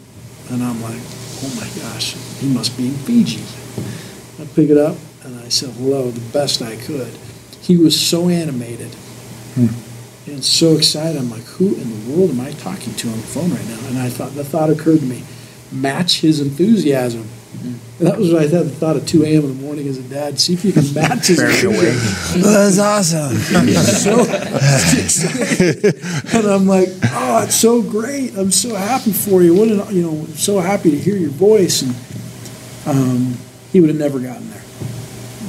And 0.50 0.64
I'm 0.64 0.82
like, 0.82 1.00
oh 1.44 1.54
my 1.56 1.68
gosh, 1.82 2.16
he 2.40 2.48
must 2.52 2.76
be 2.78 2.88
in 2.88 2.94
Fiji. 2.94 3.44
I 4.42 4.46
pick 4.56 4.70
it 4.70 4.78
up, 4.78 4.98
and 5.24 5.40
I 5.40 5.50
said 5.50 5.70
hello 5.72 6.10
the 6.10 6.34
best 6.34 6.62
I 6.62 6.76
could. 6.76 7.14
He 7.62 7.78
was 7.78 8.00
so 8.00 8.28
animated 8.28 8.94
hmm. 9.56 9.68
and 10.30 10.44
so 10.44 10.76
excited. 10.76 11.20
I'm 11.20 11.30
like, 11.30 11.44
who 11.44 11.76
in 11.76 11.90
the 11.90 12.12
world 12.12 12.32
am 12.32 12.42
I 12.42 12.52
talking 12.52 12.94
to 12.96 13.10
on 13.10 13.18
the 13.18 13.28
phone 13.28 13.52
right 13.52 13.68
now? 13.68 13.88
And 13.88 14.00
I 14.00 14.10
thought, 14.10 14.34
the 14.34 14.44
thought 14.44 14.70
occurred 14.70 15.00
to 15.00 15.06
me, 15.06 15.24
match 15.72 16.22
his 16.22 16.40
enthusiasm. 16.40 17.28
And 17.64 18.08
that 18.08 18.18
was 18.18 18.34
what 18.34 18.42
I 18.42 18.48
had 18.48 18.66
the 18.66 18.70
thought 18.70 18.96
at 18.96 19.08
2 19.08 19.24
a.m. 19.24 19.44
in 19.44 19.58
the 19.58 19.64
morning 19.64 19.88
as 19.88 19.98
a 19.98 20.04
dad. 20.04 20.40
See 20.40 20.54
if 20.54 20.66
you 20.66 20.74
can 20.74 20.92
match 20.94 21.28
his 21.28 21.40
enthusiasm. 21.40 22.42
That's 22.42 22.80
awesome. 22.80 23.36
so 23.38 24.22
and 26.38 26.48
I'm 26.48 26.68
like, 26.68 26.90
oh, 27.12 27.44
it's 27.44 27.56
so 27.56 27.82
great. 27.82 28.36
I'm 28.36 28.52
so 28.52 28.76
happy 28.76 29.12
for 29.12 29.44
you. 29.44 29.54
What 29.54 29.68
an, 29.68 29.96
you 29.96 30.04
know, 30.04 30.26
so 30.28 30.60
happy 30.60 30.92
to 30.92 30.98
hear 30.98 31.16
your 31.16 31.30
voice. 31.30 31.82
And 31.84 31.96
um, 32.88 33.38
he 33.72 33.80
would 33.80 33.90
have 33.90 34.00
never 34.00 34.20
gotten 34.20 34.50
there 34.50 34.64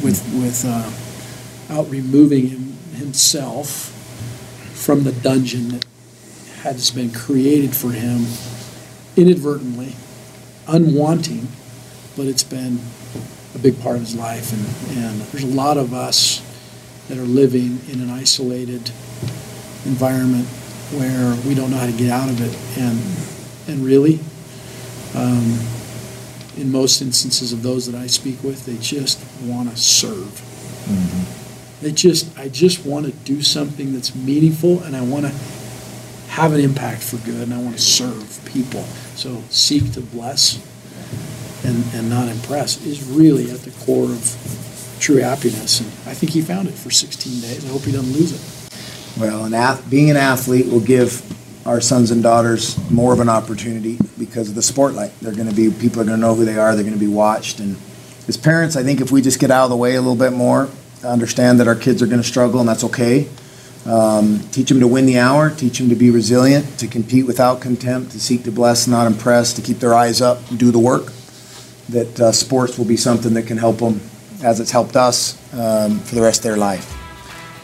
with 0.03 0.23
with 0.35 0.65
uh, 0.67 1.75
out 1.75 1.89
removing 1.91 2.49
him, 2.49 2.73
himself 2.95 3.91
from 4.75 5.05
the 5.05 5.13
dungeon 5.13 5.69
that 5.69 5.87
has 6.63 6.91
been 6.91 7.11
created 7.13 7.75
for 7.75 7.91
him 7.91 8.27
inadvertently, 9.17 9.95
unwanting, 10.67 11.47
but 12.17 12.27
it's 12.27 12.45
been 12.45 12.79
a 13.55 13.59
big 13.59 13.81
part 13.81 13.97
of 13.97 14.03
his 14.03 14.17
life. 14.17 14.53
And, 14.53 14.99
and 14.99 15.21
there's 15.23 15.45
a 15.45 15.55
lot 15.55 15.77
of 15.77 15.93
us 15.93 16.41
that 17.09 17.19
are 17.19 17.23
living 17.23 17.81
in 17.91 18.01
an 18.01 18.11
isolated 18.11 18.91
environment 19.85 20.47
where 20.93 21.35
we 21.47 21.55
don't 21.55 21.71
know 21.71 21.77
how 21.79 21.87
to 21.87 21.93
get 21.93 22.11
out 22.11 22.29
of 22.29 22.41
it. 22.41 22.79
And, 22.79 23.01
and 23.69 23.85
really, 23.85 24.21
um, 25.15 25.59
in 26.57 26.71
most 26.71 27.01
instances 27.01 27.53
of 27.53 27.63
those 27.63 27.91
that 27.91 28.01
I 28.01 28.07
speak 28.07 28.43
with, 28.43 28.67
they 28.67 28.77
just 28.77 29.19
want 29.43 29.71
to 29.71 29.77
serve. 29.77 30.41
They 31.81 31.93
just, 31.93 32.39
I 32.39 32.49
just 32.49 32.87
want 32.87 33.07
to 33.07 33.13
do 33.13 33.43
something 33.43 33.93
that's 33.93 34.15
meaningful 34.15 34.83
and 34.85 34.95
I 34.95 35.03
want 35.03 35.27
to 35.27 35.33
have 36.29 36.53
an 36.53 36.61
impact 36.61 37.03
for 37.03 37.17
good 37.19 37.49
and 37.49 37.55
I 37.55 37.61
want 37.61 37.77
to 37.77 37.83
serve 37.83 38.41
people. 38.53 38.85
So 39.15 39.43
seek 39.51 39.93
to 39.93 40.01
bless 40.01 40.61
and, 41.65 41.85
and 41.95 42.11
not 42.11 42.29
impress 42.29 42.85
is 42.85 43.05
really 43.05 43.51
at 43.51 43.61
the 43.61 43.71
core 43.85 44.11
of 44.11 44.97
true 45.01 45.17
happiness. 45.17 45.81
And 45.81 45.89
I 46.09 46.15
think 46.15 46.33
he 46.33 46.41
found 46.41 46.69
it 46.69 46.75
for 46.75 46.91
16 46.91 47.41
days. 47.41 47.65
I 47.65 47.69
hope 47.69 47.83
he 47.83 47.93
doesn't 47.93 48.13
lose 48.13 48.33
it. 48.33 49.21
Well, 49.21 49.45
an 49.45 49.55
ath- 49.55 49.89
being 49.91 50.11
an 50.11 50.17
athlete 50.17 50.67
will 50.67 50.81
give 50.81 51.23
our 51.67 51.81
sons 51.81 52.11
and 52.11 52.23
daughters 52.23 52.79
more 52.91 53.13
of 53.13 53.21
an 53.21 53.29
opportunity 53.29 53.99
because 54.19 54.49
of 54.49 54.55
the 54.55 54.63
spotlight. 54.63 55.13
They're 55.21 55.35
going 55.35 55.49
to 55.49 55.55
be 55.55 55.71
people 55.71 56.01
are 56.01 56.05
going 56.05 56.19
to 56.19 56.21
know 56.21 56.35
who 56.35 56.45
they 56.45 56.59
are. 56.59 56.75
They're 56.75 56.85
going 56.85 56.99
to 56.99 57.01
be 57.01 57.13
watched. 57.13 57.61
And 57.61 57.77
as 58.27 58.37
parents, 58.37 58.77
I 58.77 58.83
think 58.83 59.01
if 59.01 59.11
we 59.11 59.23
just 59.23 59.39
get 59.39 59.51
out 59.51 59.65
of 59.65 59.71
the 59.71 59.77
way 59.77 59.95
a 59.95 60.01
little 60.01 60.17
bit 60.17 60.33
more, 60.33 60.69
understand 61.05 61.61
that 61.61 61.69
our 61.69 61.77
kids 61.77 62.03
are 62.03 62.07
going 62.07 62.23
to 62.23 62.27
struggle, 62.27 62.61
and 62.61 62.69
that's 62.69 62.85
okay. 62.85 63.29
Um, 63.87 64.41
teach 64.51 64.69
them 64.69 64.81
to 64.81 64.87
win 64.87 65.07
the 65.07 65.19
hour. 65.19 65.51
Teach 65.51 65.79
them 65.79 65.89
to 65.89 65.95
be 65.95 66.11
resilient, 66.11 66.79
to 66.79 66.87
compete 66.87 67.27
without 67.27 67.61
contempt, 67.61 68.13
to 68.13 68.21
seek 68.21 68.45
to 68.45 68.53
bless, 68.53 68.87
not 68.87 69.07
impress, 69.07 69.53
to 69.55 69.63
keep 69.63 69.79
their 69.79 69.95
eyes 69.95 70.21
up, 70.21 70.39
and 70.51 70.59
do 70.59 70.71
the 70.71 70.79
work. 70.79 71.13
That 71.89 72.21
uh, 72.21 72.33
sports 72.33 72.79
will 72.79 72.85
be 72.85 72.97
something 72.97 73.35
that 73.35 73.47
can 73.47 73.59
help 73.59 73.79
them, 73.79 74.01
as 74.43 74.61
it's 74.61 74.71
helped 74.71 74.97
us 74.97 75.37
um, 75.53 75.99
for 76.01 76.15
the 76.15 76.23
rest 76.23 76.41
of 76.41 76.45
their 76.45 76.57
life. 76.57 76.97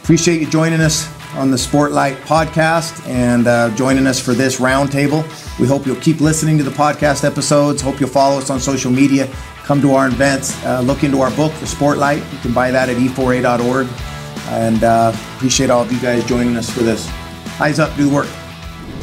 Appreciate 0.03 0.41
you 0.41 0.47
joining 0.47 0.81
us 0.81 1.07
on 1.35 1.51
the 1.51 1.57
Sportlight 1.57 2.15
podcast 2.21 3.07
and 3.07 3.47
uh, 3.47 3.73
joining 3.75 4.07
us 4.07 4.19
for 4.19 4.33
this 4.33 4.59
roundtable. 4.59 5.23
We 5.59 5.67
hope 5.67 5.85
you'll 5.85 5.95
keep 5.97 6.19
listening 6.19 6.57
to 6.57 6.63
the 6.63 6.71
podcast 6.71 7.23
episodes. 7.23 7.81
Hope 7.81 7.99
you'll 7.99 8.09
follow 8.09 8.39
us 8.39 8.49
on 8.49 8.59
social 8.59 8.91
media. 8.91 9.31
Come 9.63 9.81
to 9.81 9.93
our 9.93 10.07
events. 10.07 10.61
Uh, 10.65 10.81
look 10.81 11.03
into 11.03 11.21
our 11.21 11.31
book, 11.31 11.53
The 11.53 11.65
Sportlight. 11.65 12.17
You 12.33 12.39
can 12.39 12.53
buy 12.53 12.71
that 12.71 12.89
at 12.89 12.97
e 12.97 13.07
e4a.org. 13.07 14.18
And 14.47 14.83
uh, 14.83 15.13
appreciate 15.35 15.69
all 15.69 15.83
of 15.83 15.91
you 15.91 15.99
guys 15.99 16.25
joining 16.25 16.57
us 16.57 16.69
for 16.69 16.81
this. 16.81 17.07
Eyes 17.59 17.79
up, 17.79 17.95
do 17.95 18.09
the 18.09 18.15
work. 18.15 18.27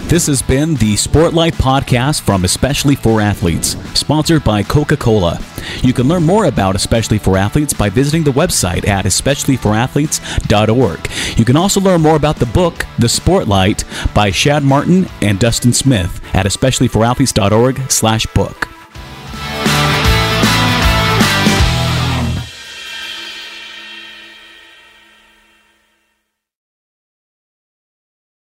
This 0.08 0.26
has 0.28 0.40
been 0.40 0.76
the 0.76 0.94
Sportlight 0.94 1.54
Podcast 1.54 2.20
from 2.20 2.44
Especially 2.44 2.94
for 2.94 3.20
Athletes, 3.20 3.70
sponsored 3.98 4.44
by 4.44 4.62
Coca 4.62 4.96
Cola. 4.96 5.40
You 5.82 5.92
can 5.92 6.06
learn 6.06 6.22
more 6.22 6.44
about 6.44 6.76
Especially 6.76 7.18
for 7.18 7.36
Athletes 7.36 7.74
by 7.74 7.88
visiting 7.88 8.22
the 8.22 8.30
website 8.30 8.86
at 8.86 9.04
especiallyforathletes.org. 9.04 11.10
You 11.36 11.44
can 11.44 11.56
also 11.56 11.80
learn 11.80 12.02
more 12.02 12.14
about 12.14 12.36
the 12.36 12.46
book, 12.46 12.86
The 13.00 13.08
Sportlight, 13.08 13.82
by 14.14 14.30
Shad 14.30 14.62
Martin 14.62 15.08
and 15.22 15.40
Dustin 15.40 15.72
Smith 15.72 16.20
at 16.34 16.46
especiallyforathletes.org 16.46 17.90
slash 17.90 18.26
book. 18.26 18.65